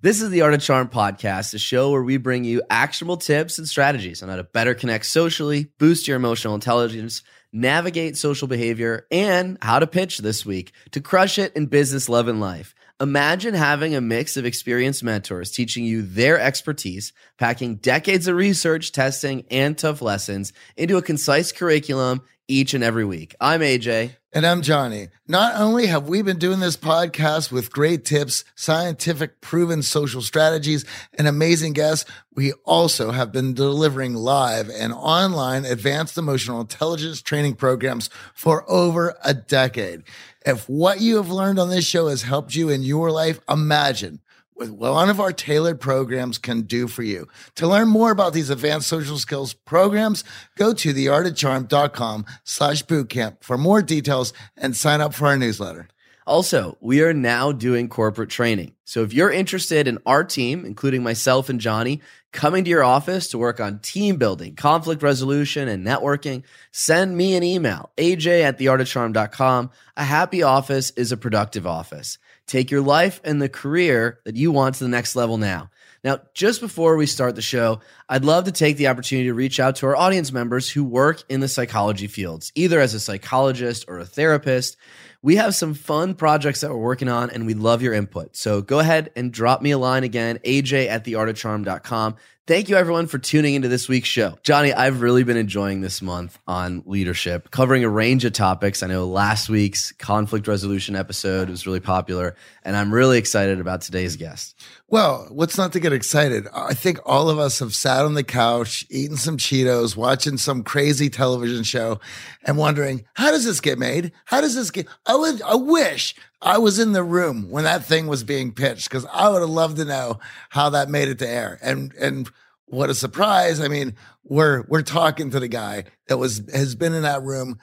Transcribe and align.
This 0.00 0.22
is 0.22 0.30
the 0.30 0.42
Art 0.42 0.54
of 0.54 0.60
Charm 0.60 0.88
podcast, 0.88 1.54
a 1.54 1.58
show 1.58 1.90
where 1.90 2.04
we 2.04 2.18
bring 2.18 2.44
you 2.44 2.62
actionable 2.70 3.16
tips 3.16 3.58
and 3.58 3.66
strategies 3.66 4.22
on 4.22 4.28
how 4.28 4.36
to 4.36 4.44
better 4.44 4.72
connect 4.72 5.06
socially, 5.06 5.72
boost 5.78 6.06
your 6.06 6.16
emotional 6.16 6.54
intelligence, 6.54 7.24
navigate 7.52 8.16
social 8.16 8.46
behavior, 8.46 9.08
and 9.10 9.58
how 9.60 9.80
to 9.80 9.88
pitch 9.88 10.18
this 10.18 10.46
week 10.46 10.70
to 10.92 11.00
crush 11.00 11.36
it 11.36 11.52
in 11.56 11.66
business, 11.66 12.08
love, 12.08 12.28
and 12.28 12.40
life. 12.40 12.76
Imagine 13.00 13.54
having 13.54 13.96
a 13.96 14.00
mix 14.00 14.36
of 14.36 14.46
experienced 14.46 15.02
mentors 15.02 15.50
teaching 15.50 15.84
you 15.84 16.02
their 16.02 16.38
expertise, 16.38 17.12
packing 17.36 17.74
decades 17.74 18.28
of 18.28 18.36
research, 18.36 18.92
testing, 18.92 19.46
and 19.50 19.76
tough 19.76 20.00
lessons 20.00 20.52
into 20.76 20.96
a 20.96 21.02
concise 21.02 21.50
curriculum 21.50 22.22
each 22.46 22.72
and 22.72 22.84
every 22.84 23.04
week. 23.04 23.34
I'm 23.40 23.62
AJ. 23.62 24.12
And 24.30 24.46
I'm 24.46 24.60
Johnny. 24.60 25.08
Not 25.26 25.58
only 25.58 25.86
have 25.86 26.06
we 26.06 26.20
been 26.20 26.38
doing 26.38 26.60
this 26.60 26.76
podcast 26.76 27.50
with 27.50 27.72
great 27.72 28.04
tips, 28.04 28.44
scientific 28.54 29.40
proven 29.40 29.82
social 29.82 30.20
strategies, 30.20 30.84
and 31.14 31.26
amazing 31.26 31.72
guests, 31.72 32.08
we 32.34 32.52
also 32.66 33.10
have 33.10 33.32
been 33.32 33.54
delivering 33.54 34.12
live 34.12 34.68
and 34.68 34.92
online 34.92 35.64
advanced 35.64 36.18
emotional 36.18 36.60
intelligence 36.60 37.22
training 37.22 37.54
programs 37.54 38.10
for 38.34 38.70
over 38.70 39.16
a 39.24 39.32
decade. 39.32 40.02
If 40.44 40.68
what 40.68 41.00
you 41.00 41.16
have 41.16 41.30
learned 41.30 41.58
on 41.58 41.70
this 41.70 41.86
show 41.86 42.08
has 42.08 42.20
helped 42.20 42.54
you 42.54 42.68
in 42.68 42.82
your 42.82 43.10
life, 43.10 43.40
imagine 43.48 44.20
what 44.58 44.70
one 44.70 45.08
of 45.08 45.20
our 45.20 45.32
tailored 45.32 45.80
programs 45.80 46.36
can 46.36 46.62
do 46.62 46.88
for 46.88 47.04
you. 47.04 47.28
To 47.54 47.68
learn 47.68 47.88
more 47.88 48.10
about 48.10 48.32
these 48.32 48.50
advanced 48.50 48.88
social 48.88 49.16
skills 49.18 49.54
programs, 49.54 50.24
go 50.56 50.74
to 50.74 50.92
theartofcharm.com 50.92 52.26
slash 52.42 52.84
bootcamp 52.84 53.36
for 53.40 53.56
more 53.56 53.82
details 53.82 54.32
and 54.56 54.74
sign 54.74 55.00
up 55.00 55.14
for 55.14 55.28
our 55.28 55.36
newsletter. 55.36 55.88
Also, 56.26 56.76
we 56.80 57.00
are 57.02 57.14
now 57.14 57.52
doing 57.52 57.88
corporate 57.88 58.30
training. 58.30 58.74
So 58.84 59.02
if 59.02 59.14
you're 59.14 59.30
interested 59.30 59.86
in 59.86 59.98
our 60.04 60.24
team, 60.24 60.66
including 60.66 61.02
myself 61.02 61.48
and 61.48 61.60
Johnny, 61.60 62.02
coming 62.32 62.64
to 62.64 62.70
your 62.70 62.84
office 62.84 63.28
to 63.28 63.38
work 63.38 63.60
on 63.60 63.78
team 63.78 64.16
building, 64.16 64.54
conflict 64.54 65.02
resolution, 65.02 65.68
and 65.68 65.86
networking, 65.86 66.42
send 66.70 67.16
me 67.16 67.34
an 67.34 67.42
email, 67.44 67.90
aj 67.96 68.26
at 68.26 68.58
theartofcharm.com. 68.58 69.70
A 69.96 70.04
happy 70.04 70.42
office 70.42 70.90
is 70.90 71.12
a 71.12 71.16
productive 71.16 71.66
office. 71.66 72.18
Take 72.48 72.70
your 72.70 72.80
life 72.80 73.20
and 73.22 73.40
the 73.40 73.48
career 73.48 74.18
that 74.24 74.34
you 74.34 74.50
want 74.50 74.74
to 74.76 74.84
the 74.84 74.88
next 74.88 75.14
level 75.14 75.36
now. 75.36 75.70
Now, 76.02 76.20
just 76.32 76.60
before 76.60 76.96
we 76.96 77.06
start 77.06 77.34
the 77.34 77.42
show, 77.42 77.80
I'd 78.08 78.24
love 78.24 78.44
to 78.44 78.52
take 78.52 78.76
the 78.76 78.88
opportunity 78.88 79.28
to 79.28 79.34
reach 79.34 79.60
out 79.60 79.76
to 79.76 79.86
our 79.86 79.96
audience 79.96 80.32
members 80.32 80.70
who 80.70 80.82
work 80.82 81.22
in 81.28 81.40
the 81.40 81.48
psychology 81.48 82.06
fields, 82.06 82.50
either 82.54 82.80
as 82.80 82.94
a 82.94 83.00
psychologist 83.00 83.84
or 83.86 83.98
a 83.98 84.06
therapist. 84.06 84.76
We 85.20 85.36
have 85.36 85.54
some 85.54 85.74
fun 85.74 86.14
projects 86.14 86.62
that 86.62 86.70
we're 86.70 86.76
working 86.76 87.08
on 87.08 87.30
and 87.30 87.46
we'd 87.46 87.58
love 87.58 87.82
your 87.82 87.92
input. 87.92 88.36
So 88.36 88.62
go 88.62 88.78
ahead 88.78 89.10
and 89.14 89.32
drop 89.32 89.60
me 89.60 89.72
a 89.72 89.78
line 89.78 90.04
again, 90.04 90.38
aj 90.38 90.88
at 90.88 91.04
theartofcharm.com. 91.04 92.16
Thank 92.48 92.70
you 92.70 92.76
everyone 92.76 93.08
for 93.08 93.18
tuning 93.18 93.56
into 93.56 93.68
this 93.68 93.90
week's 93.90 94.08
show. 94.08 94.38
Johnny, 94.42 94.72
I've 94.72 95.02
really 95.02 95.22
been 95.22 95.36
enjoying 95.36 95.82
this 95.82 96.00
month 96.00 96.38
on 96.48 96.82
leadership, 96.86 97.50
covering 97.50 97.84
a 97.84 97.90
range 97.90 98.24
of 98.24 98.32
topics. 98.32 98.82
I 98.82 98.86
know 98.86 99.06
last 99.06 99.50
week's 99.50 99.92
conflict 99.92 100.48
resolution 100.48 100.96
episode 100.96 101.50
was 101.50 101.66
really 101.66 101.80
popular, 101.80 102.36
and 102.64 102.74
I'm 102.74 102.90
really 102.90 103.18
excited 103.18 103.60
about 103.60 103.82
today's 103.82 104.16
guest. 104.16 104.58
Well, 104.90 105.26
what's 105.30 105.58
not 105.58 105.72
to 105.74 105.80
get 105.80 105.92
excited? 105.92 106.46
I 106.54 106.72
think 106.72 106.98
all 107.04 107.28
of 107.28 107.38
us 107.38 107.58
have 107.58 107.74
sat 107.74 108.06
on 108.06 108.14
the 108.14 108.24
couch, 108.24 108.86
eating 108.88 109.18
some 109.18 109.36
Cheetos, 109.36 109.96
watching 109.96 110.38
some 110.38 110.62
crazy 110.62 111.10
television 111.10 111.62
show, 111.62 112.00
and 112.42 112.56
wondering, 112.56 113.04
how 113.12 113.30
does 113.30 113.44
this 113.44 113.60
get 113.60 113.78
made? 113.78 114.12
How 114.24 114.40
does 114.40 114.54
this 114.54 114.70
get? 114.70 114.88
I 115.04 115.14
would, 115.14 115.42
I 115.42 115.56
wish 115.56 116.14
I 116.40 116.56
was 116.56 116.78
in 116.78 116.92
the 116.92 117.02
room 117.02 117.50
when 117.50 117.64
that 117.64 117.84
thing 117.84 118.06
was 118.06 118.24
being 118.24 118.50
pitched 118.50 118.88
because 118.88 119.04
I 119.12 119.28
would 119.28 119.42
have 119.42 119.50
loved 119.50 119.76
to 119.76 119.84
know 119.84 120.20
how 120.48 120.70
that 120.70 120.88
made 120.88 121.08
it 121.08 121.18
to 121.18 121.28
air. 121.28 121.58
And 121.60 121.92
and 122.00 122.30
what 122.64 122.88
a 122.88 122.94
surprise! 122.94 123.60
I 123.60 123.68
mean, 123.68 123.94
we're 124.24 124.64
we're 124.68 124.80
talking 124.80 125.30
to 125.30 125.40
the 125.40 125.48
guy 125.48 125.84
that 126.06 126.16
was 126.16 126.42
has 126.54 126.74
been 126.74 126.94
in 126.94 127.02
that 127.02 127.22
room 127.22 127.58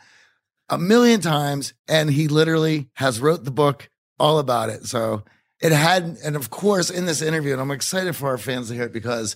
a 0.69 0.77
million 0.77 1.21
times, 1.21 1.73
and 1.87 2.11
he 2.11 2.27
literally 2.27 2.89
has 2.93 3.19
wrote 3.19 3.45
the 3.45 3.51
book 3.51 3.89
all 4.19 4.37
about 4.37 4.69
it. 4.69 4.85
So 4.85 5.23
it 5.61 5.71
had, 5.71 6.17
and 6.23 6.35
of 6.35 6.49
course, 6.49 6.89
in 6.89 7.05
this 7.05 7.21
interview, 7.21 7.53
and 7.53 7.61
I'm 7.61 7.71
excited 7.71 8.15
for 8.15 8.29
our 8.29 8.37
fans 8.37 8.67
to 8.67 8.73
hear 8.73 8.83
it 8.83 8.93
because 8.93 9.35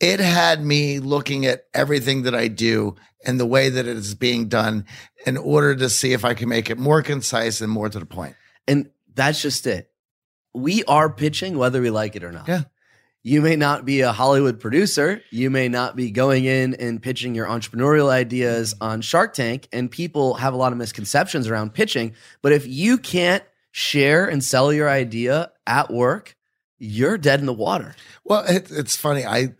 it 0.00 0.20
had 0.20 0.64
me 0.64 0.98
looking 0.98 1.46
at 1.46 1.66
everything 1.74 2.22
that 2.22 2.34
I 2.34 2.48
do 2.48 2.96
and 3.24 3.38
the 3.38 3.46
way 3.46 3.68
that 3.68 3.86
it 3.86 3.96
is 3.96 4.14
being 4.14 4.48
done 4.48 4.86
in 5.26 5.36
order 5.36 5.74
to 5.76 5.90
see 5.90 6.12
if 6.12 6.24
I 6.24 6.34
can 6.34 6.48
make 6.48 6.70
it 6.70 6.78
more 6.78 7.02
concise 7.02 7.60
and 7.60 7.70
more 7.70 7.88
to 7.88 7.98
the 7.98 8.06
point. 8.06 8.34
And 8.66 8.90
that's 9.14 9.42
just 9.42 9.66
it. 9.66 9.90
We 10.54 10.82
are 10.84 11.10
pitching 11.10 11.58
whether 11.58 11.80
we 11.82 11.90
like 11.90 12.16
it 12.16 12.24
or 12.24 12.32
not. 12.32 12.48
Yeah. 12.48 12.62
You 13.22 13.42
may 13.42 13.56
not 13.56 13.84
be 13.84 14.00
a 14.00 14.12
Hollywood 14.12 14.60
producer. 14.60 15.20
You 15.30 15.50
may 15.50 15.68
not 15.68 15.94
be 15.94 16.10
going 16.10 16.46
in 16.46 16.74
and 16.74 17.02
pitching 17.02 17.34
your 17.34 17.46
entrepreneurial 17.46 18.08
ideas 18.08 18.74
on 18.80 19.02
Shark 19.02 19.34
Tank. 19.34 19.68
And 19.74 19.90
people 19.90 20.34
have 20.34 20.54
a 20.54 20.56
lot 20.56 20.72
of 20.72 20.78
misconceptions 20.78 21.46
around 21.46 21.74
pitching. 21.74 22.14
But 22.40 22.52
if 22.52 22.66
you 22.66 22.96
can't 22.96 23.44
share 23.70 24.26
and 24.26 24.42
sell 24.42 24.72
your 24.72 24.88
idea 24.88 25.52
at 25.66 25.90
work, 25.90 26.36
you're 26.78 27.18
dead 27.18 27.40
in 27.40 27.46
the 27.46 27.52
water. 27.52 27.94
Well, 28.24 28.44
it, 28.46 28.70
it's 28.70 28.96
funny. 28.96 29.24
I 29.24 29.54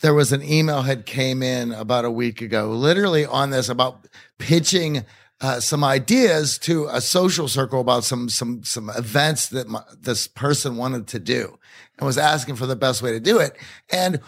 there 0.00 0.14
was 0.14 0.32
an 0.32 0.42
email 0.42 0.82
had 0.82 1.04
came 1.04 1.42
in 1.42 1.72
about 1.72 2.04
a 2.04 2.10
week 2.10 2.40
ago, 2.40 2.70
literally 2.70 3.26
on 3.26 3.50
this 3.50 3.68
about 3.68 4.06
pitching 4.38 5.04
uh, 5.40 5.60
some 5.60 5.84
ideas 5.84 6.58
to 6.58 6.86
a 6.86 7.00
social 7.00 7.48
circle 7.48 7.80
about 7.80 8.04
some 8.04 8.28
some 8.28 8.62
some 8.62 8.90
events 8.90 9.48
that 9.48 9.68
my, 9.68 9.82
this 9.98 10.26
person 10.26 10.76
wanted 10.76 11.06
to 11.08 11.18
do, 11.18 11.58
and 11.98 12.06
was 12.06 12.18
asking 12.18 12.56
for 12.56 12.66
the 12.66 12.76
best 12.76 13.02
way 13.02 13.12
to 13.12 13.20
do 13.20 13.38
it. 13.38 13.56
And 13.90 14.20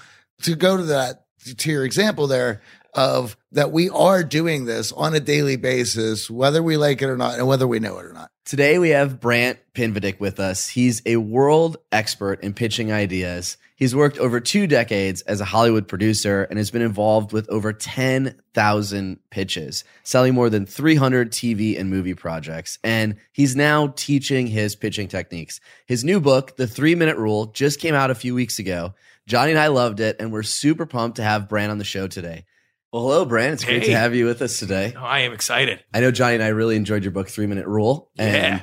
to 0.42 0.54
go 0.54 0.76
to 0.76 0.84
that 0.84 1.26
to 1.58 1.70
your 1.70 1.84
example 1.84 2.26
there 2.26 2.62
of 2.94 3.36
that 3.52 3.72
we 3.72 3.88
are 3.90 4.22
doing 4.22 4.64
this 4.64 4.92
on 4.92 5.14
a 5.14 5.20
daily 5.20 5.56
basis, 5.56 6.30
whether 6.30 6.62
we 6.62 6.76
like 6.76 7.02
it 7.02 7.06
or 7.06 7.16
not, 7.16 7.38
and 7.38 7.46
whether 7.46 7.66
we 7.66 7.80
know 7.80 7.98
it 7.98 8.06
or 8.06 8.12
not. 8.12 8.30
Today 8.44 8.78
we 8.78 8.90
have 8.90 9.20
Brant 9.20 9.58
Pinvidic 9.74 10.20
with 10.20 10.40
us. 10.40 10.68
He's 10.68 11.00
a 11.06 11.16
world 11.16 11.76
expert 11.92 12.42
in 12.42 12.54
pitching 12.54 12.92
ideas. 12.92 13.56
He's 13.76 13.96
worked 13.96 14.18
over 14.18 14.40
two 14.40 14.66
decades 14.66 15.22
as 15.22 15.40
a 15.40 15.44
Hollywood 15.44 15.88
producer 15.88 16.44
and 16.44 16.58
has 16.58 16.70
been 16.70 16.82
involved 16.82 17.32
with 17.32 17.48
over 17.50 17.72
10,000 17.72 19.18
pitches, 19.30 19.84
selling 20.02 20.34
more 20.34 20.50
than 20.50 20.66
300 20.66 21.32
TV 21.32 21.78
and 21.78 21.88
movie 21.88 22.14
projects. 22.14 22.78
And 22.84 23.16
he's 23.32 23.56
now 23.56 23.92
teaching 23.96 24.46
his 24.46 24.76
pitching 24.76 25.08
techniques. 25.08 25.60
His 25.86 26.04
new 26.04 26.20
book, 26.20 26.56
The 26.56 26.66
Three 26.66 26.94
Minute 26.94 27.16
Rule, 27.16 27.46
just 27.46 27.80
came 27.80 27.94
out 27.94 28.10
a 28.10 28.14
few 28.14 28.34
weeks 28.34 28.58
ago. 28.58 28.94
Johnny 29.26 29.52
and 29.52 29.60
I 29.60 29.68
loved 29.68 30.00
it, 30.00 30.16
and 30.18 30.32
we're 30.32 30.42
super 30.42 30.84
pumped 30.84 31.16
to 31.16 31.22
have 31.22 31.48
Brant 31.48 31.70
on 31.70 31.78
the 31.78 31.84
show 31.84 32.06
today. 32.06 32.44
Well, 32.92 33.02
hello, 33.04 33.24
Brant. 33.24 33.54
It's 33.54 33.64
great 33.64 33.82
Hey. 33.84 33.88
to 33.92 33.96
have 33.98 34.14
you 34.14 34.26
with 34.26 34.42
us 34.42 34.58
today. 34.58 34.92
Oh, 34.94 35.00
I 35.02 35.20
am 35.20 35.32
excited. 35.32 35.82
I 35.94 36.00
know 36.00 36.10
Johnny 36.10 36.34
and 36.34 36.42
I 36.44 36.48
really 36.48 36.76
enjoyed 36.76 37.02
your 37.02 37.10
book, 37.12 37.28
Three 37.28 37.46
Minute 37.46 37.66
Rule. 37.66 38.10
And 38.18 38.34
Yeah. 38.36 38.62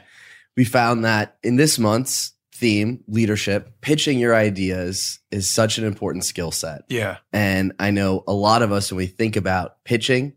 we 0.55 0.65
found 0.65 1.03
that 1.03 1.37
in 1.41 1.55
this 1.55 1.79
month's 1.79 2.33
theme, 2.53 2.99
leadership, 3.07 3.71
pitching 3.81 4.19
your 4.19 4.35
ideas 4.35 5.19
is 5.31 5.49
such 5.49 5.79
an 5.79 5.83
important 5.85 6.25
skill 6.25 6.51
set. 6.51 6.81
Yeah. 6.89 7.17
And 7.33 7.73
I 7.79 7.89
know 7.89 8.23
a 8.27 8.33
lot 8.33 8.61
of 8.61 8.71
us, 8.71 8.91
when 8.91 8.97
we 8.97 9.07
think 9.07 9.35
about 9.35 9.83
pitching, 9.83 10.33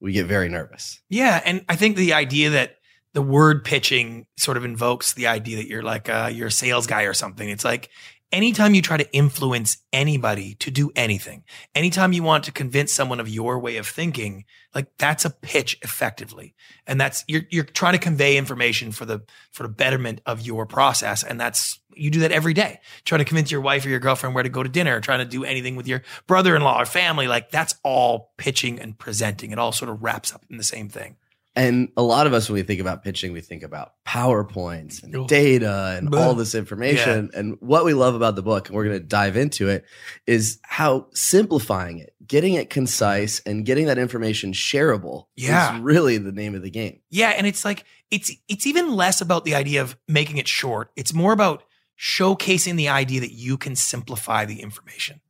we 0.00 0.12
get 0.12 0.26
very 0.26 0.48
nervous. 0.48 1.00
Yeah. 1.08 1.40
And 1.44 1.64
I 1.68 1.74
think 1.74 1.96
the 1.96 2.12
idea 2.12 2.50
that 2.50 2.76
the 3.12 3.22
word 3.22 3.64
pitching 3.64 4.26
sort 4.36 4.56
of 4.56 4.64
invokes 4.64 5.14
the 5.14 5.26
idea 5.26 5.56
that 5.56 5.66
you're 5.66 5.82
like 5.82 6.08
uh, 6.08 6.30
you're 6.32 6.46
a 6.48 6.50
sales 6.52 6.86
guy 6.86 7.02
or 7.02 7.12
something. 7.14 7.48
It's 7.48 7.64
like 7.64 7.88
anytime 8.32 8.74
you 8.74 8.82
try 8.82 8.96
to 8.96 9.12
influence 9.12 9.76
anybody 9.92 10.54
to 10.54 10.70
do 10.70 10.90
anything, 10.96 11.44
anytime 11.74 12.12
you 12.12 12.22
want 12.22 12.44
to 12.44 12.52
convince 12.52 12.92
someone 12.92 13.20
of 13.20 13.28
your 13.28 13.58
way 13.58 13.76
of 13.76 13.86
thinking, 13.86 14.44
like 14.74 14.88
that's 14.96 15.24
a 15.24 15.30
pitch 15.30 15.78
effectively. 15.82 16.54
And 16.86 17.00
that's 17.00 17.24
you're 17.28 17.42
you're 17.50 17.64
trying 17.64 17.92
to 17.92 17.98
convey 17.98 18.36
information 18.36 18.90
for 18.90 19.04
the 19.04 19.22
for 19.52 19.64
the 19.64 19.68
betterment 19.68 20.20
of 20.26 20.40
your 20.40 20.66
process. 20.66 21.22
And 21.22 21.40
that's 21.40 21.78
you 21.94 22.10
do 22.10 22.20
that 22.20 22.32
every 22.32 22.54
day. 22.54 22.80
Trying 23.04 23.18
to 23.18 23.24
convince 23.24 23.50
your 23.50 23.60
wife 23.60 23.84
or 23.84 23.90
your 23.90 24.00
girlfriend 24.00 24.34
where 24.34 24.42
to 24.42 24.48
go 24.48 24.62
to 24.62 24.68
dinner, 24.68 25.00
trying 25.00 25.18
to 25.18 25.24
do 25.26 25.44
anything 25.44 25.76
with 25.76 25.86
your 25.86 26.02
brother-in-law 26.26 26.80
or 26.80 26.86
family, 26.86 27.28
like 27.28 27.50
that's 27.50 27.74
all 27.84 28.32
pitching 28.38 28.80
and 28.80 28.98
presenting. 28.98 29.50
It 29.50 29.58
all 29.58 29.72
sort 29.72 29.90
of 29.90 30.02
wraps 30.02 30.32
up 30.32 30.44
in 30.48 30.56
the 30.56 30.64
same 30.64 30.88
thing. 30.88 31.16
And 31.54 31.90
a 31.98 32.02
lot 32.02 32.26
of 32.26 32.32
us, 32.32 32.48
when 32.48 32.54
we 32.54 32.62
think 32.62 32.80
about 32.80 33.04
pitching, 33.04 33.32
we 33.32 33.42
think 33.42 33.62
about 33.62 33.92
PowerPoints 34.06 35.02
and 35.02 35.28
data 35.28 35.96
and 35.98 36.14
all 36.14 36.34
this 36.34 36.54
information. 36.54 37.30
And 37.34 37.56
what 37.60 37.84
we 37.84 37.92
love 37.92 38.14
about 38.14 38.36
the 38.36 38.42
book, 38.42 38.68
and 38.68 38.76
we're 38.76 38.84
going 38.84 38.98
to 38.98 39.04
dive 39.04 39.36
into 39.36 39.68
it, 39.68 39.84
is 40.26 40.58
how 40.62 41.08
simplifying 41.12 41.98
it, 41.98 42.14
getting 42.26 42.54
it 42.54 42.70
concise, 42.70 43.40
and 43.40 43.66
getting 43.66 43.86
that 43.86 43.98
information 43.98 44.52
shareable 44.54 45.26
Yeah. 45.36 45.74
is 45.76 45.80
really 45.82 46.16
the 46.16 46.32
name 46.32 46.54
of 46.54 46.62
the 46.62 46.70
game. 46.70 47.00
Yeah, 47.10 47.30
and 47.36 47.46
it's 47.46 47.64
like 47.66 47.84
it's 48.10 48.32
it's 48.48 48.66
even 48.66 48.94
less 48.96 49.20
about 49.20 49.44
the 49.44 49.54
idea 49.54 49.82
of 49.82 49.96
making 50.08 50.38
it 50.38 50.48
short. 50.48 50.90
It's 50.96 51.12
more 51.12 51.32
about 51.34 51.64
showcasing 51.98 52.76
the 52.76 52.88
idea 52.88 53.20
that 53.20 53.32
you 53.32 53.56
can 53.56 53.76
simplify 53.76 54.44
the 54.44 54.60
information. 54.60 55.20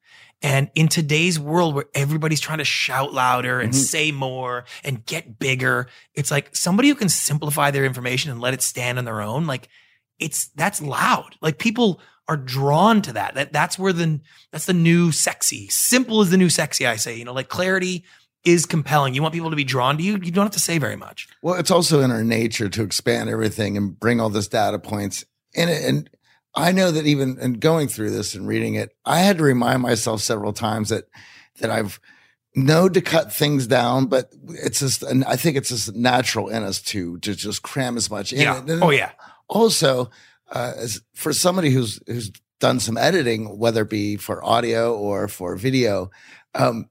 And 0.43 0.71
in 0.75 0.89
today's 0.89 1.39
world 1.39 1.75
where 1.75 1.85
everybody's 1.95 2.41
trying 2.41 2.59
to 2.59 2.65
shout 2.65 3.13
louder 3.15 3.61
and 3.61 3.73
Mhm. 3.73 3.77
say 3.77 4.11
more 4.13 4.65
and 4.83 5.07
get 5.07 5.39
bigger, 5.39 5.89
it's 6.15 6.31
like 6.31 6.55
somebody 6.55 6.89
who 6.89 6.95
can 6.97 7.09
simplify 7.09 7.71
their 7.71 7.85
information 7.85 8.31
and 8.31 8.41
let 8.41 8.53
it 8.55 8.63
stand 8.63 8.99
on 8.99 9.05
their 9.05 9.21
own, 9.23 9.47
like 9.47 9.69
it's 10.19 10.49
that's 10.57 10.83
loud. 10.83 11.37
Like 11.41 11.59
people 11.59 12.01
are 12.29 12.37
drawn 12.37 13.03
to 13.03 13.13
that. 13.13 13.35
That 13.35 13.53
that's 13.53 13.79
where 13.79 13.93
the 13.93 14.21
that's 14.51 14.67
the 14.67 14.73
new 14.73 15.13
sexy. 15.13 15.69
Simple 15.69 16.23
is 16.23 16.31
the 16.31 16.37
new 16.37 16.49
sexy. 16.49 16.87
I 16.87 16.97
say, 16.97 17.17
you 17.17 17.25
know, 17.25 17.33
like 17.33 17.49
clarity 17.49 18.05
is 18.45 18.67
compelling. 18.67 19.15
You 19.15 19.23
want 19.23 19.35
people 19.35 19.51
to 19.51 19.57
be 19.57 19.65
drawn 19.65 19.97
to 19.99 20.03
you. 20.03 20.13
You 20.21 20.33
don't 20.33 20.45
have 20.45 20.53
to 20.53 20.59
say 20.61 20.79
very 20.79 20.97
much. 20.97 21.29
Well, 21.43 21.55
it's 21.55 21.71
also 21.71 22.01
in 22.01 22.11
our 22.11 22.25
nature 22.25 22.69
to 22.69 22.83
expand 22.83 23.31
everything 23.31 23.77
and 23.77 23.99
bring 23.99 24.21
all 24.21 24.31
this 24.31 24.49
data 24.49 24.81
points 24.81 25.25
in 25.55 25.69
it. 25.69 25.85
And 25.85 26.11
I 26.55 26.73
know 26.73 26.91
that 26.91 27.07
even 27.07 27.39
in 27.39 27.55
going 27.55 27.89
through 27.89 28.11
this 28.11 28.35
and 28.35 28.47
reading 28.47 28.75
it, 28.75 28.95
I 29.05 29.21
had 29.21 29.39
to 29.39 29.45
remind 29.45 29.83
myself 29.83 30.21
several 30.21 30.53
times 30.53 30.91
that 30.91 31.05
that 31.61 31.71
I've 31.71 31.99
known 32.55 32.93
to 32.93 33.01
cut 33.01 33.33
things 33.33 33.67
down, 33.67 34.07
but 34.07 34.31
it's 34.49 34.81
just, 34.81 35.03
and 35.03 35.25
I 35.25 35.37
think 35.37 35.57
it's 35.57 35.71
just 35.71 35.95
natural 35.95 36.49
in 36.49 36.63
us 36.63 36.83
to 36.83 37.19
to 37.19 37.35
just 37.35 37.63
cram 37.63 37.97
as 37.97 38.11
much 38.11 38.33
in. 38.33 38.41
Yeah. 38.41 38.59
And 38.59 38.83
Oh 38.83 38.91
yeah. 38.91 39.13
also 39.49 40.11
uh, 40.51 40.73
as 40.77 41.03
for 41.15 41.33
somebody 41.33 41.71
who's 41.71 42.01
who's 42.07 42.31
done 42.61 42.79
some 42.79 42.97
editing 42.97 43.59
whether 43.59 43.83
it 43.83 43.91
be 43.91 44.17
for 44.17 44.45
audio 44.45 44.97
or 44.97 45.27
for 45.27 45.57
video 45.57 46.11
um, 46.55 46.89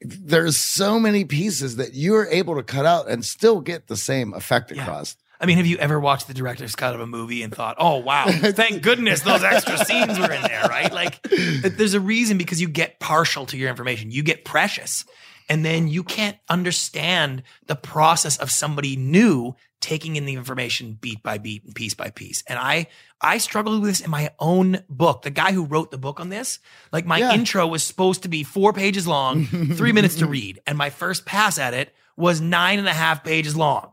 there's 0.00 0.56
so 0.56 0.98
many 0.98 1.24
pieces 1.26 1.76
that 1.76 1.94
you're 1.94 2.26
able 2.28 2.54
to 2.54 2.62
cut 2.62 2.86
out 2.86 3.08
and 3.08 3.22
still 3.24 3.60
get 3.60 3.86
the 3.86 3.96
same 3.96 4.32
effect 4.32 4.70
across 4.70 5.16
I 5.44 5.46
mean, 5.46 5.58
have 5.58 5.66
you 5.66 5.76
ever 5.76 6.00
watched 6.00 6.26
the 6.26 6.32
director's 6.32 6.74
cut 6.74 6.94
of 6.94 7.02
a 7.02 7.06
movie 7.06 7.42
and 7.42 7.54
thought, 7.54 7.76
"Oh 7.78 7.98
wow, 7.98 8.24
thank 8.30 8.80
goodness 8.82 9.20
those 9.20 9.42
extra 9.44 9.76
scenes 9.84 10.18
were 10.18 10.32
in 10.32 10.40
there"? 10.40 10.62
Right? 10.64 10.90
Like, 10.90 11.20
there's 11.22 11.92
a 11.92 12.00
reason 12.00 12.38
because 12.38 12.62
you 12.62 12.68
get 12.68 12.98
partial 12.98 13.44
to 13.46 13.58
your 13.58 13.68
information. 13.68 14.10
You 14.10 14.22
get 14.22 14.46
precious, 14.46 15.04
and 15.50 15.62
then 15.62 15.86
you 15.86 16.02
can't 16.02 16.38
understand 16.48 17.42
the 17.66 17.76
process 17.76 18.38
of 18.38 18.50
somebody 18.50 18.96
new 18.96 19.54
taking 19.80 20.16
in 20.16 20.24
the 20.24 20.32
information 20.32 20.96
beat 20.98 21.22
by 21.22 21.36
beat 21.36 21.62
and 21.64 21.74
piece 21.74 21.92
by 21.92 22.08
piece. 22.08 22.42
And 22.48 22.58
I, 22.58 22.86
I 23.20 23.36
struggled 23.36 23.82
with 23.82 23.90
this 23.90 24.00
in 24.00 24.10
my 24.10 24.30
own 24.38 24.82
book. 24.88 25.20
The 25.20 25.30
guy 25.30 25.52
who 25.52 25.66
wrote 25.66 25.90
the 25.90 25.98
book 25.98 26.20
on 26.20 26.30
this, 26.30 26.58
like 26.90 27.04
my 27.04 27.18
Yeah. 27.18 27.34
intro 27.34 27.66
was 27.66 27.82
supposed 27.82 28.22
to 28.22 28.30
be 28.30 28.44
four 28.44 28.72
pages 28.72 29.06
long, 29.06 29.44
three 29.44 29.92
minutes 29.92 30.14
to 30.16 30.26
read, 30.38 30.62
and 30.66 30.78
my 30.78 30.88
first 30.88 31.26
pass 31.26 31.58
at 31.58 31.74
it 31.74 31.94
was 32.16 32.40
nine 32.40 32.78
and 32.78 32.88
a 32.88 32.94
half 32.94 33.22
pages 33.24 33.56
long. 33.56 33.90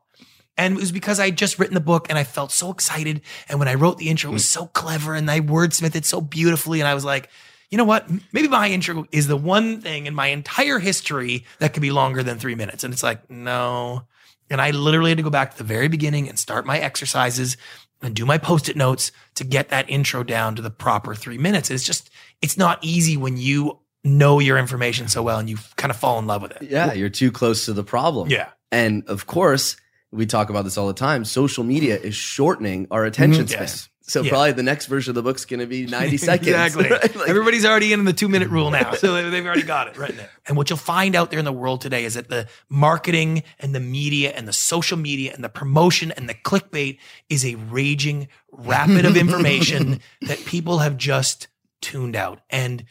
And 0.61 0.77
it 0.77 0.79
was 0.79 0.91
because 0.91 1.19
I 1.19 1.25
had 1.25 1.37
just 1.37 1.57
written 1.57 1.73
the 1.73 1.79
book 1.79 2.07
and 2.09 2.19
I 2.19 2.23
felt 2.23 2.51
so 2.51 2.71
excited. 2.71 3.21
And 3.49 3.57
when 3.57 3.67
I 3.67 3.73
wrote 3.73 3.97
the 3.97 4.09
intro, 4.09 4.29
it 4.29 4.33
was 4.33 4.53
hmm. 4.53 4.59
so 4.59 4.67
clever 4.67 5.15
and 5.15 5.29
I 5.29 5.39
wordsmithed 5.39 5.95
it 5.95 6.05
so 6.05 6.21
beautifully. 6.21 6.79
And 6.79 6.87
I 6.87 6.93
was 6.93 7.03
like, 7.03 7.29
you 7.71 7.77
know 7.77 7.83
what? 7.83 8.07
Maybe 8.31 8.47
my 8.47 8.69
intro 8.69 9.07
is 9.11 9.27
the 9.27 9.37
one 9.37 9.81
thing 9.81 10.05
in 10.05 10.13
my 10.13 10.27
entire 10.27 10.77
history 10.77 11.45
that 11.59 11.73
could 11.73 11.81
be 11.81 11.89
longer 11.89 12.21
than 12.21 12.37
three 12.37 12.53
minutes. 12.53 12.83
And 12.83 12.93
it's 12.93 13.01
like, 13.01 13.29
no. 13.29 14.03
And 14.49 14.61
I 14.61 14.71
literally 14.71 15.09
had 15.09 15.17
to 15.17 15.23
go 15.23 15.29
back 15.31 15.51
to 15.51 15.57
the 15.57 15.63
very 15.63 15.87
beginning 15.87 16.29
and 16.29 16.37
start 16.37 16.65
my 16.65 16.77
exercises 16.77 17.57
and 18.03 18.13
do 18.13 18.25
my 18.25 18.37
post 18.37 18.69
it 18.69 18.75
notes 18.75 19.11
to 19.35 19.43
get 19.43 19.69
that 19.69 19.89
intro 19.89 20.23
down 20.23 20.55
to 20.57 20.61
the 20.61 20.69
proper 20.69 21.15
three 21.15 21.37
minutes. 21.37 21.71
It's 21.71 21.83
just, 21.83 22.09
it's 22.41 22.57
not 22.57 22.77
easy 22.83 23.17
when 23.17 23.37
you 23.37 23.79
know 24.03 24.39
your 24.39 24.57
information 24.57 25.07
so 25.07 25.23
well 25.23 25.39
and 25.39 25.49
you 25.49 25.57
kind 25.77 25.89
of 25.89 25.97
fall 25.97 26.19
in 26.19 26.27
love 26.27 26.41
with 26.41 26.51
it. 26.51 26.63
Yeah, 26.69 26.93
you're 26.93 27.09
too 27.09 27.31
close 27.31 27.65
to 27.65 27.73
the 27.73 27.83
problem. 27.83 28.29
Yeah. 28.29 28.49
And 28.71 29.07
of 29.07 29.27
course, 29.27 29.75
we 30.11 30.25
talk 30.25 30.49
about 30.49 30.63
this 30.63 30.77
all 30.77 30.87
the 30.87 30.93
time. 30.93 31.23
Social 31.25 31.63
media 31.63 31.97
is 31.97 32.15
shortening 32.15 32.87
our 32.91 33.05
attention 33.05 33.45
Mhm. 33.45 33.49
span. 33.49 33.61
Yes. 33.63 33.87
So 34.03 34.23
Yeah. 34.23 34.31
probably 34.31 34.51
the 34.51 34.63
next 34.63 34.87
version 34.87 35.11
of 35.11 35.15
the 35.15 35.21
book's 35.21 35.45
going 35.45 35.61
to 35.61 35.65
be 35.67 35.85
90 35.87 36.17
seconds. 36.17 36.47
exactly. 36.49 36.89
right? 36.89 37.15
Like- 37.15 37.29
Everybody's 37.29 37.63
already 37.63 37.93
in 37.93 38.03
the 38.03 38.11
two 38.11 38.27
minute 38.27 38.49
rule 38.49 38.69
now. 38.71 38.93
So 38.97 39.13
they- 39.13 39.29
they've 39.29 39.45
already 39.45 39.61
got 39.61 39.87
it 39.87 39.97
right 39.97 40.13
there. 40.15 40.29
And 40.47 40.57
what 40.57 40.69
you'll 40.69 40.77
find 40.79 41.15
out 41.15 41.29
there 41.29 41.39
in 41.39 41.45
the 41.45 41.53
world 41.53 41.79
today 41.79 42.03
is 42.03 42.15
that 42.15 42.27
the 42.27 42.47
marketing 42.67 43.43
and 43.59 43.73
the 43.75 43.79
media 43.79 44.31
and 44.31 44.47
the 44.47 44.53
social 44.53 44.97
media 44.97 45.31
and 45.33 45.43
the 45.43 45.49
promotion 45.49 46.11
and 46.11 46.27
the 46.27 46.33
clickbait 46.33 46.97
is 47.29 47.45
a 47.45 47.55
raging 47.55 48.27
rapid 48.51 49.05
of 49.05 49.15
information 49.15 50.01
that 50.23 50.43
people 50.45 50.79
have 50.79 50.97
just 50.97 51.47
tuned 51.79 52.15
out. 52.15 52.41
And 52.49 52.83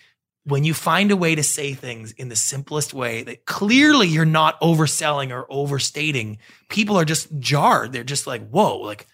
when 0.50 0.64
you 0.64 0.74
find 0.74 1.10
a 1.10 1.16
way 1.16 1.34
to 1.34 1.42
say 1.42 1.72
things 1.74 2.12
in 2.12 2.28
the 2.28 2.36
simplest 2.36 2.92
way 2.92 3.22
that 3.22 3.46
clearly 3.46 4.08
you're 4.08 4.24
not 4.24 4.60
overselling 4.60 5.30
or 5.30 5.46
overstating, 5.50 6.38
people 6.68 6.96
are 6.98 7.04
just 7.04 7.28
jarred. 7.38 7.92
They're 7.92 8.04
just 8.04 8.26
like, 8.26 8.46
whoa, 8.50 8.78
like 8.78 9.06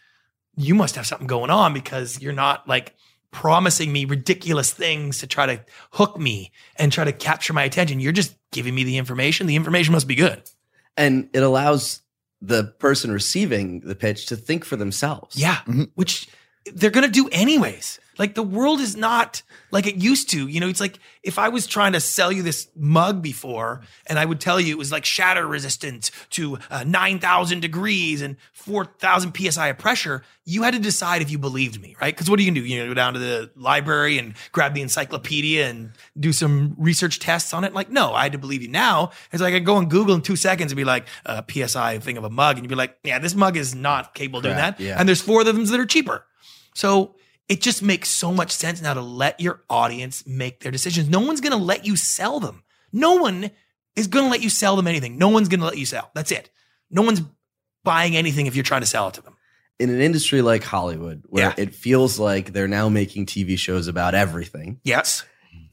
you 0.56 0.74
must 0.74 0.96
have 0.96 1.06
something 1.06 1.26
going 1.26 1.50
on 1.50 1.72
because 1.74 2.20
you're 2.20 2.32
not 2.32 2.66
like 2.66 2.94
promising 3.30 3.92
me 3.92 4.04
ridiculous 4.06 4.70
things 4.72 5.18
to 5.18 5.26
try 5.26 5.44
to 5.46 5.60
hook 5.92 6.18
me 6.18 6.52
and 6.76 6.90
try 6.90 7.04
to 7.04 7.12
capture 7.12 7.52
my 7.52 7.64
attention. 7.64 8.00
You're 8.00 8.12
just 8.12 8.34
giving 8.50 8.74
me 8.74 8.82
the 8.84 8.96
information. 8.96 9.46
The 9.46 9.56
information 9.56 9.92
must 9.92 10.08
be 10.08 10.14
good. 10.14 10.42
and 10.98 11.28
it 11.34 11.42
allows 11.42 12.00
the 12.40 12.64
person 12.78 13.10
receiving 13.12 13.80
the 13.80 13.94
pitch 13.94 14.24
to 14.26 14.36
think 14.36 14.64
for 14.64 14.76
themselves. 14.76 15.36
Yeah. 15.36 15.56
Mhm. 15.66 15.90
Which 15.94 16.26
they're 16.72 16.90
going 16.90 17.04
to 17.06 17.12
do 17.12 17.28
anyways. 17.30 17.98
Like 18.18 18.34
the 18.34 18.42
world 18.42 18.80
is 18.80 18.96
not 18.96 19.42
like 19.70 19.86
it 19.86 19.96
used 19.96 20.30
to. 20.30 20.46
You 20.46 20.60
know, 20.60 20.68
it's 20.68 20.80
like 20.80 20.98
if 21.22 21.38
I 21.38 21.48
was 21.48 21.66
trying 21.66 21.92
to 21.92 22.00
sell 22.00 22.32
you 22.32 22.42
this 22.42 22.68
mug 22.76 23.22
before 23.22 23.82
and 24.06 24.18
I 24.18 24.24
would 24.24 24.40
tell 24.40 24.60
you 24.60 24.72
it 24.72 24.78
was 24.78 24.92
like 24.92 25.04
shatter 25.04 25.46
resistant 25.46 26.10
to 26.30 26.58
uh, 26.70 26.84
9,000 26.84 27.60
degrees 27.60 28.22
and 28.22 28.36
4,000 28.52 29.36
PSI 29.36 29.68
of 29.68 29.78
pressure, 29.78 30.22
you 30.44 30.62
had 30.62 30.74
to 30.74 30.80
decide 30.80 31.22
if 31.22 31.30
you 31.30 31.38
believed 31.38 31.80
me, 31.80 31.96
right? 32.00 32.14
Because 32.14 32.30
what 32.30 32.38
are 32.38 32.42
you 32.42 32.48
going 32.48 32.54
to 32.56 32.60
do? 32.62 32.66
You 32.66 32.82
know, 32.82 32.88
go 32.88 32.94
down 32.94 33.14
to 33.14 33.18
the 33.18 33.50
library 33.56 34.18
and 34.18 34.34
grab 34.52 34.74
the 34.74 34.82
encyclopedia 34.82 35.68
and 35.68 35.92
do 36.18 36.32
some 36.32 36.74
research 36.78 37.18
tests 37.18 37.52
on 37.52 37.64
it? 37.64 37.74
Like, 37.74 37.90
no, 37.90 38.12
I 38.12 38.22
had 38.22 38.32
to 38.32 38.38
believe 38.38 38.62
you 38.62 38.68
now. 38.68 39.10
It's 39.32 39.42
like 39.42 39.54
I 39.54 39.58
go 39.58 39.76
on 39.76 39.88
Google 39.88 40.14
in 40.14 40.22
two 40.22 40.36
seconds 40.36 40.72
and 40.72 40.76
be 40.76 40.84
like, 40.84 41.06
uh, 41.26 41.42
PSI 41.50 41.98
thing 41.98 42.16
of 42.16 42.24
a 42.24 42.30
mug. 42.30 42.56
And 42.56 42.64
you'd 42.64 42.70
be 42.70 42.76
like, 42.76 42.98
yeah, 43.02 43.18
this 43.18 43.34
mug 43.34 43.56
is 43.56 43.74
not 43.74 44.14
capable 44.14 44.38
of 44.38 44.44
doing 44.44 44.56
that. 44.56 44.80
yeah. 44.80 44.96
And 44.98 45.08
there's 45.08 45.20
four 45.20 45.40
of 45.40 45.46
them 45.46 45.64
that 45.64 45.80
are 45.80 45.86
cheaper. 45.86 46.24
So 46.74 47.16
it 47.48 47.60
just 47.60 47.82
makes 47.82 48.08
so 48.08 48.32
much 48.32 48.50
sense 48.50 48.82
now 48.82 48.94
to 48.94 49.00
let 49.00 49.40
your 49.40 49.62
audience 49.70 50.26
make 50.26 50.60
their 50.60 50.72
decisions. 50.72 51.08
No 51.08 51.20
one's 51.20 51.40
going 51.40 51.52
to 51.56 51.64
let 51.64 51.86
you 51.86 51.96
sell 51.96 52.40
them. 52.40 52.62
No 52.92 53.14
one 53.14 53.50
is 53.94 54.08
going 54.08 54.24
to 54.24 54.30
let 54.30 54.42
you 54.42 54.50
sell 54.50 54.76
them 54.76 54.86
anything. 54.86 55.18
No 55.18 55.28
one's 55.28 55.48
going 55.48 55.60
to 55.60 55.66
let 55.66 55.78
you 55.78 55.86
sell. 55.86 56.10
That's 56.14 56.32
it. 56.32 56.50
No 56.90 57.02
one's 57.02 57.22
buying 57.84 58.16
anything 58.16 58.46
if 58.46 58.56
you're 58.56 58.64
trying 58.64 58.80
to 58.82 58.86
sell 58.86 59.08
it 59.08 59.14
to 59.14 59.22
them. 59.22 59.36
In 59.78 59.90
an 59.90 60.00
industry 60.00 60.42
like 60.42 60.62
Hollywood, 60.64 61.22
where 61.26 61.48
Yeah. 61.48 61.54
it 61.62 61.74
feels 61.74 62.18
like 62.18 62.52
they're 62.52 62.68
now 62.68 62.88
making 62.88 63.26
TV 63.26 63.58
shows 63.58 63.88
about 63.88 64.14
everything, 64.14 64.80
Yes. 64.84 65.22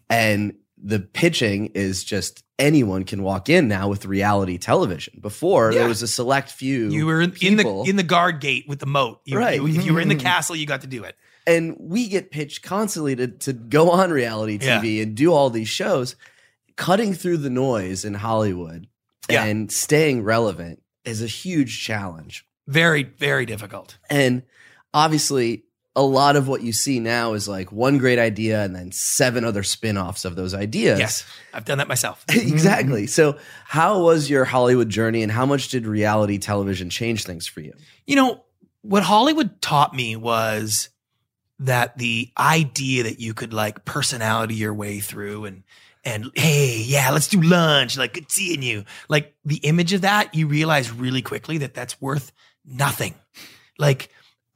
and 0.10 0.56
the 0.78 1.00
pitching 1.00 1.68
is 1.68 2.04
just 2.04 2.44
anyone 2.60 3.06
can 3.06 3.24
walk 3.24 3.48
in 3.48 3.70
now 3.70 3.88
with 3.88 4.06
reality 4.06 4.58
television. 4.58 5.20
Before 5.22 5.72
Yeah. 5.72 5.80
there 5.80 5.88
was 5.88 6.02
a 6.02 6.08
select 6.08 6.52
few. 6.52 6.90
You 6.90 7.06
were 7.06 7.22
in, 7.22 7.34
in 7.42 7.56
the 7.56 7.84
in 7.88 7.96
the 7.96 8.04
guard 8.04 8.42
gate 8.42 8.66
with 8.68 8.80
the 8.80 8.86
moat. 8.86 9.22
You, 9.26 9.38
Right. 9.40 9.56
you- 9.56 9.68
if 9.68 9.86
you 9.86 9.94
were 9.94 10.02
in 10.02 10.10
the 10.10 10.16
mm-hmm. 10.16 10.26
castle, 10.26 10.56
you 10.56 10.66
got 10.66 10.82
to 10.82 10.88
do 10.88 11.04
it. 11.04 11.16
And 11.46 11.76
we 11.80 12.08
get 12.08 12.32
pitched 12.32 12.64
constantly 12.64 13.16
to, 13.16 13.28
to 13.28 13.54
go 13.54 13.92
on 13.92 14.12
reality 14.12 14.58
Yeah. 14.62 14.82
TV 14.82 15.02
and 15.02 15.16
do 15.16 15.34
all 15.34 15.50
these 15.50 15.70
shows. 15.70 16.16
Cutting 16.76 17.14
through 17.14 17.38
the 17.38 17.50
noise 17.50 18.04
in 18.06 18.14
Hollywood 18.16 18.88
Yeah. 19.30 19.44
and 19.46 19.72
staying 19.72 20.24
relevant 20.24 20.82
is 21.06 21.22
a 21.22 21.28
huge 21.28 21.84
challenge. 21.84 22.46
Very, 22.68 23.04
very 23.04 23.46
difficult. 23.46 23.98
And 24.10 24.44
obviously, 24.94 25.66
a 25.96 26.02
lot 26.02 26.36
of 26.36 26.48
what 26.48 26.64
you 26.64 26.74
see 26.74 27.00
now 27.00 27.34
is 27.34 27.48
like 27.48 27.72
one 27.72 28.00
great 28.00 28.18
idea 28.18 28.64
and 28.64 28.76
then 28.76 28.92
seven 28.92 29.44
other 29.46 29.62
spin 29.62 29.98
offs 29.98 30.26
of 30.26 30.36
those 30.36 30.56
ideas. 30.56 30.98
Yes. 30.98 31.26
I've 31.54 31.66
done 31.66 31.78
that 31.78 31.88
myself. 31.88 32.26
exactly. 32.30 33.06
So, 33.06 33.38
how 33.66 34.02
was 34.02 34.28
your 34.30 34.44
Hollywood 34.46 34.90
journey 34.90 35.22
and 35.22 35.32
how 35.32 35.46
much 35.46 35.68
did 35.70 35.86
reality 35.86 36.40
television 36.40 36.90
change 36.90 37.26
things 37.26 37.46
for 37.46 37.60
you? 37.62 37.74
You 38.08 38.16
know, 38.16 38.44
what 38.82 39.04
Hollywood 39.04 39.62
taught 39.62 39.94
me 39.94 40.16
was 40.16 40.90
that 41.66 41.98
the 41.98 42.30
idea 42.38 43.04
that 43.04 43.20
you 43.20 43.34
could 43.34 43.54
like 43.54 43.86
personality 43.86 44.56
your 44.56 44.74
way 44.74 45.00
through 45.00 45.46
and 45.46 45.64
and 46.06 46.32
hey, 46.36 46.84
yeah, 46.86 47.12
let's 47.12 47.30
do 47.30 47.42
lunch. 47.42 47.98
Like 47.98 48.14
good 48.14 48.30
seeing 48.30 48.62
you. 48.62 48.84
Like 49.08 49.36
the 49.46 49.58
image 49.58 49.94
of 49.94 50.02
that, 50.02 50.36
you 50.36 50.48
realize 50.48 50.92
really 50.92 51.22
quickly 51.22 51.60
that 51.60 51.74
that's 51.74 52.02
worth 52.02 52.34
nothing. 52.66 53.16
Like 53.80 54.10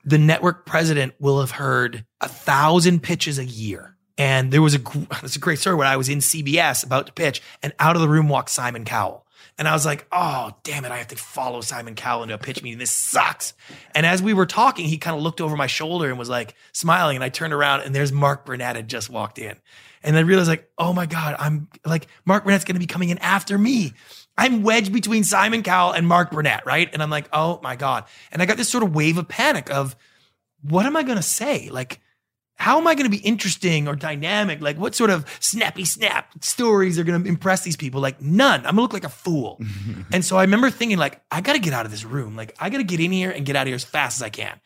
the 0.04 0.18
network 0.18 0.66
president 0.66 1.14
will 1.20 1.40
have 1.40 1.52
heard 1.52 2.06
a 2.20 2.28
thousand 2.28 3.02
pitches 3.02 3.40
a 3.40 3.46
year. 3.46 3.96
And 4.18 4.52
there 4.52 4.62
was 4.62 4.76
a 4.76 4.82
it's 5.24 5.36
a 5.38 5.40
great 5.40 5.60
story 5.60 5.76
when 5.76 5.88
I 5.88 5.96
was 5.96 6.10
in 6.10 6.20
CBS 6.20 6.84
about 6.84 7.08
to 7.08 7.14
pitch, 7.14 7.42
and 7.62 7.72
out 7.80 7.96
of 7.96 8.02
the 8.02 8.10
room 8.10 8.28
walked 8.30 8.50
Simon 8.50 8.84
Cowell. 8.84 9.27
And 9.58 9.68
I 9.68 9.74
was 9.74 9.86
like, 9.86 10.06
oh, 10.12 10.52
damn 10.64 10.86
it, 10.86 10.92
I 10.92 10.98
have 10.98 11.08
to 11.08 11.16
follow 11.16 11.62
Simon 11.62 11.96
Cowell 11.96 12.24
into 12.24 12.36
a 12.36 12.38
pitch 12.38 12.62
meeting. 12.62 12.78
This 12.78 12.92
sucks. 12.92 13.54
And 13.96 14.06
as 14.06 14.22
we 14.22 14.34
were 14.34 14.46
talking, 14.46 14.86
he 14.86 14.98
kind 15.00 15.16
of 15.16 15.24
looked 15.24 15.42
over 15.42 15.56
my 15.56 15.66
shoulder 15.66 16.10
and 16.10 16.20
was 16.20 16.30
like 16.30 16.54
smiling. 16.74 17.18
And 17.18 17.24
I 17.24 17.30
turned 17.30 17.54
around 17.54 17.82
and 17.82 17.96
there's 17.96 18.12
Mark 18.12 18.46
Burnett 18.46 18.76
had 18.76 18.88
just 18.88 19.10
walked 19.10 19.40
in. 19.40 19.56
And 20.04 20.16
I 20.16 20.20
realized, 20.20 20.48
like, 20.48 20.70
oh 20.78 20.94
my 20.94 21.08
God, 21.08 21.36
I'm 21.40 21.68
like, 21.84 22.08
Mark 22.24 22.46
Burnett's 22.46 22.66
going 22.66 22.76
to 22.76 22.80
be 22.80 22.86
coming 22.86 23.10
in 23.10 23.18
after 23.18 23.58
me. 23.58 23.94
I'm 24.38 24.62
wedged 24.62 24.94
between 24.94 25.24
Simon 25.24 25.64
Cowell 25.64 25.94
and 25.94 26.08
Mark 26.08 26.32
Burnett, 26.32 26.66
right? 26.68 26.88
And 26.94 27.02
I'm 27.02 27.10
like, 27.10 27.28
oh 27.34 27.60
my 27.64 27.76
God. 27.76 28.06
And 28.32 28.42
I 28.42 28.46
got 28.46 28.58
this 28.58 28.70
sort 28.70 28.84
of 28.84 28.94
wave 28.94 29.18
of 29.18 29.28
panic 29.28 29.72
of, 29.72 29.96
what 30.62 30.86
am 30.86 30.96
I 30.96 31.02
going 31.02 31.18
to 31.18 31.24
say? 31.24 31.70
Like, 31.72 32.00
how 32.58 32.80
am 32.80 32.88
I 32.88 32.96
going 32.96 33.10
to 33.10 33.16
be 33.16 33.24
interesting 33.24 33.88
or 33.88 33.96
dynamic? 33.96 34.62
Like, 34.62 34.78
what 34.78 34.96
sort 34.96 35.12
of 35.12 35.26
snappy 35.40 35.86
snap 35.86 36.44
stories 36.44 36.98
are 36.98 37.04
going 37.04 37.24
to 37.24 37.30
impress 37.30 37.62
these 37.62 37.78
people? 37.78 38.02
Like, 38.02 38.20
none. 38.20 38.60
I'm 38.60 38.64
going 38.64 38.76
to 38.76 38.82
look 38.82 38.94
like 38.94 39.04
a 39.04 39.10
fool. 39.10 39.62
and 40.12 40.26
so 40.26 40.38
I 40.38 40.42
remember 40.42 40.72
thinking, 40.72 40.98
like, 40.98 41.22
I 41.32 41.42
got 41.42 41.54
to 41.54 41.60
get 41.60 41.74
out 41.74 41.86
of 41.86 41.92
this 41.92 42.04
room. 42.04 42.36
Like, 42.36 42.56
I 42.60 42.70
got 42.70 42.80
to 42.80 42.84
get 42.84 43.00
in 43.00 43.12
here 43.12 43.30
and 43.30 43.46
get 43.46 43.56
out 43.56 43.62
of 43.62 43.68
here 43.68 43.76
as 43.76 43.84
fast 43.84 44.18
as 44.18 44.24
I 44.24 44.30
can. 44.30 44.60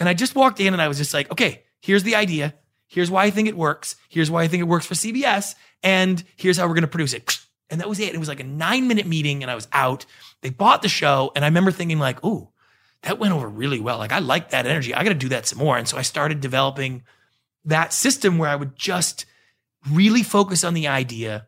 And 0.00 0.08
I 0.08 0.14
just 0.14 0.34
walked 0.34 0.58
in 0.60 0.72
and 0.72 0.82
I 0.82 0.88
was 0.88 0.98
just 0.98 1.14
like, 1.14 1.30
okay, 1.30 1.62
here's 1.80 2.02
the 2.02 2.16
idea. 2.16 2.54
Here's 2.88 3.10
why 3.10 3.24
I 3.24 3.30
think 3.30 3.48
it 3.48 3.56
works. 3.56 3.96
Here's 4.08 4.30
why 4.30 4.42
I 4.42 4.48
think 4.48 4.60
it 4.60 4.68
works 4.68 4.86
for 4.86 4.94
CBS. 4.94 5.54
And 5.82 6.22
here's 6.36 6.56
how 6.56 6.66
we're 6.66 6.74
going 6.74 6.82
to 6.82 6.88
produce 6.88 7.12
it. 7.12 7.38
And 7.70 7.80
that 7.80 7.88
was 7.88 8.00
it. 8.00 8.14
It 8.14 8.18
was 8.18 8.28
like 8.28 8.40
a 8.40 8.44
nine 8.44 8.88
minute 8.88 9.06
meeting 9.06 9.42
and 9.42 9.50
I 9.50 9.54
was 9.54 9.68
out. 9.72 10.06
They 10.40 10.50
bought 10.50 10.82
the 10.82 10.88
show. 10.88 11.30
And 11.36 11.44
I 11.44 11.48
remember 11.48 11.70
thinking 11.70 11.98
like, 11.98 12.24
ooh, 12.24 12.48
that 13.02 13.18
went 13.18 13.34
over 13.34 13.48
really 13.48 13.78
well. 13.78 13.98
Like 13.98 14.12
I 14.12 14.18
like 14.18 14.50
that 14.50 14.66
energy. 14.66 14.94
I 14.94 15.04
got 15.04 15.10
to 15.10 15.14
do 15.14 15.28
that 15.28 15.46
some 15.46 15.58
more. 15.58 15.76
And 15.76 15.86
so 15.86 15.98
I 15.98 16.02
started 16.02 16.40
developing 16.40 17.02
that 17.68 17.92
system 17.92 18.38
where 18.38 18.50
I 18.50 18.56
would 18.56 18.76
just 18.76 19.26
really 19.90 20.22
focus 20.22 20.64
on 20.64 20.74
the 20.74 20.88
idea, 20.88 21.46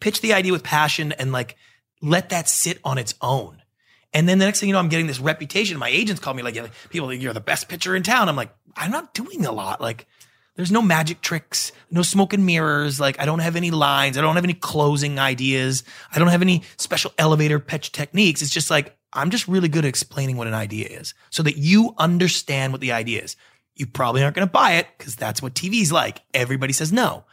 pitch 0.00 0.20
the 0.20 0.32
idea 0.32 0.52
with 0.52 0.64
passion 0.64 1.12
and 1.12 1.32
like 1.32 1.56
let 2.00 2.30
that 2.30 2.48
sit 2.48 2.78
on 2.84 2.98
its 2.98 3.14
own. 3.20 3.62
And 4.12 4.28
then 4.28 4.38
the 4.38 4.44
next 4.44 4.58
thing 4.58 4.68
you 4.68 4.72
know, 4.72 4.80
I'm 4.80 4.88
getting 4.88 5.06
this 5.06 5.20
reputation. 5.20 5.78
My 5.78 5.88
agents 5.88 6.20
call 6.20 6.34
me 6.34 6.42
like, 6.42 6.58
people, 6.88 7.12
you're 7.12 7.32
the 7.32 7.40
best 7.40 7.68
pitcher 7.68 7.94
in 7.94 8.02
town. 8.02 8.28
I'm 8.28 8.36
like, 8.36 8.52
I'm 8.76 8.90
not 8.90 9.14
doing 9.14 9.46
a 9.46 9.52
lot. 9.52 9.80
Like, 9.80 10.06
there's 10.56 10.72
no 10.72 10.82
magic 10.82 11.20
tricks, 11.20 11.70
no 11.90 12.02
smoke 12.02 12.32
and 12.32 12.44
mirrors. 12.44 12.98
Like, 12.98 13.20
I 13.20 13.24
don't 13.24 13.38
have 13.38 13.54
any 13.54 13.70
lines. 13.70 14.18
I 14.18 14.20
don't 14.20 14.34
have 14.34 14.44
any 14.44 14.54
closing 14.54 15.20
ideas. 15.20 15.84
I 16.12 16.18
don't 16.18 16.28
have 16.28 16.42
any 16.42 16.64
special 16.76 17.12
elevator 17.18 17.60
pitch 17.60 17.92
techniques. 17.92 18.42
It's 18.42 18.50
just 18.50 18.70
like, 18.70 18.96
I'm 19.12 19.30
just 19.30 19.46
really 19.46 19.68
good 19.68 19.84
at 19.84 19.88
explaining 19.88 20.36
what 20.36 20.48
an 20.48 20.54
idea 20.54 20.88
is 20.88 21.14
so 21.30 21.42
that 21.44 21.56
you 21.56 21.94
understand 21.98 22.72
what 22.72 22.80
the 22.80 22.92
idea 22.92 23.22
is. 23.22 23.36
You 23.74 23.86
probably 23.86 24.22
aren't 24.22 24.36
going 24.36 24.46
to 24.46 24.52
buy 24.52 24.72
it 24.72 24.86
because 24.98 25.16
that's 25.16 25.40
what 25.40 25.54
TV's 25.54 25.92
like. 25.92 26.22
Everybody 26.34 26.72
says 26.72 26.92
no, 26.92 27.24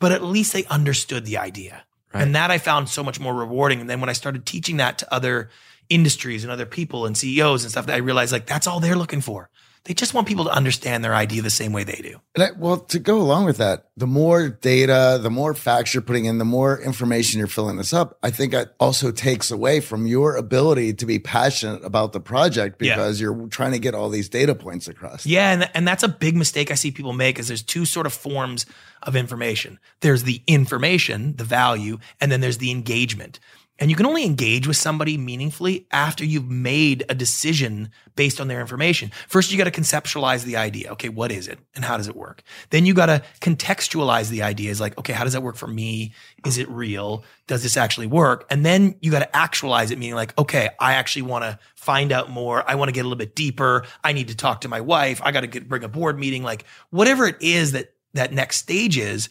but 0.00 0.12
at 0.12 0.22
least 0.22 0.52
they 0.52 0.64
understood 0.66 1.24
the 1.24 1.38
idea. 1.38 1.84
Right. 2.12 2.22
And 2.22 2.34
that 2.34 2.50
I 2.50 2.58
found 2.58 2.88
so 2.88 3.02
much 3.02 3.18
more 3.18 3.34
rewarding. 3.34 3.80
And 3.80 3.90
then 3.90 4.00
when 4.00 4.08
I 4.08 4.12
started 4.12 4.46
teaching 4.46 4.76
that 4.76 4.98
to 4.98 5.12
other 5.12 5.50
industries 5.88 6.44
and 6.44 6.52
other 6.52 6.66
people 6.66 7.06
and 7.06 7.16
CEOs 7.16 7.64
and 7.64 7.70
stuff, 7.70 7.86
that 7.86 7.94
I 7.94 7.98
realized 7.98 8.32
like 8.32 8.46
that's 8.46 8.66
all 8.66 8.80
they're 8.80 8.96
looking 8.96 9.20
for. 9.20 9.50
They 9.84 9.92
just 9.92 10.14
want 10.14 10.26
people 10.26 10.44
to 10.44 10.50
understand 10.50 11.04
their 11.04 11.14
idea 11.14 11.42
the 11.42 11.50
same 11.50 11.72
way 11.72 11.84
they 11.84 12.00
do. 12.00 12.18
I, 12.38 12.52
well, 12.56 12.78
to 12.78 12.98
go 12.98 13.20
along 13.20 13.44
with 13.44 13.58
that, 13.58 13.88
the 13.98 14.06
more 14.06 14.48
data, 14.48 15.18
the 15.20 15.30
more 15.30 15.52
facts 15.52 15.92
you're 15.92 16.02
putting 16.02 16.24
in, 16.24 16.38
the 16.38 16.44
more 16.46 16.80
information 16.80 17.38
you're 17.38 17.48
filling 17.48 17.76
this 17.76 17.92
up, 17.92 18.18
I 18.22 18.30
think 18.30 18.54
it 18.54 18.74
also 18.80 19.12
takes 19.12 19.50
away 19.50 19.80
from 19.80 20.06
your 20.06 20.36
ability 20.36 20.94
to 20.94 21.06
be 21.06 21.18
passionate 21.18 21.84
about 21.84 22.14
the 22.14 22.20
project 22.20 22.78
because 22.78 23.20
yeah. 23.20 23.26
you're 23.26 23.46
trying 23.48 23.72
to 23.72 23.78
get 23.78 23.94
all 23.94 24.08
these 24.08 24.30
data 24.30 24.54
points 24.54 24.88
across. 24.88 25.26
Yeah, 25.26 25.52
and, 25.52 25.70
and 25.74 25.86
that's 25.86 26.02
a 26.02 26.08
big 26.08 26.34
mistake 26.34 26.70
I 26.70 26.74
see 26.74 26.90
people 26.90 27.12
make 27.12 27.38
is 27.38 27.48
there's 27.48 27.62
two 27.62 27.84
sort 27.84 28.06
of 28.06 28.14
forms 28.14 28.64
of 29.02 29.16
information. 29.16 29.78
There's 30.00 30.22
the 30.22 30.42
information, 30.46 31.36
the 31.36 31.44
value, 31.44 31.98
and 32.22 32.32
then 32.32 32.40
there's 32.40 32.58
the 32.58 32.70
engagement. 32.70 33.38
And 33.80 33.90
you 33.90 33.96
can 33.96 34.06
only 34.06 34.24
engage 34.24 34.68
with 34.68 34.76
somebody 34.76 35.18
meaningfully 35.18 35.88
after 35.90 36.24
you've 36.24 36.48
made 36.48 37.04
a 37.08 37.14
decision 37.14 37.90
based 38.14 38.40
on 38.40 38.46
their 38.46 38.60
information. 38.60 39.10
First, 39.26 39.50
you 39.50 39.58
got 39.58 39.64
to 39.64 39.80
conceptualize 39.80 40.44
the 40.44 40.56
idea. 40.56 40.92
Okay, 40.92 41.08
what 41.08 41.32
is 41.32 41.48
it 41.48 41.58
and 41.74 41.84
how 41.84 41.96
does 41.96 42.06
it 42.06 42.14
work? 42.14 42.44
Then 42.70 42.86
you 42.86 42.94
got 42.94 43.06
to 43.06 43.22
contextualize 43.40 44.30
the 44.30 44.42
ideas 44.42 44.80
like, 44.80 44.96
okay, 44.98 45.12
how 45.12 45.24
does 45.24 45.32
that 45.32 45.42
work 45.42 45.56
for 45.56 45.66
me? 45.66 46.14
Is 46.46 46.56
it 46.56 46.68
real? 46.68 47.24
Does 47.48 47.64
this 47.64 47.76
actually 47.76 48.06
work? 48.06 48.46
And 48.48 48.64
then 48.64 48.94
you 49.00 49.10
got 49.10 49.20
to 49.20 49.36
actualize 49.36 49.90
it, 49.90 49.98
meaning 49.98 50.14
like, 50.14 50.38
okay, 50.38 50.70
I 50.78 50.94
actually 50.94 51.22
want 51.22 51.42
to 51.42 51.58
find 51.74 52.12
out 52.12 52.30
more. 52.30 52.62
I 52.70 52.76
want 52.76 52.90
to 52.90 52.92
get 52.92 53.00
a 53.00 53.08
little 53.08 53.18
bit 53.18 53.34
deeper. 53.34 53.84
I 54.04 54.12
need 54.12 54.28
to 54.28 54.36
talk 54.36 54.60
to 54.60 54.68
my 54.68 54.80
wife. 54.80 55.20
I 55.24 55.32
got 55.32 55.50
to 55.50 55.60
bring 55.60 55.82
a 55.82 55.88
board 55.88 56.16
meeting, 56.16 56.44
like 56.44 56.64
whatever 56.90 57.26
it 57.26 57.36
is 57.40 57.72
that 57.72 57.94
that 58.14 58.32
next 58.32 58.58
stage 58.58 58.96
is 58.96 59.28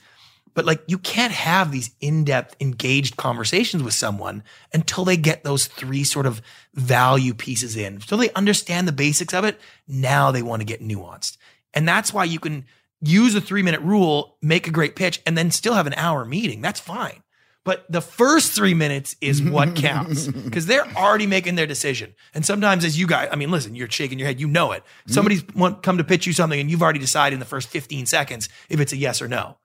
but 0.53 0.65
like 0.65 0.83
you 0.88 0.98
can't 0.98 1.33
have 1.33 1.72
these 1.72 1.91
in-depth 2.00 2.55
engaged 2.60 3.17
conversations 3.17 3.83
with 3.83 3.93
someone 3.93 4.43
until 4.74 5.05
they 5.05 5.17
get 5.17 5.43
those 5.43 5.67
three 5.67 6.03
sort 6.03 6.25
of 6.25 6.41
value 6.74 7.33
pieces 7.33 7.75
in. 7.75 8.01
So 8.01 8.17
they 8.17 8.31
understand 8.31 8.88
the 8.88 8.91
basics 8.91 9.33
of 9.33 9.45
it. 9.45 9.60
Now 9.88 10.31
they 10.31 10.41
want 10.41 10.62
to 10.62 10.65
get 10.65 10.81
nuanced. 10.81 11.38
And 11.74 11.88
that's 11.88 12.13
why 12.13 12.24
you 12.24 12.39
can 12.39 12.65
use 13.01 13.36
a 13.36 13.41
3-minute 13.41 13.81
rule, 13.81 14.38
make 14.41 14.67
a 14.67 14.72
great 14.72 14.95
pitch 14.95 15.22
and 15.25 15.38
then 15.38 15.51
still 15.51 15.74
have 15.74 15.88
an 15.88 15.93
hour 15.95 16.25
meeting. 16.25 16.62
That's 16.62 16.79
fine. 16.79 17.24
But 17.65 17.86
the 17.89 18.01
first 18.01 18.51
three 18.51 18.74
minutes 18.74 19.15
is 19.22 19.41
what 19.41 19.75
counts 19.75 20.27
because 20.27 20.65
they're 20.65 20.88
already 20.98 21.27
making 21.27 21.55
their 21.55 21.67
decision. 21.67 22.13
And 22.33 22.45
sometimes, 22.45 22.83
as 22.83 23.00
you 23.00 23.07
guys, 23.07 23.29
I 23.31 23.36
mean, 23.36 23.51
listen, 23.51 23.75
you're 23.75 23.89
shaking 23.89 24.19
your 24.19 24.27
head, 24.27 24.39
you 24.39 24.48
know 24.48 24.74
it. 24.74 24.83
Mm-hmm. 24.83 25.13
Somebody's 25.13 25.48
want, 25.55 25.81
come 25.81 25.98
to 25.98 26.03
pitch 26.03 26.27
you 26.27 26.33
something, 26.33 26.60
and 26.60 26.69
you've 26.69 26.81
already 26.81 27.00
decided 27.00 27.36
in 27.36 27.39
the 27.39 27.45
first 27.45 27.69
15 27.69 28.05
seconds 28.05 28.50
if 28.69 28.79
it's 28.79 28.91
a 28.91 28.98
yes 28.98 29.22
or 29.22 29.27
no. 29.27 29.57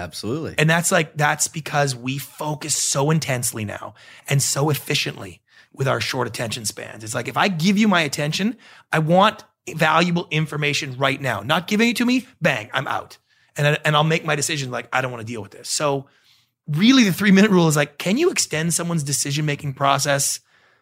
Absolutely. 0.00 0.54
And 0.58 0.68
that's 0.68 0.90
like, 0.90 1.16
that's 1.16 1.48
because 1.48 1.94
we 1.94 2.18
focus 2.18 2.74
so 2.74 3.10
intensely 3.10 3.64
now 3.64 3.94
and 4.28 4.42
so 4.42 4.70
efficiently 4.70 5.42
with 5.72 5.86
our 5.86 6.00
short 6.00 6.26
attention 6.26 6.64
spans. 6.64 7.04
It's 7.04 7.14
like, 7.14 7.28
if 7.28 7.36
I 7.36 7.48
give 7.48 7.78
you 7.78 7.86
my 7.86 8.00
attention, 8.00 8.56
I 8.90 9.00
want 9.00 9.44
valuable 9.74 10.26
information 10.30 10.96
right 10.96 11.20
now. 11.20 11.42
Not 11.42 11.66
giving 11.66 11.90
it 11.90 11.96
to 11.96 12.06
me, 12.06 12.26
bang, 12.40 12.70
I'm 12.72 12.88
out. 12.88 13.18
And, 13.56 13.78
and 13.84 13.94
I'll 13.94 14.04
make 14.04 14.24
my 14.24 14.36
decision 14.36 14.70
like, 14.70 14.88
I 14.92 15.00
don't 15.00 15.12
want 15.12 15.20
to 15.20 15.32
deal 15.32 15.42
with 15.42 15.50
this. 15.50 15.68
So, 15.68 16.06
really, 16.66 17.04
the 17.04 17.12
three 17.12 17.32
minute 17.32 17.50
rule 17.50 17.68
is 17.68 17.76
like, 17.76 17.98
can 17.98 18.16
you 18.16 18.30
extend 18.30 18.72
someone's 18.72 19.02
decision 19.02 19.44
making 19.44 19.74
process 19.74 20.40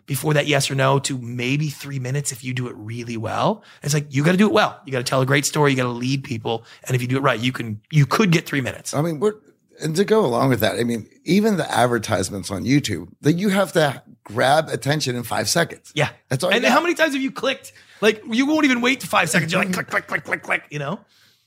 before 0.08 0.34
that 0.34 0.48
yes 0.48 0.68
or 0.70 0.74
no 0.74 0.98
to 0.98 1.16
maybe 1.18 1.68
three 1.68 2.00
minutes 2.00 2.32
if 2.32 2.42
you 2.42 2.52
do 2.52 2.66
it 2.66 2.74
really 2.76 3.16
well. 3.16 3.62
It's 3.82 3.94
like 3.94 4.12
you 4.12 4.24
got 4.24 4.32
to 4.32 4.38
do 4.38 4.46
it 4.46 4.52
well. 4.52 4.80
You 4.84 4.90
got 4.90 4.98
to 4.98 5.04
tell 5.04 5.20
a 5.20 5.26
great 5.26 5.46
story. 5.46 5.70
You 5.70 5.76
got 5.76 5.84
to 5.84 5.90
lead 5.90 6.24
people, 6.24 6.64
and 6.84 6.96
if 6.96 7.02
you 7.02 7.06
do 7.06 7.18
it 7.18 7.20
right, 7.20 7.38
you 7.38 7.52
can 7.52 7.80
you 7.92 8.06
could 8.06 8.32
get 8.32 8.46
three 8.46 8.62
minutes. 8.62 8.94
I 8.94 9.02
mean, 9.02 9.20
we're 9.20 9.34
and 9.80 9.94
to 9.94 10.04
go 10.04 10.24
along 10.24 10.48
with 10.48 10.58
that, 10.60 10.80
I 10.80 10.82
mean, 10.82 11.08
even 11.22 11.56
the 11.56 11.70
advertisements 11.70 12.50
on 12.50 12.64
YouTube 12.64 13.12
that 13.20 13.34
you 13.34 13.50
have 13.50 13.70
to 13.74 14.02
grab 14.24 14.68
attention 14.68 15.14
in 15.14 15.22
five 15.22 15.48
seconds. 15.48 15.92
Yeah, 15.94 16.08
that's 16.28 16.42
all. 16.42 16.50
And 16.50 16.64
how 16.64 16.80
many 16.80 16.94
times 16.94 17.12
have 17.12 17.22
you 17.22 17.30
clicked? 17.30 17.72
Like 18.00 18.22
you 18.28 18.46
won't 18.46 18.64
even 18.64 18.80
wait 18.80 19.00
to 19.00 19.06
five 19.06 19.30
seconds. 19.30 19.52
You're 19.52 19.62
like 19.62 19.72
click, 19.72 19.86
click, 19.86 20.08
click, 20.08 20.24
click, 20.24 20.42
click. 20.42 20.64
You 20.70 20.80
know 20.80 21.00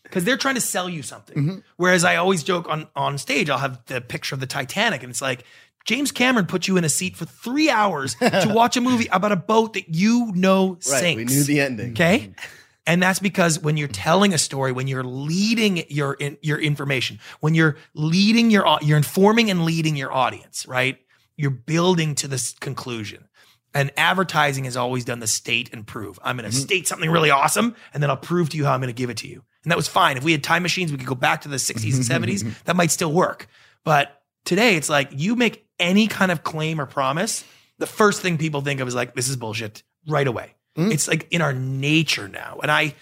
because 0.04 0.26
they're 0.26 0.38
trying 0.38 0.56
to 0.56 0.62
sell 0.62 0.90
you 0.90 1.02
something. 1.02 1.38
Mm-hmm. 1.38 1.60
Whereas 1.78 2.04
I 2.04 2.18
always 2.18 2.44
joke 2.44 2.70
on 2.70 2.88
on 2.96 3.18
stage, 3.18 3.50
I'll 3.50 3.58
have 3.58 3.84
the 3.86 4.02
picture 4.02 4.36
of 4.36 4.42
the 4.42 4.48
Titanic, 4.48 5.04
and 5.04 5.10
it's 5.10 5.22
like 5.22 5.46
James 5.86 6.12
Cameron 6.12 6.46
put 6.46 6.68
you 6.68 6.78
in 6.78 6.84
a 6.84 6.90
seat 6.90 7.16
for 7.16 7.26
three 7.26 7.70
hours 7.70 8.16
to 8.20 8.52
watch 8.54 8.78
a 8.78 8.82
movie 8.82 9.08
about 9.12 9.32
a 9.32 9.36
boat 9.36 9.74
that 9.74 9.90
you 9.90 10.32
know 10.34 10.78
sinks. 10.80 11.02
Right, 11.02 11.18
we 11.18 11.26
knew 11.26 11.44
the 11.44 11.60
ending. 11.60 11.92
Okay. 11.92 12.34
And 12.88 13.02
that's 13.02 13.20
because 13.20 13.60
when 13.60 13.78
you're 13.78 13.88
telling 13.88 14.34
a 14.34 14.38
story, 14.38 14.72
when 14.72 14.88
you're 14.88 15.04
leading 15.04 15.84
your 15.90 16.14
in, 16.16 16.38
your 16.42 16.60
information, 16.60 17.20
when 17.40 17.54
you're 17.54 17.78
leading 17.94 18.50
your 18.50 18.66
you're 18.82 18.98
informing 18.98 19.52
and 19.52 19.66
leading 19.66 19.96
your 19.96 20.12
audience, 20.12 20.66
right? 20.68 20.98
You're 21.38 21.52
building 21.52 22.16
to 22.16 22.28
this 22.28 22.54
conclusion. 22.54 23.28
And 23.74 23.92
advertising 23.96 24.66
has 24.66 24.76
always 24.76 25.06
done 25.06 25.20
the 25.20 25.28
state 25.28 25.70
and 25.72 25.88
prove. 25.88 26.20
I'm 26.24 26.36
going 26.36 26.50
to 26.50 26.56
mm-hmm. 26.56 26.66
state 26.66 26.88
something 26.88 27.10
really 27.10 27.32
awesome, 27.32 27.76
and 27.94 28.04
then 28.04 28.10
I'll 28.10 28.18
prove 28.18 28.50
to 28.50 28.58
you 28.58 28.66
how 28.66 28.74
I'm 28.74 28.82
going 28.82 28.94
to 28.94 28.94
give 28.94 29.10
it 29.10 29.18
to 29.18 29.30
you. 29.30 29.44
And 29.64 29.72
that 29.72 29.78
was 29.78 29.88
fine. 29.88 30.18
If 30.18 30.26
we 30.26 30.34
had 30.34 30.44
time 30.44 30.62
machines, 30.62 30.92
we 30.92 30.98
could 30.98 31.08
go 31.08 31.16
back 31.16 31.42
to 31.42 31.50
the 31.50 31.56
60s 31.56 31.96
and 31.96 32.04
70s. 32.04 32.54
That 32.66 32.76
might 32.76 32.92
still 32.92 33.14
work. 33.14 33.48
But 33.86 34.22
today, 34.44 34.76
it's 34.76 34.90
like 34.90 35.10
you 35.14 35.36
make 35.36 35.66
any 35.82 36.08
kind 36.08 36.32
of 36.32 36.44
claim 36.44 36.80
or 36.80 36.86
promise, 36.86 37.44
the 37.80 37.88
first 37.88 38.22
thing 38.22 38.38
people 38.38 38.62
think 38.62 38.80
of 38.80 38.88
is 38.88 38.96
like, 38.96 39.16
this 39.16 39.28
is 39.28 39.36
bullshit 39.36 39.84
right 40.08 40.28
away. 40.28 40.54
Mm. 40.78 40.94
It's 40.94 41.08
like 41.08 41.28
in 41.32 41.42
our 41.42 41.52
nature 41.52 42.30
now. 42.30 42.60
And 42.62 42.72
I, 42.72 42.96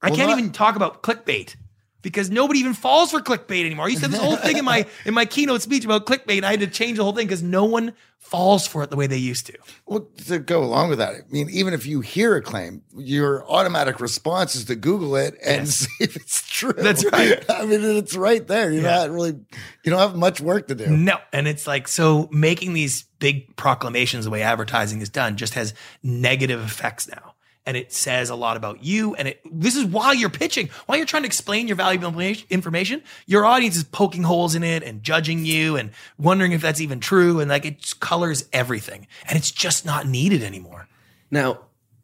I 0.00 0.08
well, 0.08 0.16
can't 0.16 0.30
not- 0.30 0.38
even 0.38 0.52
talk 0.52 0.76
about 0.76 1.02
clickbait 1.02 1.56
because 2.02 2.30
nobody 2.30 2.60
even 2.60 2.74
falls 2.74 3.10
for 3.10 3.20
clickbait 3.20 3.64
anymore. 3.64 3.86
I 3.86 3.88
used 3.88 4.02
to 4.02 4.08
have 4.08 4.12
this 4.12 4.20
whole 4.20 4.36
thing 4.36 4.56
in 4.56 4.64
my 4.64 4.86
in 5.04 5.14
my 5.14 5.24
keynote 5.24 5.62
speech 5.62 5.84
about 5.84 6.06
clickbait, 6.06 6.38
and 6.38 6.46
I 6.46 6.52
had 6.52 6.60
to 6.60 6.66
change 6.66 6.98
the 6.98 7.04
whole 7.04 7.12
thing 7.12 7.26
because 7.26 7.42
no 7.42 7.64
one 7.64 7.92
falls 8.18 8.66
for 8.66 8.82
it 8.82 8.90
the 8.90 8.96
way 8.96 9.06
they 9.06 9.16
used 9.16 9.46
to. 9.46 9.54
Well, 9.86 10.06
to 10.26 10.38
go 10.38 10.62
along 10.62 10.90
with 10.90 10.98
that, 10.98 11.14
I 11.14 11.18
mean, 11.30 11.48
even 11.50 11.74
if 11.74 11.86
you 11.86 12.00
hear 12.00 12.36
a 12.36 12.42
claim, 12.42 12.82
your 12.96 13.44
automatic 13.50 13.98
response 13.98 14.54
is 14.54 14.66
to 14.66 14.76
Google 14.76 15.16
it 15.16 15.34
and 15.44 15.66
yes. 15.66 15.74
see 15.78 16.04
if 16.04 16.16
it's 16.16 16.48
true. 16.48 16.74
That's 16.74 17.04
right. 17.10 17.44
I 17.50 17.64
mean, 17.64 17.80
it's 17.82 18.14
right 18.14 18.46
there. 18.46 18.70
You're 18.70 18.82
yeah. 18.82 18.98
not 18.98 19.10
really, 19.10 19.30
you 19.30 19.90
don't 19.90 19.98
have 19.98 20.14
much 20.14 20.40
work 20.40 20.68
to 20.68 20.74
do. 20.74 20.86
No, 20.86 21.16
and 21.32 21.48
it's 21.48 21.66
like 21.66 21.88
so 21.88 22.28
making 22.30 22.74
these 22.74 23.04
big 23.18 23.56
proclamations 23.56 24.26
the 24.26 24.30
way 24.30 24.42
advertising 24.42 25.00
is 25.00 25.08
done 25.08 25.36
just 25.36 25.54
has 25.54 25.74
negative 26.02 26.62
effects 26.62 27.08
now 27.08 27.29
and 27.66 27.76
it 27.76 27.92
says 27.92 28.30
a 28.30 28.34
lot 28.34 28.56
about 28.56 28.82
you. 28.82 29.14
And 29.14 29.28
it, 29.28 29.40
this 29.50 29.76
is 29.76 29.84
while 29.84 30.14
you're 30.14 30.30
pitching, 30.30 30.68
while 30.86 30.96
you're 30.96 31.06
trying 31.06 31.22
to 31.22 31.26
explain 31.26 31.68
your 31.68 31.76
valuable 31.76 32.18
information, 32.48 33.02
your 33.26 33.44
audience 33.44 33.76
is 33.76 33.84
poking 33.84 34.22
holes 34.22 34.54
in 34.54 34.62
it 34.62 34.82
and 34.82 35.02
judging 35.02 35.44
you 35.44 35.76
and 35.76 35.90
wondering 36.18 36.52
if 36.52 36.62
that's 36.62 36.80
even 36.80 37.00
true. 37.00 37.40
And 37.40 37.50
like 37.50 37.64
it 37.64 37.94
colors 38.00 38.48
everything 38.52 39.06
and 39.28 39.38
it's 39.38 39.50
just 39.50 39.84
not 39.84 40.06
needed 40.06 40.42
anymore. 40.42 40.88
Now, 41.30 41.60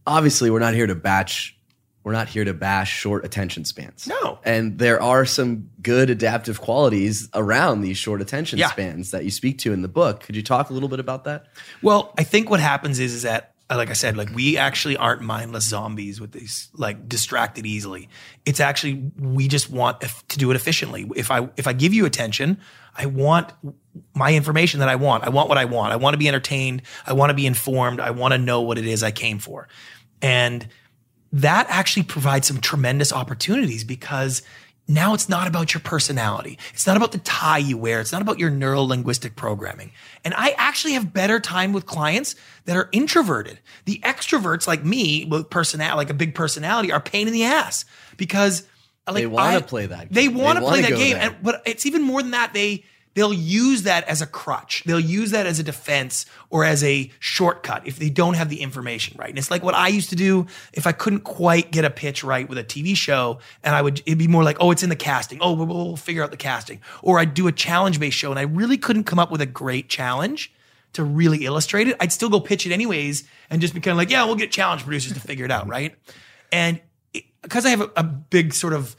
obviously 0.07 0.51
we're 0.51 0.61
not 0.61 0.75
here 0.75 0.87
to 0.87 0.95
batch. 0.95 1.55
We're 2.05 2.13
not 2.13 2.29
here 2.29 2.45
to 2.45 2.55
bash 2.55 2.93
short 2.93 3.25
attention 3.25 3.65
spans. 3.65 4.07
No. 4.07 4.39
And 4.45 4.79
there 4.79 5.03
are 5.03 5.27
some 5.27 5.71
good 5.83 6.09
adaptive 6.09 6.61
qualities 6.61 7.29
around 7.35 7.81
these 7.81 7.99
short 7.99 8.23
attention 8.23 8.61
yeah. 8.61 8.71
spans 8.71 9.11
that 9.11 9.25
you 9.25 9.33
speak 9.33 9.59
to 9.61 9.73
in 9.73 9.83
the 9.83 9.89
book. 9.89 10.21
Could 10.21 10.37
you 10.37 10.45
talk 10.45 10.71
a 10.71 10.73
little 10.73 10.89
bit 10.89 11.01
about 11.01 11.25
that? 11.25 11.47
Well, 11.83 12.15
I 12.17 12.23
think 12.23 12.49
what 12.49 12.61
happens 12.61 13.01
is, 13.01 13.13
is 13.13 13.23
that 13.23 13.56
like 13.69 13.91
I 13.91 13.95
said, 13.95 14.17
like 14.17 14.31
we 14.33 14.57
actually 14.57 14.97
aren't 14.97 15.23
mindless 15.23 15.65
zombies 15.65 16.21
with 16.21 16.33
these 16.33 16.69
like 16.75 17.09
distracted 17.09 17.67
easily. 17.67 18.09
It's 18.45 18.61
actually 18.61 19.11
we 19.19 19.49
just 19.49 19.71
want 19.71 20.01
to 20.01 20.39
do 20.39 20.51
it 20.53 20.55
efficiently. 20.55 21.11
If 21.17 21.33
I 21.33 21.49
if 21.57 21.67
I 21.67 21.73
give 21.73 21.93
you 21.93 22.07
attention, 22.07 22.59
I 22.97 23.07
want 23.07 23.53
my 24.15 24.35
information 24.35 24.81
that 24.81 24.89
I 24.89 24.95
want. 24.95 25.25
I 25.25 25.31
want 25.31 25.49
what 25.49 25.59
I 25.59 25.65
want. 25.65 25.93
I 25.93 25.97
want 25.97 26.15
to 26.15 26.19
be 26.19 26.29
entertained. 26.29 26.83
I 27.07 27.13
want 27.13 27.31
to 27.31 27.35
be 27.35 27.47
informed. 27.47 27.99
I 27.99 28.11
want 28.11 28.33
to 28.33 28.39
know 28.39 28.61
what 28.63 28.79
it 28.79 28.87
is 28.87 29.03
I 29.03 29.11
came 29.11 29.41
for. 29.41 29.67
And 30.23 30.69
that 31.33 31.67
actually 31.69 32.05
provides 32.05 32.47
some 32.47 32.61
tremendous 32.61 33.13
opportunities 33.13 33.83
because 33.83 34.43
now 34.89 35.15
it's 35.15 35.29
not 35.29 35.49
about 35.49 35.75
your 35.75 35.81
personality. 35.81 36.59
It's 36.73 36.87
not 36.87 36.97
about 36.97 37.13
the 37.13 37.19
tie 37.19 37.59
you 37.59 37.77
wear. 37.77 38.01
It's 38.01 38.13
not 38.13 38.23
about 38.23 38.39
your 38.39 38.51
neuro 38.51 38.83
linguistic 38.83 39.35
programming. 39.35 39.91
And 40.25 40.33
I 40.37 40.55
actually 40.57 40.93
have 40.95 41.13
better 41.13 41.41
time 41.41 41.73
with 41.73 41.87
clients 41.87 42.37
that 42.67 42.77
are 42.77 42.89
introverted. 42.93 43.59
The 43.85 43.99
extroverts 44.05 44.67
like 44.67 44.85
me 44.85 45.25
with 45.25 45.51
personality, 45.51 45.97
like 45.97 46.11
a 46.11 46.15
big 46.15 46.35
personality 46.35 46.93
are 46.93 47.01
pain 47.01 47.27
in 47.27 47.33
the 47.33 47.45
ass 47.45 47.85
because 48.17 48.63
like 49.09 49.17
They 49.17 49.27
wanna 49.27 49.61
play 49.61 49.87
that 49.87 50.13
They 50.13 50.27
game. 50.29 50.37
want 50.39 50.57
They 50.57 50.61
to 50.61 50.65
wanna 50.65 50.77
play 50.77 50.83
that 50.91 50.97
game. 50.97 51.13
there. 51.19 51.23
And 51.31 51.37
but 51.43 51.63
it's 51.67 51.87
even 51.87 52.03
more 52.03 52.23
than 52.23 52.33
that. 52.33 52.53
They 52.55 52.85
they'll 53.17 53.33
use 53.33 53.83
that 53.83 54.05
as 54.05 54.21
a 54.21 54.27
crutch. 54.27 54.85
They'll 54.85 55.01
use 55.01 55.31
that 55.31 55.47
as 55.47 55.59
a 55.59 55.63
defense 55.63 56.27
or 56.51 56.65
as 56.65 56.85
a 56.85 57.11
shortcut 57.19 57.87
if 57.87 57.99
they 57.99 58.11
don't 58.11 58.35
have 58.35 58.51
the 58.51 58.61
information 58.61 59.17
right. 59.19 59.31
And 59.31 59.39
it's 59.39 59.51
like 59.51 59.63
what 59.63 59.75
I 59.75 59.89
used 59.89 60.11
to 60.11 60.17
do 60.17 60.47
if 60.75 60.87
I 60.87 60.93
couldn't 60.93 61.21
quite 61.21 61.73
get 61.73 61.87
a 61.87 61.91
pitch 61.91 62.23
right 62.23 62.47
with 62.47 62.59
a 62.59 62.65
TV 62.65 62.95
show, 62.95 63.39
and 63.65 63.75
I 63.75 63.81
would 63.81 64.01
it'd 64.07 64.19
be 64.19 64.29
more 64.29 64.45
like, 64.45 64.59
oh, 64.61 64.71
it's 64.71 64.83
in 64.83 64.91
the 64.91 64.97
casting. 64.97 65.39
Oh, 65.41 65.55
we'll, 65.55 65.67
we'll 65.67 65.97
figure 65.97 66.23
out 66.23 66.31
the 66.31 66.37
casting. 66.37 66.81
Or 67.03 67.19
I'd 67.19 67.35
do 67.35 67.49
a 67.49 67.53
challenge 67.53 67.99
based 67.99 68.19
show, 68.19 68.31
and 68.31 68.39
I 68.39 68.43
really 68.43 68.77
couldn't 68.77 69.05
come 69.05 69.19
up 69.19 69.33
with 69.33 69.41
a 69.41 69.47
great 69.47 69.89
challenge 69.89 70.53
to 70.93 71.03
really 71.03 71.47
illustrate 71.47 71.89
it. 71.89 71.97
I'd 71.99 72.13
still 72.13 72.29
go 72.29 72.39
pitch 72.39 72.67
it 72.67 72.73
anyways, 72.73 73.25
and 73.49 73.63
just 73.63 73.75
be 73.75 73.81
kind 73.81 73.93
of 73.93 73.99
like, 73.99 74.11
yeah, 74.11 74.25
we'll 74.25 74.37
get 74.37 74.53
challenge 74.53 74.83
producers 74.83 75.15
to 75.15 75.21
figure 75.21 75.47
it 75.47 75.51
out, 75.51 75.67
right? 75.67 75.95
And 76.53 76.81
because 77.41 77.65
I 77.65 77.71
have 77.71 77.81
a, 77.81 77.91
a 77.97 78.03
big 78.03 78.53
sort 78.53 78.75
of 78.75 78.95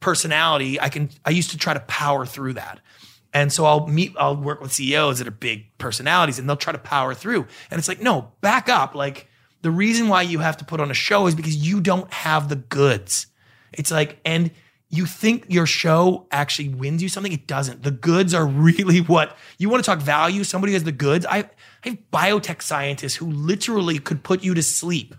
personality, 0.00 0.80
I 0.80 0.88
can 0.88 1.10
I 1.24 1.30
used 1.30 1.50
to 1.50 1.56
try 1.56 1.72
to 1.72 1.80
power 1.80 2.26
through 2.26 2.54
that. 2.54 2.80
And 3.32 3.52
so 3.52 3.64
I'll 3.64 3.86
meet, 3.86 4.14
I'll 4.18 4.36
work 4.36 4.60
with 4.60 4.72
CEOs 4.72 5.18
that 5.18 5.28
are 5.28 5.32
big 5.32 5.66
personalities 5.78 6.38
and 6.38 6.48
they'll 6.48 6.56
try 6.56 6.72
to 6.72 6.78
power 6.78 7.14
through. 7.14 7.46
And 7.70 7.78
it's 7.78 7.88
like, 7.88 8.00
no, 8.00 8.32
back 8.40 8.68
up. 8.68 8.94
Like 8.94 9.28
the 9.62 9.70
reason 9.70 10.08
why 10.08 10.22
you 10.22 10.40
have 10.40 10.56
to 10.58 10.64
put 10.64 10.80
on 10.80 10.90
a 10.90 10.94
show 10.94 11.26
is 11.26 11.34
because 11.34 11.56
you 11.56 11.80
don't 11.80 12.12
have 12.12 12.48
the 12.48 12.56
goods. 12.56 13.26
It's 13.72 13.90
like, 13.90 14.18
and 14.24 14.50
you 14.88 15.06
think 15.06 15.46
your 15.48 15.66
show 15.66 16.26
actually 16.32 16.70
wins 16.70 17.02
you 17.02 17.08
something. 17.08 17.32
It 17.32 17.46
doesn't. 17.46 17.84
The 17.84 17.92
goods 17.92 18.34
are 18.34 18.46
really 18.46 19.00
what 19.00 19.36
you 19.58 19.68
want 19.68 19.84
to 19.84 19.88
talk 19.88 20.00
value. 20.00 20.42
Somebody 20.44 20.72
has 20.72 20.84
the 20.84 20.92
goods. 20.92 21.24
I, 21.24 21.48
I 21.84 21.90
have 21.90 21.98
biotech 22.12 22.62
scientists 22.62 23.14
who 23.14 23.30
literally 23.30 23.98
could 23.98 24.24
put 24.24 24.42
you 24.42 24.54
to 24.54 24.62
sleep 24.62 25.14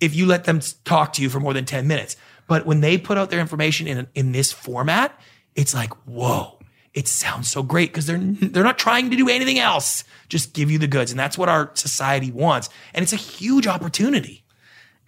if 0.00 0.14
you 0.14 0.26
let 0.26 0.44
them 0.44 0.60
talk 0.84 1.12
to 1.14 1.22
you 1.22 1.28
for 1.28 1.40
more 1.40 1.52
than 1.52 1.64
10 1.64 1.86
minutes. 1.86 2.16
But 2.46 2.64
when 2.64 2.80
they 2.80 2.96
put 2.96 3.18
out 3.18 3.30
their 3.30 3.40
information 3.40 3.86
in, 3.86 4.06
in 4.14 4.32
this 4.32 4.52
format, 4.52 5.18
it's 5.54 5.74
like, 5.74 5.92
whoa, 6.06 6.57
it 6.94 7.08
sounds 7.08 7.50
so 7.50 7.62
great 7.62 7.90
because 7.90 8.06
they're 8.06 8.18
they're 8.42 8.64
not 8.64 8.78
trying 8.78 9.10
to 9.10 9.16
do 9.16 9.28
anything 9.28 9.58
else. 9.58 10.04
Just 10.28 10.52
give 10.52 10.70
you 10.70 10.78
the 10.78 10.86
goods. 10.86 11.10
And 11.10 11.18
that's 11.18 11.38
what 11.38 11.48
our 11.48 11.70
society 11.74 12.30
wants. 12.30 12.68
And 12.94 13.02
it's 13.02 13.12
a 13.12 13.16
huge 13.16 13.66
opportunity. 13.66 14.44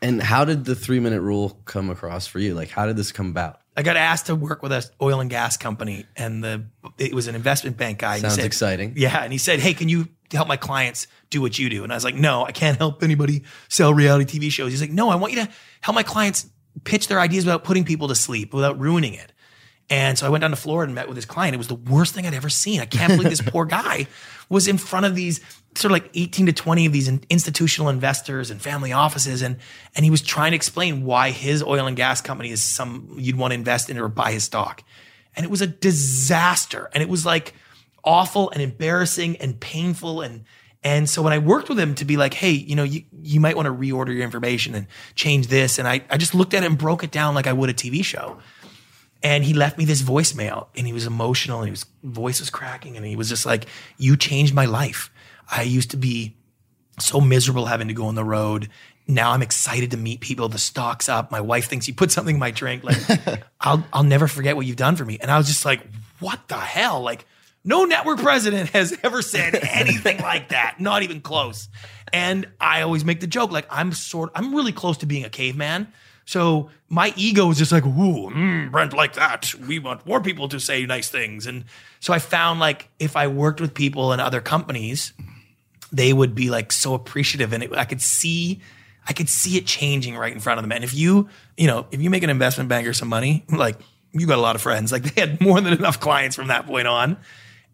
And 0.02 0.22
how 0.22 0.44
did 0.44 0.64
the 0.64 0.74
three 0.74 1.00
minute 1.00 1.20
rule 1.20 1.60
come 1.66 1.90
across 1.90 2.26
for 2.26 2.38
you? 2.38 2.54
Like, 2.54 2.70
how 2.70 2.86
did 2.86 2.96
this 2.96 3.12
come 3.12 3.28
about? 3.28 3.60
I 3.76 3.82
got 3.82 3.96
asked 3.96 4.26
to 4.26 4.34
work 4.34 4.62
with 4.62 4.72
an 4.72 4.82
oil 5.00 5.20
and 5.20 5.30
gas 5.30 5.56
company, 5.56 6.04
and 6.16 6.42
the 6.42 6.64
it 6.98 7.14
was 7.14 7.28
an 7.28 7.34
investment 7.34 7.76
bank 7.76 7.98
guy. 7.98 8.18
Sounds 8.18 8.34
said- 8.34 8.44
exciting. 8.44 8.94
Yeah, 8.96 9.22
and 9.22 9.32
he 9.32 9.38
said, 9.38 9.60
"Hey, 9.60 9.74
can 9.74 9.88
you 9.88 10.08
help 10.32 10.48
my 10.48 10.56
clients 10.56 11.06
do 11.30 11.40
what 11.40 11.58
you 11.58 11.68
do?" 11.68 11.84
And 11.84 11.92
I 11.92 11.96
was 11.96 12.04
like, 12.04 12.14
"No, 12.14 12.44
I 12.44 12.52
can't 12.52 12.78
help 12.78 13.02
anybody 13.02 13.42
sell 13.68 13.94
reality 13.94 14.38
TV 14.38 14.50
shows." 14.50 14.72
He's 14.72 14.80
like, 14.80 14.90
"No, 14.90 15.08
I 15.08 15.14
want 15.16 15.32
you 15.32 15.44
to 15.44 15.50
help 15.82 15.94
my 15.94 16.02
clients 16.02 16.46
pitch 16.84 17.08
their 17.08 17.20
ideas 17.20 17.44
without 17.44 17.64
putting 17.64 17.84
people 17.84 18.08
to 18.08 18.14
sleep, 18.14 18.52
without 18.52 18.78
ruining 18.78 19.14
it." 19.14 19.32
And 19.90 20.16
so 20.16 20.24
I 20.24 20.28
went 20.28 20.42
down 20.42 20.50
to 20.50 20.56
Florida 20.56 20.88
and 20.88 20.94
met 20.94 21.08
with 21.08 21.16
his 21.16 21.26
client. 21.26 21.52
It 21.52 21.58
was 21.58 21.66
the 21.66 21.74
worst 21.74 22.14
thing 22.14 22.24
I'd 22.24 22.32
ever 22.32 22.48
seen. 22.48 22.80
I 22.80 22.86
can't 22.86 23.12
believe 23.12 23.28
this 23.28 23.42
poor 23.46 23.64
guy 23.64 24.06
was 24.48 24.68
in 24.68 24.78
front 24.78 25.04
of 25.04 25.16
these 25.16 25.40
sort 25.74 25.90
of 25.90 25.92
like 25.92 26.10
18 26.14 26.46
to 26.46 26.52
20 26.52 26.86
of 26.86 26.92
these 26.92 27.08
institutional 27.08 27.88
investors 27.88 28.50
and 28.50 28.62
family 28.62 28.92
offices. 28.92 29.42
And, 29.42 29.56
and 29.96 30.04
he 30.04 30.10
was 30.10 30.22
trying 30.22 30.52
to 30.52 30.56
explain 30.56 31.04
why 31.04 31.30
his 31.30 31.62
oil 31.62 31.86
and 31.86 31.96
gas 31.96 32.20
company 32.20 32.50
is 32.50 32.62
some 32.62 33.16
you'd 33.18 33.36
want 33.36 33.50
to 33.50 33.56
invest 33.56 33.90
in 33.90 33.98
or 33.98 34.08
buy 34.08 34.30
his 34.30 34.44
stock. 34.44 34.84
And 35.34 35.44
it 35.44 35.50
was 35.50 35.60
a 35.60 35.66
disaster. 35.66 36.88
And 36.94 37.02
it 37.02 37.08
was 37.08 37.26
like 37.26 37.54
awful 38.04 38.50
and 38.50 38.62
embarrassing 38.62 39.36
and 39.38 39.58
painful. 39.58 40.20
And, 40.20 40.44
and 40.84 41.08
so 41.08 41.20
when 41.20 41.32
I 41.32 41.38
worked 41.38 41.68
with 41.68 41.78
him 41.78 41.96
to 41.96 42.04
be 42.04 42.16
like, 42.16 42.34
hey, 42.34 42.52
you 42.52 42.76
know, 42.76 42.84
you, 42.84 43.02
you 43.22 43.40
might 43.40 43.56
want 43.56 43.66
to 43.66 43.72
reorder 43.72 44.14
your 44.14 44.22
information 44.22 44.74
and 44.74 44.86
change 45.16 45.48
this. 45.48 45.78
And 45.80 45.86
I, 45.86 46.02
I 46.10 46.16
just 46.16 46.34
looked 46.34 46.54
at 46.54 46.62
it 46.62 46.66
and 46.66 46.78
broke 46.78 47.02
it 47.02 47.10
down 47.10 47.34
like 47.34 47.48
I 47.48 47.52
would 47.52 47.70
a 47.70 47.74
TV 47.74 48.04
show 48.04 48.40
and 49.22 49.44
he 49.44 49.52
left 49.52 49.76
me 49.78 49.84
this 49.84 50.02
voicemail 50.02 50.68
and 50.76 50.86
he 50.86 50.92
was 50.92 51.06
emotional 51.06 51.60
and 51.60 51.70
his 51.70 51.84
voice 52.02 52.40
was 52.40 52.50
cracking 52.50 52.96
and 52.96 53.04
he 53.04 53.16
was 53.16 53.28
just 53.28 53.44
like 53.44 53.66
you 53.98 54.16
changed 54.16 54.54
my 54.54 54.64
life. 54.64 55.10
I 55.50 55.62
used 55.62 55.90
to 55.90 55.96
be 55.96 56.36
so 56.98 57.20
miserable 57.20 57.66
having 57.66 57.88
to 57.88 57.94
go 57.94 58.06
on 58.06 58.14
the 58.14 58.24
road. 58.24 58.68
Now 59.06 59.32
i'm 59.32 59.42
excited 59.42 59.90
to 59.90 59.96
meet 59.96 60.20
people. 60.20 60.48
The 60.48 60.58
stock's 60.58 61.08
up. 61.08 61.30
My 61.30 61.40
wife 61.40 61.66
thinks 61.66 61.88
you 61.88 61.94
put 61.94 62.10
something 62.10 62.36
in 62.36 62.40
my 62.40 62.50
drink. 62.50 62.82
Like 62.84 63.44
i'll 63.60 63.84
i'll 63.92 64.04
never 64.04 64.26
forget 64.26 64.56
what 64.56 64.66
you've 64.66 64.76
done 64.76 64.96
for 64.96 65.04
me. 65.04 65.18
And 65.20 65.30
i 65.30 65.36
was 65.36 65.46
just 65.46 65.64
like 65.64 65.82
what 66.20 66.48
the 66.48 66.56
hell? 66.56 67.02
Like 67.02 67.26
no 67.62 67.84
network 67.84 68.20
president 68.20 68.70
has 68.70 68.98
ever 69.02 69.20
said 69.20 69.54
anything 69.54 70.18
like 70.22 70.48
that. 70.48 70.76
Not 70.78 71.02
even 71.02 71.20
close. 71.20 71.68
And 72.12 72.48
i 72.58 72.82
always 72.82 73.04
make 73.04 73.20
the 73.20 73.26
joke 73.26 73.50
like 73.50 73.66
i'm 73.70 73.92
sort 73.92 74.30
i'm 74.34 74.54
really 74.54 74.72
close 74.72 74.98
to 74.98 75.06
being 75.06 75.24
a 75.24 75.30
caveman 75.30 75.92
so 76.30 76.70
my 76.88 77.12
ego 77.16 77.48
was 77.48 77.58
just 77.58 77.72
like, 77.72 77.84
ooh, 77.84 78.30
mm, 78.30 78.70
Brant, 78.70 78.92
like 78.92 79.14
that. 79.14 79.52
We 79.66 79.80
want 79.80 80.06
more 80.06 80.20
people 80.20 80.46
to 80.50 80.60
say 80.60 80.86
nice 80.86 81.08
things. 81.10 81.44
And 81.44 81.64
so 81.98 82.12
I 82.12 82.20
found 82.20 82.60
like 82.60 82.88
if 83.00 83.16
I 83.16 83.26
worked 83.26 83.60
with 83.60 83.74
people 83.74 84.12
in 84.12 84.20
other 84.20 84.40
companies, 84.40 85.12
they 85.90 86.12
would 86.12 86.36
be 86.36 86.48
like 86.48 86.70
so 86.70 86.94
appreciative. 86.94 87.52
And 87.52 87.64
it, 87.64 87.72
I 87.74 87.84
could 87.84 88.00
see, 88.00 88.60
I 89.08 89.12
could 89.12 89.28
see 89.28 89.56
it 89.56 89.66
changing 89.66 90.16
right 90.16 90.32
in 90.32 90.38
front 90.38 90.60
of 90.60 90.62
them. 90.62 90.70
And 90.70 90.84
if 90.84 90.94
you, 90.94 91.28
you 91.56 91.66
know, 91.66 91.88
if 91.90 92.00
you 92.00 92.10
make 92.10 92.22
an 92.22 92.30
investment 92.30 92.68
banker 92.68 92.92
some 92.92 93.08
money, 93.08 93.44
like 93.50 93.80
you 94.12 94.24
got 94.28 94.38
a 94.38 94.40
lot 94.40 94.54
of 94.54 94.62
friends, 94.62 94.92
like 94.92 95.02
they 95.02 95.20
had 95.20 95.40
more 95.40 95.60
than 95.60 95.72
enough 95.72 95.98
clients 95.98 96.36
from 96.36 96.46
that 96.46 96.64
point 96.64 96.86
on. 96.86 97.16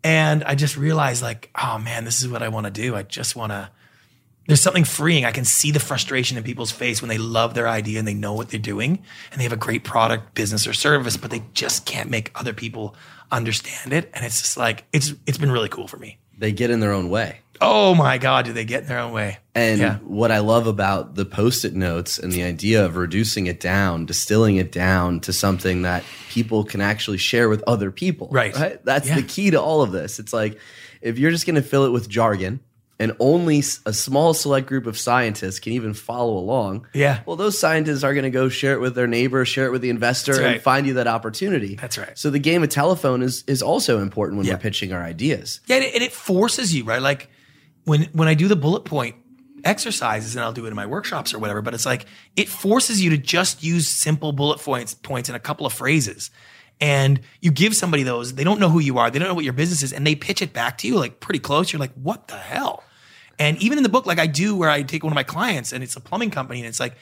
And 0.03 0.43
I 0.45 0.55
just 0.55 0.79
realized 0.79 1.21
like, 1.21 1.51
oh 1.63 1.77
man, 1.79 2.07
this 2.07 2.23
is 2.23 2.29
what 2.31 2.43
I 2.43 2.49
want 2.49 2.65
to 2.65 2.73
do. 2.73 2.97
I 2.97 3.03
just 3.03 3.37
want 3.37 3.53
to, 3.53 3.69
there's 4.47 4.61
something 4.61 4.85
freeing. 4.85 5.25
I 5.25 5.33
can 5.33 5.45
see 5.45 5.71
the 5.71 5.81
frustration 5.81 6.37
in 6.37 6.45
people's 6.45 6.71
face 6.71 7.03
when 7.03 7.09
they 7.09 7.19
love 7.19 7.55
their 7.55 7.69
idea 7.69 7.99
and 7.99 8.07
they 8.07 8.15
know 8.15 8.33
what 8.33 8.49
they're 8.51 8.61
doing 8.61 9.03
and 9.31 9.39
they 9.41 9.45
have 9.45 9.53
a 9.53 9.57
great 9.57 9.85
product, 9.85 10.35
business, 10.35 10.67
or 10.67 10.73
service, 10.73 11.17
but 11.17 11.31
they 11.31 11.43
just 11.55 11.85
can't 11.87 12.11
make 12.11 12.31
other 12.35 12.53
people 12.53 12.95
understand 13.33 13.93
it. 13.93 14.11
And 14.15 14.25
it's 14.25 14.41
just 14.41 14.57
like 14.57 14.85
it's 14.93 15.15
it's 15.27 15.39
been 15.39 15.51
really 15.51 15.69
cool 15.69 15.89
for 15.89 15.97
me. 15.97 16.19
They 16.39 16.53
get 16.53 16.71
in 16.71 16.81
their 16.81 16.93
own 16.93 17.09
way. 17.09 17.41
Oh 17.59 17.95
my 17.95 18.19
God, 18.19 18.45
do 18.45 18.53
they 18.53 18.67
get 18.67 18.83
in 18.83 18.89
their 18.89 18.99
own 18.99 19.13
way? 19.13 19.39
And 19.55 19.81
Yeah. 19.81 19.97
what 20.01 20.31
I 20.31 20.41
love 20.41 20.67
about 20.67 21.15
the 21.15 21.25
post 21.25 21.65
it 21.65 21.75
notes 21.75 22.19
and 22.19 22.31
the 22.31 22.43
idea 22.43 22.85
of 22.85 22.97
reducing 22.97 23.47
it 23.47 23.61
down, 23.61 24.05
distilling 24.05 24.57
it 24.57 24.71
down 24.71 25.21
to 25.21 25.33
something 25.33 25.81
that 25.83 26.05
people 26.29 26.65
can 26.65 26.83
actually 26.83 27.17
share 27.17 27.49
with 27.49 27.65
other 27.67 27.91
people. 27.91 28.29
Right. 28.31 28.55
That's 28.85 29.09
Yeah. 29.09 29.15
the 29.17 29.23
key 29.23 29.51
to 29.53 29.61
all 29.61 29.81
of 29.81 29.91
this. 29.93 30.19
It's 30.19 30.35
like 30.35 30.59
if 31.01 31.19
you're 31.19 31.31
just 31.31 31.47
going 31.47 31.57
to 31.57 31.63
fill 31.63 31.87
it 31.87 31.93
with 31.93 32.11
jargon 32.11 32.61
and 32.99 33.13
only 33.21 33.59
a 33.85 33.93
small 33.93 34.33
select 34.33 34.67
group 34.67 34.87
of 34.87 34.97
scientists 34.99 35.61
can 35.61 35.73
even 35.75 35.93
follow 35.93 36.39
along. 36.39 36.87
Yeah. 36.95 37.21
Well, 37.27 37.37
those 37.37 37.59
scientists 37.59 38.03
are 38.05 38.15
going 38.15 38.25
to 38.25 38.31
go 38.31 38.49
share 38.49 38.73
it 38.73 38.81
with 38.81 38.95
their 38.95 39.07
neighbor, 39.07 39.45
share 39.45 39.67
it 39.67 39.71
with 39.71 39.83
the 39.83 39.91
investor, 39.91 40.33
That's 40.35 40.45
and 40.55 40.63
find 40.63 40.87
you 40.87 40.95
that 40.95 41.07
opportunity. 41.07 41.75
That's 41.77 41.99
right. 41.99 42.17
So 42.19 42.31
the 42.31 42.39
game 42.39 42.63
of 42.63 42.71
telephone 42.71 43.23
is 43.23 43.45
is 43.47 43.63
also 43.63 44.01
important 44.01 44.39
when 44.39 44.47
Yeah. 44.47 44.55
we're 44.55 44.61
pitching 44.61 44.93
our 44.93 45.03
ideas. 45.03 45.61
Yeah, 45.67 45.77
and 45.77 45.85
it, 45.85 45.95
and 45.95 46.03
it 46.03 46.13
forces 46.13 46.75
you, 46.75 46.85
right? 46.85 47.03
Like 47.03 47.29
when 47.85 48.05
when 48.13 48.29
I 48.29 48.35
do 48.35 48.49
the 48.49 48.57
bullet 48.57 48.85
point 48.87 49.15
exercises, 49.65 50.37
and 50.37 50.45
I'll 50.45 50.53
do 50.53 50.65
it 50.67 50.69
in 50.69 50.75
my 50.77 50.87
workshops 50.87 51.35
or 51.35 51.39
whatever. 51.39 51.63
But 51.63 51.75
it's 51.75 51.87
like 51.87 52.07
it 52.37 52.49
forces 52.49 53.03
you 53.03 53.11
to 53.11 53.19
just 53.19 53.63
use 53.63 53.89
simple 53.89 54.33
bullet 54.33 54.59
points 54.61 54.95
points 54.95 55.29
in 55.29 55.35
a 55.35 55.41
couple 55.41 55.67
of 55.67 55.73
phrases, 55.73 56.31
and 56.81 57.21
you 57.41 57.51
give 57.51 57.75
somebody 57.75 58.03
those. 58.03 58.35
They 58.35 58.45
don't 58.45 58.61
know 58.61 58.69
who 58.71 58.79
you 58.81 58.99
are. 58.99 59.11
They 59.11 59.19
don't 59.19 59.29
know 59.29 59.35
what 59.35 59.45
your 59.45 59.53
business 59.53 59.83
is, 59.83 59.93
and 59.93 60.07
they 60.07 60.15
pitch 60.15 60.41
it 60.43 60.53
back 60.53 60.79
to 60.79 60.89
you 60.89 60.97
like 60.99 61.21
pretty 61.21 61.41
close. 61.41 61.73
You're 61.73 61.81
like, 61.81 61.95
what 61.95 62.29
the 62.29 62.37
hell? 62.37 62.83
And 63.39 63.61
even 63.63 63.79
in 63.79 63.83
the 63.83 63.91
book, 63.91 64.07
like 64.07 64.19
I 64.19 64.27
do, 64.27 64.57
where 64.57 64.71
I 64.71 64.83
take 64.83 65.05
one 65.05 65.13
of 65.13 65.15
my 65.15 65.23
clients, 65.23 65.73
and 65.73 65.83
it's 65.83 65.97
a 65.97 66.01
plumbing 66.01 66.31
company, 66.31 66.61
and 66.61 66.69
it's 66.69 66.81
like, 66.81 66.95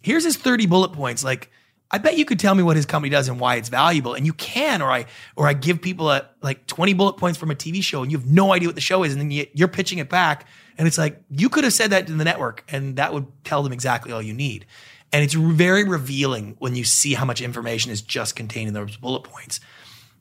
here's 0.00 0.24
his 0.24 0.36
30 0.36 0.66
bullet 0.66 0.92
points. 0.92 1.22
Like, 1.22 1.50
I 1.90 1.98
bet 1.98 2.18
you 2.18 2.24
could 2.24 2.38
tell 2.38 2.54
me 2.54 2.62
what 2.62 2.76
his 2.76 2.84
company 2.84 3.10
does 3.10 3.28
and 3.28 3.40
why 3.40 3.56
it's 3.56 3.70
valuable. 3.70 4.14
And 4.14 4.26
you 4.26 4.34
can, 4.34 4.82
or 4.82 4.90
I, 4.90 5.06
or 5.36 5.48
I 5.48 5.54
give 5.54 5.80
people 5.80 6.10
a, 6.10 6.28
like 6.42 6.66
20 6.66 6.92
bullet 6.92 7.14
points 7.14 7.38
from 7.38 7.50
a 7.50 7.54
TV 7.54 7.82
show 7.82 8.02
and 8.02 8.12
you 8.12 8.18
have 8.18 8.26
no 8.26 8.52
idea 8.52 8.68
what 8.68 8.74
the 8.74 8.82
show 8.82 9.04
is. 9.04 9.12
And 9.12 9.20
then 9.20 9.30
you, 9.30 9.46
you're 9.54 9.68
pitching 9.68 9.98
it 9.98 10.10
back. 10.10 10.46
And 10.76 10.86
it's 10.86 10.98
like, 10.98 11.22
you 11.30 11.48
could 11.48 11.64
have 11.64 11.72
said 11.72 11.90
that 11.90 12.06
to 12.06 12.12
the 12.12 12.24
network 12.24 12.62
and 12.68 12.96
that 12.96 13.14
would 13.14 13.26
tell 13.44 13.62
them 13.62 13.72
exactly 13.72 14.12
all 14.12 14.20
you 14.20 14.34
need. 14.34 14.66
And 15.12 15.24
it's 15.24 15.32
very 15.32 15.84
revealing 15.84 16.56
when 16.58 16.76
you 16.76 16.84
see 16.84 17.14
how 17.14 17.24
much 17.24 17.40
information 17.40 17.90
is 17.90 18.02
just 18.02 18.36
contained 18.36 18.68
in 18.68 18.74
those 18.74 18.98
bullet 18.98 19.24
points. 19.24 19.60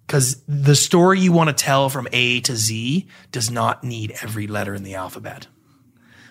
Because 0.08 0.42
the 0.48 0.76
story 0.76 1.20
you 1.20 1.34
want 1.34 1.50
to 1.50 1.54
tell 1.54 1.90
from 1.90 2.08
A 2.14 2.40
to 2.42 2.56
Z 2.56 3.06
does 3.34 3.52
not 3.52 3.84
need 3.84 4.16
every 4.22 4.48
letter 4.48 4.74
in 4.74 4.84
the 4.84 4.96
alphabet. 4.96 5.48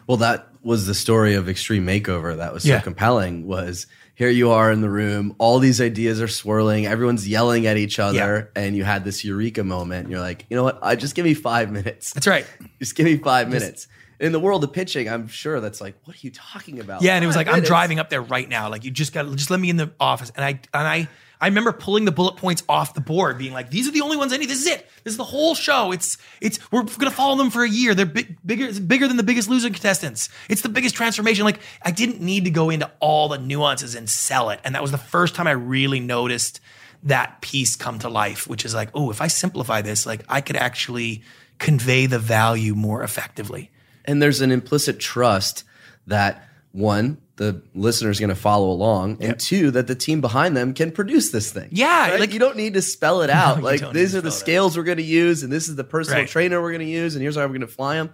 Well, 0.07 0.17
that 0.19 0.49
was 0.63 0.87
the 0.87 0.95
story 0.95 1.35
of 1.35 1.49
Extreme 1.49 1.87
Makeover 1.87 2.37
that 2.39 2.55
was 2.55 2.63
so 2.63 2.71
Yeah. 2.71 2.81
compelling 2.81 3.47
was 3.47 3.87
here 4.15 4.31
you 4.31 4.51
are 4.51 4.73
in 4.73 4.81
the 4.81 4.89
room, 4.89 5.35
all 5.37 5.59
these 5.59 5.79
ideas 5.79 6.23
are 6.23 6.29
swirling, 6.29 6.87
everyone's 6.87 7.29
yelling 7.29 7.67
at 7.67 7.77
each 7.77 7.99
other, 7.99 8.51
and 8.57 8.75
you 8.75 8.83
had 8.83 9.05
this 9.05 9.23
eureka 9.25 9.63
moment. 9.63 10.05
And 10.05 10.11
you're 10.11 10.21
like, 10.21 10.47
you 10.49 10.57
know 10.57 10.65
what? 10.65 10.79
I 10.83 10.97
just 10.97 11.15
give 11.15 11.27
me 11.27 11.35
five 11.35 11.71
minutes. 11.71 12.15
That's 12.15 12.27
right. 12.27 12.47
Just 12.79 12.95
give 12.95 13.05
me 13.05 13.19
five 13.19 13.51
minutes. 13.51 13.89
In 14.19 14.33
the 14.33 14.41
world 14.41 14.65
of 14.65 14.73
pitching, 14.73 15.09
I'm 15.11 15.29
sure 15.29 15.61
that's 15.61 15.83
like, 15.83 15.97
what 16.05 16.17
are 16.17 16.21
you 16.23 16.31
talking 16.31 16.81
about? 16.81 17.03
Yeah, 17.03 17.15
and 17.17 17.23
it 17.23 17.27
was 17.27 17.37
like 17.37 17.49
I'm 17.49 17.63
driving 17.63 17.99
up 17.99 18.09
there 18.09 18.23
right 18.23 18.49
now. 18.49 18.71
Like 18.71 18.85
you 18.85 18.91
just 18.91 19.13
got 19.13 19.31
just 19.37 19.51
let 19.51 19.61
me 19.61 19.69
in 19.69 19.77
the 19.77 19.93
office, 20.01 20.33
and 20.35 20.43
I 20.43 20.61
and 20.73 20.89
I 20.89 21.09
I 21.41 21.47
remember 21.47 21.73
pulling 21.73 22.05
the 22.05 22.13
bullet 22.13 22.37
points 22.37 22.63
off 22.69 22.95
the 22.95 23.01
board, 23.01 23.39
being 23.39 23.53
like, 23.53 23.71
"These 23.71 23.89
are 23.89 23.91
the 23.91 24.01
only 24.01 24.17
ones 24.17 24.33
I 24.33 24.37
need. 24.37 24.49
This 24.49 24.61
is 24.61 24.67
it. 24.67 24.89
This 25.05 25.13
is 25.13 25.17
the 25.17 25.25
whole 25.25 25.55
show. 25.55 25.93
It's 25.93 26.19
it's 26.41 26.59
we're 26.73 26.83
gonna 26.83 27.11
follow 27.11 27.37
them 27.37 27.51
for 27.51 27.63
a 27.63 27.69
year. 27.69 27.95
They're 27.95 28.07
big, 28.07 28.39
bigger 28.45 28.73
bigger 28.81 29.09
than 29.09 29.17
the 29.17 29.23
Biggest 29.23 29.49
Loser 29.49 29.69
contestants. 29.69 30.29
It's 30.49 30.63
the 30.63 30.69
biggest 30.69 30.95
transformation. 30.95 31.45
Like 31.45 31.61
I 31.83 31.91
didn't 31.91 32.21
need 32.21 32.45
to 32.45 32.51
go 32.51 32.71
into 32.71 32.91
all 33.01 33.29
the 33.29 33.39
nuances 33.39 33.95
and 33.95 34.09
sell 34.09 34.51
it, 34.51 34.61
and 34.65 34.75
that 34.75 34.83
was 34.83 34.93
the 34.93 34.99
first 34.99 35.35
time 35.35 35.47
I 35.47 35.53
really 35.53 36.01
noticed 36.01 36.61
that 37.03 37.41
piece 37.41 37.77
come 37.77 37.99
to 38.01 38.09
life, 38.09 38.49
which 38.49 38.65
is 38.65 38.75
like, 38.75 38.91
oh, 38.95 39.11
if 39.11 39.21
I 39.21 39.29
simplify 39.29 39.83
this, 39.83 40.07
like 40.07 40.25
I 40.29 40.41
could 40.41 40.57
actually 40.57 41.23
convey 41.59 42.07
the 42.07 42.19
value 42.19 42.75
more 42.75 43.03
effectively. 43.03 43.71
And 44.05 44.23
there's 44.23 44.41
an 44.41 44.51
implicit 44.51 44.99
trust 44.99 45.65
that 46.07 46.49
one, 46.73 47.19
the 47.37 47.61
listener 47.75 48.11
is 48.11 48.19
going 48.19 48.31
to 48.31 48.35
follow 48.35 48.71
along, 48.71 49.19
and 49.23 49.39
two, 49.39 49.71
that 49.73 49.87
the 49.87 49.95
team 49.95 50.21
behind 50.21 50.57
them 50.57 50.73
can 50.73 50.91
produce 50.91 51.31
this 51.31 51.53
thing. 51.53 51.69
Yeah, 51.71 52.11
Right? 52.13 52.21
like- 52.21 52.33
you 52.33 52.39
don't 52.39 52.57
need 52.57 52.75
to 52.75 52.83
spell 52.83 53.23
it 53.23 53.31
out. 53.43 53.59
you 53.59 53.63
like 53.63 53.93
these 53.93 54.15
are 54.15 54.21
the 54.21 54.31
spell 54.31 54.33
it 54.33 54.33
out. 54.33 54.33
scales 54.41 54.77
we're 54.77 54.85
going 54.85 54.97
to 54.99 55.03
use, 55.05 55.43
and 55.43 55.53
this 55.53 55.69
is 55.69 55.77
the 55.77 55.85
personal 55.85 56.21
Right. 56.21 56.29
trainer 56.29 56.61
we're 56.63 56.73
going 56.73 56.87
to 56.87 56.91
use, 56.91 57.15
and 57.15 57.23
here's 57.23 57.35
how 57.37 57.43
we're 57.43 57.49
going 57.49 57.61
to 57.61 57.67
fly 57.67 57.97
them. 57.97 58.11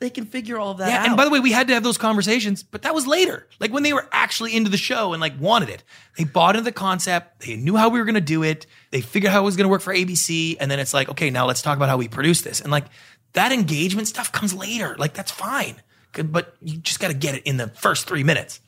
They 0.00 0.10
can 0.10 0.26
figure 0.26 0.58
all 0.58 0.72
of 0.72 0.78
that 0.78 0.88
Yeah, 0.88 1.02
out. 1.02 1.06
and 1.06 1.16
by 1.16 1.24
the 1.24 1.30
way, 1.30 1.38
we 1.38 1.52
had 1.52 1.68
to 1.68 1.74
have 1.74 1.84
those 1.84 1.98
conversations, 1.98 2.64
but 2.64 2.82
that 2.82 2.92
was 2.96 3.06
later. 3.06 3.46
Like 3.60 3.72
when 3.72 3.84
they 3.84 3.92
were 3.92 4.08
actually 4.10 4.54
into 4.56 4.68
the 4.68 4.76
show 4.76 5.12
and 5.12 5.20
like 5.20 5.34
wanted 5.38 5.68
it. 5.68 5.84
They 6.18 6.24
bought 6.24 6.56
into 6.56 6.64
the 6.64 6.72
concept. 6.72 7.46
They 7.46 7.54
knew 7.54 7.76
how 7.76 7.90
we 7.90 8.00
were 8.00 8.04
going 8.04 8.16
to 8.16 8.20
do 8.20 8.42
it. 8.42 8.66
They 8.90 9.00
figured 9.00 9.30
how 9.32 9.42
it 9.42 9.44
was 9.44 9.54
going 9.56 9.66
to 9.66 9.68
work 9.70 9.82
for 9.82 9.94
ABC, 9.94 10.56
and 10.58 10.68
then 10.68 10.80
it's 10.80 10.92
like, 10.92 11.08
okay, 11.10 11.30
now 11.30 11.46
let's 11.46 11.62
talk 11.62 11.76
about 11.76 11.88
how 11.88 11.96
we 11.96 12.08
produce 12.08 12.42
this. 12.42 12.60
And 12.60 12.72
like 12.72 12.86
that 13.34 13.52
engagement 13.52 14.08
stuff 14.08 14.32
comes 14.32 14.52
later. 14.52 14.96
Like 14.98 15.14
that's 15.14 15.30
fine, 15.30 15.76
but 16.22 16.56
you 16.62 16.78
just 16.78 17.00
got 17.00 17.08
to 17.08 17.14
get 17.14 17.34
it 17.34 17.42
in 17.44 17.56
the 17.56 17.68
first 17.68 18.06
three 18.06 18.24
minutes. 18.24 18.60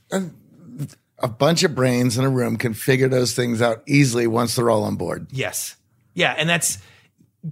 A 1.18 1.28
bunch 1.28 1.62
of 1.62 1.74
brains 1.74 2.18
in 2.18 2.24
a 2.24 2.30
room 2.30 2.56
can 2.56 2.74
figure 2.74 3.08
those 3.08 3.34
things 3.34 3.62
out 3.62 3.82
easily 3.86 4.26
once 4.26 4.54
they're 4.56 4.68
all 4.68 4.84
on 4.84 4.96
board. 4.96 5.28
Yes. 5.32 5.76
Yeah. 6.14 6.34
And 6.36 6.48
that's 6.48 6.78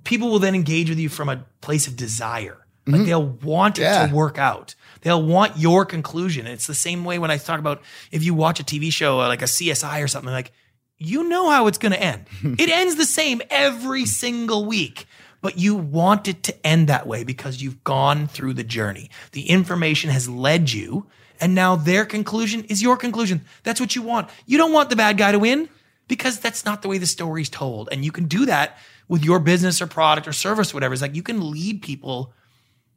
people 0.05 0.31
will 0.31 0.39
then 0.39 0.55
engage 0.55 0.89
with 0.91 0.99
you 0.99 1.09
from 1.09 1.29
a 1.29 1.45
place 1.61 1.87
of 1.87 1.97
desire. 1.97 2.59
Like 2.87 3.07
they'll 3.07 3.25
want 3.25 3.79
it 3.79 3.83
Yeah. 3.83 4.07
to 4.07 4.15
work 4.15 4.37
out. 4.37 4.75
They'll 5.01 5.23
want 5.25 5.57
your 5.57 5.87
conclusion. 5.87 6.45
And 6.45 6.53
it's 6.53 6.67
the 6.67 6.75
same 6.75 7.03
way 7.07 7.19
when 7.19 7.31
I 7.31 7.39
talk 7.39 7.59
about 7.59 7.81
if 8.11 8.23
you 8.23 8.35
watch 8.35 8.61
a 8.61 8.65
TV 8.65 8.93
show 8.93 9.21
uh, 9.21 9.29
like 9.29 9.41
a 9.41 9.47
CSI 9.47 10.03
or 10.03 10.09
something, 10.09 10.31
like 10.33 10.53
you 10.99 11.27
know 11.29 11.49
how 11.49 11.67
it's 11.67 11.79
going 11.79 11.93
to 11.93 12.01
end. 12.03 12.27
it 12.59 12.69
ends 12.69 12.97
the 12.97 13.07
same 13.07 13.41
every 13.49 14.05
single 14.05 14.67
week, 14.67 15.07
but 15.45 15.59
you 15.59 15.75
want 15.75 16.27
it 16.27 16.43
to 16.43 16.67
end 16.67 16.89
that 16.89 17.07
way 17.07 17.23
because 17.23 17.61
you've 17.61 17.85
gone 17.85 18.27
through 18.27 18.55
the 18.55 18.65
journey. 18.65 19.11
The 19.33 19.51
information 19.51 20.09
has 20.09 20.27
led 20.27 20.73
you, 20.73 21.05
and 21.39 21.55
now 21.55 21.77
their 21.77 22.07
conclusion 22.07 22.65
is 22.65 22.81
your 22.81 22.97
conclusion. 22.97 23.43
That's 23.63 23.79
what 23.79 23.95
you 23.95 24.01
want. 24.01 24.31
You 24.47 24.57
don't 24.57 24.73
want 24.73 24.89
the 24.89 24.97
bad 24.97 25.19
guy 25.19 25.33
to 25.33 25.39
win 25.39 25.69
because 26.09 26.41
that's 26.41 26.65
not 26.65 26.81
the 26.81 26.89
way 26.89 26.97
the 26.97 27.07
story's 27.07 27.51
told. 27.51 27.91
And 27.93 28.07
you 28.07 28.11
can 28.11 28.25
do 28.25 28.47
that 28.47 28.79
with 29.07 29.23
your 29.23 29.39
business 29.39 29.83
or 29.83 29.87
product 29.87 30.27
or 30.27 30.33
service, 30.33 30.73
or 30.73 30.77
whatever. 30.77 30.95
It's 30.95 31.03
like 31.03 31.15
you 31.15 31.23
can 31.23 31.51
lead 31.51 31.83
people 31.83 32.33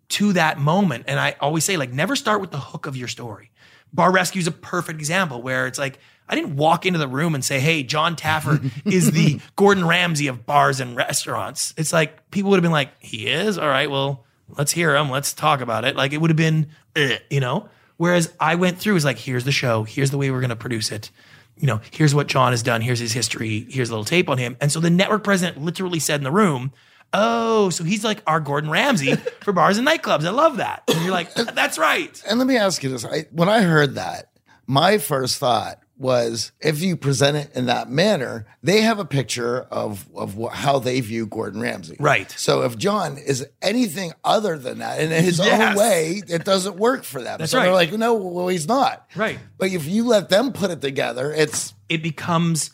to 0.08 0.32
that 0.32 0.58
moment. 0.58 1.04
And 1.10 1.20
I 1.20 1.36
always 1.42 1.66
say, 1.66 1.76
like, 1.76 1.92
never 1.92 2.16
start 2.16 2.40
with 2.40 2.52
the 2.52 2.60
hook 2.60 2.86
of 2.86 2.96
your 2.96 3.10
story. 3.10 3.52
Bar 3.94 4.12
Rescue 4.12 4.40
is 4.40 4.48
a 4.48 4.52
perfect 4.52 5.00
example 5.00 5.42
where 5.42 5.68
it's 5.68 5.80
like, 5.80 6.00
I 6.30 6.36
didn't 6.36 6.58
walk 6.58 6.86
into 6.86 7.00
the 7.00 7.08
room 7.08 7.36
and 7.36 7.44
say, 7.44 7.60
hey, 7.60 7.84
Jon 7.84 8.16
Taffer 8.16 8.72
is 8.86 9.12
the 9.12 9.40
Gordon 9.56 9.88
Ramsay 9.88 10.28
of 10.28 10.46
bars 10.46 10.80
and 10.80 10.96
restaurants. 10.96 11.74
It's 11.78 11.94
like, 11.94 12.30
people 12.32 12.50
would 12.52 12.58
have 12.58 12.64
been 12.64 12.72
like, 12.72 12.92
he 13.00 13.28
is? 13.28 13.58
All 13.58 13.68
right, 13.68 13.90
well, 13.90 14.26
let's 14.58 14.72
hear 14.72 14.96
him. 14.96 15.10
Let's 15.10 15.34
talk 15.34 15.62
about 15.62 15.86
it. 15.86 15.96
Like, 15.96 16.14
it 16.14 16.18
would 16.20 16.30
have 16.30 16.38
been, 16.38 16.68
eh, 16.96 17.20
you 17.30 17.40
know? 17.40 17.70
Whereas 17.96 18.32
I 18.40 18.56
went 18.56 18.78
through, 18.78 18.96
is 18.96 19.06
like, 19.06 19.18
here's 19.18 19.46
the 19.46 19.52
show, 19.52 19.84
here's 19.84 20.12
the 20.12 20.18
way 20.18 20.30
we're 20.30 20.42
going 20.42 20.50
to 20.50 20.56
produce 20.56 20.92
it. 20.92 21.10
You 21.58 21.66
know, 21.66 21.82
here's 21.90 22.14
what 22.14 22.28
Jon 22.28 22.52
has 22.52 22.62
done, 22.62 22.82
here's 22.82 23.00
his 23.00 23.14
history, 23.14 23.66
here's 23.70 23.90
a 23.90 23.94
little 23.94 24.06
tape 24.06 24.30
on 24.30 24.38
him. 24.38 24.58
And 24.62 24.72
so 24.72 24.80
the 24.80 24.92
network 24.92 25.24
president 25.24 25.64
literally 25.64 26.00
said 26.00 26.20
in 26.20 26.24
the 26.24 26.32
room, 26.32 26.72
Oh, 27.14 27.70
so 27.70 27.84
he's 27.84 28.04
like 28.04 28.22
our 28.28 28.40
Gordon 28.40 28.70
Ramsay 28.70 29.16
for 29.42 29.54
bars 29.54 29.78
and 29.78 29.88
nightclubs. 29.88 30.26
I 30.26 30.30
love 30.32 30.58
that. 30.58 30.84
And 30.88 31.02
you're 31.04 31.12
like, 31.14 31.34
that's 31.34 31.78
right. 31.78 32.22
And 32.28 32.38
let 32.40 32.48
me 32.48 32.58
ask 32.58 32.84
you 32.84 32.90
this: 32.90 33.06
I, 33.06 33.26
when 33.32 33.50
I 33.50 33.62
heard 33.62 33.96
that, 33.96 34.32
my 34.68 34.98
first 34.98 35.38
thought 35.38 35.80
was, 36.00 36.52
if 36.60 36.80
you 36.84 36.96
present 36.96 37.36
it 37.38 37.50
in 37.56 37.66
that 37.66 37.90
manner, 37.90 38.46
they 38.62 38.82
have 38.82 39.00
a 39.00 39.06
picture 39.06 39.62
of 39.62 40.06
of 40.14 40.36
wh- 40.40 40.54
how 40.54 40.78
they 40.80 41.00
view 41.02 41.26
Gordon 41.26 41.60
Ramsay. 41.62 41.96
Right. 42.00 42.30
So 42.32 42.62
if 42.64 42.78
Jon 42.78 43.18
is 43.18 43.48
anything 43.64 44.14
other 44.24 44.58
than 44.60 44.80
that 44.80 45.00
in 45.00 45.10
his 45.10 45.40
Yes. 45.40 45.72
own 45.72 45.78
way, 45.78 46.22
it 46.28 46.44
doesn't 46.46 46.76
work 46.76 47.04
for 47.04 47.22
them. 47.22 47.40
That's 47.40 47.52
so 47.52 47.60
they're 47.62 47.72
like, 47.74 47.92
no, 47.94 48.14
well, 48.16 48.48
he's 48.48 48.68
not. 48.68 49.08
Right. 49.16 49.40
But 49.58 49.72
if 49.72 49.88
you 49.88 50.04
let 50.06 50.30
them 50.30 50.52
put 50.54 50.70
it 50.70 50.82
together, 50.82 51.32
it's 51.34 51.74
It 51.90 52.04
becomes 52.04 52.70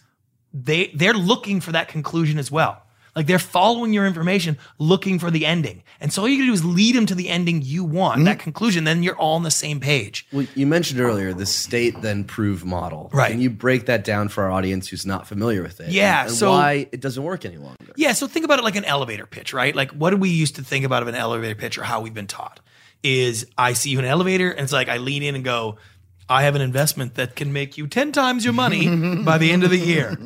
they 0.53 0.87
they're 0.93 1.13
looking 1.13 1.61
for 1.61 1.71
that 1.71 1.87
conclusion 1.87 2.37
as 2.39 2.51
well. 2.51 2.81
Like 3.15 3.27
they're 3.27 3.39
following 3.39 3.93
your 3.93 4.07
information, 4.07 4.57
looking 4.79 5.19
for 5.19 5.29
the 5.29 5.45
ending. 5.45 5.83
And 5.99 6.11
so 6.11 6.23
all 6.23 6.27
you 6.27 6.37
can 6.37 6.47
do 6.47 6.53
is 6.53 6.65
lead 6.65 6.95
them 6.95 7.05
to 7.05 7.15
the 7.15 7.29
ending 7.29 7.61
you 7.61 7.83
want, 7.83 8.17
mm-hmm. 8.17 8.25
that 8.25 8.39
conclusion. 8.39 8.83
Then 8.83 9.03
you're 9.03 9.15
all 9.15 9.35
on 9.35 9.43
the 9.43 9.51
same 9.51 9.79
page. 9.79 10.27
Well, 10.33 10.47
you 10.55 10.65
mentioned 10.65 10.99
earlier 10.99 11.33
the 11.33 11.45
state 11.45 12.01
then 12.01 12.23
prove 12.23 12.65
model. 12.65 13.09
Right. 13.13 13.31
Can 13.31 13.39
you 13.39 13.49
break 13.49 13.85
that 13.85 14.03
down 14.03 14.29
for 14.29 14.43
our 14.43 14.51
audience 14.51 14.87
who's 14.87 15.05
not 15.05 15.27
familiar 15.27 15.61
with 15.61 15.79
it? 15.79 15.89
Yeah, 15.89 16.21
And, 16.21 16.29
and 16.29 16.37
so- 16.37 16.51
why 16.51 16.87
it 16.91 17.01
doesn't 17.01 17.23
work 17.23 17.45
any 17.45 17.57
longer. 17.57 17.77
Yeah, 17.95 18.13
so 18.13 18.27
think 18.27 18.45
about 18.45 18.59
it 18.59 18.63
like 18.63 18.75
an 18.75 18.85
elevator 18.85 19.27
pitch, 19.27 19.53
right? 19.53 19.75
Like 19.75 19.91
what 19.91 20.09
do 20.09 20.17
we 20.17 20.29
used 20.29 20.55
to 20.55 20.63
think 20.63 20.85
about 20.85 21.03
of 21.03 21.07
an 21.07 21.15
elevator 21.15 21.55
pitch 21.55 21.77
or 21.77 21.83
how 21.83 22.01
we've 22.01 22.13
been 22.13 22.27
taught? 22.27 22.59
Is 23.03 23.45
I 23.57 23.73
see 23.73 23.91
you 23.91 23.99
in 23.99 24.05
an 24.05 24.11
elevator 24.11 24.49
and 24.49 24.61
it's 24.61 24.73
like 24.73 24.89
I 24.89 24.97
lean 24.97 25.23
in 25.23 25.35
and 25.35 25.43
go, 25.43 25.77
I 26.29 26.43
have 26.43 26.55
an 26.55 26.61
investment 26.61 27.15
that 27.15 27.35
can 27.35 27.53
make 27.53 27.77
you 27.77 27.87
10 27.87 28.11
times 28.11 28.43
your 28.43 28.53
money 28.53 28.87
by 29.23 29.37
the 29.37 29.51
end 29.51 29.63
of 29.63 29.69
the 29.69 29.77
year. 29.77 30.17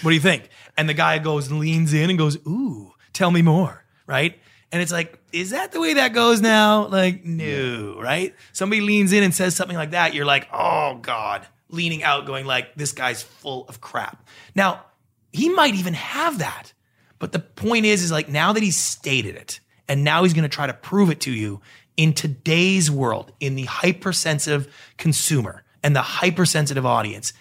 What 0.00 0.10
do 0.10 0.14
you 0.14 0.20
think? 0.20 0.48
And 0.76 0.88
the 0.88 0.94
guy 0.94 1.18
goes 1.18 1.48
and 1.50 1.60
leans 1.60 1.92
in 1.92 2.10
and 2.10 2.18
goes, 2.18 2.36
Ooh, 2.46 2.92
tell 3.12 3.30
me 3.30 3.42
more, 3.42 3.84
right? 4.06 4.38
And 4.72 4.80
it's 4.80 4.90
like, 4.90 5.18
is 5.32 5.50
that 5.50 5.72
the 5.72 5.80
way 5.80 5.94
that 5.94 6.14
goes 6.14 6.40
now? 6.40 6.86
Like, 6.86 7.26
no, 7.26 8.00
right? 8.00 8.34
Somebody 8.52 8.80
leans 8.80 9.12
in 9.12 9.22
and 9.22 9.34
says 9.34 9.54
something 9.54 9.76
like 9.76 9.90
that, 9.90 10.14
you're 10.14 10.24
like, 10.24 10.48
oh 10.50 10.98
God, 11.02 11.46
leaning 11.68 12.02
out, 12.02 12.24
going 12.24 12.46
like, 12.46 12.74
this 12.74 12.92
guy's 12.92 13.22
full 13.22 13.66
of 13.68 13.82
crap. 13.82 14.26
Now, 14.54 14.82
he 15.30 15.50
might 15.50 15.74
even 15.74 15.92
have 15.92 16.38
that. 16.38 16.72
But 17.18 17.32
the 17.32 17.38
point 17.38 17.84
is, 17.84 18.02
is 18.02 18.10
like 18.10 18.28
now 18.28 18.52
that 18.54 18.62
he's 18.62 18.76
stated 18.76 19.36
it, 19.36 19.60
and 19.88 20.04
now 20.04 20.22
he's 20.22 20.32
going 20.32 20.42
to 20.42 20.48
try 20.48 20.66
to 20.66 20.74
prove 20.74 21.10
it 21.10 21.20
to 21.20 21.30
you 21.30 21.60
in 21.96 22.14
today's 22.14 22.90
world, 22.90 23.30
in 23.40 23.54
the 23.54 23.64
hypersensitive 23.64 24.72
consumer 24.96 25.64
and 25.82 25.94
the 25.94 26.02
hypersensitive 26.02 26.86
audience, 26.86 27.32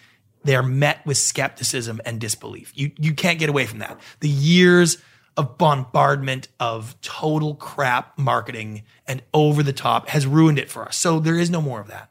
they're 0.44 0.64
met 0.64 1.06
with 1.06 1.18
skepticism 1.18 2.02
and 2.06 2.20
disbelief. 2.20 2.72
You 2.76 2.92
you 2.98 3.14
can't 3.14 3.40
get 3.40 3.50
away 3.50 3.66
from 3.66 3.80
that. 3.80 4.00
The 4.20 4.30
years 4.30 4.98
of 5.38 5.58
bombardment 5.58 6.48
of 6.60 7.00
total 7.02 7.56
crap 7.56 8.18
marketing 8.18 8.84
and 9.08 9.22
over 9.34 9.64
the 9.64 9.74
top 9.74 10.10
has 10.10 10.28
ruined 10.28 10.60
it 10.60 10.70
for 10.70 10.86
us. 10.86 10.98
So 10.98 11.20
there 11.20 11.38
is 11.38 11.50
no 11.50 11.62
more 11.62 11.80
of 11.80 11.88
that. 11.88 12.10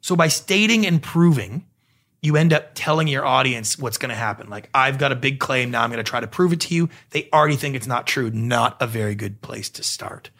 So 0.00 0.14
by 0.14 0.28
stating 0.28 0.86
and 0.86 1.02
proving, 1.02 1.66
you 2.22 2.36
end 2.36 2.52
up 2.52 2.72
telling 2.74 3.08
your 3.08 3.24
audience 3.24 3.78
what's 3.78 3.96
going 3.96 4.10
to 4.10 4.14
happen. 4.14 4.50
Like, 4.50 4.68
I've 4.74 4.98
got 4.98 5.12
a 5.12 5.16
big 5.16 5.40
claim. 5.40 5.70
Now 5.70 5.82
I'm 5.82 5.90
going 5.90 6.04
to 6.04 6.08
try 6.08 6.20
to 6.20 6.26
prove 6.26 6.52
it 6.52 6.60
to 6.60 6.74
you. 6.74 6.90
They 7.10 7.28
already 7.32 7.56
think 7.56 7.74
it's 7.74 7.86
not 7.86 8.06
true. 8.06 8.30
Not 8.30 8.76
a 8.80 8.86
very 8.86 9.14
good 9.14 9.40
place 9.40 9.70
to 9.70 9.82
start. 9.82 10.30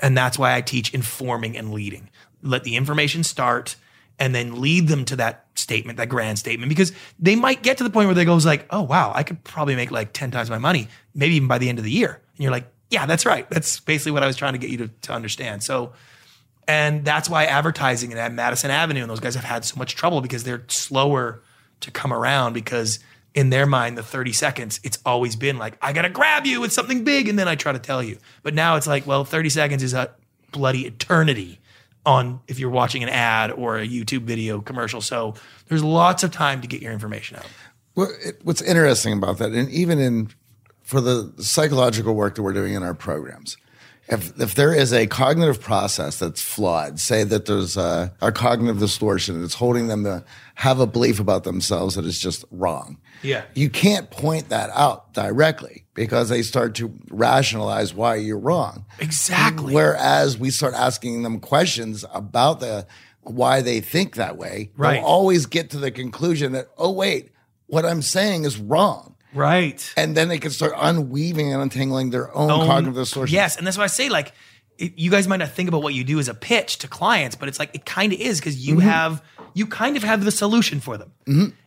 And 0.00 0.16
that's 0.16 0.38
why 0.38 0.54
I 0.54 0.60
teach 0.60 0.92
informing 0.92 1.56
and 1.56 1.72
leading. 1.72 2.10
Let 2.42 2.64
the 2.64 2.76
information 2.76 3.22
start 3.22 3.76
and 4.18 4.34
then 4.34 4.60
lead 4.60 4.88
them 4.88 5.04
to 5.06 5.16
that 5.16 5.47
statement, 5.68 5.98
that 5.98 6.08
grand 6.08 6.38
statement, 6.38 6.70
because 6.70 6.92
they 7.18 7.36
might 7.36 7.62
get 7.62 7.76
to 7.76 7.84
the 7.84 7.90
point 7.90 8.08
where 8.08 8.14
they 8.14 8.24
goes 8.24 8.46
like, 8.46 8.66
oh, 8.70 8.80
wow, 8.80 9.12
I 9.14 9.22
could 9.22 9.44
probably 9.44 9.76
make 9.76 9.90
like 9.90 10.14
10 10.14 10.30
times 10.30 10.48
my 10.48 10.56
money, 10.56 10.88
maybe 11.14 11.34
even 11.34 11.46
by 11.46 11.58
the 11.58 11.68
end 11.68 11.78
of 11.78 11.84
the 11.84 11.90
year. 11.90 12.22
And 12.36 12.42
you're 12.42 12.50
like, 12.50 12.72
yeah, 12.88 13.04
that's 13.04 13.26
right. 13.26 13.48
That's 13.50 13.78
basically 13.80 14.12
what 14.12 14.22
I 14.22 14.26
was 14.26 14.36
trying 14.36 14.54
to 14.54 14.58
get 14.58 14.70
you 14.70 14.78
to, 14.78 14.88
to 14.88 15.12
understand. 15.12 15.62
So, 15.62 15.92
and 16.66 17.04
that's 17.04 17.28
why 17.28 17.44
advertising 17.44 18.14
and 18.14 18.34
Madison 18.34 18.70
Avenue 18.70 19.02
and 19.02 19.10
those 19.10 19.20
guys 19.20 19.34
have 19.34 19.44
had 19.44 19.62
so 19.66 19.76
much 19.76 19.94
trouble 19.94 20.22
because 20.22 20.42
they're 20.42 20.64
slower 20.68 21.42
to 21.80 21.90
come 21.90 22.14
around 22.14 22.54
because 22.54 22.98
in 23.34 23.50
their 23.50 23.66
mind, 23.66 23.98
the 23.98 24.02
30 24.02 24.32
seconds, 24.32 24.80
it's 24.82 24.98
always 25.04 25.36
been 25.36 25.58
like, 25.58 25.76
I 25.82 25.92
gotta 25.92 26.08
grab 26.08 26.46
you 26.46 26.62
with 26.62 26.72
something 26.72 27.04
big 27.04 27.28
and 27.28 27.38
then 27.38 27.46
I 27.46 27.56
try 27.56 27.72
to 27.72 27.78
tell 27.78 28.02
you. 28.02 28.16
But 28.42 28.54
now 28.54 28.76
it's 28.76 28.86
like, 28.86 29.06
well, 29.06 29.26
30 29.26 29.50
seconds 29.50 29.82
is 29.82 29.92
a 29.92 30.12
bloody 30.50 30.86
eternity 30.86 31.60
on 32.08 32.40
if 32.48 32.58
you're 32.58 32.70
watching 32.70 33.02
an 33.02 33.10
ad 33.10 33.52
or 33.52 33.78
a 33.78 33.86
YouTube 33.86 34.22
video 34.22 34.60
commercial. 34.60 35.00
So 35.00 35.34
there's 35.68 35.84
lots 35.84 36.24
of 36.24 36.32
time 36.32 36.62
to 36.62 36.66
get 36.66 36.80
your 36.80 36.92
information 36.92 37.36
out. 37.36 37.46
Well, 37.94 38.08
it, 38.24 38.40
what's 38.42 38.62
interesting 38.62 39.12
about 39.12 39.38
that, 39.38 39.52
and 39.52 39.68
even 39.70 39.98
in 39.98 40.30
for 40.82 41.00
the 41.00 41.32
psychological 41.38 42.14
work 42.14 42.34
that 42.36 42.42
we're 42.42 42.54
doing 42.54 42.74
in 42.74 42.82
our 42.82 42.94
programs, 42.94 43.56
if 44.10 44.38
if 44.40 44.54
there 44.54 44.72
is 44.72 44.92
a 44.92 45.06
cognitive 45.06 45.60
process 45.60 46.18
that's 46.18 46.40
flawed, 46.42 46.98
say 46.98 47.24
that 47.24 47.46
there's 47.46 47.76
a, 47.76 48.12
a 48.20 48.32
cognitive 48.32 48.78
distortion 48.78 49.40
that's 49.40 49.54
holding 49.54 49.88
them 49.88 50.04
to 50.04 50.24
have 50.54 50.80
a 50.80 50.86
belief 50.86 51.20
about 51.20 51.44
themselves 51.44 51.94
that 51.94 52.04
is 52.04 52.18
just 52.18 52.44
wrong. 52.50 52.98
Yeah. 53.22 53.42
you 53.54 53.68
can't 53.68 54.10
point 54.12 54.48
that 54.50 54.70
out 54.74 55.12
directly 55.12 55.84
because 55.94 56.28
they 56.28 56.42
start 56.42 56.76
to 56.76 56.92
rationalize 57.10 57.92
why 57.92 58.14
you're 58.14 58.38
wrong. 58.38 58.84
Exactly. 59.00 59.74
Whereas 59.74 60.38
we 60.38 60.50
start 60.50 60.74
asking 60.74 61.24
them 61.24 61.40
questions 61.40 62.04
about 62.14 62.60
the 62.60 62.86
why 63.22 63.60
they 63.60 63.80
think 63.80 64.14
that 64.14 64.36
way, 64.36 64.70
Right. 64.76 64.94
they'll 64.94 65.04
always 65.04 65.46
get 65.46 65.70
to 65.70 65.78
the 65.78 65.90
conclusion 65.90 66.52
that, 66.52 66.68
oh 66.78 66.92
wait, 66.92 67.30
what 67.66 67.84
I'm 67.84 68.02
saying 68.02 68.44
is 68.44 68.56
wrong. 68.58 69.16
Right. 69.34 69.92
And 69.96 70.16
then 70.16 70.28
they 70.28 70.38
can 70.38 70.50
start 70.50 70.72
unweaving 70.76 71.52
and 71.52 71.62
untangling 71.62 72.10
their 72.10 72.34
own, 72.36 72.50
own- 72.50 72.66
cognitive 72.66 72.94
distortion. 72.94 73.34
Yes, 73.34 73.56
and 73.56 73.66
that's 73.66 73.76
why 73.78 73.84
I 73.84 73.88
say 73.88 74.08
like 74.08 74.32
it, 74.78 74.96
you 74.98 75.10
guys 75.10 75.26
might 75.28 75.38
not 75.38 75.50
think 75.50 75.68
about 75.68 75.82
what 75.82 75.92
you 75.94 76.04
do 76.04 76.18
as 76.18 76.28
a 76.28 76.34
pitch 76.34 76.78
to 76.78 76.88
clients, 76.88 77.36
but 77.36 77.48
it's 77.48 77.58
like 77.58 77.74
it 77.74 77.84
kind 77.84 78.12
of 78.12 78.20
is 78.20 78.38
because 78.40 78.66
you 78.66 78.76
Mm-hmm. 78.76 78.88
have 78.88 79.22
you 79.54 79.66
kind 79.66 79.96
of 79.96 80.02
have 80.04 80.24
the 80.24 80.30
solution 80.30 80.78
for 80.80 80.96
them. 80.96 81.12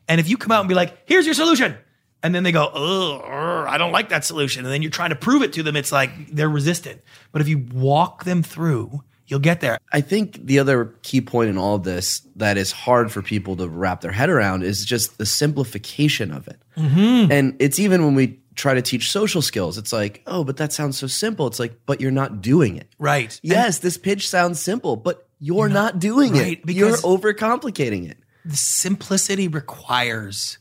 And 0.08 0.20
if 0.20 0.30
you 0.30 0.38
come 0.38 0.52
out 0.52 0.62
and 0.62 0.70
be 0.70 0.76
like, 0.76 0.98
"Here's 1.06 1.26
your 1.26 1.34
solution," 1.36 1.76
and 2.24 2.34
then 2.34 2.44
they 2.44 2.52
go, 2.52 2.70
"Oh, 2.74 3.66
I 3.68 3.78
don't 3.78 3.92
like 3.92 4.10
that 4.10 4.24
solution," 4.26 4.64
and 4.66 4.74
then 4.74 4.82
you're 4.82 4.92
trying 4.92 5.10
to 5.10 5.16
prove 5.16 5.42
it 5.42 5.54
to 5.54 5.64
them, 5.64 5.76
it's 5.76 5.92
like 5.92 6.12
they're 6.34 6.50
resistant. 6.50 7.02
But 7.32 7.42
if 7.42 7.48
you 7.50 7.58
walk 7.74 8.24
them 8.24 8.44
through, 8.44 9.04
you'll 9.32 9.40
get 9.40 9.62
there. 9.62 9.80
I 9.94 10.02
think 10.02 10.46
the 10.46 10.60
other 10.60 10.94
key 11.04 11.22
point 11.22 11.50
in 11.50 11.58
all 11.58 11.76
of 11.76 11.84
this 11.84 12.20
that 12.36 12.58
is 12.58 12.72
hard 12.72 13.12
for 13.12 13.22
people 13.22 13.56
to 13.56 13.68
wrap 13.68 14.02
their 14.02 14.12
head 14.12 14.30
around 14.30 14.64
is 14.64 14.86
just 14.86 15.18
the 15.18 15.26
simplification 15.26 16.32
of 16.32 16.48
it. 16.50 16.62
Mm-hmm. 16.78 17.32
And 17.32 17.56
it's 17.60 17.80
even 17.80 18.04
when 18.04 18.14
we 18.14 18.40
try 18.56 18.74
to 18.74 18.82
teach 18.82 19.10
social 19.10 19.42
skills, 19.42 19.78
it's 19.78 19.94
like, 19.94 20.22
oh, 20.28 20.44
but 20.44 20.58
that 20.58 20.74
sounds 20.74 20.98
so 20.98 21.08
simple. 21.08 21.48
It's 21.48 21.60
like, 21.60 21.80
but 21.86 22.02
you're 22.02 22.12
not 22.12 22.42
doing 22.42 22.76
it. 22.76 22.90
Right. 23.00 23.40
Yes, 23.42 23.80
this 23.80 23.98
pitch 23.98 24.30
sounds 24.30 24.60
simple, 24.62 24.98
but 24.98 25.28
you're 25.40 25.70
not, 25.70 25.98
doing 25.98 26.34
right, 26.34 26.62
it. 26.64 26.70
You're 26.70 26.98
overcomplicating 26.98 28.12
it. 28.12 28.18
the 28.46 28.56
simplicity 28.56 29.48
requires 29.48 30.58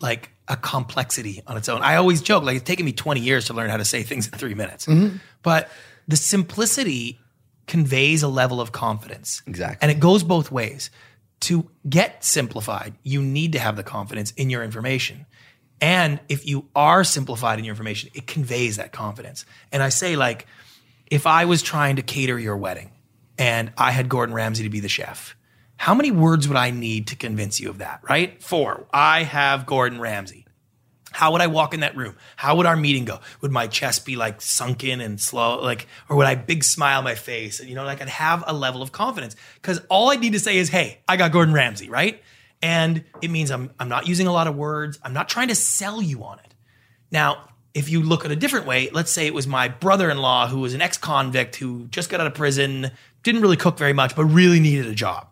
like 0.00 0.30
a 0.48 0.56
complexity 0.56 1.42
on 1.46 1.56
its 1.56 1.68
own. 1.68 1.82
I 1.82 1.96
always 1.96 2.22
joke 2.22 2.44
like 2.44 2.56
it's 2.56 2.64
taken 2.64 2.86
me 2.86 2.92
20 2.92 3.20
years 3.20 3.46
to 3.46 3.54
learn 3.54 3.70
how 3.70 3.76
to 3.76 3.84
say 3.84 4.02
things 4.02 4.26
in 4.26 4.38
3 4.38 4.54
minutes. 4.54 4.86
Mm-hmm. 4.86 5.16
But 5.42 5.70
the 6.08 6.16
simplicity 6.16 7.19
conveys 7.70 8.22
a 8.22 8.28
level 8.28 8.60
of 8.60 8.72
confidence. 8.72 9.42
Exactly. 9.46 9.78
And 9.80 9.90
it 9.90 10.00
goes 10.00 10.22
both 10.22 10.50
ways. 10.50 10.90
To 11.42 11.70
get 11.88 12.22
simplified, 12.22 12.94
you 13.02 13.22
need 13.22 13.52
to 13.52 13.58
have 13.58 13.76
the 13.76 13.82
confidence 13.82 14.32
in 14.32 14.50
your 14.50 14.62
information. 14.62 15.24
And 15.80 16.20
if 16.28 16.46
you 16.46 16.66
are 16.76 17.04
simplified 17.04 17.58
in 17.58 17.64
your 17.64 17.72
information, 17.72 18.10
it 18.12 18.26
conveys 18.26 18.76
that 18.76 18.92
confidence. 18.92 19.46
And 19.72 19.82
I 19.82 19.88
say 19.88 20.16
like 20.16 20.46
if 21.06 21.26
I 21.26 21.46
was 21.46 21.62
trying 21.62 21.96
to 21.96 22.02
cater 22.02 22.38
your 22.38 22.56
wedding 22.56 22.90
and 23.38 23.72
I 23.78 23.92
had 23.92 24.10
Gordon 24.10 24.34
Ramsay 24.34 24.64
to 24.64 24.68
be 24.68 24.80
the 24.80 24.88
chef, 24.88 25.34
how 25.76 25.94
many 25.94 26.10
words 26.10 26.46
would 26.46 26.58
I 26.58 26.72
need 26.72 27.06
to 27.06 27.16
convince 27.16 27.58
you 27.58 27.70
of 27.70 27.78
that, 27.78 28.00
right? 28.02 28.42
Four. 28.42 28.86
I 28.92 29.22
have 29.22 29.64
Gordon 29.64 29.98
Ramsay. 29.98 30.39
How 31.20 31.32
would 31.32 31.42
I 31.42 31.48
walk 31.48 31.74
in 31.74 31.80
that 31.80 31.98
room? 31.98 32.16
How 32.36 32.56
would 32.56 32.64
our 32.64 32.76
meeting 32.76 33.04
go? 33.04 33.20
Would 33.42 33.50
my 33.50 33.66
chest 33.66 34.06
be 34.06 34.16
like 34.16 34.40
sunken 34.40 35.02
and 35.02 35.20
slow, 35.20 35.60
like, 35.60 35.86
or 36.08 36.16
would 36.16 36.26
I 36.26 36.34
big 36.34 36.64
smile 36.64 37.02
my 37.02 37.14
face? 37.14 37.60
And 37.60 37.68
you 37.68 37.74
know, 37.74 37.84
like 37.84 38.00
I'd 38.00 38.08
have 38.08 38.42
a 38.46 38.54
level 38.54 38.80
of 38.80 38.90
confidence 38.90 39.36
because 39.56 39.82
all 39.90 40.10
I 40.10 40.16
need 40.16 40.32
to 40.32 40.40
say 40.40 40.56
is, 40.56 40.70
"Hey, 40.70 41.00
I 41.06 41.18
got 41.18 41.30
Gordon 41.30 41.52
Ramsay," 41.52 41.90
right? 41.90 42.22
And 42.62 43.04
it 43.20 43.30
means 43.30 43.50
I'm 43.50 43.70
I'm 43.78 43.90
not 43.90 44.08
using 44.08 44.28
a 44.28 44.32
lot 44.32 44.46
of 44.46 44.56
words. 44.56 44.98
I'm 45.02 45.12
not 45.12 45.28
trying 45.28 45.48
to 45.48 45.54
sell 45.54 46.00
you 46.00 46.24
on 46.24 46.38
it. 46.38 46.54
Now, 47.10 47.50
if 47.74 47.90
you 47.90 48.02
look 48.02 48.24
at 48.24 48.30
a 48.30 48.36
different 48.36 48.64
way, 48.64 48.88
let's 48.90 49.10
say 49.10 49.26
it 49.26 49.34
was 49.34 49.46
my 49.46 49.68
brother-in-law 49.68 50.46
who 50.46 50.60
was 50.60 50.72
an 50.72 50.80
ex-convict 50.80 51.56
who 51.56 51.86
just 51.88 52.08
got 52.08 52.22
out 52.22 52.28
of 52.28 52.34
prison, 52.34 52.92
didn't 53.24 53.42
really 53.42 53.58
cook 53.58 53.76
very 53.76 53.92
much, 53.92 54.16
but 54.16 54.24
really 54.24 54.58
needed 54.58 54.86
a 54.86 54.94
job 54.94 55.29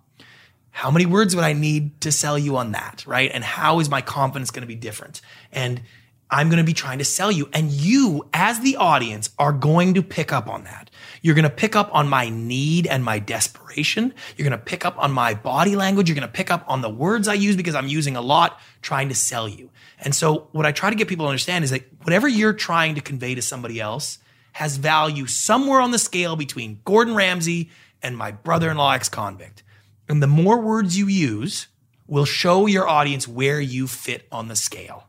how 0.71 0.91
many 0.91 1.07
words 1.07 1.35
would 1.35 1.45
I 1.45 1.53
need 1.53 2.01
to 2.03 2.13
sell 2.13 2.39
you 2.39 2.57
on 2.57 2.73
that, 2.73 3.05
right? 3.07 3.31
And 3.33 3.43
how 3.43 3.81
is 3.81 3.89
my 3.89 4.01
confidence 4.01 4.51
going 4.51 4.63
to 4.63 4.69
be 4.69 4.75
different? 4.75 5.21
And 5.53 5.83
I'm 6.31 6.49
going 6.49 6.59
to 6.59 6.65
be 6.65 6.75
trying 6.75 6.99
to 6.99 7.05
sell 7.05 7.33
you. 7.33 7.49
And 7.53 7.71
you, 7.71 8.29
as 8.35 8.61
the 8.61 8.77
audience, 8.77 9.31
are 9.39 9.53
going 9.53 9.95
to 9.95 10.03
pick 10.03 10.33
up 10.33 10.47
on 10.49 10.65
that. 10.65 10.91
You're 11.23 11.35
going 11.35 11.45
to 11.45 11.51
pick 11.51 11.75
up 11.75 11.89
on 11.95 12.09
my 12.09 12.29
need 12.29 12.87
and 12.87 13.03
my 13.03 13.19
desperation. 13.19 14.13
You're 14.37 14.49
going 14.49 14.59
to 14.59 14.65
pick 14.65 14.85
up 14.85 14.99
on 14.99 15.11
my 15.11 15.35
body 15.35 15.75
language. 15.75 16.09
You're 16.09 16.17
going 16.17 16.29
to 16.29 16.33
pick 16.33 16.51
up 16.51 16.65
on 16.69 16.83
the 16.83 16.91
words 16.91 17.29
I 17.29 17.35
use 17.35 17.57
because 17.57 17.75
I'm 17.75 17.89
using 17.89 18.15
a 18.15 18.21
lot 18.21 18.61
trying 18.83 19.09
to 19.09 19.15
sell 19.15 19.49
you. 19.49 19.71
And 20.01 20.15
so, 20.15 20.49
what 20.53 20.67
I 20.67 20.73
try 20.73 20.91
to 20.91 20.97
get 20.97 21.09
people 21.09 21.25
to 21.25 21.31
understand 21.31 21.65
is 21.65 21.71
that 21.71 21.85
whatever 22.03 22.29
you're 22.29 22.53
trying 22.53 22.95
to 22.95 23.01
convey 23.01 23.35
to 23.35 23.43
somebody 23.43 23.81
else 23.81 24.19
has 24.53 24.77
value 24.77 25.27
somewhere 25.27 25.81
on 25.81 25.93
the 25.93 25.99
scale 25.99 26.37
between 26.37 26.81
Gordon 26.85 27.15
Ramsay 27.15 27.71
and 28.03 28.17
my 28.17 28.33
brother 28.33 28.71
in 28.71 28.77
law 28.77 28.93
ex 28.93 29.09
convict. 29.09 29.63
And 30.09 30.23
the 30.23 30.27
more 30.27 30.61
words 30.61 30.97
you 30.97 31.07
use 31.07 31.69
will 32.07 32.25
show 32.25 32.67
your 32.67 32.89
audience 32.89 33.29
where 33.29 33.61
you 33.61 33.87
fit 33.87 34.27
on 34.33 34.49
the 34.49 34.57
scale. 34.57 35.05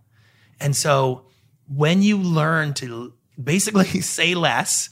And 0.59 0.75
so 0.75 1.25
when 1.67 2.01
you 2.01 2.17
learn 2.17 2.73
to 2.75 3.13
basically 3.41 3.85
say 4.01 4.35
less, 4.35 4.89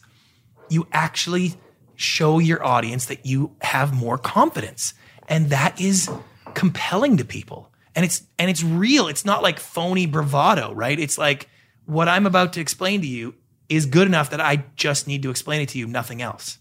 you 0.70 0.88
actually 0.92 1.56
show 1.96 2.40
your 2.40 2.64
audience 2.64 3.06
that 3.08 3.26
you 3.26 3.56
have 3.62 3.94
more 3.94 4.18
confidence. 4.18 4.94
And 5.28 5.50
that 5.50 5.80
is 5.82 6.10
compelling 6.54 7.18
to 7.18 7.26
people. 7.26 7.72
And 7.96 8.06
it's 8.06 8.24
and 8.38 8.50
it's 8.50 8.64
real. 8.64 9.08
It's 9.08 9.26
not 9.26 9.42
like 9.42 9.60
phony 9.60 10.06
bravado, 10.06 10.72
right? 10.74 11.00
It's 11.00 11.18
like 11.18 11.50
what 11.86 12.08
I'm 12.08 12.26
about 12.26 12.54
to 12.54 12.62
explain 12.62 13.02
to 13.02 13.08
you 13.08 13.36
is 13.70 13.86
good 13.86 14.08
enough 14.08 14.30
that 14.30 14.40
I 14.40 14.66
just 14.76 15.08
need 15.08 15.24
to 15.24 15.30
explain 15.30 15.62
it 15.62 15.70
to 15.70 15.80
you, 15.80 15.88
nothing 15.88 16.22
else. 16.22 16.60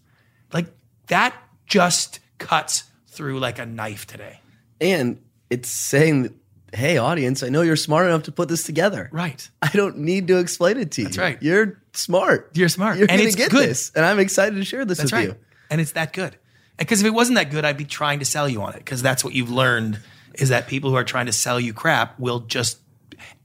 Like 0.53 0.67
that 1.09 1.35
just 1.67 2.21
cuts 2.39 2.85
through 3.17 3.41
like 3.41 3.59
a 3.59 3.67
knife 3.67 4.07
today. 4.07 4.41
And 4.81 5.21
it's 5.51 5.69
saying, 5.69 6.25
that, 6.25 6.33
hey, 6.75 6.99
audience, 6.99 7.43
I 7.43 7.49
know 7.49 7.63
you're 7.63 7.77
smart 7.77 8.07
enough 8.07 8.25
to 8.25 8.33
put 8.33 8.49
this 8.49 8.63
together. 8.63 9.09
Right. 9.11 9.49
I 9.63 9.69
don't 9.69 9.99
need 9.99 10.29
to 10.29 10.39
explain 10.39 10.77
it 10.77 10.93
to 10.93 11.03
you. 11.03 11.07
That's 11.07 11.19
right. 11.19 11.43
You're 11.43 11.81
smart. 11.95 12.51
You're 12.55 12.69
smart. 12.69 12.99
You're 12.99 13.11
And 13.11 13.21
it's 13.21 13.35
get 13.37 13.51
good. 13.51 13.69
this. 13.69 13.91
And 13.95 14.05
I'm 14.05 14.19
excited 14.19 14.57
to 14.57 14.65
share 14.65 14.85
this 14.85 14.99
That's 14.99 15.13
with 15.13 15.19
right. 15.19 15.29
you. 15.29 15.37
And 15.71 15.81
it's 15.81 15.93
that 15.93 16.13
good. 16.13 16.37
Because 16.77 17.01
if 17.01 17.07
it 17.07 17.15
wasn't 17.15 17.37
that 17.37 17.51
good, 17.51 17.65
I'd 17.65 17.79
be 17.79 17.87
trying 17.87 18.19
to 18.19 18.27
sell 18.27 18.49
you 18.49 18.61
on 18.63 18.75
it. 18.75 18.79
Because 18.79 19.01
that's 19.03 19.25
what 19.25 19.33
you've 19.35 19.51
learned 19.51 19.99
is 20.35 20.51
that 20.51 20.67
people 20.67 20.91
who 20.91 20.97
are 20.97 21.05
trying 21.05 21.27
to 21.27 21.33
sell 21.33 21.59
you 21.59 21.73
crap 21.73 22.21
will 22.21 22.41
just 22.41 22.79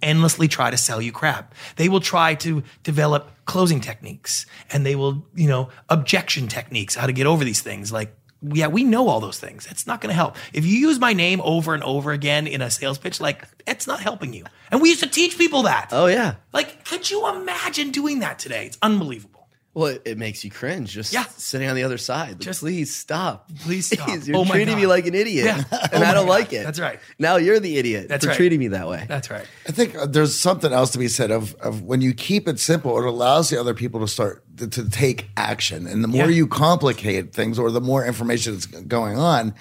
endlessly 0.02 0.50
try 0.50 0.70
to 0.70 0.76
sell 0.78 1.02
you 1.02 1.14
crap. 1.14 1.56
They 1.78 1.88
will 1.88 2.02
try 2.02 2.36
to 2.36 2.64
develop 2.84 3.32
closing 3.46 3.80
techniques 3.80 4.46
and 4.72 4.86
they 4.86 4.96
will, 4.96 5.26
you 5.34 5.48
know, 5.48 5.70
objection 5.88 6.50
techniques, 6.50 6.96
how 6.96 7.06
to 7.06 7.14
get 7.14 7.26
over 7.26 7.46
these 7.46 7.62
things. 7.62 7.92
Like, 7.92 8.14
yeah, 8.42 8.68
we 8.68 8.84
know 8.84 9.08
all 9.08 9.20
those 9.20 9.40
things. 9.40 9.68
It's 9.70 9.86
not 9.86 10.02
going 10.02 10.10
to 10.10 10.16
help. 10.16 10.36
If 10.52 10.66
you 10.66 10.78
use 10.78 11.00
my 11.00 11.14
name 11.14 11.42
over 11.44 11.74
and 11.74 11.84
over 11.84 12.12
again 12.12 12.48
in 12.48 12.62
a 12.62 12.72
sales 12.72 12.98
pitch, 12.98 13.22
like, 13.22 13.48
it's 13.68 13.88
not 13.88 14.00
helping 14.00 14.34
you. 14.34 14.46
And 14.72 14.82
we 14.82 14.90
used 14.90 15.04
to 15.04 15.10
teach 15.10 15.38
people 15.38 15.64
that. 15.64 15.90
Oh, 15.92 16.08
yeah. 16.08 16.36
Like, 16.52 16.86
could 16.86 17.10
you 17.10 17.28
imagine 17.30 17.92
doing 17.92 18.20
that 18.20 18.40
today? 18.40 18.66
It's 18.66 18.78
unbelievable. 18.82 19.31
Well, 19.74 19.88
it, 19.88 20.02
it 20.04 20.18
makes 20.18 20.44
you 20.44 20.52
cringe 20.52 20.92
just 20.92 21.14
Yeah. 21.14 21.24
sitting 21.38 21.70
on 21.70 21.76
the 21.78 21.84
other 21.84 21.98
side. 21.98 22.32
Like, 22.32 22.40
Just- 22.40 22.60
please 22.60 22.94
stop. 22.94 23.50
Please 23.62 23.88
stop. 23.88 24.10
You're 24.26 24.36
Oh 24.36 24.44
my 24.44 24.56
treating 24.56 24.76
me 24.76 24.86
like 24.86 25.06
an 25.08 25.16
idiot. 25.16 25.46
Yeah. 25.46 25.64
And 25.94 26.04
Oh 26.04 26.08
I 26.08 26.14
don't 26.14 26.26
God. 26.26 26.30
like 26.30 26.52
it. 26.54 26.64
That's 26.66 26.80
right. 26.80 27.00
Now 27.20 27.38
you're 27.38 27.60
the 27.60 27.78
idiot 27.78 28.08
That's 28.10 28.26
for 28.26 28.30
right. 28.32 28.36
treating 28.38 28.60
me 28.60 28.68
that 28.70 28.88
way. 28.90 29.06
That's 29.08 29.30
right. 29.30 29.46
I 29.68 29.72
think 29.72 29.96
uh, 29.96 30.06
there's 30.08 30.38
something 30.38 30.74
else 30.74 30.92
to 30.92 30.98
be 30.98 31.08
said 31.08 31.32
of, 31.32 31.54
of 31.56 31.84
when 31.84 32.02
you 32.02 32.14
keep 32.14 32.48
it 32.50 32.60
simple, 32.60 32.98
it 32.98 33.06
allows 33.06 33.50
the 33.50 33.60
other 33.60 33.74
people 33.74 34.02
to 34.02 34.08
start 34.08 34.44
to, 34.58 34.68
to 34.68 34.90
take 34.90 35.30
action. 35.38 35.88
And 35.88 36.04
the 36.04 36.08
more 36.10 36.26
Yeah. 36.26 36.36
you 36.36 36.48
complicate 36.48 37.34
things 37.34 37.58
or 37.58 37.72
the 37.72 37.82
more 37.82 38.06
information 38.06 38.54
that's 38.54 38.66
going 38.66 39.18
on, 39.18 39.54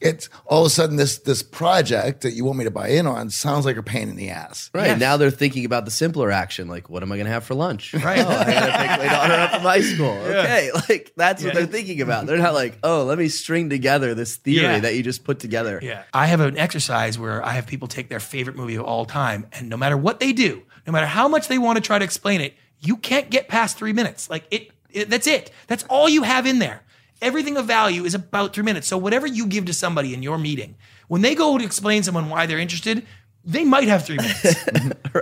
it's 0.00 0.28
all 0.46 0.60
of 0.62 0.66
a 0.66 0.70
sudden 0.70 0.96
this 0.96 1.18
this 1.18 1.42
project 1.42 2.20
that 2.22 2.32
you 2.32 2.44
want 2.44 2.58
me 2.58 2.64
to 2.64 2.70
buy 2.70 2.88
in 2.88 3.06
on 3.06 3.30
sounds 3.30 3.64
like 3.64 3.76
a 3.76 3.82
pain 3.82 4.08
in 4.08 4.16
the 4.16 4.30
ass. 4.30 4.70
Right. 4.72 4.86
Yes. 4.88 5.00
Now 5.00 5.16
they're 5.16 5.30
thinking 5.30 5.64
about 5.64 5.84
the 5.84 5.90
simpler 5.90 6.30
action. 6.30 6.68
Like, 6.68 6.88
what 6.88 7.02
am 7.02 7.10
I 7.10 7.16
going 7.16 7.26
to 7.26 7.32
have 7.32 7.44
for 7.44 7.54
lunch? 7.54 7.94
Right. 7.94 8.18
Oh, 8.26 8.30
I 8.30 8.44
got 8.52 8.66
to 8.66 8.78
pick 8.78 8.98
my 8.98 9.08
daughter 9.12 9.34
up 9.34 9.50
from 9.52 9.60
high 9.62 9.80
school. 9.80 10.10
Okay. 10.10 10.70
Like, 10.88 11.12
that's 11.16 11.42
what 11.42 11.54
they're 11.54 11.66
thinking 11.66 12.00
about. 12.00 12.26
They're 12.26 12.38
not 12.38 12.54
like, 12.54 12.78
oh, 12.82 13.04
let 13.04 13.18
me 13.18 13.28
string 13.28 13.68
together 13.70 14.14
this 14.14 14.36
theory 14.36 14.62
Yeah. 14.62 14.80
that 14.80 14.94
you 14.94 15.02
just 15.02 15.24
put 15.24 15.38
together. 15.40 15.80
Yeah. 15.82 16.04
I 16.12 16.26
have 16.26 16.40
an 16.40 16.56
exercise 16.56 17.18
where 17.18 17.44
I 17.44 17.52
have 17.52 17.66
people 17.66 17.88
take 17.88 18.08
their 18.08 18.20
favorite 18.20 18.56
movie 18.56 18.76
of 18.76 18.84
all 18.84 19.04
time, 19.04 19.46
and 19.52 19.68
no 19.68 19.76
matter 19.76 19.96
what 19.96 20.20
they 20.20 20.32
do, 20.32 20.62
no 20.86 20.92
matter 20.92 21.06
how 21.06 21.28
much 21.28 21.48
they 21.48 21.58
want 21.58 21.76
to 21.76 21.82
try 21.82 21.98
to 21.98 22.04
explain 22.04 22.40
it, 22.40 22.54
you 22.80 22.96
can't 22.96 23.28
get 23.30 23.48
past 23.48 23.76
three 23.76 23.92
minutes. 23.92 24.30
Like 24.30 24.44
it, 24.50 24.70
it 24.90 25.10
that's 25.10 25.26
it. 25.26 25.50
That's 25.66 25.84
all 25.90 26.08
you 26.08 26.22
have 26.22 26.46
in 26.46 26.58
there. 26.60 26.82
Everything 27.20 27.56
of 27.56 27.66
value 27.66 28.04
is 28.04 28.14
about 28.14 28.54
three 28.54 28.64
minutes. 28.64 28.86
So 28.86 28.96
whatever 28.96 29.26
you 29.26 29.46
give 29.46 29.64
to 29.66 29.74
somebody 29.74 30.14
in 30.14 30.22
your 30.22 30.38
meeting, 30.38 30.76
when 31.08 31.22
they 31.22 31.34
go 31.34 31.58
to 31.58 31.64
explain 31.64 32.02
someone 32.02 32.28
why 32.28 32.46
they're 32.46 32.58
interested, 32.58 33.06
they 33.44 33.64
might 33.64 33.88
have 33.88 34.04
three 34.04 34.16
minutes. 34.16 34.56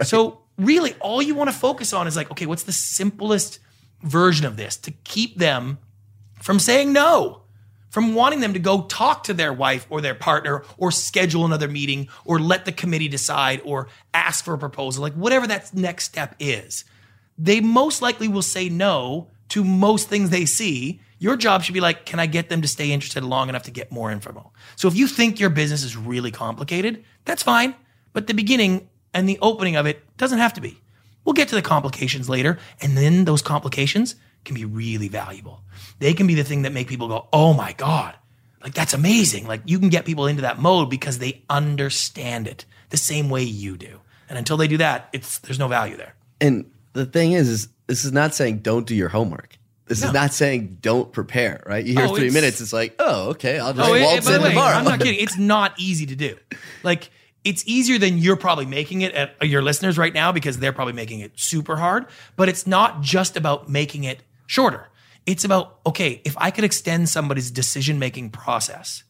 So 0.03 0.43
really, 0.59 0.95
all 1.01 1.23
you 1.23 1.35
want 1.35 1.49
to 1.49 1.57
focus 1.57 1.93
on 1.93 2.07
is 2.07 2.17
like, 2.17 2.31
okay, 2.31 2.45
what's 2.45 2.65
the 2.65 2.73
simplest 2.73 3.61
version 4.03 4.45
of 4.45 4.57
this 4.57 4.77
to 4.79 4.91
keep 5.05 5.39
them 5.39 5.79
from 6.43 6.59
saying 6.59 6.93
no? 6.93 7.47
from 7.97 8.15
wanting 8.15 8.41
them 8.41 8.53
to 8.53 8.59
go 8.59 8.83
talk 8.83 9.25
to 9.25 9.33
their 9.33 9.55
wife 9.55 9.87
or 9.89 10.03
their 10.03 10.15
partner 10.15 10.63
or 10.77 10.91
schedule 10.91 11.47
another 11.47 11.67
meeting 11.67 12.09
or 12.27 12.39
let 12.39 12.67
the 12.67 12.73
committee 12.73 13.09
decide 13.09 13.59
or 13.65 13.89
ask 14.13 14.45
for 14.45 14.53
a 14.53 14.59
proposal, 14.59 15.01
like 15.01 15.15
whatever 15.15 15.47
that 15.47 15.73
next 15.73 16.05
step 16.05 16.35
is. 16.39 16.85
They 17.39 17.63
most 17.63 18.03
likely 18.03 18.29
will 18.29 18.43
say 18.43 18.69
no 18.69 19.31
to 19.49 19.65
most 19.65 20.11
things 20.11 20.29
they 20.29 20.45
see. 20.45 21.01
Your 21.18 21.37
job 21.37 21.62
should 21.62 21.74
be 21.74 21.81
like, 21.81 22.05
can 22.05 22.20
I 22.20 22.26
get 22.26 22.48
them 22.48 22.62
to 22.62 22.68
stay 22.68 22.92
interested 22.92 23.24
long 23.24 23.48
enough 23.48 23.62
to 23.64 23.70
get 23.70 23.90
more 23.90 24.11
info? 24.11 24.52
So 24.76 24.88
if 24.88 24.96
you 24.96 25.07
think 25.07 25.40
your 25.40 25.50
business 25.50 25.83
is 25.83 25.96
really 25.96 26.31
complicated, 26.31 27.05
that's 27.24 27.42
fine. 27.42 27.74
But 28.12 28.26
the 28.26 28.35
beginning 28.35 28.88
and 29.14 29.29
the 29.29 29.38
opening 29.40 29.76
of 29.76 29.87
it 29.87 30.02
doesn't 30.16 30.38
have 30.38 30.52
to 30.55 30.61
be. 30.61 30.81
We'll 31.24 31.33
get 31.33 31.48
to 31.48 31.55
the 31.55 31.62
complications 31.62 32.29
later, 32.29 32.59
and 32.81 32.96
then 32.96 33.24
those 33.24 33.42
complications 33.42 34.14
can 34.44 34.55
be 34.55 34.64
really 34.64 35.09
valuable. 35.09 35.62
They 35.98 36.14
can 36.14 36.26
be 36.26 36.35
the 36.35 36.44
thing 36.44 36.62
that 36.62 36.72
make 36.72 36.87
people 36.87 37.09
go, 37.09 37.29
"Oh 37.33 37.52
my 37.52 37.72
god." 37.72 38.14
Like 38.62 38.74
that's 38.74 38.94
amazing. 38.94 39.46
Like 39.46 39.62
you 39.64 39.79
can 39.79 39.88
get 39.88 40.05
people 40.05 40.26
into 40.26 40.42
that 40.42 40.59
mode 40.59 40.88
because 40.88 41.18
they 41.18 41.42
understand 41.50 42.46
it. 42.46 42.64
the 42.90 42.96
same 42.96 43.29
way 43.29 43.42
you 43.42 43.76
do. 43.76 44.00
And 44.29 44.38
until 44.38 44.57
they 44.57 44.68
do 44.68 44.76
that, 44.76 45.09
it's 45.12 45.38
there's 45.40 45.59
no 45.59 45.66
value 45.66 45.96
there. 45.96 46.14
And 46.40 46.70
the 46.92 47.05
thing 47.07 47.33
is, 47.33 47.48
is 47.48 47.68
this 47.87 48.05
is 48.05 48.12
not 48.12 48.35
saying 48.35 48.59
don't 48.59 48.87
do 48.87 48.94
your 48.94 49.09
homework. 49.09 49.59
This 49.87 50.01
No. 50.01 50.09
is 50.09 50.12
not 50.12 50.33
saying 50.35 50.79
don't 50.81 51.12
prepare, 51.12 51.62
right? 51.66 51.85
You 51.85 51.94
hear 51.94 52.07
Oh, 52.07 52.14
three 52.16 52.31
minutes, 52.31 52.61
it's 52.61 52.72
like, 52.72 52.96
oh, 52.99 53.31
okay, 53.31 53.59
I'll 53.59 53.72
just 53.72 53.88
Oh, 53.88 54.01
waltz 54.01 54.29
in 54.29 54.42
way, 54.42 54.49
tomorrow. 54.51 54.77
I'm 54.77 54.85
not 54.85 54.99
kidding. 55.01 55.20
It's 55.22 55.38
not 55.38 55.75
easy 55.79 56.07
to 56.07 56.16
do. 56.16 56.37
Like 56.83 57.11
it's 57.44 57.62
easier 57.66 57.96
than 57.99 58.18
you're 58.18 58.37
probably 58.37 58.66
making 58.66 59.03
it 59.03 59.14
at 59.14 59.49
your 59.49 59.62
listeners 59.62 59.96
right 59.96 60.12
now 60.12 60.33
because 60.33 60.59
they're 60.59 60.72
probably 60.72 60.94
making 60.94 61.20
it 61.20 61.38
super 61.38 61.77
hard. 61.77 62.07
But 62.35 62.49
it's 62.49 62.66
not 62.66 63.01
just 63.03 63.37
about 63.37 63.68
making 63.68 64.03
it 64.03 64.22
shorter. 64.46 64.88
It's 65.27 65.44
about 65.44 65.79
okay, 65.87 66.20
if 66.25 66.35
I 66.38 66.51
could 66.51 66.64
extend 66.64 67.09
somebody's 67.09 67.53
decision 67.53 68.01
making 68.01 68.31
process, 68.31 69.05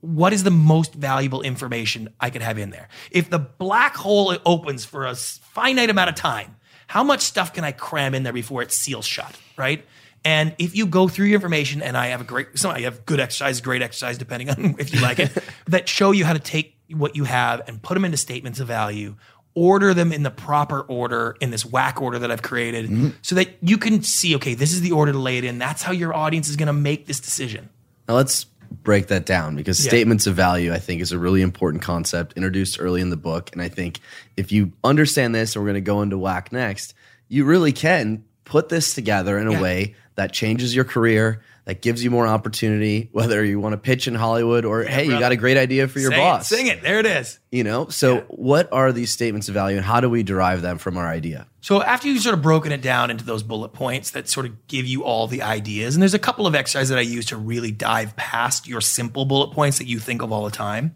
what 0.00 0.32
is 0.32 0.42
the 0.44 0.50
most 0.50 0.94
valuable 0.94 1.42
information 1.42 2.08
I 2.18 2.30
could 2.30 2.42
have 2.42 2.56
in 2.58 2.70
there? 2.70 2.88
If 3.10 3.28
the 3.28 3.38
black 3.38 3.94
hole 3.96 4.34
opens 4.46 4.86
for 4.86 5.04
a 5.04 5.14
finite 5.14 5.90
amount 5.90 6.08
of 6.08 6.14
time, 6.16 6.56
how 6.86 7.04
much 7.04 7.20
stuff 7.20 7.52
can 7.52 7.64
I 7.64 7.72
cram 7.72 8.14
in 8.14 8.22
there 8.22 8.32
before 8.32 8.62
it 8.62 8.72
seals 8.72 9.06
shut, 9.06 9.38
right? 9.58 9.84
And 10.24 10.54
if 10.58 10.76
you 10.76 10.86
go 10.86 11.08
through 11.08 11.26
your 11.26 11.36
information, 11.36 11.82
and 11.82 11.96
I 11.96 12.08
have 12.08 12.20
a 12.20 12.24
great, 12.24 12.58
some 12.58 12.70
I 12.70 12.80
have 12.80 13.04
good 13.06 13.20
exercise, 13.20 13.60
great 13.60 13.82
exercise, 13.82 14.18
depending 14.18 14.50
on 14.50 14.76
if 14.78 14.94
you 14.94 15.00
like 15.00 15.18
it, 15.18 15.36
that 15.66 15.88
show 15.88 16.12
you 16.12 16.24
how 16.24 16.32
to 16.32 16.38
take 16.38 16.76
what 16.90 17.16
you 17.16 17.24
have 17.24 17.62
and 17.66 17.82
put 17.82 17.94
them 17.94 18.04
into 18.04 18.16
statements 18.16 18.60
of 18.60 18.68
value, 18.68 19.16
order 19.54 19.94
them 19.94 20.12
in 20.12 20.22
the 20.22 20.30
proper 20.30 20.80
order 20.80 21.36
in 21.40 21.50
this 21.50 21.64
WHAC 21.64 22.00
order 22.00 22.18
that 22.20 22.30
I've 22.30 22.42
created, 22.42 22.86
mm-hmm. 22.86 23.08
so 23.22 23.34
that 23.34 23.48
you 23.60 23.78
can 23.78 24.02
see, 24.02 24.36
okay, 24.36 24.54
this 24.54 24.72
is 24.72 24.80
the 24.80 24.92
order 24.92 25.12
to 25.12 25.18
lay 25.18 25.38
it 25.38 25.44
in. 25.44 25.58
That's 25.58 25.82
how 25.82 25.92
your 25.92 26.14
audience 26.14 26.48
is 26.48 26.56
going 26.56 26.68
to 26.68 26.72
make 26.72 27.06
this 27.06 27.20
decision. 27.20 27.68
Now 28.08 28.14
let's 28.14 28.46
break 28.70 29.08
that 29.08 29.26
down 29.26 29.56
because 29.56 29.84
Yeah. 29.84 29.90
statements 29.90 30.26
of 30.26 30.34
value, 30.34 30.72
I 30.72 30.78
think, 30.78 31.02
is 31.02 31.12
a 31.12 31.18
really 31.18 31.42
important 31.42 31.82
concept 31.82 32.34
introduced 32.36 32.80
early 32.80 33.00
in 33.00 33.10
the 33.10 33.16
book. 33.16 33.50
And 33.52 33.60
I 33.60 33.68
think 33.68 34.00
if 34.36 34.52
you 34.52 34.72
understand 34.82 35.34
this, 35.34 35.54
and 35.54 35.62
we're 35.62 35.70
going 35.70 35.82
to 35.82 35.86
go 35.86 36.02
into 36.02 36.16
WHAC 36.16 36.52
next, 36.52 36.94
you 37.28 37.44
really 37.44 37.72
can 37.72 38.24
put 38.44 38.68
this 38.68 38.94
together 38.94 39.38
in 39.38 39.46
a 39.46 39.52
Yeah. 39.52 39.60
way 39.60 39.94
that 40.16 40.32
changes 40.32 40.74
your 40.74 40.84
career, 40.84 41.42
that 41.64 41.80
gives 41.80 42.02
you 42.02 42.10
more 42.10 42.26
opportunity, 42.26 43.08
whether 43.12 43.44
you 43.44 43.60
want 43.60 43.72
to 43.72 43.76
pitch 43.78 44.08
in 44.08 44.14
Hollywood 44.14 44.64
or 44.64 44.82
hey, 44.82 45.04
you 45.04 45.18
got 45.18 45.30
a 45.32 45.36
great 45.36 45.56
idea 45.56 45.86
for 45.88 46.00
your 46.00 46.10
boss. 46.10 46.50
It, 46.50 46.56
sing 46.56 46.66
it. 46.66 46.82
There 46.82 46.98
it 46.98 47.06
is. 47.06 47.38
You 47.52 47.62
know, 47.64 47.88
so 47.88 48.16
Yeah. 48.16 48.20
what 48.28 48.68
are 48.72 48.92
these 48.92 49.10
statements 49.10 49.48
of 49.48 49.54
value 49.54 49.76
and 49.76 49.86
how 49.86 50.00
do 50.00 50.10
we 50.10 50.22
derive 50.24 50.60
them 50.60 50.78
from 50.78 50.96
our 50.98 51.06
idea? 51.06 51.46
So 51.60 51.80
after 51.82 52.08
you've 52.08 52.20
sort 52.22 52.34
of 52.34 52.42
broken 52.42 52.72
it 52.72 52.82
down 52.82 53.10
into 53.10 53.24
those 53.24 53.42
bullet 53.44 53.72
points 53.72 54.10
that 54.10 54.28
sort 54.28 54.44
of 54.46 54.66
give 54.66 54.86
you 54.86 55.04
all 55.04 55.28
the 55.28 55.42
ideas, 55.42 55.94
and 55.94 56.02
there's 56.02 56.14
a 56.14 56.18
couple 56.18 56.46
of 56.48 56.54
exercises 56.56 56.88
that 56.88 56.98
I 56.98 57.02
use 57.02 57.26
to 57.26 57.36
really 57.36 57.70
dive 57.70 58.16
past 58.16 58.66
your 58.66 58.80
simple 58.80 59.24
bullet 59.24 59.52
points 59.52 59.78
that 59.78 59.86
you 59.86 59.98
think 60.00 60.20
of 60.22 60.32
all 60.32 60.44
the 60.44 60.50
time. 60.50 60.94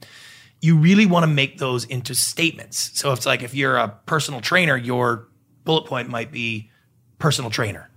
You 0.61 0.77
really 0.77 1.07
want 1.07 1.23
to 1.23 1.29
make 1.29 1.59
those 1.59 1.85
into 1.85 2.15
statements. 2.15 2.91
So 2.95 3.13
it's 3.13 3.25
like 3.27 3.43
if 3.43 3.55
you're 3.55 3.77
a 3.77 3.89
personal 4.07 4.41
trainer, 4.41 4.77
your 4.77 5.29
bullet 5.65 5.83
point 5.87 6.09
might 6.09 6.33
be 6.33 6.71
personal 7.19 7.51
trainer. 7.51 7.89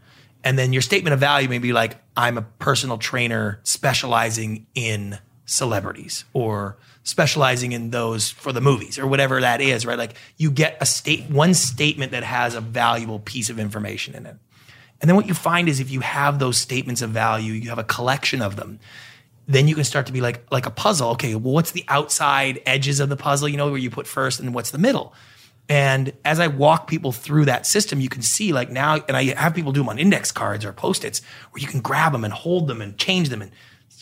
And 0.43 0.57
then 0.57 0.71
your 0.71 0.81
statement 0.81 1.13
of 1.13 1.19
value 1.19 1.49
may 1.49 1.59
be 1.59 1.73
like, 1.73 1.97
I'm 2.15 2.37
a 2.37 2.41
personal 2.41 2.97
trainer 2.97 3.59
specializing 3.63 4.67
in 4.73 5.19
celebrities 5.45 6.25
or 6.33 6.77
specializing 7.03 7.71
in 7.71 7.89
those 7.89 8.29
for 8.29 8.53
the 8.53 8.61
movies 8.61 8.99
or 8.99 9.07
whatever 9.07 9.41
that 9.41 9.61
is, 9.61 9.85
right? 9.85 9.97
Like 9.97 10.15
you 10.37 10.51
get 10.51 10.77
a 10.79 10.85
state, 10.85 11.29
one 11.29 11.53
statement 11.53 12.11
that 12.11 12.23
has 12.23 12.55
a 12.55 12.61
valuable 12.61 13.19
piece 13.19 13.49
of 13.49 13.59
information 13.59 14.15
in 14.15 14.25
it. 14.25 14.37
And 15.01 15.09
then 15.09 15.15
what 15.15 15.27
you 15.27 15.33
find 15.33 15.67
is 15.67 15.79
if 15.79 15.89
you 15.89 16.01
have 16.01 16.39
those 16.39 16.57
statements 16.57 17.01
of 17.01 17.09
value, 17.09 17.53
you 17.53 17.69
have 17.69 17.79
a 17.79 17.83
collection 17.83 18.41
of 18.41 18.55
them, 18.55 18.79
then 19.47 19.67
you 19.67 19.75
can 19.75 19.83
start 19.83 20.05
to 20.05 20.13
be 20.13 20.21
like 20.21 20.45
like 20.51 20.65
a 20.65 20.71
puzzle. 20.71 21.11
Okay, 21.11 21.33
well, 21.35 21.53
what's 21.53 21.71
the 21.71 21.85
outside 21.87 22.61
edges 22.65 22.99
of 22.99 23.09
the 23.09 23.15
puzzle? 23.15 23.49
You 23.49 23.57
know, 23.57 23.69
where 23.69 23.79
you 23.79 23.89
put 23.89 24.07
first 24.07 24.39
and 24.39 24.53
what's 24.53 24.71
the 24.71 24.77
middle. 24.77 25.13
And 25.69 26.13
as 26.25 26.39
I 26.39 26.47
walk 26.47 26.87
people 26.87 27.11
through 27.11 27.45
that 27.45 27.67
system, 27.67 28.01
you 28.01 28.09
can 28.09 28.23
see 28.23 28.51
like 28.51 28.71
now, 28.71 28.95
and 29.07 29.15
I 29.15 29.35
have 29.35 29.53
people 29.53 29.71
do 29.71 29.81
them 29.81 29.89
on 29.89 29.99
index 29.99 30.31
cards 30.31 30.65
or 30.65 30.73
post-its 30.73 31.21
where 31.51 31.61
you 31.61 31.67
can 31.67 31.79
grab 31.79 32.11
them 32.11 32.23
and 32.23 32.33
hold 32.33 32.67
them 32.67 32.81
and 32.81 32.97
change 32.97 33.29
them 33.29 33.43
and 33.43 33.51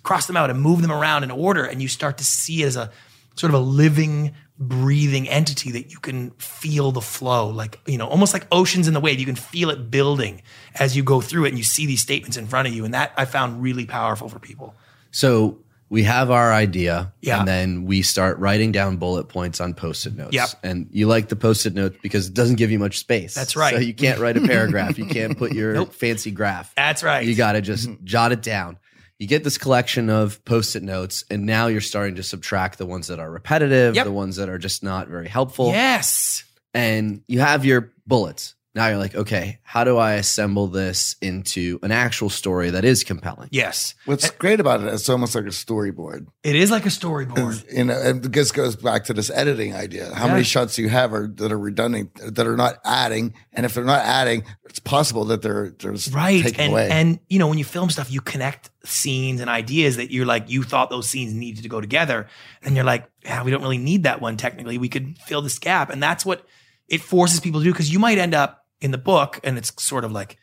cross 0.01 0.27
them 0.27 0.37
out 0.37 0.49
and 0.49 0.61
move 0.61 0.81
them 0.81 0.91
around 0.93 1.25
in 1.25 1.31
order. 1.31 1.65
And 1.65 1.81
you 1.81 1.89
start 1.89 2.17
to 2.19 2.23
see 2.23 2.63
it 2.63 2.67
as 2.67 2.77
a 2.77 2.89
sort 3.35 3.53
of 3.53 3.59
a 3.59 3.63
living, 3.63 4.33
breathing 4.57 5.27
entity 5.27 5.71
that 5.71 5.91
you 5.91 5.99
can 5.99 6.31
feel 6.31 6.93
the 6.93 7.01
flow, 7.01 7.49
like, 7.49 7.81
you 7.85 7.97
know, 7.97 8.07
almost 8.07 8.33
like 8.33 8.47
oceans 8.49 8.87
in 8.87 8.93
the 8.93 9.01
wave. 9.01 9.19
You 9.19 9.25
can 9.25 9.35
feel 9.35 9.69
it 9.69 9.91
building 9.91 10.43
as 10.75 10.95
you 10.95 11.03
go 11.03 11.19
through 11.19 11.45
it 11.45 11.49
and 11.49 11.57
you 11.57 11.65
see 11.65 11.85
these 11.85 12.01
statements 12.01 12.37
in 12.37 12.47
front 12.47 12.69
of 12.69 12.73
you. 12.73 12.85
And 12.85 12.93
that 12.93 13.11
I 13.17 13.25
found 13.25 13.61
really 13.61 13.85
powerful 13.85 14.29
for 14.29 14.39
people. 14.39 14.73
So 15.11 15.59
we 15.89 16.03
have 16.03 16.29
our 16.31 16.51
idea, 16.51 17.13
Yeah. 17.21 17.39
and 17.39 17.47
then 17.47 17.85
we 17.85 18.01
start 18.01 18.37
writing 18.39 18.71
down 18.71 18.97
bullet 18.97 19.29
points 19.29 19.61
on 19.61 19.73
post-it 19.73 20.15
notes. 20.15 20.33
Yep. 20.33 20.49
And 20.63 20.87
you 20.91 21.07
like 21.07 21.29
the 21.29 21.35
post-it 21.35 21.73
notes 21.73 21.97
because 22.01 22.27
it 22.27 22.33
doesn't 22.33 22.55
give 22.57 22.71
you 22.71 22.79
much 22.79 22.97
space. 22.99 23.33
That's 23.33 23.55
right. 23.55 23.73
So 23.75 23.79
you 23.79 23.93
can't 23.93 24.19
write 24.19 24.35
a 24.37 24.41
paragraph. 24.47 24.97
you 24.97 25.05
can't 25.05 25.37
put 25.37 25.53
your 25.53 25.73
Nope. 25.73 25.93
fancy 25.93 26.31
graph. 26.31 26.73
That's 26.75 27.03
right. 27.03 27.25
You 27.25 27.35
got 27.35 27.53
to 27.53 27.61
just 27.61 27.87
mm-hmm. 27.87 28.03
jot 28.05 28.31
it 28.33 28.41
down. 28.41 28.77
You 29.19 29.27
get 29.27 29.43
this 29.43 29.57
collection 29.57 30.09
of 30.11 30.43
post-it 30.45 30.83
notes, 30.83 31.23
and 31.31 31.45
now 31.45 31.67
you're 31.67 31.81
starting 31.81 32.15
to 32.15 32.23
subtract 32.23 32.77
the 32.77 32.85
ones 32.85 33.07
that 33.07 33.19
are 33.19 33.31
repetitive, 33.31 33.95
Yep. 33.95 34.05
the 34.05 34.11
ones 34.11 34.35
that 34.35 34.49
are 34.49 34.59
just 34.59 34.83
not 34.83 35.07
very 35.07 35.27
helpful, 35.27 35.69
Yes. 35.71 36.43
and 36.73 37.21
you 37.27 37.39
have 37.39 37.65
your 37.65 37.91
bullets. 38.05 38.53
Now 38.77 38.87
you're 38.89 38.97
like, 38.99 39.15
okay, 39.15 39.57
how 39.63 39.83
do 39.83 39.97
I 39.97 40.13
assemble 40.13 40.67
this 40.67 41.15
into 41.19 41.79
an 41.81 41.91
actual 41.91 42.29
story 42.29 42.69
that 42.69 42.85
is 42.85 43.03
compelling? 43.03 43.49
Yes. 43.51 43.95
What's 44.05 44.29
great 44.29 44.59
about 44.59 44.81
it, 44.81 44.93
it's 44.93 45.09
almost 45.09 45.33
like 45.35 45.45
a 45.45 45.47
storyboard. 45.47 46.27
It 46.43 46.55
is 46.55 46.69
like 46.71 46.85
a 46.85 46.89
storyboard. 46.89 47.65
You 47.73 47.85
know, 47.85 47.99
and 47.99 48.23
this 48.23 48.51
goes 48.51 48.75
back 48.75 49.03
to 49.05 49.13
this 49.13 49.29
editing 49.31 49.73
idea. 49.75 50.13
How 50.13 50.27
Yeah. 50.27 50.31
many 50.33 50.43
shots 50.43 50.77
you 50.77 50.89
have 50.89 51.11
are 51.13 51.27
that 51.37 51.51
are 51.51 51.57
redundant, 51.59 52.35
that 52.35 52.45
are 52.47 52.55
not 52.55 52.77
adding, 52.85 53.33
and 53.51 53.65
if 53.65 53.73
they're 53.73 53.83
not 53.83 54.05
adding, 54.05 54.43
it's 54.69 54.79
possible 54.79 55.25
that 55.25 55.41
they're 55.41 55.73
they're 55.79 55.93
just 55.93 56.13
right 56.13 56.43
taken 56.43 56.61
and 56.61 56.71
away. 56.71 56.87
and 56.91 57.19
you 57.29 57.39
know 57.39 57.47
when 57.47 57.57
you 57.57 57.63
film 57.65 57.89
stuff 57.89 58.11
you 58.11 58.21
connect 58.21 58.69
scenes 58.85 59.41
and 59.41 59.49
ideas 59.49 59.97
that 59.97 60.11
you're 60.11 60.25
like 60.25 60.49
you 60.51 60.61
thought 60.61 60.89
those 60.91 61.07
scenes 61.09 61.33
needed 61.33 61.63
to 61.63 61.69
go 61.69 61.81
together 61.81 62.27
and 62.61 62.75
you're 62.75 62.85
like 62.85 63.09
yeah 63.23 63.43
we 63.43 63.49
don't 63.49 63.61
really 63.63 63.77
need 63.79 64.03
that 64.03 64.21
one 64.21 64.37
technically 64.37 64.77
we 64.77 64.87
could 64.87 65.17
fill 65.19 65.41
this 65.41 65.57
gap 65.57 65.89
and 65.89 66.03
that's 66.03 66.23
what 66.25 66.45
it 66.87 67.01
forces 67.01 67.39
people 67.39 67.59
to 67.59 67.63
do 67.63 67.71
because 67.71 67.91
you 67.91 67.97
might 67.97 68.17
end 68.19 68.35
up 68.35 68.65
in 68.81 68.91
the 68.91 68.97
book 68.97 69.39
and 69.43 69.57
it's 69.57 69.71
sort 69.81 70.03
of 70.03 70.11
like 70.11 70.37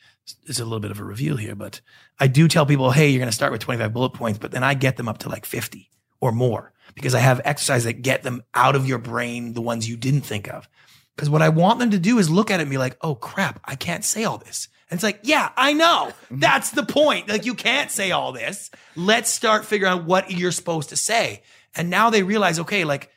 it's 0.47 0.61
a 0.61 0.65
little 0.65 0.81
bit 0.81 0.91
of 0.91 1.01
a 1.01 1.05
reveal 1.05 1.37
here 1.37 1.55
but 1.55 1.81
i 2.19 2.27
do 2.27 2.49
tell 2.49 2.67
people 2.67 2.91
hey 2.91 3.09
you're 3.09 3.21
going 3.21 3.29
to 3.29 3.35
start 3.35 3.53
with 3.53 3.61
25 3.61 3.93
bullet 3.93 4.11
points 4.11 4.39
but 4.39 4.51
then 4.51 4.65
i 4.65 4.75
get 4.75 4.97
them 4.97 5.09
up 5.09 5.19
to 5.19 5.29
like 5.29 5.45
50 5.45 5.91
or 6.21 6.33
more 6.33 6.73
because 6.95 7.15
i 7.15 7.21
have 7.21 7.41
exercises 7.45 7.85
that 7.85 8.03
get 8.03 8.23
them 8.23 8.43
out 8.55 8.75
of 8.75 8.89
your 8.89 8.99
brain 8.99 9.53
the 9.53 9.61
ones 9.61 9.89
you 9.89 9.97
didn't 9.97 10.23
think 10.23 10.49
of 10.49 10.69
because 11.17 11.31
what 11.31 11.43
I 11.43 11.49
want 11.49 11.79
them 11.79 11.91
to 11.91 11.99
do 11.99 12.19
is 12.19 12.29
look 12.29 12.51
at 12.51 12.61
it 12.61 12.65
and 12.65 12.71
be 12.71 12.79
like, 12.79 12.97
oh 13.01 13.15
crap, 13.15 13.61
I 13.65 13.77
can't 13.77 14.05
say 14.05 14.25
all 14.25 14.39
this. 14.39 14.69
And 14.91 14.99
it's 14.99 15.05
like, 15.05 15.21
yeah, 15.23 15.51
I 15.57 15.73
know. 15.73 16.13
Mm-hmm. 16.25 16.41
That's 16.41 16.71
the 16.71 16.85
point. 16.85 17.29
Like, 17.29 17.47
you 17.47 17.55
can't 17.55 17.91
say 17.91 18.11
all 18.11 18.33
this. 18.33 18.71
Let's 18.97 19.31
start 19.31 19.65
figuring 19.65 19.93
out 19.93 20.05
what 20.05 20.31
you're 20.31 20.53
supposed 20.53 20.91
to 20.91 20.97
say. 20.97 21.43
And 21.75 21.89
now 21.89 22.11
they 22.11 22.23
realize, 22.23 22.59
okay, 22.61 22.85
like, 22.85 23.11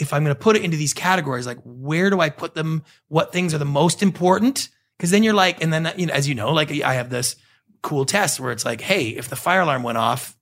if 0.00 0.12
I'm 0.12 0.24
going 0.24 0.34
to 0.34 0.40
put 0.40 0.56
it 0.56 0.64
into 0.64 0.76
these 0.76 0.94
categories, 0.94 1.46
like, 1.46 1.58
where 1.64 2.10
do 2.10 2.20
I 2.20 2.30
put 2.30 2.54
them? 2.54 2.82
What 3.08 3.32
things 3.32 3.52
are 3.54 3.58
the 3.58 3.64
most 3.64 4.02
important? 4.02 4.68
Because 4.96 5.10
then 5.10 5.22
you're 5.22 5.34
like, 5.34 5.62
and 5.62 5.72
then, 5.72 5.92
you 5.96 6.06
know, 6.06 6.14
as 6.14 6.28
you 6.28 6.34
know, 6.34 6.52
like, 6.52 6.70
I 6.82 6.94
have 6.94 7.10
this 7.10 7.36
cool 7.82 8.04
test 8.04 8.40
where 8.40 8.50
it's 8.52 8.64
like, 8.64 8.80
hey, 8.80 9.08
if 9.08 9.28
the 9.28 9.36
fire 9.36 9.60
alarm 9.60 9.82
went 9.82 9.98
off, 9.98 10.36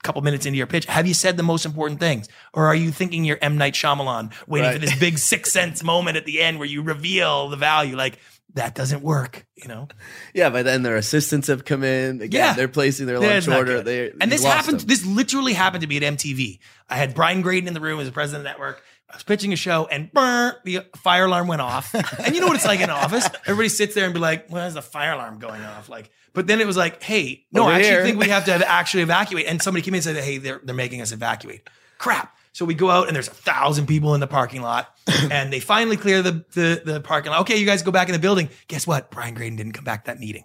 a 0.00 0.02
couple 0.06 0.22
minutes 0.22 0.44
into 0.46 0.56
your 0.58 0.66
pitch, 0.66 0.84
have 0.86 1.06
you 1.06 1.14
said 1.14 1.36
the 1.36 1.42
most 1.42 1.64
important 1.66 2.00
things? 2.00 2.28
Or 2.52 2.66
are 2.66 2.74
you 2.74 2.90
thinking 2.90 3.24
you're 3.24 3.38
M. 3.40 3.56
Night 3.58 3.74
Shyamalan, 3.74 4.32
waiting 4.46 4.66
Right. 4.70 4.74
for 4.74 4.78
this 4.80 4.98
big 4.98 5.18
sixth 5.18 5.52
sense 5.52 5.82
moment 5.82 6.16
at 6.16 6.26
the 6.26 6.40
end 6.40 6.58
where 6.58 6.68
you 6.68 6.82
reveal 6.82 7.48
the 7.48 7.56
value? 7.56 7.96
Like, 7.96 8.18
that 8.54 8.74
doesn't 8.74 9.02
work, 9.02 9.44
you 9.56 9.68
know? 9.68 9.86
Yeah, 10.32 10.48
by 10.50 10.62
then 10.62 10.82
their 10.82 10.96
assistants 10.96 11.48
have 11.48 11.64
come 11.64 11.82
in. 11.84 12.22
Again, 12.22 12.40
Yeah. 12.40 12.52
they're 12.54 12.68
placing 12.68 13.06
their 13.06 13.18
lunch 13.18 13.46
order. 13.48 13.82
They 13.82 14.12
and 14.20 14.32
this 14.32 14.44
happened, 14.44 14.80
them. 14.80 14.86
this 14.86 15.04
literally 15.04 15.52
happened 15.52 15.82
to 15.82 15.86
me 15.86 15.96
at 15.98 16.02
MTV. 16.02 16.58
I 16.88 16.96
had 16.96 17.14
Brian 17.14 17.42
Graden 17.42 17.68
in 17.68 17.74
the 17.74 17.80
room 17.80 18.00
as 18.00 18.06
the 18.06 18.12
president 18.12 18.40
of 18.40 18.44
the 18.44 18.50
network. 18.50 18.82
I 19.10 19.14
was 19.14 19.22
pitching 19.22 19.52
a 19.52 19.56
show 19.56 19.86
and 19.86 20.12
burn, 20.12 20.54
the 20.64 20.80
fire 20.96 21.26
alarm 21.26 21.46
went 21.46 21.62
off. 21.62 21.94
and 21.94 22.34
you 22.34 22.40
know 22.40 22.48
what 22.48 22.56
it's 22.56 22.66
like 22.66 22.80
in 22.80 22.84
an 22.84 22.90
office? 22.90 23.26
Everybody 23.46 23.68
sits 23.68 23.94
there 23.94 24.04
and 24.04 24.12
be 24.12 24.18
like, 24.20 24.48
why 24.50 24.66
is 24.66 24.74
the 24.74 24.82
fire 24.82 25.12
alarm 25.12 25.38
going 25.38 25.62
off? 25.62 25.88
Like, 25.88 26.10
but 26.34 26.46
then 26.48 26.60
it 26.60 26.66
was 26.66 26.76
like, 26.76 27.02
hey, 27.02 27.44
no, 27.52 27.62
Over 27.62 27.70
I 27.70 27.74
actually 27.76 27.90
here. 27.90 28.04
think 28.04 28.18
we 28.18 28.28
have 28.28 28.44
to 28.46 28.52
have- 28.52 28.62
actually 28.62 29.04
evacuate. 29.04 29.46
And 29.46 29.62
somebody 29.62 29.82
came 29.82 29.94
in 29.94 29.98
and 29.98 30.04
said, 30.04 30.16
hey, 30.16 30.38
they're, 30.38 30.60
they're 30.64 30.74
making 30.74 31.00
us 31.02 31.12
evacuate. 31.12 31.68
Crap. 31.98 32.36
So 32.52 32.64
we 32.64 32.74
go 32.74 32.90
out 32.90 33.06
and 33.06 33.14
there's 33.14 33.28
a 33.28 33.34
thousand 33.34 33.86
people 33.86 34.14
in 34.14 34.20
the 34.20 34.26
parking 34.26 34.60
lot 34.62 34.92
and 35.30 35.52
they 35.52 35.60
finally 35.60 35.96
clear 35.96 36.22
the, 36.22 36.44
the, 36.54 36.82
the 36.84 37.00
parking 37.00 37.30
lot. 37.30 37.42
Okay, 37.42 37.58
you 37.58 37.66
guys 37.66 37.82
go 37.82 37.90
back 37.92 38.08
in 38.08 38.12
the 38.12 38.18
building. 38.18 38.48
Guess 38.66 38.86
what? 38.86 39.10
Brian 39.10 39.34
Graden 39.34 39.56
didn't 39.56 39.72
come 39.72 39.84
back 39.84 40.04
to 40.04 40.10
that 40.12 40.18
meeting. 40.18 40.44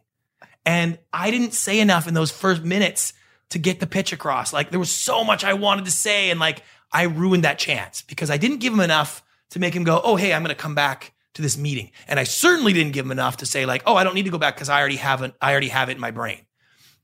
And 0.66 0.99
I 1.12 1.32
didn't 1.32 1.53
say 1.53 1.80
enough 1.80 2.07
in 2.07 2.14
those 2.14 2.30
first 2.32 2.62
minutes 2.64 3.14
to 3.49 3.59
get 3.59 3.80
the 3.80 3.88
pitch 3.88 4.14
across. 4.14 4.53
Like 4.53 4.70
there 4.70 4.80
was 4.80 4.91
so 4.91 5.24
much 5.24 5.43
I 5.43 5.53
wanted 5.53 5.86
to 5.86 5.91
say, 5.91 6.30
and 6.30 6.39
like 6.39 6.64
I 6.92 7.04
ruined 7.04 7.44
that 7.44 7.60
chance 7.60 8.02
because 8.02 8.30
I 8.30 8.38
didn't 8.38 8.58
give 8.58 8.74
him 8.74 8.80
enough 8.80 9.24
to 9.52 9.60
make 9.60 9.74
him 9.74 9.84
go, 9.84 10.02
"Oh, 10.04 10.16
hey, 10.16 10.34
I'm 10.34 10.44
going 10.44 10.56
to 10.56 10.62
come 10.62 10.76
back 10.76 11.14
to 11.36 11.42
this 11.42 11.58
meeting." 11.58 11.92
And 12.08 12.20
I 12.20 12.24
certainly 12.24 12.74
didn't 12.74 12.94
give 12.94 13.06
him 13.06 13.12
enough 13.12 13.38
to 13.38 13.46
say 13.46 13.66
like, 13.66 13.84
"Oh, 13.86 13.96
I 13.96 14.04
don't 14.04 14.16
need 14.16 14.26
to 14.26 14.32
go 14.32 14.38
back 14.38 14.56
because 14.56 14.70
I 14.70 14.80
already 14.80 14.98
have 14.98 15.22
it. 15.22 15.34
I 15.42 15.52
already 15.52 15.70
have 15.70 15.89
it 15.89 15.94
in 15.94 16.00
my 16.00 16.12
brain." 16.12 16.46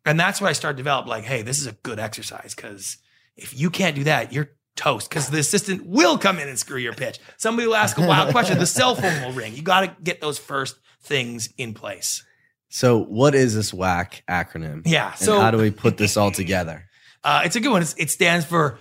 And 0.06 0.20
that's 0.20 0.40
why 0.40 0.50
I 0.50 0.54
started 0.54 0.78
to 0.78 0.84
develop 0.84 1.08
like, 1.08 1.24
"Hey, 1.24 1.42
this 1.42 1.60
is 1.60 1.68
a 1.68 1.74
good 1.74 2.00
exercise 2.00 2.54
because 2.56 2.98
if 3.36 3.58
you 3.58 3.70
can't 3.70 3.96
do 3.96 4.04
that, 4.06 4.34
you're 4.34 4.52
toast 4.78 5.10
because 5.10 5.30
the 5.30 5.40
assistant 5.40 5.86
will 5.86 6.18
come 6.18 6.40
in 6.40 6.48
and 6.48 6.58
screw 6.58 6.78
your 6.78 6.94
pitch. 6.94 7.20
Somebody 7.36 7.68
will 7.68 7.76
ask 7.76 7.98
a 7.98 8.08
wild 8.08 8.32
question. 8.32 8.58
The 8.60 8.66
cell 8.66 8.96
phone 8.96 9.22
will 9.24 9.34
ring. 9.34 9.56
You 9.56 9.64
got 9.64 9.82
to 9.82 9.96
get 10.04 10.22
those 10.22 10.38
first 10.38 10.78
things 11.02 11.50
in 11.58 11.74
place. 11.74 12.24
So, 12.70 13.00
what 13.00 13.34
is 13.34 13.56
this 13.56 13.72
WHAC 13.72 14.22
acronym? 14.30 14.84
Yeah. 14.86 15.14
So 15.14 15.40
how 15.40 15.52
do 15.52 15.58
we 15.58 15.72
put 15.72 15.98
this 15.98 16.16
all 16.16 16.32
together? 16.32 16.84
Uh, 17.24 17.42
it's 17.44 17.58
a 17.58 17.60
good 17.60 17.72
one. 17.72 17.82
It's, 17.82 17.94
it 17.98 18.10
stands 18.10 18.46
for, 18.46 18.80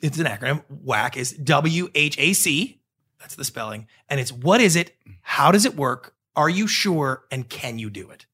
it's 0.00 0.18
an 0.18 0.26
acronym. 0.26 0.62
WHAC 0.84 1.16
is 1.16 1.32
W 1.32 1.88
H 1.94 2.18
A 2.18 2.32
C. 2.32 2.80
That's 3.18 3.34
the 3.34 3.44
spelling. 3.44 3.86
And 4.08 4.20
it's 4.20 4.32
what 4.32 4.60
is 4.60 4.76
it? 4.76 4.94
How 5.22 5.50
does 5.50 5.64
it 5.64 5.76
work? 5.76 6.14
Are 6.36 6.48
you 6.48 6.68
sure? 6.68 7.24
And 7.30 7.48
can 7.48 7.78
you 7.78 7.90
do 7.90 8.10
it? 8.10 8.26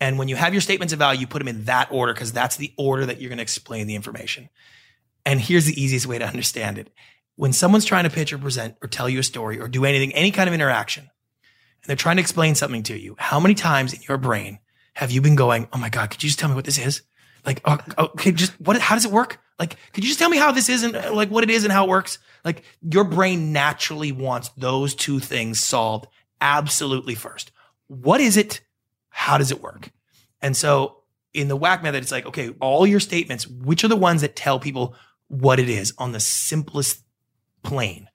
And 0.00 0.18
when 0.18 0.28
you 0.28 0.36
have 0.36 0.54
your 0.54 0.60
statements 0.60 0.92
of 0.92 0.98
value, 0.98 1.20
you 1.20 1.26
put 1.26 1.38
them 1.38 1.48
in 1.48 1.64
that 1.64 1.88
order 1.92 2.12
because 2.12 2.32
that's 2.32 2.56
the 2.56 2.72
order 2.76 3.06
that 3.06 3.20
you're 3.20 3.28
going 3.28 3.38
to 3.38 3.42
explain 3.42 3.86
the 3.86 3.94
information. 3.94 4.48
And 5.24 5.40
here's 5.40 5.66
the 5.66 5.80
easiest 5.80 6.06
way 6.06 6.18
to 6.18 6.26
understand 6.26 6.78
it. 6.78 6.92
When 7.36 7.52
someone's 7.52 7.84
trying 7.84 8.04
to 8.04 8.10
pitch 8.10 8.32
or 8.32 8.38
present 8.38 8.76
or 8.82 8.88
tell 8.88 9.08
you 9.08 9.20
a 9.20 9.22
story 9.22 9.60
or 9.60 9.68
do 9.68 9.84
anything, 9.84 10.12
any 10.14 10.30
kind 10.30 10.48
of 10.48 10.54
interaction, 10.54 11.04
and 11.04 11.88
they're 11.88 11.96
trying 11.96 12.16
to 12.16 12.20
explain 12.20 12.54
something 12.54 12.82
to 12.84 12.98
you, 12.98 13.16
how 13.18 13.40
many 13.40 13.54
times 13.54 13.92
in 13.92 14.00
your 14.08 14.18
brain 14.18 14.58
have 14.94 15.10
you 15.10 15.20
been 15.20 15.36
going, 15.36 15.68
Oh 15.72 15.78
my 15.78 15.88
God, 15.88 16.10
could 16.10 16.22
you 16.22 16.28
just 16.28 16.38
tell 16.38 16.48
me 16.48 16.54
what 16.54 16.64
this 16.64 16.78
is? 16.78 17.02
Like, 17.44 17.60
oh, 17.64 17.78
oh 17.98 18.04
okay, 18.06 18.32
just 18.32 18.60
what, 18.60 18.80
how 18.80 18.94
does 18.94 19.04
it 19.04 19.10
work? 19.10 19.38
Like, 19.62 19.76
could 19.92 20.02
you 20.02 20.08
just 20.08 20.18
tell 20.18 20.28
me 20.28 20.38
how 20.38 20.50
this 20.50 20.68
is 20.68 20.82
and 20.82 20.96
uh, 20.96 21.14
like 21.14 21.30
what 21.30 21.44
it 21.44 21.50
is 21.50 21.62
and 21.62 21.72
how 21.72 21.84
it 21.84 21.88
works? 21.88 22.18
Like 22.44 22.64
your 22.82 23.04
brain 23.04 23.52
naturally 23.52 24.10
wants 24.10 24.48
those 24.56 24.92
two 24.92 25.20
things 25.20 25.62
solved 25.62 26.08
absolutely 26.40 27.14
first. 27.14 27.52
What 27.86 28.20
is 28.20 28.36
it? 28.36 28.60
How 29.10 29.38
does 29.38 29.52
it 29.52 29.62
work? 29.62 29.92
And 30.40 30.56
so 30.56 31.04
in 31.32 31.46
the 31.46 31.56
WHAC 31.56 31.84
method, 31.84 32.02
it's 32.02 32.10
like, 32.10 32.26
okay, 32.26 32.50
all 32.60 32.88
your 32.88 32.98
statements, 32.98 33.46
which 33.46 33.84
are 33.84 33.88
the 33.88 33.94
ones 33.94 34.22
that 34.22 34.34
tell 34.34 34.58
people 34.58 34.96
what 35.28 35.60
it 35.60 35.68
is 35.68 35.94
on 35.96 36.10
the 36.10 36.18
simplest 36.18 37.04
plane? 37.62 38.08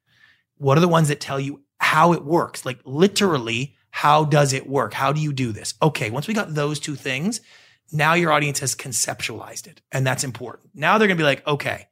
What 0.57 0.77
are 0.77 0.81
the 0.81 0.89
ones 0.89 1.07
that 1.07 1.21
tell 1.21 1.39
you 1.39 1.61
how 1.77 2.11
it 2.11 2.25
works? 2.25 2.65
Like 2.65 2.81
literally, 2.83 3.73
how 3.91 4.25
does 4.25 4.51
it 4.51 4.67
work? 4.67 4.93
How 4.93 5.13
do 5.13 5.21
you 5.21 5.31
do 5.31 5.53
this? 5.53 5.75
Okay, 5.81 6.09
once 6.09 6.27
we 6.27 6.33
got 6.33 6.55
those 6.55 6.77
two 6.77 6.95
things, 6.95 7.39
now 7.91 8.13
your 8.13 8.31
audience 8.31 8.59
has 8.59 8.75
conceptualized 8.75 9.67
it. 9.67 9.81
And 9.91 10.05
that's 10.05 10.23
important. 10.23 10.69
Now 10.73 10.97
they're 10.97 11.07
going 11.07 11.17
to 11.17 11.21
be 11.21 11.25
like, 11.25 11.45
okay, 11.47 11.87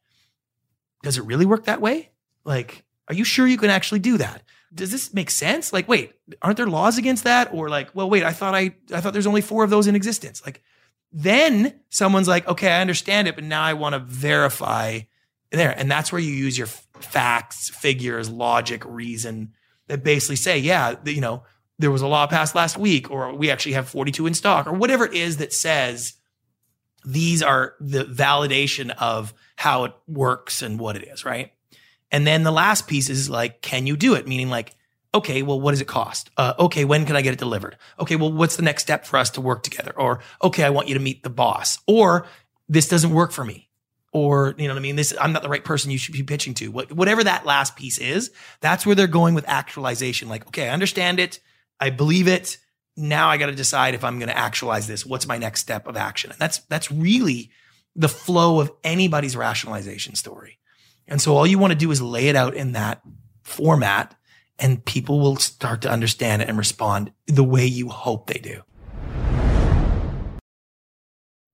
does 1.03 1.17
it 1.17 1.25
really 1.25 1.45
work 1.45 1.65
that 1.65 1.81
way? 1.81 2.11
Like, 2.43 2.83
are 3.07 3.15
you 3.15 3.23
sure 3.23 3.47
you 3.47 3.57
can 3.57 3.69
actually 3.69 3.99
do 3.99 4.17
that? 4.17 4.43
Does 4.73 4.91
this 4.91 5.13
make 5.13 5.29
sense? 5.29 5.71
Like, 5.71 5.87
wait, 5.87 6.13
aren't 6.41 6.57
there 6.57 6.67
laws 6.67 6.97
against 6.97 7.23
that? 7.23 7.53
Or 7.53 7.69
like, 7.69 7.95
well, 7.95 8.09
wait, 8.09 8.23
I 8.23 8.33
thought 8.33 8.55
I, 8.55 8.75
I 8.91 8.99
thought 8.99 9.13
there's 9.13 9.27
only 9.27 9.41
four 9.41 9.63
of 9.63 9.69
those 9.69 9.87
in 9.87 9.95
existence. 9.95 10.41
Like, 10.45 10.61
then 11.13 11.79
someone's 11.89 12.27
like, 12.27 12.47
okay, 12.47 12.69
I 12.71 12.81
understand 12.81 13.27
it, 13.27 13.35
but 13.35 13.43
now 13.45 13.63
I 13.63 13.73
want 13.73 13.93
to 13.93 13.99
verify 13.99 15.01
there. 15.51 15.71
And 15.77 15.89
that's 15.89 16.11
where 16.11 16.19
you 16.19 16.31
use 16.31 16.57
your 16.57 16.67
facts, 16.67 17.69
figures, 17.69 18.29
logic, 18.29 18.83
reason 18.85 19.53
that 19.87 20.03
basically 20.03 20.35
say, 20.35 20.57
yeah, 20.59 20.95
you 21.05 21.21
know, 21.21 21.43
there 21.77 21.91
was 21.91 22.01
a 22.01 22.07
law 22.07 22.27
passed 22.27 22.55
last 22.55 22.77
week, 22.77 23.11
or 23.11 23.33
we 23.33 23.51
actually 23.51 23.73
have 23.73 23.89
42 23.89 24.27
in 24.27 24.33
stock, 24.33 24.67
or 24.67 24.73
whatever 24.73 25.05
it 25.05 25.13
is 25.13 25.37
that 25.37 25.53
says 25.53 26.13
these 27.05 27.43
are 27.43 27.75
the 27.79 28.05
validation 28.05 28.89
of 28.91 29.33
how 29.55 29.83
it 29.85 29.93
works 30.07 30.61
and 30.61 30.79
what 30.79 30.95
it 30.95 31.07
is, 31.07 31.25
right? 31.25 31.51
And 32.11 32.25
then 32.25 32.43
the 32.43 32.51
last 32.51 32.87
piece 32.87 33.09
is 33.09 33.29
like, 33.29 33.61
can 33.61 33.87
you 33.87 33.97
do 33.97 34.15
it? 34.15 34.27
Meaning 34.27 34.49
like, 34.49 34.75
okay, 35.13 35.41
well, 35.41 35.59
what 35.59 35.71
does 35.71 35.81
it 35.81 35.87
cost? 35.87 36.29
Uh, 36.37 36.53
okay, 36.59 36.85
when 36.85 37.05
can 37.05 37.15
I 37.15 37.21
get 37.21 37.33
it 37.33 37.39
delivered? 37.39 37.77
Okay, 37.99 38.15
well, 38.15 38.31
what's 38.31 38.57
the 38.57 38.63
next 38.63 38.83
step 38.83 39.05
for 39.05 39.17
us 39.17 39.29
to 39.31 39.41
work 39.41 39.63
together? 39.63 39.93
Or, 39.95 40.19
okay, 40.43 40.63
I 40.63 40.69
want 40.69 40.87
you 40.87 40.93
to 40.95 40.99
meet 40.99 41.23
the 41.23 41.29
boss. 41.29 41.79
Or 41.87 42.27
this 42.67 42.87
doesn't 42.87 43.11
work 43.11 43.31
for 43.31 43.45
me. 43.45 43.69
Or, 44.11 44.55
you 44.57 44.67
know 44.67 44.73
what 44.73 44.79
I 44.79 44.83
mean? 44.83 44.95
This, 44.95 45.13
I'm 45.19 45.33
not 45.33 45.43
the 45.43 45.49
right 45.49 45.63
person 45.63 45.91
you 45.91 45.97
should 45.97 46.13
be 46.13 46.23
pitching 46.23 46.53
to. 46.55 46.69
What, 46.69 46.91
whatever 46.91 47.23
that 47.23 47.45
last 47.45 47.75
piece 47.75 47.97
is, 47.97 48.31
that's 48.61 48.85
where 48.85 48.95
they're 48.95 49.07
going 49.07 49.35
with 49.35 49.47
actualization. 49.47 50.29
Like, 50.29 50.47
okay, 50.47 50.69
I 50.69 50.73
understand 50.73 51.19
it. 51.19 51.39
I 51.79 51.89
believe 51.89 52.27
it. 52.27 52.57
Now 52.97 53.29
I 53.29 53.37
got 53.37 53.47
to 53.47 53.55
decide 53.55 53.93
if 53.93 54.03
I'm 54.03 54.19
going 54.19 54.29
to 54.29 54.37
actualize 54.37 54.87
this. 54.87 55.05
What's 55.05 55.27
my 55.27 55.37
next 55.37 55.61
step 55.61 55.87
of 55.87 55.97
action? 55.97 56.31
And 56.31 56.39
that's, 56.39 56.59
that's 56.69 56.91
really 56.91 57.51
the 57.95 58.07
flow 58.07 58.59
of 58.59 58.71
anybody's 58.83 59.35
rationalization 59.35 60.15
story. 60.15 60.59
And 61.07 61.21
so 61.21 61.35
all 61.35 61.45
you 61.45 61.59
want 61.59 61.71
to 61.71 61.77
do 61.77 61.91
is 61.91 62.01
lay 62.01 62.29
it 62.29 62.35
out 62.35 62.55
in 62.55 62.71
that 62.71 63.01
format 63.43 64.15
and 64.57 64.83
people 64.85 65.19
will 65.19 65.35
start 65.35 65.81
to 65.81 65.91
understand 65.91 66.41
it 66.41 66.49
and 66.49 66.57
respond 66.57 67.11
the 67.27 67.43
way 67.43 67.65
you 67.65 67.89
hope 67.89 68.27
they 68.27 68.39
do. 68.39 68.61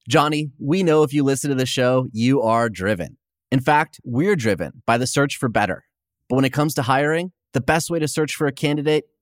Johnny, 0.07 0.51
we 0.59 0.83
know 0.83 1.03
if 1.03 1.13
you 1.13 1.23
listen 1.23 1.49
to 1.49 1.55
the 1.55 1.65
show, 1.65 2.07
you 2.11 2.41
are 2.41 2.69
driven. 2.69 3.17
In 3.51 3.59
fact, 3.59 3.99
we're 4.03 4.35
driven 4.35 4.83
by 4.85 4.97
the 4.97 5.07
search 5.07 5.37
for 5.37 5.49
better. 5.49 5.85
But 6.29 6.35
when 6.35 6.45
it 6.45 6.53
comes 6.53 6.73
to 6.75 6.83
hiring, 6.83 7.31
the 7.53 7.61
best 7.61 7.89
way 7.89 7.99
to 7.99 8.07
search 8.07 8.35
for 8.35 8.47
a 8.47 8.51
candidate 8.51 9.05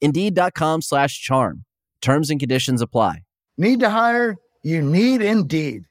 Indeed.com 0.00 0.82
slash 0.82 1.20
charm. 1.20 1.64
Terms 2.00 2.30
and 2.30 2.38
conditions 2.38 2.80
apply. 2.80 3.22
Need 3.56 3.80
to 3.80 3.90
hire? 3.90 4.36
You 4.62 4.82
need 4.82 5.22
Indeed. 5.22 5.84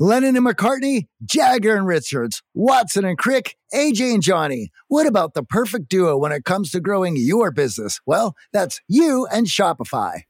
Lennon 0.00 0.36
and 0.36 0.46
McCartney, 0.46 1.08
Jagger 1.24 1.74
and 1.74 1.84
Richards, 1.84 2.40
Watson 2.54 3.04
and 3.04 3.18
Crick, 3.18 3.56
AJ 3.74 4.14
and 4.14 4.22
Johnny. 4.22 4.70
What 4.86 5.08
about 5.08 5.34
the 5.34 5.42
perfect 5.42 5.88
duo 5.88 6.16
when 6.16 6.30
it 6.30 6.44
comes 6.44 6.70
to 6.70 6.80
growing 6.80 7.16
your 7.16 7.50
business? 7.50 8.00
Well, 8.06 8.36
that's 8.52 8.80
you 8.86 9.26
and 9.32 9.48
Shopify. 9.48 10.20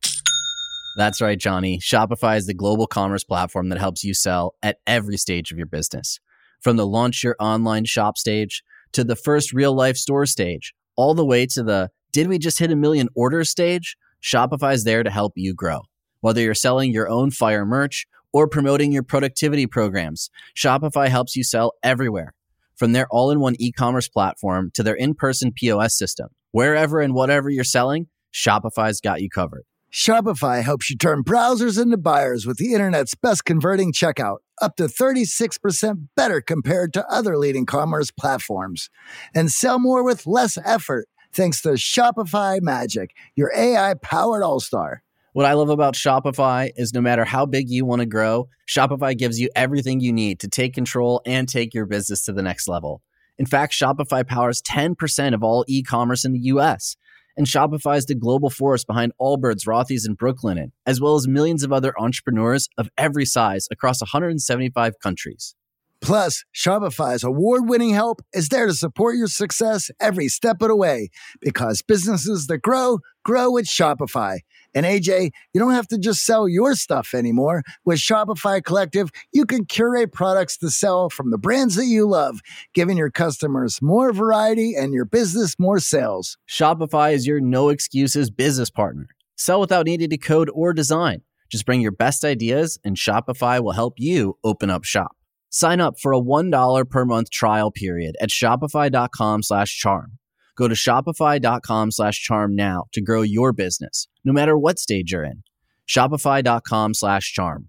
That's 0.97 1.21
right, 1.21 1.39
Johnny. 1.39 1.79
Shopify 1.81 2.39
is 2.39 2.47
the 2.47 2.55
global 2.55 2.87
commerce 2.87 3.25
platform 3.25 3.69
that 3.69 3.79
helps 3.79 4.03
you 4.03 4.15
sell 4.15 4.55
at 4.63 4.79
every 4.87 5.19
stage 5.19 5.53
of 5.53 5.59
your 5.59 5.67
business. 5.67 6.19
From 6.63 6.77
the 6.77 6.87
launch 6.87 7.23
your 7.23 7.37
online 7.39 7.85
shop 7.85 8.17
stage 8.17 8.63
to 8.93 9.05
the 9.05 9.17
first 9.17 9.53
real 9.53 9.75
life 9.75 9.99
store 9.99 10.25
stage, 10.25 10.73
all 10.97 11.13
the 11.13 11.27
way 11.27 11.45
to 11.45 11.63
the 11.63 11.91
did 12.13 12.29
we 12.29 12.39
just 12.39 12.59
hit 12.59 12.71
a 12.71 12.77
million 12.77 13.09
orders 13.15 13.51
stage? 13.51 13.97
Shopify 14.23 14.75
is 14.75 14.85
there 14.85 15.03
to 15.03 15.11
help 15.11 15.35
you 15.37 15.55
grow. 15.55 15.83
Whether 16.21 16.41
you're 16.41 16.55
selling 16.55 16.93
your 16.93 17.09
own 17.09 17.31
fire 17.31 17.65
merch 17.65 18.07
or 18.33 18.49
promoting 18.49 18.93
your 18.93 19.03
productivity 19.03 19.67
programs, 19.67 20.31
Shopify 20.57 21.09
helps 21.09 21.37
you 21.37 21.45
sell 21.45 21.75
everywhere. 21.83 22.35
From 22.77 22.93
their 22.93 23.07
all 23.11 23.31
in 23.31 23.41
one 23.41 23.57
e 23.59 23.73
commerce 23.73 24.09
platform 24.09 24.71
to 24.75 24.83
their 24.83 24.95
in 24.95 25.15
person 25.15 25.53
POS 25.53 25.97
system, 25.97 26.29
wherever 26.53 27.01
and 27.01 27.15
whatever 27.15 27.51
you're 27.51 27.65
selling, 27.65 28.07
Shopify's 28.33 29.01
got 29.01 29.21
you 29.21 29.29
covered. 29.29 29.65
Shopify 29.93 30.63
helps 30.63 30.91
you 30.91 30.97
turn 30.97 31.25
browsers 31.25 31.81
into 31.81 31.97
buyers 31.97 32.47
with 32.47 32.59
the 32.59 32.75
internet's 32.75 33.15
best 33.15 33.47
converting 33.47 33.93
checkout, 33.93 34.39
up 34.61 34.77
to 34.77 34.85
36% 34.85 36.09
better 36.15 36.43
compared 36.43 36.93
to 36.93 37.07
other 37.09 37.39
leading 37.39 37.65
commerce 37.65 38.11
platforms. 38.11 38.91
And 39.35 39.51
sell 39.51 39.79
more 39.79 40.05
with 40.05 40.27
less 40.27 40.59
effort. 40.63 41.09
Thanks 41.33 41.63
to 41.63 41.71
Shopify 41.71 42.61
Magic, 42.61 43.15
your 43.37 43.53
AI 43.55 43.95
powered 43.95 44.43
all 44.43 44.61
star. 44.61 45.03
What 45.33 45.47
I 45.47 45.53
love 45.53 45.69
about 45.69 45.95
Shopify 45.95 46.71
is 46.77 46.93
no 46.93 47.01
matter 47.01 47.25
how 47.25 47.47
big 47.47 47.71
you 47.71 47.85
want 47.85 48.01
to 48.01 48.07
grow, 48.07 48.49
Shopify 48.67 49.17
gives 49.17 49.39
you 49.39 49.49
everything 49.55 50.01
you 50.01 50.13
need 50.13 50.41
to 50.41 50.49
take 50.49 50.75
control 50.75 51.23
and 51.25 51.49
take 51.49 51.75
your 51.75 51.87
business 51.87 52.25
to 52.25 52.33
the 52.33 52.43
next 52.43 52.67
level. 52.67 53.03
In 53.39 53.47
fact, 53.47 53.73
Shopify 53.73 54.27
powers 54.27 54.61
10% 54.63 55.35
of 55.35 55.45
all 55.45 55.65
e 55.69 55.83
commerce 55.83 56.25
in 56.25 56.33
the 56.33 56.41
US. 56.41 56.97
And 57.37 57.47
Shopify 57.47 57.97
is 57.99 58.07
the 58.07 58.17
global 58.17 58.51
force 58.51 58.83
behind 58.85 59.13
Allbirds, 59.21 59.65
Rothy's, 59.65 60.05
and 60.05 60.19
Brooklinen, 60.19 60.73
as 60.87 61.01
well 61.01 61.15
as 61.15 61.29
millions 61.29 61.63
of 61.63 61.73
other 61.73 61.95
entrepreneurs 62.01 62.69
of 62.77 62.91
every 62.99 63.25
size 63.25 63.69
across 63.71 64.01
175 64.01 64.99
countries. 64.99 65.55
Plus, 66.01 66.45
Shopify's 66.55 67.25
award 67.25 67.69
winning 67.69 67.91
help 67.91 68.23
is 68.33 68.49
there 68.49 68.67
to 68.67 68.75
support 68.75 69.17
your 69.17 69.27
success 69.27 69.91
every 70.01 70.29
step 70.29 70.63
of 70.63 70.69
the 70.69 70.77
way 70.77 71.09
because 71.41 71.83
businesses 71.83 72.47
that 72.47 72.59
grow, 72.59 72.99
grow 73.25 73.51
with 73.51 73.67
Shopify. 73.67 74.39
And 74.75 74.87
AJ, 74.87 75.31
you 75.53 75.61
don't 75.61 75.73
have 75.73 75.89
to 75.89 75.99
just 75.99 76.25
sell 76.25 76.49
your 76.49 76.75
stuff 76.75 77.15
anymore. 77.15 77.63
With 77.85 77.99
Shopify 77.99 78.63
Collective, 78.63 79.11
you 79.33 79.45
can 79.45 79.65
curate 79.65 80.13
products 80.13 80.57
to 80.59 80.71
sell 80.71 81.11
from 81.11 81.31
the 81.31 81.39
brands 81.39 81.75
that 81.75 81.87
you 81.87 82.07
love, 82.07 82.41
giving 82.75 82.97
your 82.97 83.11
customers 83.11 83.83
more 83.83 84.13
variety 84.13 84.75
and 84.77 84.93
your 84.93 85.05
business 85.05 85.59
more 85.59 85.81
sales. 85.81 86.39
Shopify 86.49 87.13
is 87.13 87.27
your 87.27 87.41
no 87.41 87.71
excuses 87.71 88.31
business 88.31 88.71
partner. 88.71 89.09
Sell 89.37 89.61
without 89.61 89.87
needing 89.87 90.11
to 90.11 90.19
code 90.19 90.51
or 90.55 90.73
design. 90.73 91.23
Just 91.49 91.65
bring 91.67 91.81
your 91.81 91.93
best 91.93 92.25
ideas, 92.25 92.79
and 92.85 92.97
Shopify 92.97 93.61
will 93.63 93.73
help 93.73 93.95
you 93.99 94.37
open 94.45 94.69
up 94.69 94.85
shop. 94.85 95.18
Sign 95.51 95.81
up 95.81 95.99
for 96.01 96.13
a 96.13 96.21
$1 96.21 96.89
per 96.91 97.05
month 97.05 97.31
trial 97.31 97.71
period 97.71 98.17
at 98.21 98.31
shopify.com 98.31 99.43
slash 99.43 99.77
charm. 99.79 100.19
Go 100.57 100.69
to 100.69 100.75
shopify.com 100.75 101.91
slash 101.93 102.21
charm 102.23 102.55
now 102.57 102.85
to 102.93 103.01
grow 103.01 103.23
your 103.23 103.53
business, 103.53 104.09
no 104.25 104.33
matter 104.33 104.59
what 104.59 104.79
stage 104.79 105.13
you're 105.13 105.25
in. 105.25 105.43
Shopify.com 105.89 106.95
slash 106.95 107.33
charm. 107.33 107.69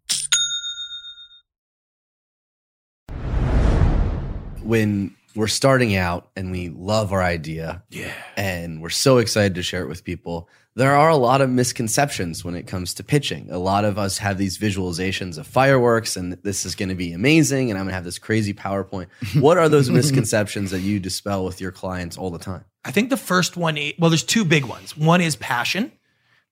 When 4.64 5.16
we're 5.36 5.48
starting 5.48 5.96
out 5.96 6.30
and 6.36 6.52
we 6.52 6.70
love 6.70 7.14
our 7.14 7.24
idea 7.24 7.84
Yeah. 7.90 8.12
and 8.36 8.82
we're 8.82 8.90
so 8.90 9.18
excited 9.20 9.56
to 9.56 9.64
share 9.64 9.84
it 9.84 9.88
with 9.88 10.04
people, 10.04 10.50
there 10.80 10.96
are 10.96 11.10
a 11.10 11.16
lot 11.18 11.42
of 11.42 11.50
misconceptions 11.50 12.44
when 12.46 12.56
it 12.56 12.66
comes 12.68 12.94
to 12.96 13.04
pitching. 13.04 13.50
A 13.52 13.58
lot 13.58 13.84
of 13.86 13.98
us 13.98 14.18
have 14.20 14.38
these 14.38 14.58
visualizations 14.58 15.38
of 15.38 15.46
fireworks 15.46 16.16
and 16.16 16.34
this 16.44 16.66
is 16.66 16.74
going 16.76 16.90
to 16.90 16.96
be 16.96 17.12
amazing 17.14 17.70
and 17.70 17.78
I'm 17.78 17.86
going 17.86 17.92
to 17.92 17.96
have 17.96 18.04
this 18.06 18.18
crazy 18.20 18.54
PowerPoint. 18.54 19.08
What 19.42 19.58
are 19.58 19.68
those 19.70 19.90
misconceptions 19.90 20.72
that 20.72 20.80
you 20.80 21.00
dispel 21.00 21.44
with 21.46 21.60
your 21.62 21.72
clients 21.72 22.18
all 22.18 22.30
the 22.32 22.40
time? 22.40 22.64
I 22.86 22.92
think 22.92 23.10
the 23.10 23.18
first 23.18 23.58
one, 23.58 23.78
i- 23.78 23.94
well, 24.00 24.10
there's 24.10 24.24
two 24.24 24.46
big 24.46 24.66
ones. 24.66 24.96
One 24.98 25.22
is 25.22 25.36
passion. 25.36 25.92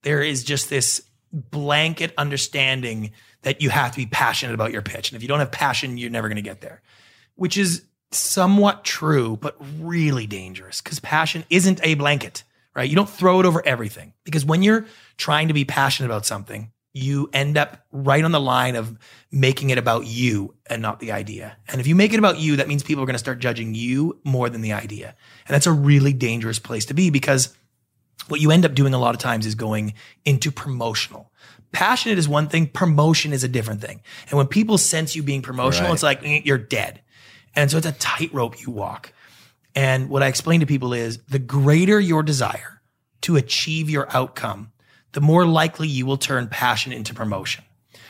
There 0.04 0.22
is 0.22 0.44
just 0.44 0.70
this 0.70 1.02
blanket 1.32 2.14
understanding 2.18 3.12
that 3.44 3.62
you 3.62 3.70
have 3.70 3.92
to 3.92 3.98
be 3.98 4.06
passionate 4.06 4.54
about 4.54 4.72
your 4.72 4.82
pitch. 4.82 5.10
And 5.10 5.16
if 5.16 5.22
you 5.22 5.28
don't 5.28 5.40
have 5.40 5.52
passion, 5.52 5.98
you're 5.98 6.10
never 6.10 6.28
going 6.28 6.36
to 6.38 6.42
get 6.42 6.62
there, 6.62 6.82
which 7.36 7.58
is 7.58 7.84
somewhat 8.12 8.84
true, 8.84 9.38
but 9.40 9.56
really 9.80 10.28
dangerous 10.28 10.82
because 10.82 11.00
passion 11.00 11.44
isn't 11.50 11.80
a 11.84 11.94
blanket, 11.96 12.44
right? 12.78 12.90
You 12.90 12.96
don't 12.96 13.10
throw 13.10 13.40
it 13.42 13.46
over 13.46 13.62
everything 13.66 14.14
because 14.24 14.46
when 14.46 14.62
you're 14.64 14.86
trying 15.18 15.50
to 15.50 15.54
be 15.54 15.66
passionate 15.66 16.08
about 16.08 16.26
something, 16.26 16.72
you 16.94 17.30
end 17.34 17.58
up 17.58 17.84
right 17.92 18.24
on 18.24 18.32
the 18.32 18.40
line 18.40 18.76
of 18.76 18.98
making 19.32 19.72
it 19.72 19.78
about 19.78 20.06
you 20.08 20.54
and 20.68 20.82
not 20.82 21.00
the 21.00 21.12
idea. 21.12 21.58
And 21.68 21.82
if 21.82 21.88
you 21.88 21.96
make 21.96 22.14
it 22.14 22.20
about 22.20 22.40
you, 22.40 22.56
that 22.56 22.68
means 22.68 22.84
people 22.84 23.04
are 23.04 23.06
going 23.06 23.16
to 23.16 23.20
start 23.20 23.40
judging 23.40 23.76
you 23.76 24.20
more 24.24 24.50
than 24.50 24.62
the 24.62 24.74
idea. 24.74 25.16
And 25.48 25.54
that's 25.54 25.68
a 25.68 25.72
really 25.72 26.14
dangerous 26.14 26.60
place 26.60 26.86
to 26.86 26.94
be 26.94 27.10
because 27.10 27.56
what 28.30 28.42
you 28.42 28.52
end 28.52 28.66
up 28.66 28.74
doing 28.74 28.94
a 28.94 29.00
lot 29.00 29.16
of 29.16 29.22
times 29.22 29.46
is 29.46 29.56
going 29.56 29.94
into 30.24 30.52
promotional. 30.52 31.32
Passionate 31.72 32.18
is 32.18 32.28
one 32.30 32.48
thing, 32.48 32.68
promotion 32.68 33.34
is 33.34 33.44
a 33.44 33.48
different 33.48 33.82
thing. 33.82 34.02
And 34.30 34.38
when 34.38 34.48
people 34.48 34.78
sense 34.78 35.16
you 35.16 35.24
being 35.24 35.42
promotional, 35.42 35.90
Right. 35.90 35.94
it's 35.94 36.04
like 36.04 36.24
eh, 36.24 36.42
you're 36.46 36.58
dead. 36.58 37.02
And 37.56 37.70
so 37.70 37.78
it's 37.78 37.88
a 37.88 37.92
tightrope 37.92 38.62
you 38.62 38.72
walk. 38.72 39.14
And 39.78 40.10
what 40.10 40.24
I 40.24 40.28
explain 40.28 40.62
to 40.62 40.66
people 40.66 40.92
is 40.92 41.20
the 41.30 41.38
greater 41.38 42.00
your 42.00 42.24
desire 42.24 42.82
to 43.22 43.36
achieve 43.36 43.92
your 43.92 44.08
outcome, 44.10 44.72
the 45.12 45.22
more 45.22 45.46
likely 45.46 45.88
you 45.88 46.08
will 46.08 46.18
turn 46.18 46.48
passion 46.48 46.92
into 46.92 47.14
promotion 47.14 47.64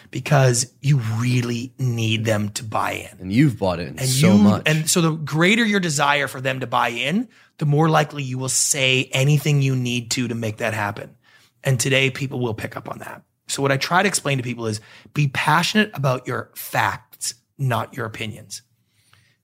because 0.10 0.72
you 0.80 1.00
really 1.18 1.74
need 1.78 2.24
them 2.24 2.48
to 2.52 2.64
buy 2.64 2.92
in 2.92 3.20
And 3.20 3.34
you've 3.34 3.60
bought 3.60 3.82
in 3.82 4.00
and 4.00 4.08
so 4.08 4.32
you, 4.32 4.38
much. 4.38 4.64
And 4.66 4.90
so 4.90 5.02
the 5.02 5.12
greater 5.12 5.66
your 5.66 5.82
desire 5.82 6.30
for 6.30 6.40
them 6.40 6.62
to 6.62 6.68
buy 6.68 6.88
in, 6.88 7.28
the 7.58 7.66
more 7.66 7.90
likely 7.90 8.24
you 8.24 8.38
will 8.38 8.48
say 8.48 9.10
anything 9.12 9.62
you 9.62 9.76
need 9.76 10.10
to 10.12 10.30
to 10.30 10.36
make 10.36 10.58
that 10.58 10.74
happen. 10.74 11.18
And 11.66 11.78
today 11.78 12.10
people 12.10 12.40
will 12.40 12.54
pick 12.54 12.78
up 12.78 12.90
on 12.90 13.00
that. 13.00 13.24
So 13.50 13.62
what 13.62 13.74
I 13.74 13.78
try 13.78 14.04
to 14.04 14.08
explain 14.08 14.38
to 14.38 14.44
people 14.44 14.68
is 14.68 14.80
be 15.14 15.28
passionate 15.28 15.92
about 15.94 16.28
your 16.28 16.50
facts, 16.56 17.34
not 17.58 17.94
your 17.94 18.06
opinions. 18.06 18.62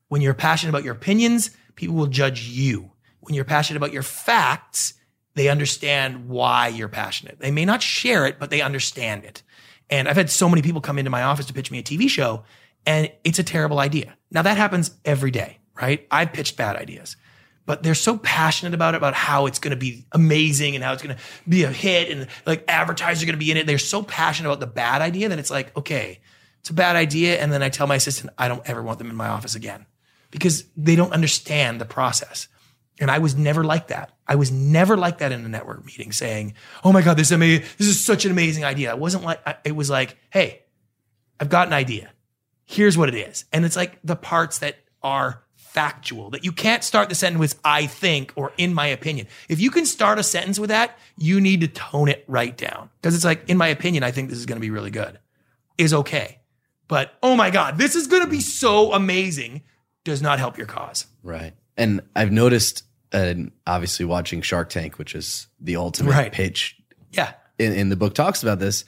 When 0.07 0.21
you're 0.21 0.33
passionate 0.33 0.69
about 0.69 0.85
your 0.85 0.93
opinions, 0.93 1.51
people 1.75 1.95
will 1.95 2.07
judge 2.07 2.47
you. 2.47 2.91
When 3.21 3.35
you're 3.35 3.45
passionate 3.45 3.77
about 3.77 3.93
your 3.93 4.03
facts, 4.03 4.93
they 5.35 5.49
understand 5.49 6.29
why 6.29 6.67
you're 6.67 6.89
passionate. 6.89 7.39
They 7.39 7.51
may 7.51 7.65
not 7.65 7.81
share 7.81 8.25
it, 8.25 8.39
but 8.39 8.49
they 8.49 8.61
understand 8.61 9.23
it. 9.23 9.43
And 9.89 10.07
I've 10.07 10.15
had 10.15 10.29
so 10.29 10.49
many 10.49 10.61
people 10.61 10.81
come 10.81 10.99
into 10.99 11.11
my 11.11 11.23
office 11.23 11.45
to 11.47 11.53
pitch 11.53 11.71
me 11.71 11.79
a 11.79 11.83
TV 11.83 12.09
show, 12.09 12.43
and 12.85 13.11
it's 13.23 13.39
a 13.39 13.43
terrible 13.43 13.79
idea. 13.79 14.15
Now 14.31 14.41
that 14.43 14.57
happens 14.57 14.91
every 15.05 15.31
day, 15.31 15.59
right? 15.79 16.07
I've 16.11 16.33
pitched 16.33 16.57
bad 16.57 16.75
ideas, 16.75 17.15
but 17.65 17.83
they're 17.83 17.95
so 17.95 18.17
passionate 18.17 18.73
about 18.73 18.93
it, 18.93 18.97
about 18.97 19.13
how 19.13 19.45
it's 19.45 19.59
going 19.59 19.71
to 19.71 19.77
be 19.77 20.05
amazing 20.11 20.75
and 20.75 20.83
how 20.83 20.93
it's 20.93 21.01
going 21.01 21.15
to 21.15 21.21
be 21.47 21.63
a 21.63 21.71
hit 21.71 22.11
and 22.11 22.27
like 22.45 22.65
advertisers 22.67 23.23
are 23.23 23.25
going 23.25 23.39
to 23.39 23.45
be 23.45 23.51
in 23.51 23.57
it. 23.57 23.67
They're 23.67 23.77
so 23.77 24.03
passionate 24.03 24.49
about 24.49 24.59
the 24.59 24.67
bad 24.67 25.01
idea 25.01 25.29
that 25.29 25.39
it's 25.39 25.51
like, 25.51 25.75
okay, 25.77 26.19
it's 26.59 26.69
a 26.69 26.73
bad 26.73 26.95
idea. 26.95 27.39
And 27.39 27.51
then 27.51 27.63
I 27.63 27.69
tell 27.69 27.87
my 27.87 27.95
assistant, 27.95 28.33
I 28.37 28.47
don't 28.47 28.67
ever 28.67 28.81
want 28.81 28.99
them 28.99 29.09
in 29.09 29.15
my 29.15 29.27
office 29.27 29.55
again 29.55 29.85
because 30.33 30.65
they 30.75 30.95
don't 30.95 31.13
understand 31.13 31.79
the 31.79 31.85
process. 31.85 32.47
And 32.99 33.11
I 33.11 33.19
was 33.19 33.35
never 33.35 33.63
like 33.63 33.87
that. 33.87 34.11
I 34.27 34.35
was 34.35 34.51
never 34.51 34.97
like 34.97 35.19
that 35.19 35.31
in 35.31 35.45
a 35.45 35.47
network 35.47 35.85
meeting 35.85 36.11
saying, 36.11 36.55
"Oh 36.83 36.91
my 36.91 37.01
god, 37.01 37.17
this 37.17 37.27
is 37.27 37.31
amazing. 37.31 37.65
This 37.77 37.87
is 37.87 38.03
such 38.03 38.25
an 38.25 38.31
amazing 38.31 38.63
idea." 38.65 38.91
I 38.91 38.95
wasn't 38.95 39.23
like 39.23 39.41
it 39.63 39.75
was 39.75 39.89
like, 39.89 40.17
"Hey, 40.31 40.63
I've 41.39 41.49
got 41.49 41.67
an 41.67 41.73
idea. 41.73 42.11
Here's 42.65 42.97
what 42.97 43.09
it 43.09 43.15
is." 43.15 43.45
And 43.53 43.63
it's 43.63 43.75
like 43.75 43.99
the 44.03 44.15
parts 44.15 44.57
that 44.59 44.77
are 45.03 45.43
factual 45.55 46.29
that 46.31 46.45
you 46.45 46.51
can't 46.51 46.83
start 46.83 47.09
the 47.09 47.15
sentence 47.15 47.39
with 47.39 47.59
"I 47.63 47.85
think" 47.87 48.33
or 48.35 48.53
"in 48.57 48.73
my 48.73 48.87
opinion." 48.87 49.27
If 49.49 49.59
you 49.59 49.69
can 49.69 49.85
start 49.85 50.17
a 50.17 50.23
sentence 50.23 50.59
with 50.59 50.69
that, 50.69 50.97
you 51.17 51.41
need 51.41 51.61
to 51.61 51.67
tone 51.67 52.09
it 52.09 52.25
right 52.27 52.55
down 52.57 52.89
because 53.01 53.15
it's 53.15 53.25
like, 53.25 53.47
"In 53.49 53.57
my 53.57 53.67
opinion, 53.67 54.03
I 54.03 54.11
think 54.11 54.29
this 54.29 54.39
is 54.39 54.45
going 54.47 54.59
to 54.59 54.65
be 54.65 54.71
really 54.71 54.91
good." 54.91 55.19
Is 55.77 55.93
okay. 55.93 56.39
But, 56.87 57.17
"Oh 57.23 57.35
my 57.35 57.49
god, 57.49 57.77
this 57.77 57.95
is 57.95 58.07
going 58.07 58.23
to 58.23 58.29
be 58.29 58.41
so 58.41 58.93
amazing." 58.93 59.63
Does 60.03 60.21
not 60.21 60.39
help 60.39 60.57
your 60.57 60.67
cause. 60.67 61.05
Right. 61.23 61.53
And 61.77 62.01
I've 62.15 62.31
noticed, 62.31 62.83
and 63.11 63.51
obviously 63.65 64.05
watching 64.05 64.41
Shark 64.41 64.69
Tank, 64.69 64.97
which 64.97 65.15
is 65.15 65.47
the 65.59 65.75
ultimate 65.77 66.11
Right. 66.11 66.31
pitch, 66.31 66.77
Yeah. 67.11 67.33
in, 67.57 67.73
in 67.73 67.89
the 67.89 67.95
book 67.95 68.13
talks 68.13 68.43
about 68.43 68.59
this. 68.59 68.85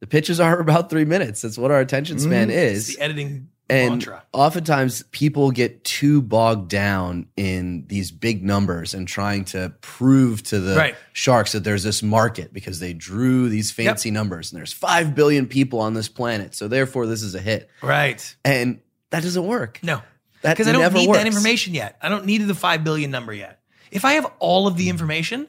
The 0.00 0.06
pitches 0.06 0.40
are 0.40 0.58
about 0.60 0.90
three 0.90 1.04
minutes. 1.04 1.42
That's 1.42 1.58
what 1.58 1.70
our 1.70 1.80
attention 1.80 2.16
mm-hmm. 2.16 2.28
span 2.28 2.50
It's 2.50 2.88
is. 2.90 2.96
the 2.96 3.02
editing 3.02 3.48
And 3.70 3.90
mantra. 3.90 4.24
oftentimes 4.32 5.04
people 5.12 5.50
get 5.52 5.84
too 5.84 6.20
bogged 6.22 6.68
down 6.68 7.26
in 7.36 7.84
these 7.86 8.10
big 8.10 8.44
numbers 8.44 8.94
and 8.94 9.06
trying 9.08 9.44
to 9.46 9.72
prove 9.80 10.42
to 10.44 10.60
the 10.60 10.76
Right. 10.76 10.96
sharks 11.12 11.52
that 11.52 11.64
there's 11.64 11.82
this 11.84 12.02
market 12.02 12.52
because 12.52 12.78
they 12.80 12.92
drew 12.92 13.48
these 13.48 13.70
fancy 13.70 14.10
numbers 14.10 14.52
and 14.52 14.58
there's 14.58 14.72
5 14.72 15.14
billion 15.14 15.46
people 15.46 15.78
on 15.80 15.94
this 15.94 16.08
planet. 16.08 16.54
So 16.54 16.68
therefore 16.68 17.06
this 17.06 17.22
is 17.22 17.34
a 17.34 17.40
hit. 17.40 17.70
Right. 17.80 18.36
And 18.44 18.80
that 19.10 19.22
doesn't 19.22 19.46
work. 19.46 19.78
No. 19.82 20.02
Because 20.42 20.68
I 20.68 20.72
don't 20.72 20.92
need 20.92 21.08
works. 21.08 21.18
that 21.18 21.26
information 21.26 21.74
yet. 21.74 21.96
I 22.02 22.08
don't 22.08 22.26
need 22.26 22.38
the 22.38 22.54
5 22.54 22.84
billion 22.84 23.10
number 23.10 23.32
yet. 23.32 23.60
If 23.90 24.04
I 24.04 24.14
have 24.14 24.30
all 24.38 24.66
of 24.66 24.76
the 24.76 24.88
information, 24.88 25.48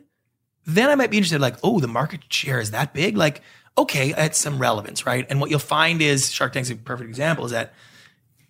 then 0.66 0.90
I 0.90 0.96
might 0.96 1.12
be 1.12 1.18
interested, 1.18 1.42
like, 1.42 1.58
oh, 1.64 1.80
the 1.80 1.88
market 1.88 2.22
share 2.30 2.60
is 2.60 2.72
that 2.72 2.94
big? 2.94 3.18
Like, 3.18 3.42
okay, 3.78 4.14
that's 4.14 4.38
some 4.38 4.60
relevance, 4.60 5.06
right? 5.06 5.26
And 5.30 5.42
what 5.42 5.50
you'll 5.50 5.60
find 5.60 6.02
is 6.02 6.32
Shark 6.32 6.54
Tank's 6.54 6.70
a 6.70 6.76
perfect 6.76 7.10
example 7.10 7.46
is 7.46 7.52
that 7.52 7.74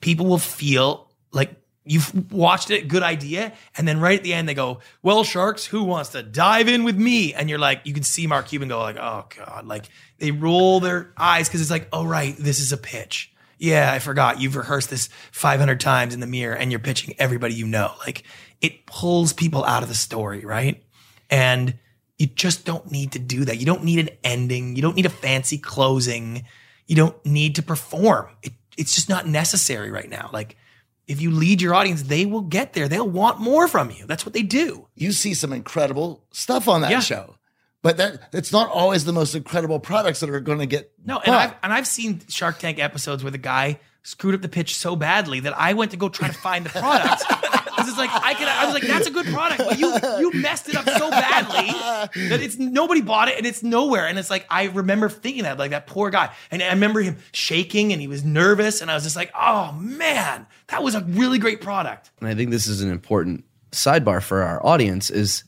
people 0.01 0.25
will 0.25 0.37
feel 0.37 1.09
like 1.31 1.55
you've 1.85 2.31
watched 2.31 2.71
it, 2.71 2.87
good 2.87 3.03
idea. 3.03 3.53
And 3.77 3.87
then 3.87 3.99
right 3.99 4.17
at 4.17 4.23
the 4.23 4.33
end, 4.33 4.47
they 4.47 4.53
go, 4.53 4.79
well, 5.01 5.23
sharks, 5.23 5.65
who 5.65 5.83
wants 5.83 6.09
to 6.09 6.23
dive 6.23 6.67
in 6.67 6.83
with 6.83 6.97
me? 6.97 7.33
And 7.33 7.49
you're 7.49 7.59
like, 7.59 7.81
you 7.85 7.93
can 7.93 8.03
see 8.03 8.27
Mark 8.27 8.47
Cuban 8.47 8.67
go 8.67 8.79
like, 8.79 8.97
oh 8.97 9.25
God, 9.35 9.65
like 9.65 9.85
they 10.19 10.31
roll 10.31 10.79
their 10.79 11.11
eyes 11.17 11.47
because 11.47 11.61
it's 11.61 11.71
like, 11.71 11.87
oh, 11.91 12.05
right, 12.05 12.35
this 12.37 12.59
is 12.59 12.71
a 12.71 12.77
pitch. 12.77 13.32
Yeah, 13.57 13.91
I 13.91 13.99
forgot. 13.99 14.41
You've 14.41 14.55
rehearsed 14.55 14.89
this 14.89 15.09
500 15.31 15.79
times 15.79 16.13
in 16.13 16.19
the 16.19 16.27
mirror 16.27 16.55
and 16.55 16.71
you're 16.71 16.79
pitching 16.79 17.15
everybody 17.19 17.53
you 17.53 17.65
know. 17.67 17.93
Like 17.99 18.23
it 18.61 18.85
pulls 18.85 19.33
people 19.33 19.63
out 19.63 19.83
of 19.83 19.89
the 19.89 19.95
story, 19.95 20.43
right? 20.45 20.83
And 21.29 21.77
you 22.17 22.27
just 22.27 22.65
don't 22.65 22.91
need 22.91 23.13
to 23.13 23.19
do 23.19 23.45
that. 23.45 23.59
You 23.59 23.65
don't 23.65 23.83
need 23.83 23.99
an 23.99 24.09
ending. 24.23 24.75
You 24.75 24.81
don't 24.81 24.95
need 24.95 25.05
a 25.05 25.09
fancy 25.09 25.57
closing. 25.57 26.45
You 26.87 26.95
don't 26.95 27.25
need 27.25 27.55
to 27.55 27.63
perform. 27.63 28.27
It, 28.41 28.53
it's 28.77 28.95
just 28.95 29.09
not 29.09 29.27
necessary 29.27 29.91
right 29.91 30.09
now. 30.09 30.29
Like 30.33 30.55
if 31.07 31.21
you 31.21 31.31
lead 31.31 31.61
your 31.61 31.73
audience, 31.73 32.03
they 32.03 32.25
will 32.25 32.41
get 32.41 32.73
there. 32.73 32.87
They'll 32.87 33.09
want 33.09 33.39
more 33.39 33.67
from 33.67 33.91
you. 33.91 34.05
That's 34.07 34.25
what 34.25 34.33
they 34.33 34.41
do. 34.43 34.87
You 34.95 35.11
see 35.11 35.33
some 35.33 35.51
incredible 35.53 36.23
stuff 36.31 36.67
on 36.67 36.81
that 36.81 36.91
Yeah. 36.91 36.99
show, 37.01 37.35
but 37.83 37.97
that 37.97 38.29
it's 38.33 38.51
not 38.51 38.71
always 38.71 39.05
the 39.05 39.13
most 39.13 39.35
incredible 39.35 39.79
products 39.79 40.21
that 40.21 40.31
are 40.31 40.39
going 40.39 40.59
to 40.59 40.65
get. 40.65 40.91
No, 41.05 41.17
and 41.17 41.25
bought. 41.27 41.49
I've 41.49 41.55
and 41.61 41.73
I've 41.73 41.85
seen 41.85 42.21
Shark 42.29 42.57
Tank 42.57 42.79
episodes 42.79 43.23
where 43.23 43.31
the 43.31 43.37
guy 43.37 43.79
screwed 44.01 44.33
up 44.33 44.41
the 44.41 44.49
pitch 44.49 44.75
so 44.75 44.95
badly 44.95 45.41
that 45.41 45.57
I 45.57 45.73
went 45.73 45.91
to 45.91 45.97
go 45.97 46.09
try 46.09 46.27
to 46.27 46.33
find 46.33 46.65
the 46.65 46.69
product. 46.69 47.23
Because 47.73 47.89
it's 47.89 47.97
like 47.97 48.11
I 48.13 48.35
could, 48.35 48.47
I 48.47 48.65
was 48.65 48.73
like, 48.75 48.83
that's 48.83 49.07
a 49.07 49.11
good 49.11 49.25
product, 49.25 49.57
but 49.57 49.79
you 49.79 49.91
you 50.19 50.31
messed 50.39 50.69
it 50.69 50.75
up 50.75 50.87
so 50.87 51.09
badly 51.09 51.71
that 52.29 52.39
it's 52.39 52.59
nobody 52.59 53.01
bought 53.01 53.29
it 53.29 53.37
and 53.39 53.47
it's 53.47 53.63
nowhere. 53.63 54.05
And 54.05 54.19
it's 54.19 54.29
like 54.29 54.45
I 54.47 54.65
remember 54.65 55.09
thinking 55.09 55.43
that 55.43 55.57
like 55.57 55.71
that 55.71 55.87
poor 55.87 56.11
guy, 56.11 56.31
and 56.51 56.61
I 56.61 56.69
remember 56.69 57.01
him 57.01 57.17
shaking 57.31 57.91
and 57.91 57.99
he 57.99 58.07
was 58.07 58.23
nervous, 58.23 58.81
and 58.81 58.91
I 58.91 58.93
was 58.93 59.01
just 59.03 59.15
like, 59.15 59.31
oh 59.33 59.71
man, 59.71 60.45
that 60.67 60.83
was 60.83 60.93
a 60.93 61.01
really 61.01 61.39
great 61.39 61.61
product. 61.61 62.11
and 62.19 62.29
I 62.29 62.35
think 62.35 62.51
this 62.51 62.67
is 62.67 62.81
an 62.81 62.91
important 62.91 63.43
sidebar 63.71 64.21
for 64.21 64.43
our 64.43 64.63
audience 64.63 65.09
is, 65.09 65.43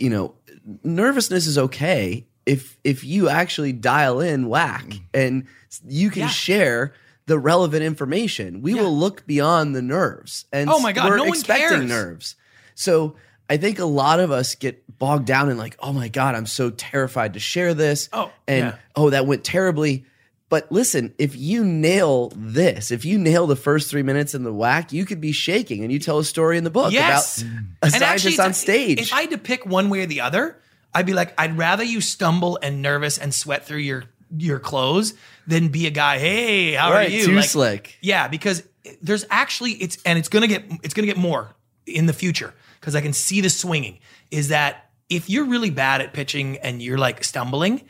you 0.00 0.10
know, 0.10 0.34
nervousness 0.82 1.46
is 1.46 1.58
okay 1.58 2.26
if 2.46 2.78
if 2.84 3.04
you 3.04 3.28
actually 3.28 3.72
dial 3.72 4.20
in 4.20 4.46
WHAC 4.46 4.82
mm-hmm. 4.86 5.04
and 5.14 5.46
you 5.86 6.10
can 6.10 6.22
Yeah. 6.22 6.28
share 6.28 6.94
the 7.26 7.38
relevant 7.38 7.82
information. 7.84 8.62
We 8.62 8.74
Yeah. 8.74 8.82
will 8.82 8.96
look 8.98 9.26
beyond 9.26 9.76
the 9.76 9.82
nerves. 9.82 10.46
And 10.52 10.68
Oh 10.70 10.80
my 10.80 10.92
God, 10.92 11.08
we're 11.08 11.16
no 11.18 11.24
one 11.24 11.28
expecting 11.30 11.68
cares. 11.68 11.88
nerves. 11.88 12.34
So 12.74 13.14
I 13.48 13.56
think 13.56 13.78
a 13.78 13.84
lot 13.84 14.20
of 14.20 14.30
us 14.30 14.54
get 14.54 14.82
bogged 14.98 15.26
down 15.26 15.50
in 15.50 15.58
like, 15.58 15.76
oh 15.80 15.92
my 15.92 16.08
God, 16.08 16.34
I'm 16.34 16.46
so 16.46 16.70
terrified 16.70 17.34
to 17.34 17.40
share 17.40 17.74
this. 17.74 18.08
Oh, 18.12 18.30
and 18.48 18.66
yeah. 18.66 18.76
oh, 18.96 19.10
that 19.10 19.26
went 19.26 19.44
terribly. 19.44 20.06
But 20.50 20.70
listen, 20.70 21.14
if 21.16 21.34
you 21.36 21.64
nail 21.64 22.32
this, 22.36 22.90
if 22.90 23.04
you 23.06 23.18
nail 23.18 23.46
the 23.46 23.56
first 23.56 23.88
three 23.90 24.02
minutes 24.02 24.34
in 24.34 24.42
the 24.42 24.52
WHAC, 24.52 24.92
you 24.92 25.06
could 25.06 25.20
be 25.20 25.32
shaking 25.32 25.82
and 25.84 25.90
you 25.92 25.98
tell 25.98 26.18
a 26.18 26.24
story 26.24 26.58
in 26.58 26.64
the 26.64 26.70
book 26.70 26.92
Yes. 26.92 27.40
about 27.40 27.52
a 27.52 27.84
And 27.86 27.94
scientist 27.94 28.26
it's- 28.26 28.46
on 28.46 28.52
stage. 28.52 29.00
If 29.00 29.14
I 29.14 29.22
had 29.22 29.30
to 29.30 29.38
pick 29.38 29.64
one 29.64 29.88
way 29.88 30.02
or 30.02 30.06
the 30.06 30.20
other, 30.20 30.58
I'd 30.92 31.06
be 31.06 31.14
like, 31.14 31.32
I'd 31.38 31.56
rather 31.56 31.84
you 31.84 32.00
stumble 32.02 32.58
and 32.62 32.82
nervous 32.82 33.16
and 33.16 33.32
sweat 33.32 33.64
through 33.66 33.78
your 33.78 34.04
your 34.36 34.60
clothes 34.60 35.14
than 35.48 35.68
be 35.68 35.86
a 35.88 35.90
guy. 35.90 36.18
Hey, 36.18 36.72
how 36.74 36.92
right, 36.92 37.08
are 37.08 37.12
you? 37.12 37.24
too 37.26 37.34
Like, 37.36 37.44
slick. 37.48 37.96
Yeah, 38.00 38.28
because 38.28 38.62
there's 39.02 39.24
actually 39.30 39.72
it's 39.72 39.98
and 40.04 40.18
it's 40.18 40.28
gonna 40.28 40.46
get 40.48 40.64
it's 40.82 40.94
gonna 40.94 41.06
get 41.06 41.16
more 41.16 41.54
in 41.86 42.06
the 42.06 42.12
future 42.12 42.54
because 42.80 42.94
I 42.96 43.00
can 43.00 43.12
see 43.12 43.40
the 43.40 43.50
swinging. 43.50 43.98
Is 44.32 44.48
that 44.48 44.90
if 45.08 45.28
you're 45.30 45.44
really 45.46 45.70
bad 45.70 46.00
at 46.00 46.12
pitching 46.12 46.58
and 46.58 46.80
you're 46.82 46.98
like 46.98 47.22
stumbling, 47.24 47.82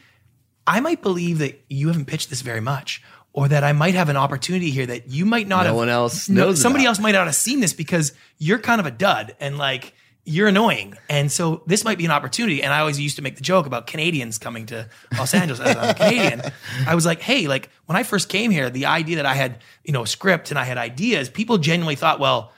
I 0.66 0.80
might 0.80 1.02
believe 1.02 1.38
that 1.38 1.62
you 1.68 1.88
haven't 1.88 2.06
pitched 2.06 2.30
this 2.30 2.42
very 2.42 2.60
much. 2.60 3.02
Or 3.32 3.46
that 3.46 3.62
I 3.62 3.72
might 3.72 3.94
have 3.94 4.08
an 4.08 4.16
opportunity 4.16 4.70
here 4.70 4.86
that 4.86 5.08
you 5.08 5.24
might 5.24 5.46
not 5.46 5.60
No 5.62 5.66
have. 5.68 5.76
one 5.76 5.88
else 5.88 6.28
no- 6.28 6.46
knows 6.46 6.60
somebody 6.60 6.84
about. 6.84 6.88
else 6.90 6.98
might 6.98 7.12
not 7.12 7.26
have 7.26 7.34
seen 7.36 7.60
this 7.60 7.72
because 7.72 8.12
you're 8.38 8.58
kind 8.58 8.80
of 8.80 8.86
a 8.86 8.90
dud 8.90 9.36
and 9.38 9.56
like 9.56 9.94
you're 10.24 10.48
annoying. 10.48 10.94
And 11.08 11.30
so 11.30 11.62
this 11.64 11.84
might 11.84 11.96
be 11.96 12.04
an 12.04 12.10
opportunity. 12.10 12.60
And 12.60 12.72
I 12.72 12.80
always 12.80 12.98
used 12.98 13.14
to 13.16 13.22
make 13.22 13.36
the 13.36 13.40
joke 13.42 13.66
about 13.66 13.86
Canadians 13.86 14.36
coming 14.38 14.66
to 14.66 14.88
Los 15.16 15.32
Angeles 15.32 15.60
as 15.60 15.76
I'm 15.76 15.90
a 15.90 15.94
Canadian. 15.94 16.42
I 16.88 16.96
was 16.96 17.06
like, 17.06 17.20
hey, 17.20 17.46
like 17.46 17.70
when 17.86 17.96
I 17.96 18.02
first 18.02 18.28
came 18.28 18.50
here, 18.50 18.68
the 18.68 18.86
idea 18.86 19.14
that 19.16 19.26
I 19.26 19.34
had, 19.34 19.60
you 19.84 19.92
know, 19.92 20.02
a 20.02 20.06
script 20.08 20.50
and 20.50 20.58
I 20.58 20.64
had 20.64 20.76
ideas, 20.76 21.28
people 21.28 21.56
genuinely 21.58 21.94
thought, 21.94 22.18
well, 22.18 22.52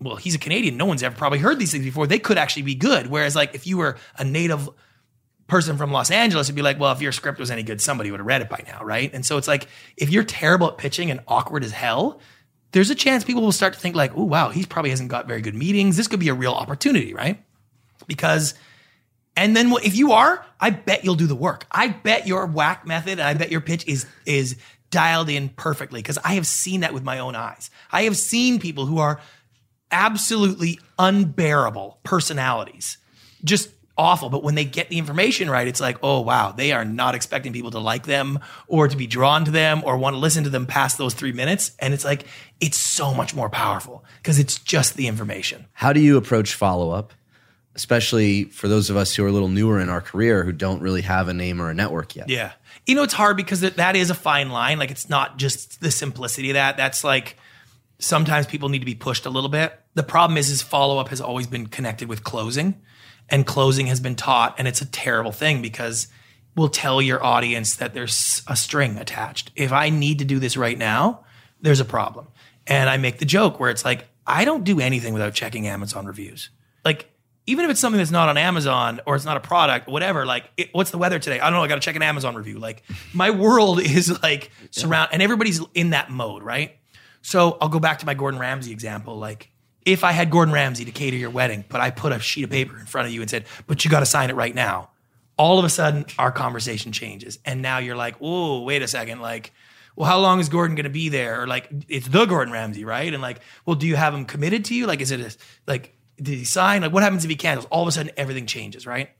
well, 0.00 0.16
he's 0.16 0.34
a 0.34 0.38
Canadian. 0.38 0.78
No 0.78 0.86
one's 0.86 1.02
ever 1.02 1.14
probably 1.14 1.38
heard 1.40 1.58
these 1.58 1.70
things 1.70 1.84
before. 1.84 2.06
They 2.06 2.18
could 2.18 2.38
actually 2.38 2.62
be 2.62 2.74
good. 2.76 3.08
Whereas, 3.08 3.36
like, 3.36 3.54
if 3.54 3.66
you 3.66 3.76
were 3.76 3.98
a 4.16 4.24
native 4.24 4.70
person 5.48 5.76
from 5.76 5.90
Los 5.90 6.10
Angeles, 6.10 6.46
it'd 6.46 6.56
be 6.56 6.62
like, 6.62 6.78
well, 6.78 6.92
if 6.92 7.00
your 7.00 7.10
script 7.10 7.38
was 7.38 7.50
any 7.50 7.62
good, 7.62 7.80
somebody 7.80 8.10
would 8.10 8.20
have 8.20 8.26
read 8.26 8.42
it 8.42 8.48
by 8.48 8.62
now, 8.66 8.84
right? 8.84 9.12
And 9.12 9.26
so 9.26 9.38
it's 9.38 9.48
like, 9.48 9.66
if 9.96 10.10
you're 10.10 10.24
terrible 10.24 10.68
at 10.68 10.78
pitching 10.78 11.10
and 11.10 11.20
awkward 11.26 11.64
as 11.64 11.72
hell, 11.72 12.20
there's 12.72 12.90
a 12.90 12.94
chance 12.94 13.24
people 13.24 13.42
will 13.42 13.50
start 13.50 13.72
to 13.72 13.80
think 13.80 13.96
like, 13.96 14.16
oh, 14.16 14.24
wow, 14.24 14.50
he 14.50 14.64
probably 14.64 14.90
hasn't 14.90 15.08
got 15.08 15.26
very 15.26 15.40
good 15.40 15.54
meetings. 15.54 15.96
This 15.96 16.06
could 16.06 16.20
be 16.20 16.28
a 16.28 16.34
real 16.34 16.52
opportunity, 16.52 17.14
right? 17.14 17.42
Because, 18.06 18.54
and 19.36 19.56
then 19.56 19.72
if 19.82 19.96
you 19.96 20.12
are, 20.12 20.44
I 20.60 20.70
bet 20.70 21.02
you'll 21.02 21.14
do 21.14 21.26
the 21.26 21.34
work. 21.34 21.66
I 21.70 21.88
bet 21.88 22.26
your 22.26 22.46
WHAC 22.46 22.84
method 22.84 23.12
and 23.12 23.22
I 23.22 23.34
bet 23.34 23.50
your 23.50 23.62
pitch 23.62 23.86
is 23.86 24.06
is 24.26 24.56
dialed 24.90 25.28
in 25.28 25.48
perfectly 25.50 26.00
because 26.00 26.18
I 26.18 26.34
have 26.34 26.46
seen 26.46 26.80
that 26.80 26.94
with 26.94 27.02
my 27.02 27.18
own 27.18 27.34
eyes. 27.34 27.70
I 27.90 28.02
have 28.02 28.16
seen 28.16 28.58
people 28.58 28.86
who 28.86 28.98
are 28.98 29.20
absolutely 29.90 30.78
unbearable 30.98 32.00
personalities, 32.04 32.98
just 33.44 33.70
awful. 33.98 34.30
But 34.30 34.42
when 34.42 34.54
they 34.54 34.64
get 34.64 34.88
the 34.88 34.96
information 34.96 35.50
right, 35.50 35.66
it's 35.66 35.80
like, 35.80 35.98
oh 36.02 36.20
wow, 36.20 36.52
they 36.52 36.72
are 36.72 36.84
not 36.84 37.14
expecting 37.14 37.52
people 37.52 37.72
to 37.72 37.78
like 37.78 38.06
them 38.06 38.38
or 38.68 38.88
to 38.88 38.96
be 38.96 39.06
drawn 39.06 39.44
to 39.44 39.50
them 39.50 39.82
or 39.84 39.98
want 39.98 40.14
to 40.14 40.18
listen 40.18 40.44
to 40.44 40.50
them 40.50 40.64
past 40.64 40.96
those 40.96 41.12
three 41.12 41.32
minutes. 41.32 41.72
And 41.80 41.92
it's 41.92 42.04
like, 42.04 42.24
it's 42.60 42.78
so 42.78 43.12
much 43.12 43.34
more 43.34 43.50
powerful 43.50 44.04
because 44.22 44.38
it's 44.38 44.58
just 44.58 44.94
the 44.94 45.08
information. 45.08 45.66
How 45.72 45.92
do 45.92 46.00
you 46.00 46.16
approach 46.16 46.54
follow 46.54 46.90
up, 46.90 47.12
especially 47.74 48.44
for 48.44 48.68
those 48.68 48.88
of 48.88 48.96
us 48.96 49.14
who 49.14 49.24
are 49.24 49.28
a 49.28 49.32
little 49.32 49.48
newer 49.48 49.80
in 49.80 49.88
our 49.88 50.00
career 50.00 50.44
who 50.44 50.52
don't 50.52 50.80
really 50.80 51.02
have 51.02 51.28
a 51.28 51.34
name 51.34 51.60
or 51.60 51.68
a 51.68 51.74
network 51.74 52.16
yet? 52.16 52.28
Yeah. 52.28 52.52
You 52.86 52.94
know, 52.94 53.02
it's 53.02 53.14
hard 53.14 53.36
because 53.36 53.60
that, 53.60 53.96
is 53.96 54.10
a 54.10 54.14
fine 54.14 54.48
line. 54.48 54.78
Like, 54.78 54.90
it's 54.90 55.10
not 55.10 55.36
just 55.36 55.80
the 55.80 55.90
simplicity 55.90 56.50
of 56.50 56.54
that. 56.54 56.76
That's 56.76 57.04
like 57.04 57.36
sometimes 57.98 58.46
people 58.46 58.68
need 58.68 58.78
to 58.78 58.86
be 58.86 58.94
pushed 58.94 59.26
a 59.26 59.30
little 59.30 59.50
bit. 59.50 59.78
The 59.94 60.02
problem 60.02 60.36
is, 60.38 60.50
is 60.50 60.62
follow 60.62 60.98
up 60.98 61.08
has 61.08 61.20
always 61.20 61.46
been 61.46 61.66
connected 61.66 62.08
with 62.08 62.24
closing, 62.24 62.80
and 63.28 63.46
closing 63.46 63.86
has 63.86 64.00
been 64.00 64.14
taught, 64.14 64.54
and 64.58 64.66
it's 64.66 64.80
a 64.80 64.86
terrible 64.86 65.32
thing 65.32 65.62
because 65.62 66.08
we'll 66.56 66.68
tell 66.68 67.00
your 67.00 67.22
audience 67.24 67.76
that 67.76 67.94
there's 67.94 68.42
a 68.48 68.56
string 68.56 68.96
attached. 68.96 69.50
If 69.54 69.72
I 69.72 69.90
need 69.90 70.18
to 70.18 70.24
do 70.24 70.38
this 70.38 70.56
right 70.56 70.76
now, 70.76 71.24
there's 71.60 71.80
a 71.80 71.84
problem. 71.84 72.28
And 72.66 72.90
I 72.90 72.96
make 72.96 73.18
the 73.18 73.24
joke 73.24 73.60
where 73.60 73.70
it's 73.70 73.84
like, 73.84 74.08
I 74.26 74.44
don't 74.44 74.64
do 74.64 74.80
anything 74.80 75.14
without 75.14 75.34
checking 75.34 75.66
Amazon 75.66 76.06
reviews. 76.06 76.50
Like, 76.84 77.10
even 77.46 77.64
if 77.64 77.70
it's 77.70 77.80
something 77.80 77.98
that's 77.98 78.10
not 78.10 78.28
on 78.28 78.36
Amazon 78.36 79.00
or 79.06 79.16
it's 79.16 79.24
not 79.24 79.38
a 79.38 79.40
product, 79.40 79.88
whatever, 79.88 80.26
like, 80.26 80.50
it, 80.56 80.68
what's 80.72 80.90
the 80.90 80.98
weather 80.98 81.18
today? 81.18 81.40
I 81.40 81.48
don't 81.48 81.54
know. 81.54 81.62
I 81.62 81.68
got 81.68 81.76
to 81.76 81.80
check 81.80 81.96
an 81.96 82.02
Amazon 82.02 82.34
review. 82.34 82.58
Like, 82.58 82.82
my 83.14 83.30
world 83.30 83.80
is 83.82 84.22
like 84.22 84.50
surround, 84.70 85.10
and 85.12 85.22
everybody's 85.22 85.60
in 85.74 85.90
that 85.90 86.10
mode, 86.10 86.42
right? 86.42 86.76
So 87.22 87.56
I'll 87.60 87.70
go 87.70 87.80
back 87.80 88.00
to 88.00 88.06
my 88.06 88.14
Gordon 88.14 88.38
Ramsay 88.38 88.72
example. 88.72 89.18
Like, 89.18 89.50
if 89.92 90.04
I 90.04 90.12
had 90.12 90.30
Gordon 90.30 90.52
Ramsay 90.52 90.84
to 90.84 90.90
cater 90.90 91.16
your 91.16 91.30
wedding, 91.30 91.64
but 91.68 91.80
I 91.80 91.90
put 91.90 92.12
a 92.12 92.20
sheet 92.20 92.44
of 92.44 92.50
paper 92.50 92.78
in 92.78 92.86
front 92.86 93.08
of 93.08 93.14
you 93.14 93.20
and 93.20 93.30
said, 93.30 93.46
but 93.66 93.84
you 93.84 93.90
got 93.90 94.00
to 94.00 94.06
sign 94.06 94.30
it 94.30 94.36
right 94.36 94.54
now, 94.54 94.90
all 95.36 95.58
of 95.58 95.64
a 95.64 95.68
sudden 95.68 96.06
our 96.18 96.30
conversation 96.32 96.92
changes. 96.92 97.38
And 97.44 97.62
now 97.62 97.78
you're 97.78 97.96
like, 97.96 98.16
oh, 98.20 98.62
wait 98.62 98.82
a 98.82 98.88
second. 98.88 99.20
Like, 99.20 99.52
well, 99.96 100.08
how 100.08 100.18
long 100.18 100.40
is 100.40 100.48
Gordon 100.48 100.76
going 100.76 100.84
to 100.84 100.90
be 100.90 101.08
there? 101.08 101.42
Or 101.42 101.46
like, 101.46 101.68
it's 101.88 102.08
the 102.08 102.24
Gordon 102.26 102.52
Ramsay, 102.52 102.84
right? 102.84 103.12
And 103.12 103.22
like, 103.22 103.40
well, 103.66 103.76
do 103.76 103.86
you 103.86 103.96
have 103.96 104.14
him 104.14 104.24
committed 104.24 104.64
to 104.66 104.74
you? 104.74 104.86
Like, 104.86 105.00
is 105.00 105.10
it 105.10 105.20
a, 105.20 105.36
like, 105.66 105.96
did 106.16 106.38
he 106.38 106.44
sign? 106.44 106.82
Like, 106.82 106.92
what 106.92 107.02
happens 107.02 107.24
if 107.24 107.30
he 107.30 107.36
cancels? 107.36 107.66
All 107.70 107.82
of 107.82 107.88
a 107.88 107.92
sudden, 107.92 108.12
everything 108.16 108.46
changes, 108.46 108.86
right? 108.86 109.10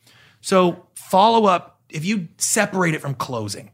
So 0.41 0.87
follow 0.95 1.47
up, 1.47 1.81
if 1.89 2.05
you 2.05 2.29
separate 2.39 2.95
it 2.95 3.01
from 3.01 3.15
closing, 3.15 3.71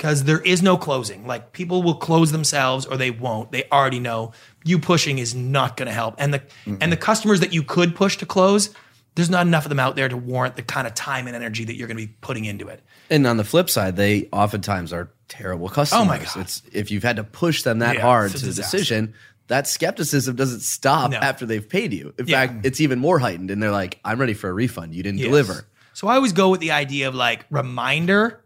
because 0.00 0.24
there 0.24 0.40
is 0.40 0.62
no 0.62 0.78
closing. 0.78 1.26
Like 1.26 1.52
people 1.52 1.82
will 1.82 1.94
close 1.96 2.32
themselves 2.32 2.86
or 2.86 2.96
they 2.96 3.10
won't. 3.10 3.52
They 3.52 3.64
already 3.70 4.00
know 4.00 4.32
you 4.64 4.78
pushing 4.78 5.18
is 5.18 5.34
not 5.34 5.76
going 5.76 5.88
to 5.88 5.92
help. 5.92 6.14
And 6.16 6.32
the 6.32 6.42
and 6.80 6.90
the 6.90 6.96
customers 6.96 7.40
that 7.40 7.52
you 7.52 7.62
could 7.62 7.94
push 7.94 8.16
to 8.16 8.24
close, 8.26 8.70
there's 9.14 9.28
not 9.28 9.46
enough 9.46 9.66
of 9.66 9.68
them 9.68 9.78
out 9.78 9.96
there 9.96 10.08
to 10.08 10.16
warrant 10.16 10.56
the 10.56 10.62
kind 10.62 10.86
of 10.86 10.94
time 10.94 11.26
and 11.26 11.36
energy 11.36 11.64
that 11.66 11.74
you're 11.74 11.86
going 11.86 11.98
to 11.98 12.06
be 12.06 12.14
putting 12.22 12.46
into 12.46 12.66
it. 12.68 12.82
And 13.10 13.26
on 13.26 13.36
the 13.36 13.44
flip 13.44 13.68
side, 13.68 13.96
they 13.96 14.26
oftentimes 14.32 14.90
are 14.94 15.10
terrible 15.28 15.68
customers. 15.68 16.02
Oh 16.02 16.06
my 16.06 16.16
God. 16.16 16.34
It's 16.38 16.62
if 16.72 16.90
you've 16.90 17.02
had 17.02 17.16
to 17.16 17.24
push 17.24 17.62
them 17.62 17.80
that 17.80 17.96
Yeah, 17.96 18.00
hard 18.00 18.32
to 18.32 18.38
the 18.38 18.54
decision, 18.54 19.12
that 19.48 19.66
skepticism 19.68 20.34
doesn't 20.34 20.60
stop 20.60 21.10
No. 21.10 21.18
after 21.18 21.44
they've 21.44 21.68
paid 21.68 21.92
you. 21.92 22.14
In 22.18 22.26
Yeah. 22.26 22.46
fact, 22.46 22.64
it's 22.64 22.80
even 22.80 23.00
more 23.00 23.18
heightened 23.18 23.50
and 23.50 23.62
they're 23.62 23.70
like, 23.70 24.00
I'm 24.02 24.18
ready 24.18 24.32
for 24.32 24.48
a 24.48 24.52
refund. 24.54 24.94
You 24.94 25.02
didn't 25.02 25.18
Yes. 25.18 25.26
deliver. 25.28 25.66
So 25.92 26.08
I 26.08 26.14
always 26.14 26.32
go 26.32 26.48
with 26.48 26.60
the 26.60 26.70
idea 26.70 27.06
of 27.06 27.14
like 27.14 27.44
reminder 27.50 28.40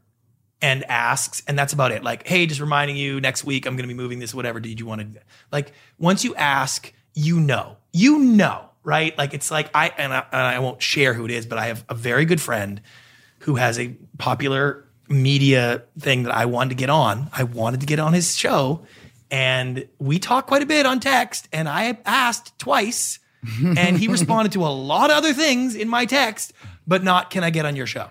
and 0.65 0.83
asks, 0.85 1.43
and 1.47 1.59
that's 1.59 1.75
about 1.75 1.93
it. 1.93 2.03
Like, 2.03 2.27
hey, 2.27 2.47
just 2.47 2.59
reminding 2.59 2.97
you 2.97 3.21
next 3.21 3.45
week 3.45 3.67
I'm 3.67 3.77
going 3.77 3.87
to 3.87 3.95
be 3.95 4.03
moving 4.03 4.19
this. 4.19 4.33
Whatever 4.33 4.61
did 4.61 4.81
you 4.81 4.87
want 4.87 5.03
to? 5.03 5.21
Like, 5.53 5.73
once 5.99 6.25
you 6.25 6.35
ask, 6.37 6.91
you 7.13 7.39
know, 7.39 7.77
you 7.93 8.19
know, 8.19 8.71
right? 8.83 9.17
Like, 9.19 9.35
it's 9.35 9.51
like 9.51 9.69
I 9.75 9.93
and 9.99 10.15
I, 10.15 10.25
and 10.33 10.41
I 10.41 10.59
won't 10.61 10.81
share 10.81 11.13
who 11.13 11.27
it 11.27 11.31
is, 11.31 11.45
but 11.45 11.59
I 11.59 11.67
have 11.67 11.85
a 11.91 11.95
very 11.95 12.25
good 12.25 12.41
friend 12.41 12.81
who 13.41 13.57
has 13.57 13.79
a 13.79 13.95
popular 14.17 14.87
media 15.07 15.83
thing 15.99 16.23
that 16.23 16.35
I 16.35 16.47
wanted 16.47 16.71
to 16.71 16.77
get 16.77 16.89
on. 16.89 17.29
I 17.31 17.43
wanted 17.43 17.81
to 17.81 17.87
get 17.87 17.99
on 17.99 18.15
his 18.15 18.35
show, 18.35 18.87
and 19.31 19.87
we 19.99 20.19
talked 20.19 20.49
quite 20.49 20.63
a 20.63 20.67
bit 20.67 20.87
on 20.87 20.99
text. 20.99 21.47
And 21.53 21.69
I 21.69 21.99
asked 22.07 22.59
twice, 22.59 23.19
and 23.77 23.99
he 23.99 24.09
responded 24.09 24.53
to 24.53 24.65
a 24.65 24.73
lot 24.73 25.11
of 25.11 25.19
other 25.19 25.35
things 25.35 25.75
in 25.75 25.91
my 25.91 26.07
text, 26.07 26.55
but 26.87 27.05
not 27.05 27.29
"Can 27.29 27.45
I 27.45 27.51
get 27.51 27.67
on 27.67 27.77
your 27.77 27.87
show?" 27.87 28.09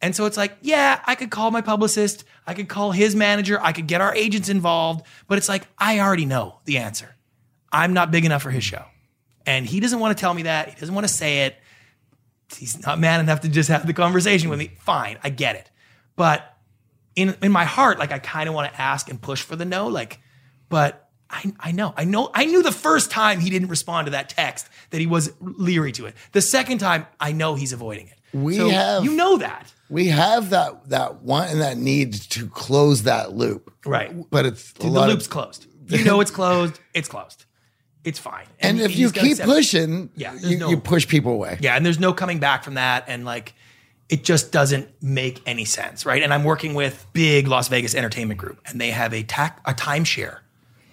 And 0.00 0.14
so 0.14 0.26
it's 0.26 0.36
like, 0.36 0.56
yeah, 0.60 1.00
I 1.06 1.14
could 1.16 1.30
call 1.30 1.50
my 1.50 1.60
publicist, 1.60 2.24
I 2.46 2.54
could 2.54 2.68
call 2.68 2.92
his 2.92 3.16
manager, 3.16 3.58
I 3.60 3.72
could 3.72 3.86
get 3.88 4.00
our 4.00 4.14
agents 4.14 4.48
involved, 4.48 5.04
but 5.26 5.38
it's 5.38 5.48
like 5.48 5.66
I 5.76 5.98
already 6.00 6.24
know 6.26 6.60
the 6.66 6.78
answer. 6.78 7.16
I'm 7.72 7.92
not 7.92 8.10
big 8.10 8.24
enough 8.24 8.42
for 8.42 8.50
his 8.50 8.62
show. 8.64 8.84
And 9.44 9.66
he 9.66 9.80
doesn't 9.80 9.98
want 9.98 10.16
to 10.16 10.20
tell 10.20 10.32
me 10.34 10.42
that. 10.42 10.68
He 10.68 10.74
doesn't 10.78 10.94
want 10.94 11.06
to 11.06 11.12
say 11.12 11.46
it. 11.46 11.56
He's 12.56 12.80
not 12.86 12.98
man 12.98 13.20
enough 13.20 13.40
to 13.40 13.48
just 13.48 13.68
have 13.68 13.86
the 13.86 13.92
conversation 13.92 14.48
with 14.50 14.58
me. 14.58 14.70
Fine, 14.80 15.18
I 15.22 15.30
get 15.30 15.56
it. 15.56 15.70
But 16.16 16.56
in 17.16 17.36
in 17.42 17.50
my 17.52 17.64
heart, 17.64 17.98
like 17.98 18.12
I 18.12 18.18
kind 18.18 18.48
of 18.48 18.54
want 18.54 18.72
to 18.72 18.80
ask 18.80 19.10
and 19.10 19.20
push 19.20 19.42
for 19.42 19.56
the 19.56 19.64
no, 19.64 19.88
like, 19.88 20.20
but 20.68 21.08
I, 21.30 21.52
I 21.60 21.72
know, 21.72 21.92
I 21.96 22.04
know, 22.04 22.30
I 22.32 22.46
knew 22.46 22.62
the 22.62 22.72
first 22.72 23.10
time 23.10 23.40
he 23.40 23.50
didn't 23.50 23.68
respond 23.68 24.06
to 24.06 24.10
that 24.12 24.30
text 24.30 24.68
that 24.90 24.98
he 25.00 25.06
was 25.06 25.30
leery 25.40 25.92
to 25.92 26.06
it. 26.06 26.14
The 26.32 26.40
second 26.40 26.78
time, 26.78 27.06
I 27.20 27.32
know 27.32 27.54
he's 27.54 27.72
avoiding 27.74 28.06
it. 28.08 28.14
We 28.32 28.56
So 28.56 28.70
have- 28.70 29.04
you 29.04 29.14
know 29.14 29.36
that, 29.38 29.70
We 29.90 30.08
have 30.08 30.50
that 30.50 30.88
that 30.90 31.22
want 31.22 31.50
and 31.50 31.60
that 31.60 31.78
need 31.78 32.14
to 32.14 32.48
close 32.48 33.04
that 33.04 33.32
loop, 33.32 33.72
right? 33.86 34.12
but 34.30 34.46
it's 34.46 34.72
the 34.72 34.86
loop's 34.86 35.26
of, 35.26 35.30
closed. 35.30 35.66
You 35.88 36.04
know 36.04 36.20
it's 36.20 36.30
closed. 36.30 36.78
It's 36.92 37.08
closed. 37.08 37.46
It's 38.04 38.18
fine. 38.18 38.46
and 38.60 38.80
if 38.80 38.92
he's 38.92 39.00
you 39.00 39.10
keep 39.10 39.38
it. 39.38 39.44
pushing, 39.44 40.10
Yeah, 40.14 40.34
you, 40.34 40.58
no- 40.58 40.70
you 40.70 40.78
push 40.78 41.06
people 41.06 41.32
away. 41.32 41.58
Yeah, 41.60 41.76
and 41.76 41.84
there's 41.84 41.98
no 41.98 42.12
coming 42.12 42.38
back 42.38 42.64
from 42.64 42.74
that. 42.74 43.04
And 43.06 43.24
like, 43.24 43.54
it 44.08 44.24
just 44.24 44.52
doesn't 44.52 44.88
make 45.02 45.42
any 45.46 45.64
sense, 45.64 46.06
right? 46.06 46.22
And 46.22 46.32
I'm 46.32 46.44
working 46.44 46.74
with 46.74 47.06
big 47.12 47.48
Las 47.48 47.68
Vegas 47.68 47.94
entertainment 47.94 48.38
group, 48.38 48.60
and 48.66 48.80
they 48.80 48.90
have 48.90 49.12
a 49.12 49.20
a 49.20 49.74
timeshare 49.74 50.38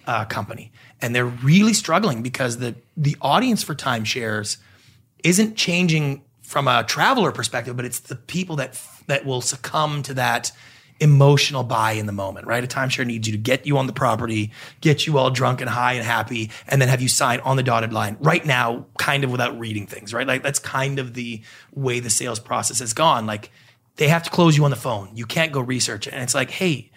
uh, 0.06 0.24
company, 0.26 0.72
and 1.00 1.14
they're 1.14 1.24
really 1.24 1.72
struggling 1.72 2.22
because 2.22 2.58
the 2.58 2.74
the 2.96 3.16
audience 3.22 3.62
for 3.62 3.74
timeshares 3.74 4.58
isn't 5.24 5.56
changing 5.56 6.22
from 6.46 6.68
a 6.68 6.84
traveler 6.84 7.32
perspective, 7.32 7.76
but 7.76 7.84
it's 7.84 7.98
the 7.98 8.14
people 8.14 8.56
that 8.56 8.80
that 9.08 9.26
will 9.26 9.40
succumb 9.40 10.02
to 10.04 10.14
that 10.14 10.52
emotional 11.00 11.62
buy 11.62 11.92
in 11.92 12.06
the 12.06 12.12
moment, 12.12 12.46
right? 12.46 12.64
A 12.64 12.66
timeshare 12.66 13.04
needs 13.04 13.28
you 13.28 13.32
to 13.32 13.38
get 13.38 13.66
you 13.66 13.76
on 13.76 13.86
the 13.86 13.92
property, 13.92 14.52
get 14.80 15.06
you 15.06 15.18
all 15.18 15.30
drunk 15.30 15.60
and 15.60 15.68
high 15.68 15.92
and 15.94 16.04
happy, 16.04 16.50
and 16.68 16.80
then 16.80 16.88
have 16.88 17.02
you 17.02 17.08
sign 17.08 17.40
on 17.40 17.56
the 17.56 17.62
dotted 17.62 17.92
line 17.92 18.16
right 18.20 18.46
now, 18.46 18.86
kind 18.96 19.24
of 19.24 19.30
without 19.30 19.58
reading 19.58 19.86
things, 19.86 20.14
right? 20.14 20.26
Like 20.26 20.42
that's 20.42 20.58
kind 20.58 20.98
of 20.98 21.14
the 21.14 21.42
way 21.74 22.00
the 22.00 22.10
sales 22.10 22.40
process 22.40 22.78
has 22.78 22.94
gone. 22.94 23.26
Like 23.26 23.50
they 23.96 24.08
have 24.08 24.22
to 24.22 24.30
close 24.30 24.56
you 24.56 24.64
on 24.64 24.70
the 24.70 24.76
phone. 24.76 25.10
You 25.14 25.26
can't 25.26 25.52
go 25.52 25.60
research 25.60 26.06
it. 26.06 26.14
And 26.14 26.22
it's 26.22 26.34
like, 26.34 26.50
hey, 26.50 26.90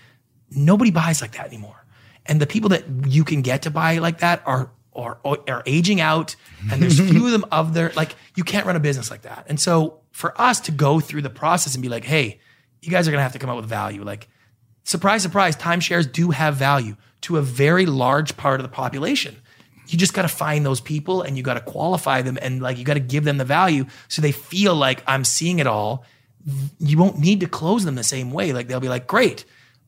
nobody 0.52 0.92
buys 0.92 1.22
like 1.22 1.34
that 1.34 1.48
anymore. 1.48 1.86
And 2.26 2.40
the 2.40 2.48
people 2.48 2.70
that 2.70 2.86
you 3.08 3.24
can 3.24 3.42
get 3.42 3.64
to 3.64 3.72
buy 3.72 3.98
like 3.98 4.20
that 4.20 4.44
are 4.46 4.72
are, 4.94 5.20
are 5.24 5.64
aging 5.66 6.02
out, 6.02 6.36
and 6.72 6.82
there's 6.82 7.00
few 7.00 7.26
of 7.26 7.32
them 7.32 7.46
of 7.52 7.74
their 7.74 7.92
like 7.96 8.16
you 8.36 8.44
can't 8.44 8.66
run 8.66 8.76
a 8.76 8.80
business 8.80 9.12
like 9.12 9.22
that. 9.24 9.46
And 9.48 9.60
so 9.60 10.00
for 10.12 10.40
us 10.40 10.60
to 10.62 10.72
go 10.72 11.00
through 11.00 11.22
the 11.22 11.30
process 11.30 11.76
and 11.76 11.82
be 11.82 11.90
like, 11.90 12.04
hey, 12.04 12.40
you 12.82 12.92
guys 12.92 13.08
are 13.08 13.12
gonna 13.12 13.24
have 13.24 13.34
to 13.34 13.40
come 13.40 13.50
up 13.50 13.58
with 13.58 13.66
value. 13.66 14.04
Like, 14.04 14.28
surprise, 14.84 15.22
surprise, 15.22 15.56
timeshares 15.56 16.12
do 16.12 16.32
have 16.32 16.56
value 16.56 16.96
to 17.22 17.38
a 17.38 17.42
very 17.42 17.86
large 17.86 18.38
part 18.38 18.60
of 18.60 18.64
the 18.64 18.70
population. 18.70 19.36
You 19.88 19.98
just 19.98 20.14
got 20.14 20.22
to 20.22 20.28
find 20.28 20.64
those 20.66 20.80
people 20.80 21.24
and 21.24 21.36
you 21.36 21.42
got 21.42 21.56
to 21.56 21.62
qualify 21.62 22.22
them 22.22 22.38
and 22.42 22.62
like 22.62 22.78
you 22.78 22.84
got 22.84 22.94
to 22.94 23.00
give 23.00 23.24
them 23.24 23.38
the 23.38 23.46
value 23.46 23.86
so 24.08 24.22
they 24.22 24.32
feel 24.32 24.76
like 24.76 25.04
I'm 25.08 25.26
seeing 25.26 25.58
it 25.58 25.66
all. 25.66 26.06
You 26.80 26.98
won't 26.98 27.18
need 27.18 27.40
to 27.40 27.48
close 27.48 27.86
them 27.86 27.96
the 27.96 28.04
same 28.04 28.32
way. 28.32 28.54
Like 28.54 28.68
they'll 28.68 28.80
be 28.80 28.88
like, 28.88 29.08
great, 29.08 29.46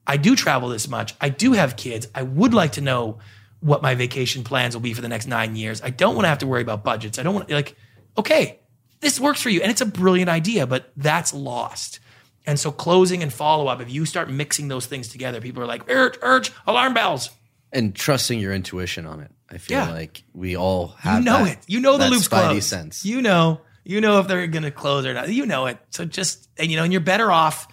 I 0.07 0.17
do 0.17 0.35
travel 0.35 0.69
this 0.69 0.87
much. 0.87 1.13
I 1.21 1.29
do 1.29 1.53
have 1.53 1.77
kids. 1.77 2.07
I 2.15 2.23
would 2.23 2.53
like 2.53 2.73
to 2.73 2.81
know 2.81 3.19
what 3.61 3.81
my 3.81 3.95
vacation 3.95 4.43
plans 4.43 4.75
will 4.75 4.81
be 4.81 4.93
for 4.93 5.01
the 5.01 5.07
next 5.07 5.27
nine 5.27 5.55
years. 5.55 5.81
I 5.81 5.89
don't 5.89 6.15
want 6.15 6.25
to 6.25 6.29
have 6.29 6.39
to 6.39 6.47
worry 6.47 6.61
about 6.61 6.83
budgets. 6.83 7.17
I 7.17 7.23
don't 7.23 7.33
want 7.35 7.49
like, 7.49 7.75
okay, 8.17 8.59
this 8.99 9.19
works 9.19 9.41
for 9.41 9.49
you. 9.49 9.61
And 9.61 9.71
it's 9.71 9.81
a 9.81 9.85
brilliant 9.85 10.29
idea, 10.29 10.67
but 10.67 10.91
that's 10.97 11.33
lost. 11.33 11.99
And 12.45 12.59
so 12.59 12.71
closing 12.71 13.21
and 13.23 13.31
follow 13.31 13.67
up, 13.67 13.79
if 13.81 13.89
you 13.91 14.05
start 14.05 14.29
mixing 14.29 14.67
those 14.67 14.87
things 14.87 15.07
together, 15.07 15.39
people 15.41 15.61
are 15.61 15.67
like, 15.67 15.83
urge, 15.89 16.17
urge, 16.21 16.51
alarm 16.67 16.93
bells. 16.93 17.29
and 17.73 17.95
trusting 17.95 18.37
your 18.37 18.51
intuition 18.53 19.05
on 19.05 19.21
it. 19.21 19.31
I 19.49 19.57
feel 19.57 19.77
Yeah. 19.77 19.91
like 19.91 20.23
we 20.33 20.57
all 20.57 20.89
have. 20.99 21.19
You 21.19 21.25
know 21.25 21.45
that- 21.45 21.51
it. 21.53 21.59
You 21.67 21.79
know 21.79 21.97
the 21.97 22.09
loop's 22.09 22.27
closed. 22.27 22.67
sense. 22.67 23.05
You 23.05 23.21
know. 23.21 23.61
You 23.85 24.01
know 24.01 24.19
if 24.19 24.27
they're 24.27 24.45
going 24.47 24.63
to 24.63 24.71
close 24.71 25.05
or 25.05 25.13
not. 25.13 25.29
You 25.29 25.45
know 25.45 25.67
it. 25.67 25.77
So 25.89 26.03
just 26.03 26.49
and 26.57 26.69
you 26.69 26.75
know, 26.77 26.83
and 26.83 26.91
you're 26.91 26.99
better 27.01 27.31
off. 27.31 27.67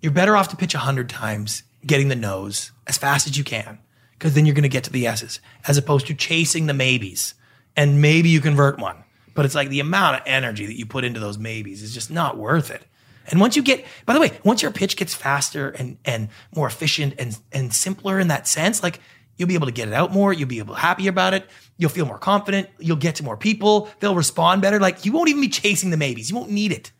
You're 0.00 0.12
better 0.12 0.36
off 0.36 0.48
to 0.50 0.56
pitch 0.56 0.74
a 0.74 0.78
hundred 0.78 1.08
times, 1.08 1.62
getting 1.84 2.06
the 2.08 2.14
no's 2.16 2.70
as 2.86 2.96
fast 2.98 3.26
as 3.26 3.36
you 3.36 3.42
can, 3.44 3.78
because 4.18 4.34
then 4.34 4.46
you're 4.46 4.54
going 4.54 4.62
to 4.62 4.68
get 4.68 4.84
to 4.84 4.92
the 4.92 5.00
yeses, 5.00 5.40
as 5.66 5.76
opposed 5.76 6.06
to 6.06 6.14
chasing 6.14 6.66
the 6.66 6.74
maybes. 6.74 7.34
And 7.76 8.00
maybe 8.00 8.28
you 8.28 8.40
convert 8.40 8.78
one, 8.78 9.04
but 9.34 9.44
it's 9.44 9.54
like 9.54 9.68
the 9.68 9.80
amount 9.80 10.16
of 10.16 10.22
energy 10.26 10.66
that 10.66 10.78
you 10.78 10.86
put 10.86 11.04
into 11.04 11.20
those 11.20 11.38
maybes 11.38 11.82
is 11.82 11.92
just 11.92 12.10
not 12.10 12.38
worth 12.38 12.70
it. 12.70 12.82
And 13.28 13.40
once 13.40 13.56
you 13.56 13.62
get, 13.62 13.84
by 14.04 14.14
the 14.14 14.20
way, 14.20 14.32
once 14.44 14.62
your 14.62 14.70
pitch 14.70 14.96
gets 14.96 15.14
faster 15.14 15.70
and 15.70 15.98
and 16.04 16.28
more 16.54 16.66
efficient 16.66 17.14
and 17.18 17.36
and 17.52 17.74
simpler 17.74 18.20
in 18.20 18.28
that 18.28 18.46
sense, 18.46 18.82
like 18.82 19.00
you'll 19.36 19.48
be 19.48 19.54
able 19.54 19.66
to 19.66 19.72
get 19.72 19.88
it 19.88 19.94
out 19.94 20.12
more. 20.12 20.32
You'll 20.32 20.48
be 20.48 20.58
able 20.58 20.74
happy 20.74 21.08
about 21.08 21.34
it. 21.34 21.48
You'll 21.76 21.90
feel 21.90 22.06
more 22.06 22.18
confident. 22.18 22.68
You'll 22.78 22.96
get 22.96 23.16
to 23.16 23.24
more 23.24 23.36
people. 23.36 23.90
They'll 24.00 24.14
respond 24.14 24.62
better. 24.62 24.78
Like 24.78 25.04
you 25.04 25.12
won't 25.12 25.28
even 25.28 25.42
be 25.42 25.48
chasing 25.48 25.90
the 25.90 25.96
maybes. 25.96 26.30
You 26.30 26.36
won't 26.36 26.50
need 26.50 26.72
it. 26.72 26.92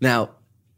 Now, 0.00 0.30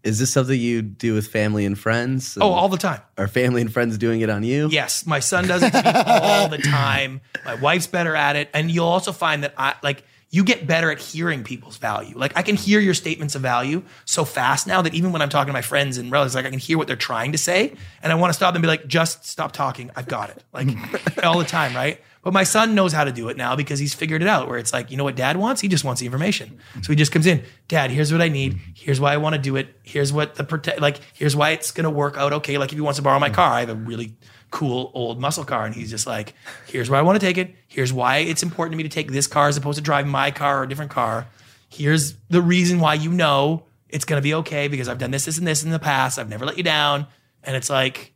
is 0.09 0.19
this 0.19 0.33
something 0.33 0.59
you 0.59 0.81
do 0.81 1.15
with 1.15 1.29
family 1.29 1.67
and 1.67 1.79
friends? 1.79 2.39
Oh, 2.41 2.51
all 2.51 2.69
the 2.69 2.79
time. 2.79 3.01
are 3.19 3.29
family 3.29 3.61
and 3.61 3.73
friends 3.73 3.99
doing 3.99 4.23
it 4.23 4.31
on 4.31 4.43
you? 4.43 4.69
Yes, 4.71 5.05
my 5.07 5.21
son 5.21 5.47
does 5.47 5.63
it 5.63 5.71
to 5.71 5.83
me 5.83 5.93
all 5.95 6.49
the 6.49 6.59
time. 6.83 7.21
My 7.45 7.55
wife's 7.57 7.87
better 7.87 8.17
at 8.17 8.35
it, 8.35 8.49
and 8.55 8.71
you'll 8.71 8.87
also 8.87 9.13
find 9.13 9.45
that 9.45 9.53
I 9.59 9.75
like 9.83 10.03
you 10.31 10.45
get 10.45 10.67
better 10.67 10.91
at 10.91 10.99
hearing 10.99 11.43
people's 11.43 11.79
value. 11.79 12.17
Like 12.17 12.33
I 12.37 12.43
can 12.43 12.57
hear 12.57 12.81
your 12.81 12.95
statements 12.95 13.35
of 13.35 13.43
value 13.43 13.83
so 14.05 14.25
fast 14.25 14.67
now 14.67 14.83
that 14.83 14.95
even 14.95 15.13
when 15.13 15.23
I'm 15.23 15.31
talking 15.31 15.49
to 15.49 15.53
my 15.53 15.63
friends 15.63 15.97
and 15.97 16.13
relatives, 16.13 16.35
like 16.35 16.45
I 16.45 16.51
can 16.51 16.59
hear 16.59 16.77
what 16.77 16.87
they're 16.87 16.97
trying 16.97 17.33
to 17.33 17.39
say, 17.39 17.75
and 18.03 18.13
I 18.13 18.15
want 18.15 18.31
to 18.31 18.35
stop 18.35 18.55
and 18.55 18.63
be 18.63 18.69
like, 18.69 18.87
"Just 18.87 19.25
stop 19.25 19.53
talking. 19.53 19.91
I've 19.97 20.09
got 20.09 20.31
it." 20.31 20.45
Like 20.53 20.69
all 21.25 21.39
the 21.39 21.45
time, 21.45 21.75
right? 21.75 22.01
But 22.23 22.35
my 22.35 22.43
son 22.43 22.75
knows 22.75 22.93
how 22.93 23.05
to 23.05 23.13
do 23.13 23.29
it 23.29 23.37
now 23.37 23.57
because 23.57 23.79
he's 23.79 23.95
figured 23.95 24.21
it 24.21 24.29
out. 24.29 24.49
Where 24.49 24.59
it's 24.59 24.73
like, 24.73 24.91
you 24.91 24.97
know 24.97 25.05
what 25.05 25.17
dad 25.17 25.37
wants? 25.37 25.61
He 25.61 25.69
just 25.69 25.85
wants 25.85 26.01
the 26.01 26.07
information. 26.07 26.59
So 26.83 26.93
he 26.93 26.97
just 26.97 27.13
comes 27.13 27.27
in, 27.27 27.43
Dad, 27.69 27.91
here's 27.91 28.13
what 28.13 28.21
I 28.21 28.29
need. 28.29 28.59
Here's 28.75 29.01
why 29.01 29.15
I 29.15 29.17
want 29.17 29.35
to 29.35 29.41
do 29.41 29.57
it. 29.57 29.69
Here's 29.83 30.13
what 30.13 30.35
the 30.35 30.45
protect, 30.45 30.81
like, 30.81 31.01
here's 31.15 31.37
why 31.37 31.51
it's 31.51 31.71
gonna 31.71 31.91
work 31.91 32.19
out 32.19 32.33
okay. 32.35 32.59
Like 32.59 32.71
if 32.71 32.77
he 32.77 32.83
wants 32.83 32.99
to 32.99 33.03
borrow 33.03 33.19
my 33.19 33.31
car, 33.31 33.53
I 33.53 33.61
have 33.61 33.71
a 33.71 33.75
really 33.75 34.15
cool 34.51 34.91
old 34.95 35.21
muscle 35.21 35.45
car, 35.45 35.67
and 35.67 35.75
he's 35.75 35.91
just 35.91 36.07
like, 36.07 36.35
here's 36.67 36.89
where 36.89 36.99
I 36.99 37.03
want 37.03 37.21
to 37.21 37.27
take 37.27 37.39
it. 37.39 37.55
Here's 37.67 37.93
why 37.93 38.19
it's 38.19 38.43
important 38.43 38.73
to 38.73 38.77
me 38.77 38.83
to 38.83 38.89
take 38.89 39.11
this 39.11 39.27
car 39.27 39.49
as 39.49 39.57
opposed 39.57 39.77
to 39.77 39.83
driving 39.83 40.11
my 40.11 40.31
car 40.31 40.61
or 40.61 40.63
a 40.65 40.69
different 40.69 40.91
car. 40.91 41.27
Here's 41.69 42.15
the 42.31 42.41
reason 42.41 42.81
why 42.81 42.95
you 42.95 43.11
know 43.11 43.65
it's 43.89 44.05
gonna 44.05 44.23
be 44.23 44.35
okay 44.35 44.69
because 44.69 44.89
I've 44.89 44.99
done 44.99 45.11
this, 45.11 45.25
this, 45.25 45.39
and 45.39 45.47
this 45.47 45.63
in 45.63 45.71
the 45.71 45.79
past. 45.79 46.19
I've 46.19 46.29
never 46.29 46.47
let 46.47 46.57
you 46.57 46.63
down, 46.63 47.07
and 47.43 47.57
it's 47.57 47.71
like 47.71 48.13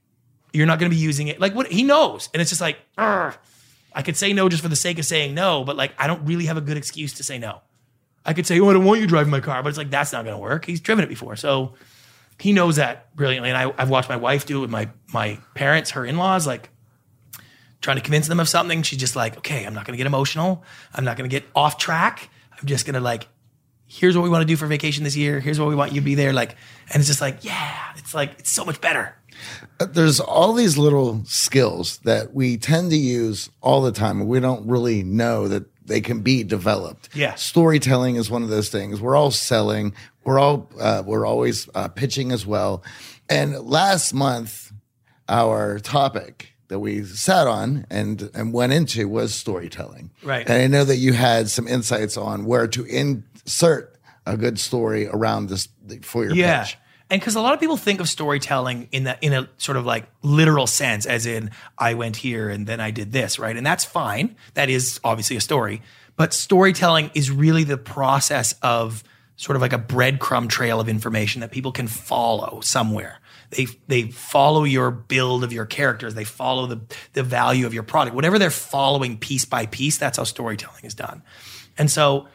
you're 0.53 0.66
not 0.66 0.78
going 0.78 0.91
to 0.91 0.95
be 0.95 1.01
using 1.01 1.28
it. 1.28 1.41
Like 1.41 1.55
what 1.55 1.70
he 1.70 1.83
knows. 1.83 2.28
And 2.33 2.41
it's 2.41 2.51
just 2.51 2.61
like, 2.61 2.78
"Argh." 2.97 3.37
I 3.95 4.03
could 4.03 4.16
say 4.16 4.33
no 4.33 4.49
just 4.49 4.62
for 4.62 4.70
the 4.70 4.76
sake 4.76 4.99
of 4.99 5.05
saying 5.05 5.35
no, 5.35 5.64
but 5.64 5.76
like 5.76 5.93
I 5.99 6.07
don't 6.07 6.24
really 6.24 6.47
have 6.47 6.57
a 6.57 6.62
good 6.62 6.76
excuse 6.76 7.12
to 7.14 7.24
say 7.24 7.39
no. 7.39 7.61
I 8.24 8.33
could 8.33 8.47
say, 8.47 8.59
oh, 8.61 8.70
I 8.70 8.72
don't 8.72 8.85
want 8.85 9.01
you 9.01 9.07
driving 9.07 9.30
my 9.30 9.41
car, 9.41 9.62
but 9.62 9.68
it's 9.68 9.78
like 9.78 9.91
that's 9.91 10.12
not 10.12 10.24
going 10.24 10.37
to 10.37 10.41
work. 10.41 10.64
He's 10.64 10.80
driven 10.80 11.05
it 11.05 11.09
before, 11.09 11.37
so 11.37 11.74
he 12.43 12.53
knows 12.53 12.74
that 12.74 13.14
brilliantly. 13.14 13.51
And 13.51 13.57
I, 13.57 13.72
I've 13.78 13.88
watched 13.88 14.09
my 14.09 14.16
wife 14.16 14.47
do 14.47 14.59
it 14.59 14.61
with 14.62 14.70
my 14.70 14.88
my 15.12 15.38
parents, 15.55 15.93
her 15.93 16.05
in 16.05 16.16
laws, 16.16 16.45
like 16.45 16.70
trying 17.80 17.99
to 17.99 18.03
convince 18.03 18.26
them 18.26 18.40
of 18.40 18.49
something. 18.49 18.82
She's 18.82 18.99
just 18.99 19.14
like, 19.14 19.36
okay, 19.38 19.64
I'm 19.64 19.74
not 19.74 19.84
going 19.84 19.93
to 19.93 19.97
get 19.97 20.09
emotional. 20.09 20.64
I'm 20.93 21.05
not 21.05 21.16
going 21.16 21.30
to 21.30 21.32
get 21.32 21.49
off 21.55 21.78
track. 21.78 22.30
I'm 22.51 22.66
just 22.66 22.84
going 22.84 22.95
to 22.95 23.01
like, 23.01 23.28
here's 23.86 24.16
what 24.16 24.24
we 24.24 24.28
want 24.28 24.43
to 24.43 24.47
do 24.47 24.57
for 24.57 24.66
vacation 24.66 25.05
this 25.05 25.14
year. 25.16 25.38
Here's 25.38 25.61
what 25.61 25.68
we 25.68 25.76
want 25.76 25.93
you 25.93 26.01
to 26.01 26.05
be 26.05 26.16
there. 26.16 26.32
Like, 26.32 26.57
and 26.93 26.97
it's 26.97 27.07
just 27.07 27.20
like, 27.20 27.45
yeah, 27.45 27.93
it's 27.97 28.12
like 28.12 28.40
it's 28.40 28.51
so 28.51 28.64
much 28.64 28.80
better. 28.80 29.14
Uh, 29.78 29.86
there's 29.86 30.18
all 30.18 30.53
these 30.53 30.76
little 30.76 31.24
skills 31.24 31.99
that 31.99 32.34
we 32.34 32.57
tend 32.57 32.90
to 32.90 32.97
use 32.97 33.51
all 33.61 33.82
the 33.82 33.93
time 33.93 34.20
and 34.20 34.28
we 34.28 34.40
don't 34.40 34.66
really 34.66 35.05
know 35.05 35.47
that 35.47 35.64
they 35.93 36.01
can 36.01 36.20
be 36.20 36.43
developed 36.43 37.09
Yeah. 37.14 37.34
storytelling 37.34 38.16
is 38.16 38.30
one 38.30 38.43
of 38.43 38.49
those 38.49 38.68
things 38.70 39.01
we're 39.01 39.16
all 39.16 39.30
selling 39.30 39.95
we're 40.24 40.38
all 40.38 40.68
uh, 40.80 41.03
we're 41.07 41.26
always 41.26 41.68
uh, 41.74 41.88
pitching 41.88 42.32
as 42.32 42.47
well 42.47 42.82
and 43.28 43.59
last 43.66 44.12
month 44.14 44.72
our 45.28 45.78
topic 45.78 46.55
that 46.68 46.78
we 46.80 47.05
sat 47.05 47.47
on 47.47 47.86
and 47.90 48.30
and 48.34 48.53
went 48.53 48.72
into 48.72 49.09
was 49.09 49.34
storytelling 49.34 50.11
Right. 50.22 50.49
and 50.49 50.62
i 50.62 50.66
know 50.66 50.84
that 50.84 50.97
you 50.97 51.12
had 51.12 51.49
some 51.51 51.68
insights 51.68 52.16
on 52.16 52.45
where 52.45 52.66
to 52.68 52.84
insert 52.84 53.97
a 54.26 54.36
good 54.36 54.59
story 54.59 55.07
around 55.09 55.49
this 55.49 55.68
for 56.03 56.24
your 56.24 56.34
yeah. 56.34 56.62
pitch 56.64 56.78
And 57.12 57.20
because 57.20 57.34
a 57.34 57.42
lot 57.42 57.52
of 57.52 57.60
people 57.60 57.76
think 57.76 58.00
of 58.00 58.08
storytelling 58.08 58.88
in 58.90 59.04
that 59.04 59.18
in 59.22 59.34
a 59.34 59.46
sort 59.58 59.76
of 59.76 59.84
like 59.84 60.06
literal 60.22 60.66
sense, 60.66 61.04
as 61.04 61.26
in 61.26 61.50
I 61.76 61.92
went 61.92 62.16
here 62.16 62.48
and 62.48 62.66
then 62.66 62.80
I 62.80 62.90
did 62.90 63.12
this, 63.12 63.38
right? 63.38 63.54
And 63.54 63.66
that's 63.66 63.84
fine. 63.84 64.34
That 64.54 64.70
is 64.70 64.98
obviously 65.04 65.36
a 65.36 65.40
story. 65.42 65.82
But 66.16 66.32
storytelling 66.32 67.10
is 67.12 67.30
really 67.30 67.64
the 67.64 67.76
process 67.76 68.54
of 68.62 69.04
sort 69.36 69.56
of 69.56 69.62
like 69.62 69.74
a 69.74 69.78
breadcrumb 69.78 70.48
trail 70.48 70.80
of 70.80 70.88
information 70.88 71.42
that 71.42 71.50
people 71.50 71.70
can 71.70 71.86
follow 71.86 72.60
somewhere. 72.62 73.20
They 73.50 73.66
they 73.88 74.04
follow 74.04 74.64
your 74.64 74.90
build 74.90 75.44
of 75.44 75.52
your 75.52 75.66
characters. 75.66 76.14
They 76.14 76.24
follow 76.24 76.66
the 76.66 76.80
the 77.12 77.22
value 77.22 77.66
of 77.66 77.74
your 77.74 77.82
product. 77.82 78.16
Whatever 78.16 78.38
they're 78.38 78.48
following 78.48 79.18
piece 79.18 79.44
by 79.44 79.66
piece, 79.66 79.98
that's 79.98 80.16
how 80.16 80.24
storytelling 80.24 80.84
is 80.84 80.94
done. 80.94 81.22
And 81.76 81.90
so 81.90 82.28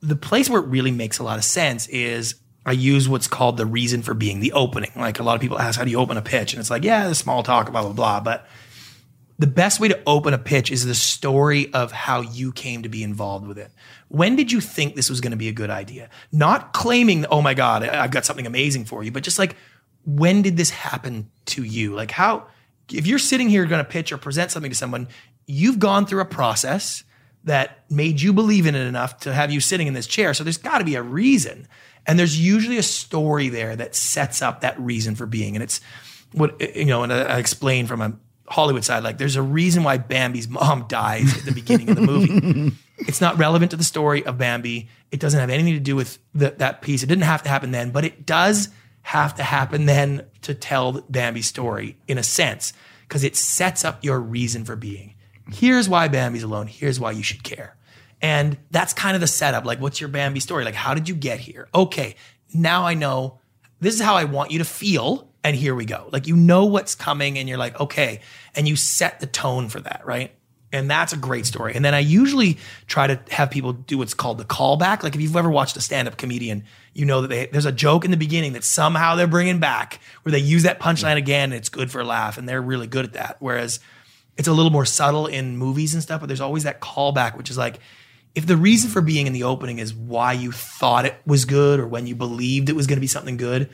the 0.00 0.16
place 0.16 0.50
where 0.50 0.60
it 0.60 0.66
really 0.66 0.92
makes 0.92 1.18
a 1.18 1.24
lot 1.24 1.38
of 1.38 1.44
sense 1.44 1.88
is 1.88 2.34
I 2.68 2.72
use 2.72 3.08
what's 3.08 3.28
called 3.28 3.56
the 3.56 3.64
reason 3.64 4.02
for 4.02 4.12
being, 4.12 4.40
the 4.40 4.52
opening. 4.52 4.90
Like 4.94 5.20
a 5.20 5.22
lot 5.22 5.36
of 5.36 5.40
people 5.40 5.58
ask, 5.58 5.78
how 5.78 5.86
do 5.86 5.90
you 5.90 5.98
open 5.98 6.18
a 6.18 6.22
pitch? 6.22 6.52
And 6.52 6.60
it's 6.60 6.68
like, 6.68 6.84
yeah, 6.84 7.08
the 7.08 7.14
small 7.14 7.42
talk, 7.42 7.72
blah, 7.72 7.82
blah, 7.82 7.92
blah. 7.94 8.20
But 8.20 8.46
the 9.38 9.46
best 9.46 9.80
way 9.80 9.88
to 9.88 9.98
open 10.06 10.34
a 10.34 10.38
pitch 10.38 10.70
is 10.70 10.84
the 10.84 10.94
story 10.94 11.72
of 11.72 11.92
how 11.92 12.20
you 12.20 12.52
came 12.52 12.82
to 12.82 12.90
be 12.90 13.02
involved 13.02 13.46
with 13.46 13.56
it. 13.56 13.70
When 14.08 14.36
did 14.36 14.52
you 14.52 14.60
think 14.60 14.96
this 14.96 15.08
was 15.08 15.22
going 15.22 15.30
to 15.30 15.38
be 15.38 15.48
a 15.48 15.52
good 15.52 15.70
idea? 15.70 16.10
Not 16.30 16.74
claiming, 16.74 17.24
oh 17.26 17.40
my 17.40 17.54
God, 17.54 17.84
I've 17.84 18.10
got 18.10 18.26
something 18.26 18.46
amazing 18.46 18.84
for 18.84 19.02
you, 19.02 19.10
but 19.12 19.22
just 19.22 19.38
like, 19.38 19.56
when 20.04 20.42
did 20.42 20.58
this 20.58 20.68
happen 20.68 21.30
to 21.46 21.62
you? 21.62 21.94
Like, 21.94 22.10
how, 22.10 22.48
if 22.92 23.06
you're 23.06 23.18
sitting 23.18 23.48
here 23.48 23.64
going 23.64 23.82
to 23.82 23.90
pitch 23.90 24.12
or 24.12 24.18
present 24.18 24.50
something 24.50 24.70
to 24.70 24.76
someone, 24.76 25.08
you've 25.46 25.78
gone 25.78 26.04
through 26.04 26.20
a 26.20 26.26
process 26.26 27.02
that 27.44 27.84
made 27.90 28.20
you 28.20 28.34
believe 28.34 28.66
in 28.66 28.74
it 28.74 28.86
enough 28.86 29.20
to 29.20 29.32
have 29.32 29.50
you 29.50 29.60
sitting 29.60 29.86
in 29.86 29.94
this 29.94 30.06
chair. 30.06 30.34
So 30.34 30.44
there's 30.44 30.58
got 30.58 30.78
to 30.78 30.84
be 30.84 30.96
a 30.96 31.02
reason. 31.02 31.66
And 32.08 32.18
there's 32.18 32.40
usually 32.40 32.78
a 32.78 32.82
story 32.82 33.50
there 33.50 33.76
that 33.76 33.94
sets 33.94 34.40
up 34.40 34.62
that 34.62 34.80
reason 34.80 35.14
for 35.14 35.26
being. 35.26 35.54
And 35.54 35.62
it's 35.62 35.82
what, 36.32 36.58
you 36.74 36.86
know, 36.86 37.02
and 37.02 37.12
I 37.12 37.38
explain 37.38 37.86
from 37.86 38.00
a 38.00 38.16
Hollywood 38.48 38.82
side, 38.82 39.04
like 39.04 39.18
there's 39.18 39.36
a 39.36 39.42
reason 39.42 39.84
why 39.84 39.98
Bambi's 39.98 40.48
mom 40.48 40.86
dies 40.88 41.36
at 41.36 41.44
the 41.44 41.52
beginning 41.52 41.90
of 41.90 41.96
the 41.96 42.02
movie. 42.02 42.76
it's 42.98 43.20
not 43.20 43.38
relevant 43.38 43.70
to 43.72 43.76
the 43.76 43.84
story 43.84 44.24
of 44.24 44.38
Bambi. 44.38 44.88
It 45.12 45.20
doesn't 45.20 45.38
have 45.38 45.50
anything 45.50 45.74
to 45.74 45.80
do 45.80 45.94
with 45.94 46.18
the, 46.34 46.50
that 46.58 46.80
piece. 46.80 47.02
It 47.02 47.08
didn't 47.08 47.24
have 47.24 47.42
to 47.42 47.50
happen 47.50 47.72
then, 47.72 47.90
but 47.90 48.06
it 48.06 48.24
does 48.24 48.70
have 49.02 49.34
to 49.36 49.42
happen 49.42 49.86
then 49.86 50.26
to 50.42 50.54
tell 50.54 51.02
Bambi's 51.08 51.46
story 51.46 51.96
in 52.08 52.18
a 52.18 52.22
sense, 52.22 52.72
because 53.02 53.22
it 53.22 53.36
sets 53.36 53.84
up 53.84 54.02
your 54.02 54.18
reason 54.18 54.64
for 54.64 54.76
being. 54.76 55.14
Here's 55.50 55.88
why 55.88 56.08
Bambi's 56.08 56.42
alone. 56.42 56.66
Here's 56.66 57.00
why 57.00 57.12
you 57.12 57.22
should 57.22 57.42
care. 57.42 57.74
And 58.20 58.58
that's 58.70 58.92
kind 58.92 59.14
of 59.14 59.20
the 59.20 59.26
setup. 59.26 59.64
Like, 59.64 59.80
what's 59.80 60.00
your 60.00 60.08
Bambi 60.08 60.40
story? 60.40 60.64
Like, 60.64 60.74
how 60.74 60.94
did 60.94 61.08
you 61.08 61.14
get 61.14 61.38
here? 61.38 61.68
Okay, 61.74 62.16
now 62.52 62.84
I 62.84 62.94
know 62.94 63.38
this 63.80 63.94
is 63.94 64.00
how 64.00 64.16
I 64.16 64.24
want 64.24 64.50
you 64.50 64.58
to 64.58 64.64
feel. 64.64 65.28
And 65.44 65.54
here 65.54 65.74
we 65.74 65.84
go. 65.84 66.08
Like, 66.12 66.26
you 66.26 66.34
know 66.34 66.64
what's 66.64 66.96
coming, 66.96 67.38
and 67.38 67.48
you're 67.48 67.58
like, 67.58 67.80
okay. 67.80 68.20
And 68.56 68.66
you 68.66 68.74
set 68.74 69.20
the 69.20 69.26
tone 69.26 69.68
for 69.68 69.80
that, 69.80 70.02
right? 70.04 70.32
And 70.72 70.90
that's 70.90 71.12
a 71.12 71.16
great 71.16 71.46
story. 71.46 71.74
And 71.74 71.84
then 71.84 71.94
I 71.94 72.00
usually 72.00 72.58
try 72.86 73.06
to 73.06 73.18
have 73.30 73.50
people 73.50 73.72
do 73.72 73.96
what's 73.98 74.12
called 74.14 74.36
the 74.36 74.44
callback. 74.44 75.02
Like 75.02 75.14
if 75.14 75.20
you've 75.20 75.34
ever 75.34 75.48
watched 75.48 75.76
a 75.78 75.80
stand-up 75.80 76.18
comedian, 76.18 76.64
you 76.92 77.06
know 77.06 77.22
that 77.22 77.28
they, 77.28 77.46
there's 77.46 77.64
a 77.64 77.72
joke 77.72 78.04
in 78.04 78.10
the 78.10 78.18
beginning 78.18 78.52
that 78.52 78.64
somehow 78.64 79.14
they're 79.14 79.26
bringing 79.26 79.60
back 79.60 79.98
where 80.22 80.32
they 80.32 80.40
use 80.40 80.64
that 80.64 80.78
punchline 80.78 81.16
again 81.16 81.52
and 81.52 81.54
it's 81.54 81.70
good 81.70 81.90
for 81.90 82.00
a 82.00 82.04
laugh. 82.04 82.36
And 82.36 82.46
they're 82.46 82.60
really 82.60 82.86
good 82.86 83.06
at 83.06 83.12
that. 83.14 83.36
Whereas 83.38 83.80
it's 84.36 84.48
a 84.48 84.52
little 84.52 84.70
more 84.70 84.84
subtle 84.84 85.26
in 85.26 85.56
movies 85.56 85.94
and 85.94 86.02
stuff, 86.02 86.20
but 86.20 86.26
there's 86.26 86.42
always 86.42 86.64
that 86.64 86.82
callback, 86.82 87.38
which 87.38 87.48
is 87.48 87.56
like, 87.56 87.78
if 88.38 88.46
the 88.46 88.56
reason 88.56 88.88
for 88.88 89.00
being 89.02 89.26
in 89.26 89.32
the 89.32 89.42
opening 89.42 89.78
is 89.78 89.92
why 89.92 90.32
you 90.32 90.52
thought 90.52 91.04
it 91.04 91.16
was 91.26 91.44
good 91.44 91.80
or 91.80 91.86
when 91.86 92.06
you 92.06 92.14
believed 92.14 92.68
it 92.68 92.76
was 92.76 92.86
going 92.86 92.96
to 92.96 93.00
be 93.00 93.06
something 93.06 93.36
good, 93.36 93.68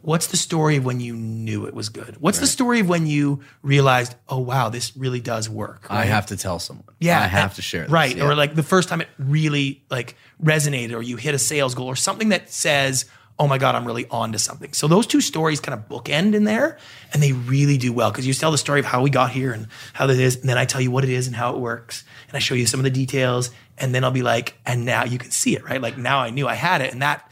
What's 0.00 0.28
the 0.28 0.36
story 0.36 0.76
of 0.76 0.84
when 0.84 1.00
you 1.00 1.16
knew 1.16 1.66
it 1.66 1.74
was 1.74 1.88
good? 1.88 2.16
What's 2.20 2.38
the 2.38 2.46
story 2.46 2.78
of 2.78 2.88
when 2.88 3.08
you 3.08 3.40
realized, 3.62 4.14
oh 4.28 4.38
wow, 4.38 4.68
this 4.68 4.96
really 4.96 5.20
does 5.20 5.50
work? 5.50 5.88
I 5.90 6.04
have 6.04 6.26
to 6.26 6.36
tell 6.36 6.60
someone. 6.60 6.86
Yeah, 7.00 7.18
I 7.20 7.26
have 7.26 7.56
to 7.56 7.62
share 7.62 7.82
this. 7.82 7.90
Right, 7.90 8.16
Yeah. 8.16 8.24
or 8.26 8.36
like 8.36 8.54
the 8.54 8.62
first 8.62 8.88
time 8.88 9.00
it 9.00 9.08
really 9.18 9.82
like 9.90 10.14
resonated, 10.42 10.94
or 10.94 11.02
you 11.02 11.16
hit 11.16 11.34
a 11.34 11.38
sales 11.38 11.74
goal, 11.74 11.88
or 11.88 11.96
something 11.96 12.28
that 12.28 12.48
says, 12.48 13.06
"Oh 13.40 13.48
my 13.48 13.58
god, 13.58 13.74
I'm 13.74 13.84
really 13.84 14.06
on 14.08 14.30
to 14.32 14.38
something." 14.38 14.72
So 14.72 14.86
those 14.86 15.04
two 15.06 15.20
stories 15.20 15.58
kind 15.58 15.76
of 15.76 15.88
bookend 15.88 16.34
in 16.34 16.44
there, 16.44 16.78
and 17.12 17.20
they 17.20 17.32
really 17.32 17.76
do 17.76 17.92
well 17.92 18.12
because 18.12 18.24
you 18.26 18.32
tell 18.34 18.52
the 18.52 18.56
story 18.58 18.78
of 18.78 18.86
how 18.86 19.02
we 19.02 19.10
got 19.10 19.32
here 19.32 19.52
and 19.52 19.66
how 19.94 20.06
that 20.06 20.18
is, 20.18 20.36
and 20.36 20.48
then 20.48 20.56
I 20.58 20.64
tell 20.64 20.80
you 20.80 20.92
what 20.92 21.02
it 21.02 21.10
is 21.10 21.26
and 21.26 21.34
how 21.34 21.52
it 21.54 21.58
works, 21.58 22.04
and 22.28 22.36
I 22.36 22.38
show 22.38 22.54
you 22.54 22.66
some 22.66 22.78
of 22.78 22.84
the 22.84 22.90
details, 22.90 23.50
and 23.80 23.94
then 23.94 24.04
I'll 24.04 24.10
be 24.10 24.22
like, 24.22 24.58
"And 24.66 24.84
now 24.84 25.04
you 25.04 25.18
can 25.18 25.30
see 25.30 25.56
it, 25.56 25.64
right? 25.64 25.80
Like 25.80 25.98
now 25.98 26.20
I 26.20 26.30
knew 26.30 26.46
I 26.46 26.54
had 26.54 26.80
it," 26.80 26.92
and 26.92 27.02
that 27.02 27.30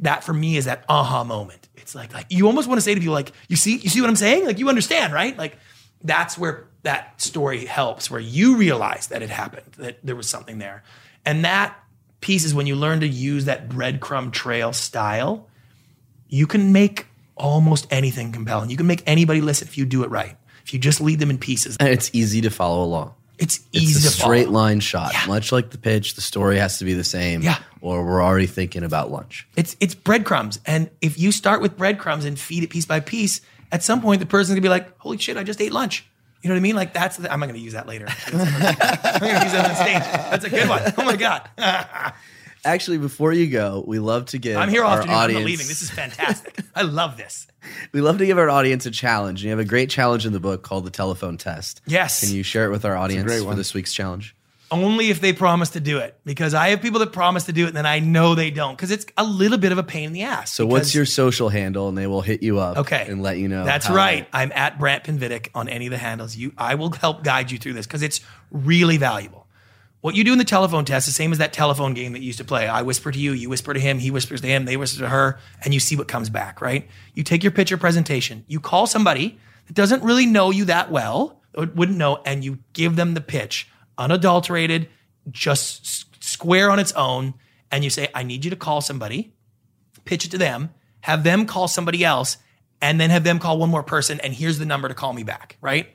that 0.00 0.24
for 0.24 0.32
me 0.32 0.56
is 0.56 0.64
that 0.64 0.84
aha 0.88 1.24
moment. 1.24 1.68
It's 1.76 1.94
like 1.94 2.12
like 2.12 2.26
you 2.30 2.46
almost 2.46 2.68
want 2.68 2.78
to 2.78 2.82
say 2.82 2.94
to 2.94 3.00
people 3.00 3.14
like, 3.14 3.32
"You 3.48 3.56
see, 3.56 3.76
you 3.76 3.88
see 3.90 4.00
what 4.00 4.10
I'm 4.10 4.16
saying? 4.16 4.46
Like 4.46 4.58
you 4.58 4.68
understand, 4.68 5.12
right?" 5.12 5.36
Like 5.36 5.58
that's 6.02 6.36
where 6.36 6.66
that 6.82 7.20
story 7.20 7.64
helps, 7.64 8.10
where 8.10 8.20
you 8.20 8.56
realize 8.56 9.08
that 9.08 9.22
it 9.22 9.30
happened, 9.30 9.72
that 9.78 9.98
there 10.04 10.16
was 10.16 10.28
something 10.28 10.58
there. 10.58 10.82
And 11.24 11.44
that 11.44 11.78
piece 12.20 12.44
is 12.44 12.54
when 12.54 12.66
you 12.66 12.74
learn 12.74 13.00
to 13.00 13.08
use 13.08 13.44
that 13.44 13.68
breadcrumb 13.68 14.32
trail 14.32 14.72
style, 14.72 15.48
you 16.28 16.46
can 16.46 16.72
make 16.72 17.06
almost 17.36 17.86
anything 17.90 18.32
compelling. 18.32 18.70
You 18.70 18.76
can 18.76 18.86
make 18.86 19.02
anybody 19.06 19.40
listen 19.40 19.68
if 19.68 19.78
you 19.78 19.84
do 19.84 20.02
it 20.04 20.10
right. 20.10 20.36
If 20.64 20.72
you 20.72 20.78
just 20.78 21.00
lead 21.00 21.18
them 21.18 21.30
in 21.30 21.38
pieces, 21.38 21.76
and 21.78 21.88
it's 21.88 22.10
easy 22.12 22.40
to 22.42 22.50
follow 22.50 22.84
along. 22.84 23.14
It's 23.42 23.60
easy 23.72 23.96
It's 23.96 24.06
a 24.06 24.08
to 24.08 24.14
straight 24.14 24.44
follow. 24.46 24.58
line 24.58 24.80
shot. 24.80 25.12
Yeah. 25.12 25.26
Much 25.26 25.52
like 25.52 25.70
the 25.70 25.78
pitch, 25.78 26.14
the 26.14 26.20
story 26.20 26.58
has 26.58 26.78
to 26.78 26.84
be 26.84 26.94
the 26.94 27.04
same. 27.04 27.42
Yeah. 27.42 27.58
Or 27.80 28.04
we're 28.04 28.22
already 28.22 28.46
thinking 28.46 28.84
about 28.84 29.10
lunch. 29.10 29.46
It's 29.56 29.76
it's 29.80 29.94
breadcrumbs, 29.94 30.60
and 30.64 30.88
if 31.00 31.18
you 31.18 31.32
start 31.32 31.60
with 31.60 31.76
breadcrumbs 31.76 32.24
and 32.24 32.38
feed 32.38 32.62
it 32.62 32.70
piece 32.70 32.86
by 32.86 33.00
piece, 33.00 33.40
at 33.72 33.82
some 33.82 34.00
point 34.00 34.20
the 34.20 34.26
person's 34.26 34.50
gonna 34.54 34.60
be 34.62 34.68
like, 34.68 34.96
"Holy 34.98 35.18
shit, 35.18 35.36
I 35.36 35.42
just 35.42 35.60
ate 35.60 35.72
lunch." 35.72 36.06
You 36.42 36.48
know 36.48 36.54
what 36.54 36.58
I 36.58 36.62
mean? 36.62 36.76
Like 36.76 36.92
that's. 36.92 37.16
The, 37.16 37.32
I'm 37.32 37.40
not 37.40 37.46
gonna 37.46 37.58
use 37.58 37.72
that 37.74 37.86
later. 37.88 38.06
I'm 38.26 38.32
gonna 38.38 39.42
use 39.44 39.52
that 39.52 39.70
on 39.70 39.76
stage. 39.76 40.02
That's 40.30 40.44
a 40.44 40.50
good 40.50 40.68
one. 40.68 40.82
Oh 40.96 41.04
my 41.04 41.16
god. 41.16 41.48
Actually, 42.64 42.98
before 42.98 43.32
you 43.32 43.48
go, 43.48 43.82
we 43.86 43.98
love 43.98 44.26
to 44.26 44.38
give 44.38 44.56
I'm 44.56 44.68
here 44.68 44.84
all 44.84 44.92
our 44.92 44.98
afternoon. 45.00 45.38
I'm 45.38 45.44
leaving. 45.44 45.66
This 45.66 45.82
is 45.82 45.90
fantastic. 45.90 46.56
I 46.76 46.82
love 46.82 47.16
this. 47.16 47.48
We 47.92 48.00
love 48.00 48.18
to 48.18 48.26
give 48.26 48.38
our 48.38 48.50
audience 48.50 48.86
a 48.86 48.90
challenge. 48.90 49.40
And 49.40 49.44
you 49.44 49.50
have 49.50 49.58
a 49.58 49.64
great 49.64 49.90
challenge 49.90 50.26
in 50.26 50.32
the 50.32 50.40
book 50.40 50.62
called 50.62 50.84
the 50.84 50.90
telephone 50.90 51.36
test. 51.38 51.80
Yes. 51.86 52.20
Can 52.20 52.34
you 52.34 52.42
share 52.42 52.66
it 52.66 52.70
with 52.70 52.84
our 52.84 52.96
audience 52.96 53.24
great 53.26 53.42
for 53.42 53.54
this 53.54 53.74
week's 53.74 53.92
challenge? 53.92 54.34
Only 54.70 55.10
if 55.10 55.20
they 55.20 55.34
promise 55.34 55.68
to 55.70 55.80
do 55.80 55.98
it, 55.98 56.16
because 56.24 56.54
I 56.54 56.68
have 56.70 56.80
people 56.80 57.00
that 57.00 57.12
promise 57.12 57.44
to 57.44 57.52
do 57.52 57.64
it, 57.64 57.68
and 57.68 57.76
then 57.76 57.84
I 57.84 57.98
know 57.98 58.34
they 58.34 58.50
don't, 58.50 58.74
because 58.74 58.90
it's 58.90 59.04
a 59.18 59.22
little 59.24 59.58
bit 59.58 59.70
of 59.70 59.76
a 59.76 59.82
pain 59.82 60.04
in 60.04 60.12
the 60.14 60.22
ass. 60.22 60.50
So, 60.50 60.64
what's 60.64 60.94
your 60.94 61.04
social 61.04 61.50
handle? 61.50 61.90
And 61.90 61.98
they 61.98 62.06
will 62.06 62.22
hit 62.22 62.42
you 62.42 62.58
up 62.58 62.78
Okay. 62.78 63.04
and 63.06 63.22
let 63.22 63.36
you 63.36 63.48
know. 63.48 63.66
That's 63.66 63.84
how- 63.84 63.94
right. 63.94 64.26
I'm 64.32 64.50
at 64.54 64.78
Brant 64.78 65.04
Pinvidic 65.04 65.48
on 65.54 65.68
any 65.68 65.88
of 65.88 65.90
the 65.90 65.98
handles. 65.98 66.36
You, 66.36 66.52
I 66.56 66.76
will 66.76 66.90
help 66.90 67.22
guide 67.22 67.50
you 67.50 67.58
through 67.58 67.74
this 67.74 67.86
because 67.86 68.00
it's 68.00 68.22
really 68.50 68.96
valuable. 68.96 69.41
What 70.02 70.16
you 70.16 70.24
do 70.24 70.32
in 70.32 70.38
the 70.38 70.44
telephone 70.44 70.84
test 70.84 71.06
is 71.06 71.14
the 71.14 71.16
same 71.16 71.32
as 71.32 71.38
that 71.38 71.52
telephone 71.52 71.94
game 71.94 72.12
that 72.12 72.18
you 72.18 72.26
used 72.26 72.38
to 72.38 72.44
play. 72.44 72.66
I 72.66 72.82
whisper 72.82 73.10
to 73.12 73.18
you, 73.18 73.32
you 73.32 73.48
whisper 73.48 73.72
to 73.72 73.80
him, 73.80 73.98
he 73.98 74.10
whispers 74.10 74.40
to 74.40 74.48
him, 74.48 74.64
they 74.64 74.76
whisper 74.76 75.00
to 75.00 75.08
her, 75.08 75.38
and 75.64 75.72
you 75.72 75.78
see 75.80 75.96
what 75.96 76.08
comes 76.08 76.28
back, 76.28 76.60
right? 76.60 76.88
You 77.14 77.22
take 77.22 77.44
your 77.44 77.52
picture 77.52 77.76
presentation, 77.76 78.44
you 78.48 78.58
call 78.58 78.86
somebody 78.86 79.38
that 79.68 79.74
doesn't 79.74 80.02
really 80.02 80.26
know 80.26 80.50
you 80.50 80.64
that 80.66 80.90
well, 80.90 81.40
wouldn't 81.54 81.96
know, 81.96 82.20
and 82.26 82.44
you 82.44 82.58
give 82.72 82.96
them 82.96 83.14
the 83.14 83.20
pitch, 83.20 83.68
unadulterated, 83.96 84.88
just 85.30 86.06
square 86.22 86.70
on 86.70 86.80
its 86.80 86.92
own, 86.92 87.34
and 87.70 87.84
you 87.84 87.90
say, 87.90 88.08
I 88.12 88.24
need 88.24 88.44
you 88.44 88.50
to 88.50 88.56
call 88.56 88.80
somebody 88.80 89.32
pitch 90.04 90.24
it 90.24 90.30
to 90.32 90.38
them, 90.38 90.70
have 91.02 91.22
them 91.24 91.46
call 91.46 91.68
somebody 91.68 92.04
else, 92.04 92.36
and 92.80 93.00
then 93.00 93.10
have 93.10 93.24
them 93.24 93.38
call 93.38 93.58
one 93.58 93.70
more 93.70 93.82
person, 93.82 94.20
and 94.20 94.34
here's 94.34 94.58
the 94.58 94.66
number 94.66 94.88
to 94.88 94.94
call 94.94 95.12
me 95.12 95.22
back, 95.22 95.56
right? 95.60 95.94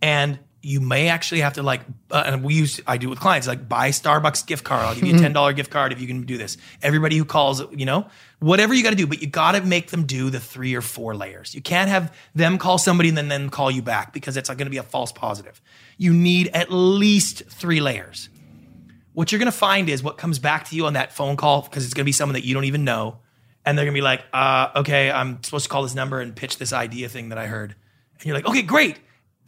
And 0.00 0.38
you 0.62 0.80
may 0.80 1.08
actually 1.08 1.40
have 1.40 1.54
to 1.54 1.62
like, 1.62 1.80
uh, 2.10 2.22
and 2.26 2.44
we 2.44 2.54
use, 2.54 2.80
I 2.86 2.98
do 2.98 3.08
with 3.08 3.18
clients, 3.20 3.46
like 3.48 3.68
buy 3.68 3.90
Starbucks 3.90 4.46
gift 4.46 4.64
card. 4.64 4.84
I'll 4.84 4.94
give 4.94 5.04
you 5.04 5.16
a 5.16 5.18
ten 5.18 5.32
dollar 5.32 5.52
gift 5.52 5.70
card 5.70 5.92
if 5.92 6.00
you 6.00 6.06
can 6.06 6.22
do 6.24 6.36
this. 6.36 6.56
Everybody 6.82 7.16
who 7.16 7.24
calls, 7.24 7.62
you 7.72 7.86
know, 7.86 8.06
whatever 8.40 8.74
you 8.74 8.82
got 8.82 8.90
to 8.90 8.96
do, 8.96 9.06
but 9.06 9.22
you 9.22 9.28
got 9.28 9.52
to 9.52 9.62
make 9.62 9.90
them 9.90 10.04
do 10.04 10.30
the 10.30 10.40
three 10.40 10.74
or 10.74 10.82
four 10.82 11.14
layers. 11.14 11.54
You 11.54 11.62
can't 11.62 11.88
have 11.88 12.14
them 12.34 12.58
call 12.58 12.78
somebody 12.78 13.08
and 13.08 13.18
then 13.18 13.28
then 13.28 13.50
call 13.50 13.70
you 13.70 13.82
back 13.82 14.12
because 14.12 14.36
it's 14.36 14.48
going 14.48 14.58
to 14.58 14.70
be 14.70 14.78
a 14.78 14.82
false 14.82 15.12
positive. 15.12 15.60
You 15.96 16.12
need 16.12 16.48
at 16.48 16.70
least 16.70 17.44
three 17.48 17.80
layers 17.80 18.28
what 19.12 19.32
you're 19.32 19.38
going 19.38 19.50
to 19.50 19.52
find 19.52 19.88
is 19.88 20.02
what 20.02 20.16
comes 20.16 20.38
back 20.38 20.66
to 20.68 20.76
you 20.76 20.86
on 20.86 20.94
that 20.94 21.12
phone 21.12 21.36
call 21.36 21.62
because 21.62 21.84
it's 21.84 21.94
going 21.94 22.04
to 22.04 22.08
be 22.08 22.12
someone 22.12 22.34
that 22.34 22.44
you 22.44 22.54
don't 22.54 22.64
even 22.64 22.84
know 22.84 23.18
and 23.64 23.76
they're 23.76 23.84
going 23.84 23.94
to 23.94 23.98
be 23.98 24.02
like 24.02 24.22
uh, 24.32 24.68
okay 24.76 25.10
i'm 25.10 25.42
supposed 25.42 25.64
to 25.64 25.68
call 25.68 25.82
this 25.82 25.94
number 25.94 26.20
and 26.20 26.34
pitch 26.34 26.58
this 26.58 26.72
idea 26.72 27.08
thing 27.08 27.30
that 27.30 27.38
i 27.38 27.46
heard 27.46 27.74
and 28.18 28.26
you're 28.26 28.34
like 28.34 28.46
okay 28.46 28.62
great 28.62 28.98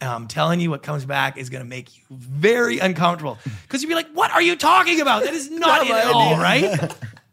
i'm 0.09 0.27
telling 0.27 0.59
you 0.59 0.69
what 0.69 0.83
comes 0.83 1.05
back 1.05 1.37
is 1.37 1.49
going 1.49 1.63
to 1.63 1.69
make 1.69 1.97
you 1.97 2.03
very 2.09 2.79
uncomfortable 2.79 3.37
because 3.63 3.81
you'll 3.81 3.89
be 3.89 3.95
like 3.95 4.11
what 4.13 4.31
are 4.31 4.41
you 4.41 4.55
talking 4.55 5.01
about 5.01 5.23
that 5.23 5.33
is 5.33 5.49
not 5.49 5.85
it 5.85 5.91
at 5.91 6.07
all 6.07 6.37
right 6.37 6.93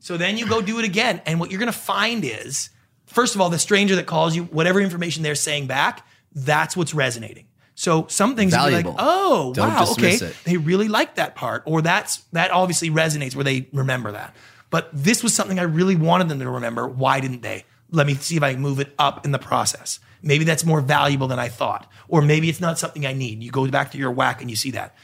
so 0.00 0.16
then 0.16 0.38
you 0.38 0.48
go 0.48 0.60
do 0.60 0.78
it 0.78 0.84
again. 0.84 1.22
And 1.26 1.38
what 1.38 1.50
you're 1.50 1.60
going 1.60 1.72
to 1.72 1.78
find 1.78 2.24
is, 2.24 2.70
first 3.06 3.34
of 3.34 3.40
all, 3.40 3.50
the 3.50 3.58
stranger 3.58 3.94
that 3.96 4.06
calls 4.06 4.34
you, 4.34 4.44
whatever 4.44 4.80
information 4.80 5.22
they're 5.22 5.34
saying 5.34 5.66
back, 5.66 6.06
that's 6.34 6.76
what's 6.76 6.94
resonating. 6.94 7.46
So 7.74 8.06
some 8.08 8.36
things 8.36 8.52
you'll 8.52 8.70
like, 8.70 8.86
oh, 8.98 9.52
Don't 9.54 9.68
wow, 9.68 9.86
okay. 9.92 10.14
it. 10.14 10.36
They 10.44 10.56
really 10.56 10.88
like 10.88 11.14
that 11.14 11.34
part. 11.34 11.62
Or 11.64 11.80
that's 11.80 12.18
that 12.32 12.50
obviously 12.50 12.90
resonates 12.90 13.34
where 13.34 13.44
they 13.44 13.68
remember 13.72 14.12
that. 14.12 14.34
But 14.68 14.90
this 14.92 15.22
was 15.22 15.34
something 15.34 15.58
I 15.58 15.62
really 15.62 15.96
wanted 15.96 16.28
them 16.28 16.40
to 16.40 16.50
remember. 16.50 16.86
Why 16.86 17.20
didn't 17.20 17.42
they? 17.42 17.64
Let 17.90 18.06
me 18.06 18.14
see 18.14 18.36
if 18.36 18.42
I 18.42 18.52
can 18.52 18.62
move 18.62 18.80
it 18.80 18.94
up 18.98 19.24
in 19.24 19.32
the 19.32 19.38
process. 19.38 20.00
Maybe 20.22 20.44
that's 20.44 20.64
more 20.64 20.80
valuable 20.80 21.28
than 21.28 21.38
I 21.38 21.48
thought. 21.48 21.90
Or 22.08 22.22
maybe 22.22 22.48
it's 22.48 22.60
not 22.60 22.78
something 22.78 23.06
I 23.06 23.12
need. 23.12 23.42
You 23.42 23.50
go 23.50 23.66
back 23.68 23.90
to 23.92 23.98
your 23.98 24.14
WHAC 24.14 24.40
and 24.40 24.50
you 24.50 24.56
see 24.56 24.70
that 24.72 24.94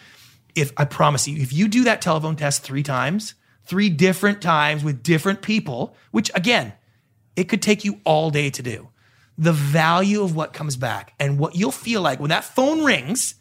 if 0.57 0.73
I 0.77 0.87
promise 0.87 1.29
you, 1.29 1.37
if 1.37 1.53
you 1.53 1.69
do 1.69 1.85
that 1.85 2.01
telephone 2.01 2.35
test 2.35 2.63
three 2.63 2.83
times, 2.83 3.35
three 3.65 3.91
different 3.91 4.41
times 4.41 4.83
with 4.83 5.03
different 5.03 5.43
people, 5.43 5.95
which 6.11 6.31
again, 6.35 6.73
it 7.37 7.45
could 7.45 7.63
take 7.63 7.85
you 7.85 8.01
all 8.05 8.31
day 8.31 8.49
to 8.51 8.63
do, 8.63 8.89
the 9.37 9.53
value 9.53 10.23
of 10.23 10.35
what 10.35 10.55
comes 10.55 10.77
back 10.77 11.13
and 11.21 11.39
what 11.39 11.55
you'll 11.55 11.71
feel 11.71 12.01
like 12.01 12.19
when 12.19 12.31
that 12.31 12.43
phone 12.43 12.83
rings 12.83 13.35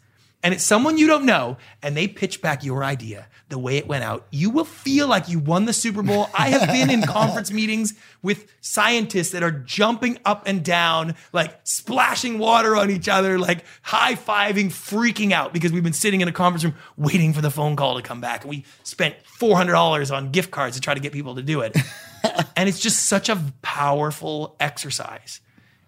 and 0.46 0.54
it's 0.54 0.62
someone 0.62 0.96
you 0.96 1.08
don't 1.08 1.26
know 1.26 1.56
and 1.82 1.96
they 1.96 2.06
pitch 2.06 2.40
back 2.40 2.62
your 2.62 2.84
idea 2.84 3.26
the 3.48 3.58
way 3.58 3.78
it 3.78 3.88
went 3.88 4.04
out, 4.04 4.28
you 4.30 4.48
will 4.48 4.64
feel 4.64 5.08
like 5.08 5.28
you 5.28 5.40
won 5.40 5.64
the 5.64 5.72
Super 5.72 6.04
Bowl. 6.04 6.30
I 6.32 6.50
have 6.50 6.68
been 6.68 6.88
in 6.88 7.02
conference 7.06 7.50
meetings 7.50 7.94
with 8.22 8.46
scientists 8.60 9.30
that 9.32 9.42
are 9.42 9.50
jumping 9.50 10.20
up 10.24 10.44
and 10.46 10.64
down, 10.64 11.16
like 11.32 11.58
splashing 11.64 12.38
water 12.38 12.76
on 12.76 12.92
each 12.92 13.08
other, 13.08 13.40
like 13.40 13.64
high 13.82 14.14
fiving, 14.14 14.66
freaking 14.66 15.32
out 15.32 15.52
because 15.52 15.72
we've 15.72 15.82
been 15.82 15.92
sitting 15.92 16.20
in 16.20 16.28
a 16.28 16.32
conference 16.32 16.62
room 16.62 16.76
waiting 16.96 17.32
for 17.32 17.40
the 17.40 17.50
phone 17.50 17.74
call 17.74 17.96
to 17.96 18.02
come 18.02 18.20
back. 18.20 18.42
And 18.42 18.50
we 18.50 18.64
spent 18.84 19.16
$400 19.40 20.16
on 20.16 20.30
gift 20.30 20.52
cards 20.52 20.76
to 20.76 20.80
try 20.80 20.94
to 20.94 21.00
get 21.00 21.12
people 21.12 21.34
to 21.34 21.42
do 21.42 21.62
it. 21.62 21.76
and 22.56 22.68
it's 22.68 22.78
just 22.78 23.06
such 23.06 23.28
a 23.28 23.42
powerful 23.62 24.54
exercise. 24.60 25.40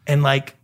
And 0.04 0.24
like, 0.24 0.56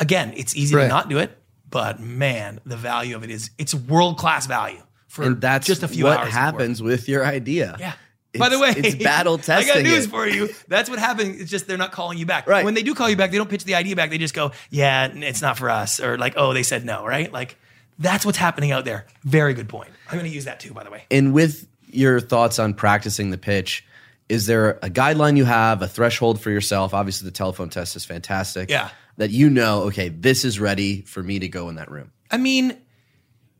again, 0.00 0.32
it's 0.34 0.56
easy 0.56 0.74
Right. 0.74 0.84
to 0.84 0.88
not 0.88 1.10
do 1.10 1.18
it. 1.18 1.37
But 1.70 2.00
man, 2.00 2.60
the 2.64 2.76
value 2.76 3.16
of 3.16 3.24
it 3.24 3.30
is 3.30 3.50
it's 3.58 3.74
world 3.74 4.18
class 4.18 4.46
value 4.46 4.82
for 5.06 5.24
and 5.24 5.40
that's 5.40 5.66
just 5.66 5.82
a 5.82 5.88
few 5.88 6.04
what 6.04 6.18
hours. 6.18 6.28
of 6.28 6.32
happens 6.32 6.82
with 6.82 7.08
your 7.08 7.24
idea. 7.24 7.76
Yeah. 7.78 7.94
By 8.38 8.50
the 8.50 8.58
way, 8.58 8.74
it's 8.76 9.02
battle 9.02 9.40
I 9.48 9.64
got 9.64 9.82
news 9.82 10.04
it. 10.04 10.10
for 10.10 10.26
you. 10.26 10.50
That's 10.68 10.90
what 10.90 10.98
happens. 10.98 11.40
It's 11.40 11.50
just 11.50 11.66
they're 11.66 11.78
not 11.78 11.92
calling 11.92 12.18
you 12.18 12.26
back. 12.26 12.46
Right. 12.46 12.64
When 12.64 12.74
they 12.74 12.82
do 12.82 12.94
call 12.94 13.08
you 13.08 13.16
back, 13.16 13.30
they 13.30 13.38
don't 13.38 13.48
pitch 13.48 13.64
the 13.64 13.74
idea 13.74 13.96
back. 13.96 14.10
They 14.10 14.18
just 14.18 14.34
go, 14.34 14.52
"Yeah, 14.70 15.06
it's 15.06 15.40
not 15.40 15.56
for 15.58 15.70
us," 15.70 15.98
or 15.98 16.18
like, 16.18 16.34
"Oh, 16.36 16.52
they 16.52 16.62
said 16.62 16.84
no." 16.84 17.06
Right? 17.06 17.32
Like 17.32 17.56
that's 17.98 18.26
what's 18.26 18.38
happening 18.38 18.70
out 18.70 18.84
there. 18.84 19.06
Very 19.24 19.54
good 19.54 19.68
point. 19.68 19.90
I'm 20.08 20.18
going 20.18 20.28
to 20.28 20.34
use 20.34 20.44
that 20.44 20.60
too. 20.60 20.72
By 20.74 20.84
the 20.84 20.90
way. 20.90 21.04
And 21.10 21.32
with 21.32 21.66
your 21.86 22.20
thoughts 22.20 22.58
on 22.58 22.74
practicing 22.74 23.30
the 23.30 23.38
pitch, 23.38 23.84
is 24.28 24.46
there 24.46 24.78
a 24.82 24.90
guideline 24.90 25.36
you 25.36 25.46
have, 25.46 25.80
a 25.80 25.88
threshold 25.88 26.40
for 26.40 26.50
yourself? 26.50 26.92
Obviously, 26.92 27.24
the 27.24 27.32
telephone 27.32 27.70
test 27.70 27.96
is 27.96 28.04
fantastic. 28.04 28.70
Yeah. 28.70 28.90
That 29.18 29.30
you 29.30 29.50
know, 29.50 29.82
okay, 29.82 30.08
this 30.08 30.44
is 30.44 30.58
ready 30.58 31.02
for 31.02 31.22
me 31.22 31.38
to 31.40 31.48
go 31.48 31.68
in 31.68 31.74
that 31.74 31.90
room. 31.90 32.12
I 32.30 32.36
mean, 32.38 32.76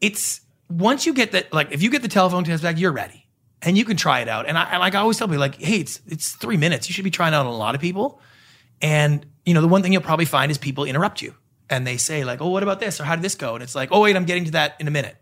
it's 0.01 0.41
once 0.69 1.07
you 1.07 1.13
get 1.13 1.33
that, 1.33 1.53
like 1.53 1.73
if 1.73 1.83
you 1.83 1.91
get 1.91 2.03
the 2.03 2.09
telephone 2.09 2.45
test 2.45 2.63
back, 2.63 2.79
you're 2.79 2.93
ready 2.93 3.27
and 3.63 3.77
you 3.77 3.85
can 3.85 3.97
try 3.97 4.21
it 4.21 4.29
out. 4.29 4.47
And 4.49 4.57
I 4.57 4.79
like 4.79 4.95
I 4.95 5.01
always 5.01 5.19
tell 5.19 5.29
people, 5.29 5.41
like, 5.41 5.57
hey, 5.57 5.81
it's 5.81 6.01
it's 6.07 6.33
three 6.33 6.57
minutes. 6.57 6.89
You 6.89 6.93
should 6.93 7.05
be 7.05 7.11
trying 7.11 7.35
out 7.35 7.47
on 7.47 7.53
a 7.53 7.57
lot 7.57 7.75
of 7.75 7.81
people. 7.81 8.21
And 8.81 9.27
you 9.45 9.55
know, 9.55 9.61
the 9.61 9.69
one 9.69 9.83
thing 9.83 9.93
you'll 9.93 10.03
probably 10.03 10.25
find 10.25 10.51
is 10.51 10.59
people 10.59 10.85
interrupt 10.85 11.23
you 11.23 11.35
and 11.69 11.87
they 11.87 11.97
say 11.97 12.25
like, 12.25 12.41
oh, 12.41 12.49
what 12.49 12.63
about 12.63 12.81
this 12.81 13.01
or 13.01 13.05
how 13.05 13.17
did 13.17 13.25
this 13.25 13.35
go? 13.35 13.55
And 13.55 13.63
it's 13.63 13.75
like, 13.75 13.91
oh 13.93 14.01
wait, 14.01 14.17
I'm 14.17 14.25
getting 14.25 14.45
to 14.47 14.51
that 14.53 14.77
in 14.79 14.89
a 14.89 14.91
minute. 14.91 15.17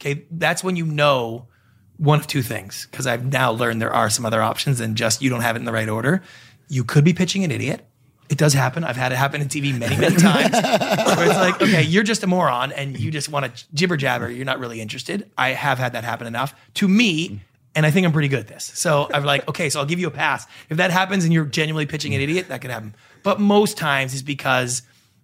Okay, 0.00 0.26
that's 0.30 0.62
when 0.62 0.76
you 0.76 0.84
know 0.84 1.48
one 1.96 2.20
of 2.20 2.26
two 2.26 2.42
things 2.42 2.86
because 2.90 3.06
I've 3.06 3.24
now 3.24 3.50
learned 3.50 3.82
there 3.82 3.92
are 3.92 4.10
some 4.10 4.24
other 4.24 4.42
options 4.42 4.78
than 4.78 4.94
just 4.94 5.22
you 5.22 5.30
don't 5.30 5.40
have 5.40 5.56
it 5.56 5.60
in 5.60 5.64
the 5.64 5.72
right 5.72 5.88
order. 5.88 6.22
You 6.68 6.84
could 6.84 7.04
be 7.04 7.14
pitching 7.14 7.42
an 7.44 7.50
idiot. 7.50 7.87
It 8.28 8.36
does 8.36 8.52
happen. 8.52 8.84
I've 8.84 8.96
had 8.96 9.10
it 9.12 9.16
happen 9.16 9.40
in 9.40 9.48
TV 9.48 9.76
many, 9.76 9.96
many 9.96 10.16
times. 10.30 10.52
where 10.52 11.26
it's 11.26 11.36
like, 11.36 11.62
okay, 11.62 11.82
you're 11.82 12.02
just 12.02 12.22
a 12.22 12.26
moron 12.26 12.72
and 12.72 12.98
you 12.98 13.10
just 13.10 13.30
want 13.30 13.56
to 13.56 13.64
jibber 13.74 13.96
jabber. 13.96 14.30
You're 14.30 14.44
not 14.44 14.58
really 14.58 14.80
interested. 14.80 15.30
I 15.38 15.50
have 15.50 15.78
had 15.78 15.94
that 15.94 16.04
happen 16.04 16.26
enough 16.26 16.54
to 16.74 16.88
me, 16.88 17.40
and 17.74 17.86
I 17.86 17.90
think 17.90 18.06
I'm 18.06 18.12
pretty 18.12 18.28
good 18.28 18.40
at 18.40 18.48
this. 18.48 18.64
So 18.74 19.08
I'm 19.12 19.24
like, 19.24 19.48
okay, 19.48 19.70
so 19.70 19.80
I'll 19.80 19.86
give 19.86 19.98
you 19.98 20.08
a 20.08 20.12
pass. 20.12 20.46
If 20.68 20.76
that 20.76 20.90
happens 20.90 21.24
and 21.24 21.32
you're 21.32 21.46
genuinely 21.46 21.86
pitching 21.86 22.14
an 22.14 22.20
idiot, 22.20 22.48
that 22.48 22.60
could 22.60 22.70
happen. 22.70 22.94
But 23.22 23.40
most 23.40 23.78
times 23.78 24.12
is 24.14 24.22
because 24.22 24.82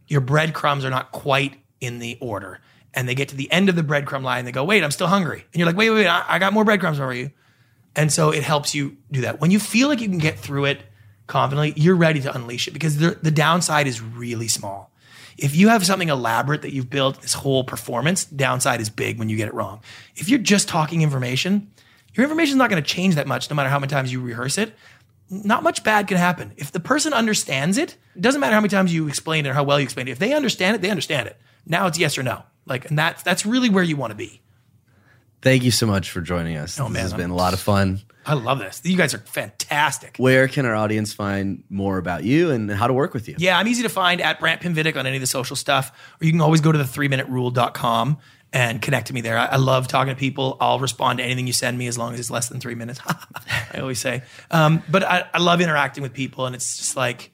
your 0.09 0.21
breadcrumbs 0.21 0.85
are 0.85 0.91
not 0.91 1.13
quite 1.13 1.57
in 1.81 1.99
the 1.99 2.17
order. 2.21 2.61
And 2.95 3.09
they 3.09 3.15
get 3.15 3.31
to 3.31 3.37
the 3.37 3.51
end 3.51 3.69
of 3.69 3.77
the 3.77 3.83
breadcrumb 3.83 4.23
line 4.23 4.39
and 4.39 4.49
they 4.49 4.53
go, 4.53 4.65
wait, 4.65 4.85
I'm 4.85 4.93
still 4.93 5.09
hungry. 5.09 5.45
And 5.53 5.59
you're 5.59 5.67
like, 5.67 5.77
wait, 5.77 5.91
wait, 5.91 6.05
wait, 6.05 6.07
I, 6.07 6.25
I 6.29 6.39
got 6.39 6.53
more 6.53 6.65
breadcrumbs 6.65 6.99
for 6.99 7.13
you. 7.13 7.33
And 7.97 8.13
so 8.13 8.31
it 8.31 8.43
helps 8.43 8.75
you 8.75 8.97
do 9.11 9.23
that. 9.23 9.41
When 9.41 9.51
you 9.51 9.59
feel 9.59 9.89
like 9.89 10.01
you 10.01 10.09
can 10.09 10.19
get 10.19 10.39
through 10.39 10.67
it 10.67 10.81
confidently, 11.27 11.73
you're 11.77 11.97
ready 11.97 12.21
to 12.21 12.35
unleash 12.35 12.69
it 12.69 12.73
because 12.73 12.99
the, 12.99 13.19
the 13.23 13.31
downside 13.31 13.87
is 13.87 14.01
really 14.01 14.49
small. 14.49 14.91
If 15.37 15.57
you 15.57 15.69
have 15.69 15.85
something 15.85 16.09
elaborate 16.09 16.63
that 16.63 16.73
you've 16.73 16.91
built, 16.91 17.21
this 17.21 17.35
whole 17.35 17.65
performance, 17.65 18.25
downside 18.25 18.81
is 18.81 18.89
big 18.89 19.19
when 19.19 19.29
you 19.29 19.37
get 19.37 19.49
it 19.49 19.55
wrong. 19.55 19.81
If 20.17 20.29
you're 20.29 20.39
just 20.39 20.69
talking 20.69 21.03
information, 21.03 21.73
your 22.15 22.25
information 22.25 22.53
is 22.53 22.57
not 22.57 22.71
going 22.71 22.83
to 22.83 22.89
change 22.89 23.17
that 23.17 23.27
much 23.27 23.51
no 23.51 23.57
matter 23.57 23.69
how 23.69 23.79
many 23.79 23.91
times 23.91 24.13
you 24.13 24.21
rehearse 24.21 24.59
it. 24.59 24.75
Not 25.31 25.63
much 25.63 25.83
bad 25.83 26.07
can 26.07 26.19
happen. 26.19 26.53
If 26.57 26.71
the 26.71 26.79
person 26.79 27.13
understands 27.13 27.79
it, 27.79 27.97
it 28.15 28.23
doesn't 28.23 28.41
matter 28.41 28.55
how 28.55 28.61
many 28.61 28.69
times 28.69 28.95
you 28.95 29.09
explain 29.09 29.47
it 29.47 29.49
or 29.49 29.55
how 29.55 29.65
well 29.65 29.81
you 29.81 29.85
explain 29.85 30.07
it. 30.07 30.13
If 30.13 30.19
they 30.19 30.35
understand 30.35 30.77
it, 30.77 30.83
they 30.83 30.91
understand 30.91 31.27
it. 31.27 31.37
Now 31.67 31.87
it's 31.87 31.99
yes 31.99 32.17
or 32.17 32.23
no. 32.23 32.43
Like, 32.67 32.89
and 32.89 32.99
that's 32.99 33.23
that's 33.23 33.45
really 33.45 33.69
where 33.69 33.83
you 33.83 33.97
want 33.97 34.11
to 34.13 34.17
be. 34.17 34.41
Thank 35.45 35.63
you 35.63 35.71
so 35.71 35.87
much 35.87 36.11
for 36.11 36.21
joining 36.21 36.57
us. 36.57 36.81
Oh, 36.81 36.85
this 36.85 36.93
man, 36.95 37.03
has 37.03 37.13
I'm- 37.13 37.21
been 37.21 37.31
a 37.31 37.37
lot 37.37 37.53
of 37.55 37.61
fun. 37.61 38.01
I 38.27 38.33
love 38.33 38.59
this. 38.59 38.81
You 38.85 38.97
guys 38.97 39.13
are 39.13 39.19
fantastic. 39.19 40.17
Where 40.17 40.49
can 40.49 40.65
our 40.65 40.75
audience 40.75 41.13
find 41.13 41.63
more 41.69 41.99
about 41.99 42.25
you 42.25 42.51
and 42.51 42.71
how 42.71 42.87
to 42.87 42.95
work 42.95 43.13
with 43.13 43.29
you? 43.29 43.35
Yeah, 43.39 43.59
I'm 43.59 43.69
easy 43.69 43.83
to 43.83 43.91
find 43.91 44.23
at 44.23 44.41
Brant 44.41 44.63
Pinvidic 44.63 44.97
on 44.97 45.07
any 45.07 45.17
of 45.17 45.21
the 45.21 45.27
social 45.27 45.57
stuff, 45.57 45.93
or 46.21 46.25
you 46.25 46.33
can 46.33 46.41
always 46.41 46.63
go 46.63 46.73
to 46.73 46.79
the 46.79 46.87
three 46.87 47.09
minute 47.09 47.29
rule.com 47.29 48.17
and 48.53 48.81
connect 48.81 49.09
to 49.09 49.13
me 49.13 49.21
there. 49.21 49.37
I, 49.37 49.45
I 49.47 49.57
love 49.57 49.89
talking 49.89 50.15
to 50.15 50.19
people. 50.19 50.57
I'll 50.59 50.79
respond 50.79 51.19
to 51.19 51.25
anything 51.25 51.47
you 51.47 51.53
send 51.53 51.77
me 51.77 51.87
as 51.87 51.99
long 51.99 52.15
as 52.15 52.21
it's 52.21 52.31
less 52.31 52.49
than 52.49 52.61
three 52.61 52.75
minutes. 52.75 52.99
I 53.75 53.81
always 53.81 53.99
say. 53.99 54.23
Um, 54.51 54.83
but 54.91 55.03
I, 55.05 55.27
I 55.35 55.39
love 55.39 55.61
interacting 55.61 56.03
with 56.03 56.15
people, 56.15 56.47
and 56.47 56.55
it's 56.55 56.79
just 56.79 56.97
like, 56.97 57.31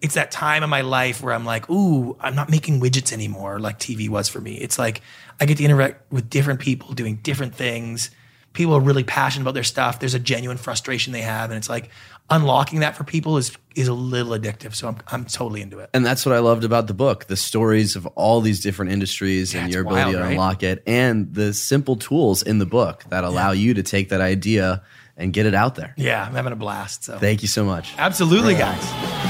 it's 0.00 0.14
that 0.14 0.30
time 0.30 0.62
in 0.62 0.70
my 0.70 0.82
life 0.82 1.20
where 1.20 1.34
I'm 1.34 1.44
like, 1.44 1.68
ooh, 1.68 2.16
I'm 2.20 2.36
not 2.36 2.48
making 2.48 2.80
widgets 2.80 3.12
anymore 3.12 3.58
like 3.58 3.80
TV 3.80 4.08
was 4.08 4.28
for 4.28 4.40
me. 4.40 4.54
It's 4.54 4.78
like 4.78 5.02
I 5.40 5.46
get 5.46 5.58
to 5.58 5.64
interact 5.64 6.10
with 6.12 6.28
different 6.30 6.60
people 6.60 6.92
doing 6.94 7.16
different 7.16 7.54
things. 7.54 8.10
People 8.54 8.74
are 8.74 8.80
really 8.80 9.04
passionate 9.04 9.42
about 9.44 9.54
their 9.54 9.62
stuff. 9.64 10.00
There's 10.00 10.14
a 10.14 10.18
genuine 10.18 10.56
frustration 10.56 11.12
they 11.12 11.20
have, 11.22 11.50
and 11.50 11.56
it's 11.58 11.68
like 11.68 11.90
unlocking 12.30 12.80
that 12.80 12.96
for 12.96 13.04
people 13.04 13.36
is 13.36 13.56
is 13.76 13.86
a 13.88 13.92
little 13.94 14.32
addictive. 14.32 14.74
So 14.74 14.88
I'm 14.88 14.96
I'm 15.08 15.24
totally 15.26 15.60
into 15.62 15.78
it. 15.78 15.90
And 15.94 16.04
that's 16.04 16.26
what 16.26 16.34
I 16.34 16.38
loved 16.40 16.64
about 16.64 16.86
the 16.88 16.94
book 16.94 17.26
the 17.26 17.36
stories 17.36 17.94
of 17.94 18.06
all 18.08 18.40
these 18.40 18.60
different 18.60 18.90
industries 18.90 19.54
Yeah, 19.54 19.62
and 19.64 19.72
your 19.72 19.82
ability 19.82 20.02
wild, 20.04 20.14
to 20.16 20.20
right? 20.22 20.30
unlock 20.32 20.62
it, 20.62 20.82
and 20.86 21.32
the 21.32 21.52
simple 21.54 21.94
tools 21.96 22.42
in 22.42 22.58
the 22.58 22.66
book 22.66 23.04
that 23.10 23.22
allow 23.22 23.52
you 23.52 23.74
to 23.74 23.82
take 23.82 24.08
that 24.08 24.20
idea 24.20 24.82
and 25.16 25.32
get 25.32 25.46
it 25.46 25.54
out 25.54 25.74
there. 25.76 25.94
Yeah, 25.96 26.24
I'm 26.24 26.34
having 26.34 26.52
a 26.52 26.56
blast. 26.56 27.04
So 27.04 27.18
Thank 27.18 27.42
you 27.42 27.48
so 27.48 27.64
much. 27.64 27.92
absolutely, 27.98 28.54
guys. 28.54 29.27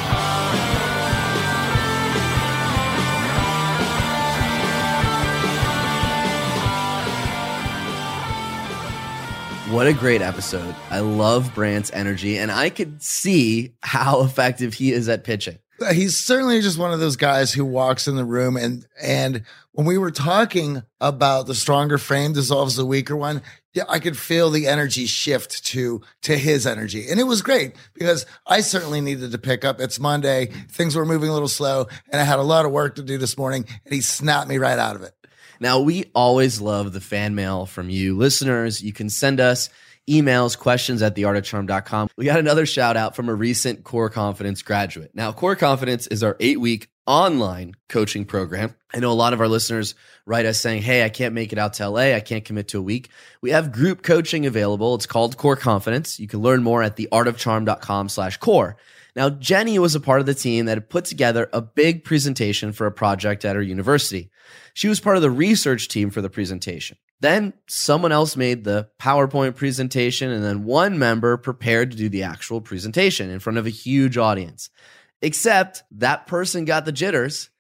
What 9.71 9.87
a 9.87 9.93
great 9.93 10.23
episode. 10.23 10.75
I 10.91 11.01
love 11.01 11.55
Brant's 11.55 11.93
energy, 11.93 12.39
and 12.39 12.51
I 12.51 12.71
could 12.71 13.03
see 13.03 13.75
how 13.83 14.23
effective 14.25 14.73
he 14.73 14.93
is 14.93 15.11
at 15.11 15.25
pitching. 15.25 15.59
he's 15.93 16.17
certainly 16.17 16.63
just 16.63 16.79
one 16.79 16.91
of 16.93 17.01
those 17.01 17.17
guys 17.17 17.53
who 17.53 17.67
walks 17.67 18.09
in 18.09 18.17
the 18.17 18.25
room 18.25 18.57
and 18.57 18.87
and 19.01 19.45
when 19.73 19.87
we 19.87 19.99
were 19.99 20.11
talking 20.11 20.83
about 21.01 21.47
the 21.47 21.55
stronger 21.55 21.99
frame 21.99 22.33
dissolves 22.33 22.75
the 22.77 22.85
weaker 22.85 23.15
one 23.17 23.41
yeah 23.75 23.85
i 23.89 24.01
could 24.01 24.19
feel 24.19 24.51
the 24.51 24.67
energy 24.67 25.07
shift 25.07 25.65
to 25.65 26.01
to 26.23 26.37
his 26.37 26.67
energy 26.67 27.09
and 27.09 27.21
it 27.21 27.25
was 27.25 27.43
great 27.43 27.77
because 27.95 28.27
i 28.49 28.61
certainly 28.61 29.01
needed 29.01 29.31
to 29.31 29.39
pick 29.39 29.65
up 29.65 29.81
it's 29.81 30.01
monday 30.01 30.47
things 30.69 30.97
were 30.97 31.07
moving 31.07 31.29
a 31.29 31.33
little 31.33 31.47
slow 31.47 31.87
and 32.11 32.21
i 32.21 32.25
had 32.25 32.41
a 32.41 32.43
lot 32.43 32.65
of 32.65 32.73
work 32.73 32.97
to 32.97 33.03
do 33.05 33.17
this 33.17 33.39
morning 33.39 33.65
and 33.85 33.95
he 33.95 34.01
snapped 34.01 34.49
me 34.49 34.59
right 34.59 34.81
out 34.81 34.97
of 34.97 35.03
it 35.03 35.13
Now, 35.61 35.81
we 35.81 36.11
always 36.15 36.61
love 36.61 36.93
the 36.93 37.01
fan 37.01 37.35
mail 37.35 37.67
from 37.67 37.91
you 37.91 38.17
listeners. 38.17 38.83
You 38.83 38.93
can 38.93 39.11
send 39.11 39.41
us 39.41 39.71
emails, 40.09 40.59
questions 40.59 41.03
at 41.03 41.15
theartofcharm.com. 41.15 42.09
We 42.17 42.25
got 42.25 42.39
another 42.39 42.67
shout 42.67 42.97
out 42.97 43.15
from 43.15 43.29
a 43.29 43.35
recent 43.35 43.85
Core 43.85 44.11
Confidence 44.11 44.63
graduate. 44.63 45.11
Now, 45.15 45.33
Core 45.33 45.57
Confidence 45.57 46.07
is 46.07 46.23
our 46.23 46.37
eight 46.41 46.61
week 46.61 46.89
online 47.07 47.75
coaching 47.89 48.25
program. 48.25 48.75
I 48.93 49.01
know 49.01 49.11
a 49.11 49.15
lot 49.15 49.33
of 49.33 49.41
our 49.41 49.49
listeners 49.49 49.95
write 50.27 50.47
us 50.47 50.61
saying, 50.61 50.83
Hey, 50.83 51.05
I 51.05 51.09
can't 51.09 51.35
make 51.35 51.53
it 51.53 51.59
out 51.59 51.75
to 51.75 51.89
LA. 51.89 52.15
I 52.15 52.21
can't 52.21 52.45
commit 52.45 52.69
to 52.69 52.79
a 52.79 52.83
week. 52.83 53.11
We 53.41 53.51
have 53.51 53.73
group 53.73 54.03
coaching 54.03 54.47
available. 54.47 54.95
It's 54.95 55.07
called 55.07 55.37
Core 55.37 55.57
Confidence. 55.57 56.21
You 56.21 56.29
can 56.29 56.41
learn 56.41 56.63
more 56.63 56.83
at 56.83 56.97
theartofcharm.com 56.97 58.09
slash 58.09 58.37
core. 58.39 58.77
Now, 59.17 59.31
Jenny 59.31 59.79
was 59.79 59.95
a 59.95 60.01
part 60.01 60.21
of 60.21 60.27
the 60.27 60.35
team 60.35 60.67
that 60.67 60.77
had 60.77 60.91
put 60.91 61.07
together 61.07 61.49
a 61.53 61.61
big 61.61 62.05
presentation 62.05 62.73
for 62.73 62.87
a 62.87 62.93
project 62.93 63.45
at 63.45 63.57
her 63.57 63.63
university. 63.63 64.31
She 64.79 64.87
was 64.87 65.01
part 65.01 65.17
of 65.17 65.23
the 65.23 65.31
research 65.33 65.89
team 65.89 66.11
for 66.11 66.23
the 66.23 66.31
presentation. 66.31 66.99
Then 67.19 67.53
someone 67.67 68.13
else 68.13 68.37
made 68.37 68.63
the 68.63 68.89
PowerPoint 69.01 69.57
presentation, 69.57 70.31
and 70.31 70.45
then 70.45 70.63
one 70.63 71.01
member 71.01 71.37
prepared 71.37 71.91
to 71.91 71.97
do 71.97 72.09
the 72.09 72.23
actual 72.23 72.61
presentation 72.61 73.29
in 73.29 73.41
front 73.41 73.59
of 73.59 73.67
a 73.67 73.71
huge 73.71 74.17
audience. 74.17 74.71
Except 75.21 75.83
that 75.91 76.29
person 76.29 76.65
got 76.65 76.85
the 76.85 76.93
jitters, 76.93 77.51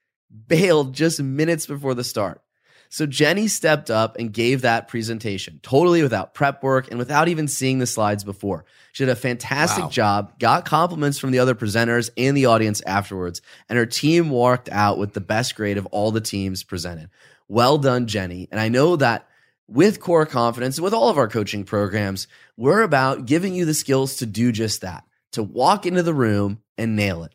bailed 0.46 0.94
just 0.94 1.20
minutes 1.20 1.66
before 1.66 1.94
the 1.94 2.04
start. 2.04 2.40
So 2.88 3.04
Jenny 3.04 3.48
stepped 3.48 3.90
up 3.90 4.16
and 4.16 4.32
gave 4.32 4.60
that 4.60 4.86
presentation 4.86 5.58
totally 5.60 6.04
without 6.04 6.34
prep 6.34 6.62
work 6.62 6.88
and 6.88 7.00
without 7.00 7.26
even 7.26 7.48
seeing 7.48 7.80
the 7.80 7.86
slides 7.88 8.22
before. 8.22 8.64
She 8.98 9.04
did 9.04 9.12
a 9.12 9.14
fantastic 9.14 9.84
Wow. 9.84 9.90
job, 9.90 10.38
got 10.40 10.64
compliments 10.64 11.20
from 11.20 11.30
the 11.30 11.38
other 11.38 11.54
presenters 11.54 12.10
and 12.16 12.36
the 12.36 12.46
audience 12.46 12.82
afterwards, 12.84 13.40
and 13.68 13.78
her 13.78 13.86
team 13.86 14.28
walked 14.28 14.68
out 14.70 14.98
with 14.98 15.12
the 15.12 15.20
best 15.20 15.54
grade 15.54 15.78
of 15.78 15.86
all 15.92 16.10
the 16.10 16.20
teams 16.20 16.64
presented. 16.64 17.08
Well 17.46 17.78
done, 17.78 18.08
Jenny. 18.08 18.48
And 18.50 18.58
I 18.60 18.68
know 18.68 18.96
that 18.96 19.28
with 19.68 20.00
Core 20.00 20.26
Confidence 20.26 20.78
and 20.78 20.82
with 20.84 20.92
all 20.94 21.10
of 21.10 21.16
our 21.16 21.28
coaching 21.28 21.62
programs, 21.62 22.26
we're 22.56 22.82
about 22.82 23.24
giving 23.24 23.54
you 23.54 23.64
the 23.66 23.72
skills 23.72 24.16
to 24.16 24.26
do 24.26 24.50
just 24.50 24.80
that, 24.80 25.04
to 25.30 25.44
walk 25.44 25.86
into 25.86 26.02
the 26.02 26.12
room 26.12 26.60
and 26.76 26.96
nail 26.96 27.22
it. 27.22 27.32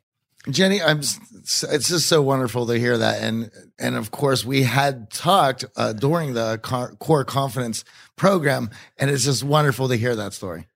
Jenny, 0.49 0.81
I'm. 0.81 0.99
It's 0.99 1.61
just 1.87 2.07
so 2.09 2.21
wonderful 2.21 2.67
to 2.67 2.77
hear 2.77 2.97
that, 2.97 3.23
and 3.23 3.49
and 3.79 3.95
of 3.95 4.11
course 4.11 4.43
we 4.43 4.63
had 4.63 5.09
talked 5.11 5.63
uh, 5.77 5.93
during 5.93 6.33
the 6.33 6.57
car, 6.57 6.93
core 6.95 7.23
confidence 7.23 7.85
program, 8.17 8.69
and 8.97 9.09
it's 9.09 9.23
just 9.23 9.45
wonderful 9.45 9.87
to 9.87 9.95
hear 9.95 10.13
that 10.17 10.33
story. 10.33 10.67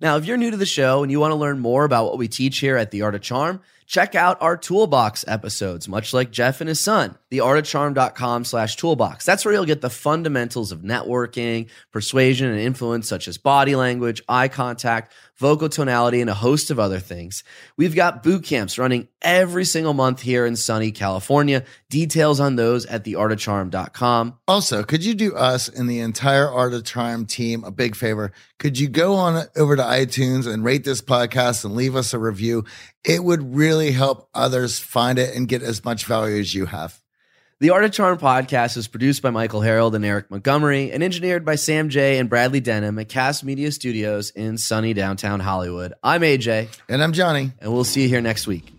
Now, 0.00 0.16
if 0.16 0.24
you're 0.24 0.38
new 0.38 0.50
to 0.50 0.56
the 0.56 0.66
show 0.66 1.02
and 1.02 1.12
you 1.12 1.20
want 1.20 1.32
to 1.32 1.36
learn 1.36 1.58
more 1.58 1.84
about 1.84 2.06
what 2.06 2.18
we 2.18 2.26
teach 2.26 2.58
here 2.58 2.76
at 2.76 2.90
The 2.90 3.02
Art 3.02 3.14
of 3.14 3.20
Charm, 3.20 3.60
Check 3.90 4.14
out 4.14 4.40
our 4.40 4.56
toolbox 4.56 5.24
episodes, 5.26 5.88
much 5.88 6.14
like 6.14 6.30
Jeff 6.30 6.60
and 6.60 6.68
his 6.68 6.78
son, 6.78 7.18
theartofcharm.com 7.32 8.44
slash 8.44 8.76
toolbox. 8.76 9.26
That's 9.26 9.44
where 9.44 9.52
you'll 9.52 9.64
get 9.64 9.80
the 9.80 9.90
fundamentals 9.90 10.70
of 10.70 10.82
networking, 10.82 11.68
persuasion, 11.90 12.48
and 12.48 12.60
influence, 12.60 13.08
such 13.08 13.26
as 13.26 13.36
body 13.36 13.74
language, 13.74 14.22
eye 14.28 14.46
contact, 14.46 15.12
vocal 15.38 15.68
tonality, 15.68 16.20
and 16.20 16.30
a 16.30 16.34
host 16.34 16.70
of 16.70 16.78
other 16.78 17.00
things. 17.00 17.42
We've 17.76 17.96
got 17.96 18.22
boot 18.22 18.44
camps 18.44 18.78
running 18.78 19.08
every 19.22 19.64
single 19.64 19.94
month 19.94 20.20
here 20.20 20.46
in 20.46 20.54
sunny 20.54 20.92
California. 20.92 21.64
Details 21.88 22.38
on 22.38 22.54
those 22.54 22.86
at 22.86 23.04
theartofcharm.com. 23.04 24.38
Also, 24.46 24.84
could 24.84 25.04
you 25.04 25.14
do 25.14 25.34
us 25.34 25.68
and 25.68 25.90
the 25.90 25.98
entire 25.98 26.48
Art 26.48 26.74
of 26.74 26.84
Charm 26.84 27.26
team 27.26 27.64
a 27.64 27.72
big 27.72 27.96
favor? 27.96 28.32
Could 28.58 28.78
you 28.78 28.88
go 28.88 29.14
on 29.14 29.46
over 29.56 29.74
to 29.74 29.82
iTunes 29.82 30.46
and 30.46 30.62
rate 30.62 30.84
this 30.84 31.00
podcast 31.00 31.64
and 31.64 31.74
leave 31.74 31.96
us 31.96 32.12
a 32.12 32.18
review? 32.18 32.66
It 33.04 33.24
would 33.24 33.54
really 33.56 33.92
help 33.92 34.28
others 34.34 34.78
find 34.78 35.18
it 35.18 35.34
and 35.34 35.48
get 35.48 35.62
as 35.62 35.84
much 35.84 36.04
value 36.04 36.38
as 36.38 36.54
you 36.54 36.66
have. 36.66 37.00
The 37.58 37.70
Art 37.70 37.84
of 37.84 37.92
Charm 37.92 38.18
podcast 38.18 38.76
is 38.78 38.88
produced 38.88 39.20
by 39.22 39.30
Michael 39.30 39.60
Harold 39.60 39.94
and 39.94 40.04
Eric 40.04 40.30
Montgomery 40.30 40.92
and 40.92 41.02
engineered 41.02 41.44
by 41.44 41.56
Sam 41.56 41.90
J. 41.90 42.18
and 42.18 42.28
Bradley 42.30 42.60
Denham 42.60 42.98
at 42.98 43.08
Cast 43.10 43.44
Media 43.44 43.70
Studios 43.70 44.30
in 44.30 44.56
sunny 44.56 44.94
downtown 44.94 45.40
Hollywood. 45.40 45.92
I'm 46.02 46.22
AJ, 46.22 46.68
And 46.88 47.02
I'm 47.02 47.12
Johnny. 47.12 47.52
and 47.60 47.72
we'll 47.72 47.84
see 47.84 48.02
you 48.02 48.08
here 48.08 48.22
next 48.22 48.46
week. 48.46 48.72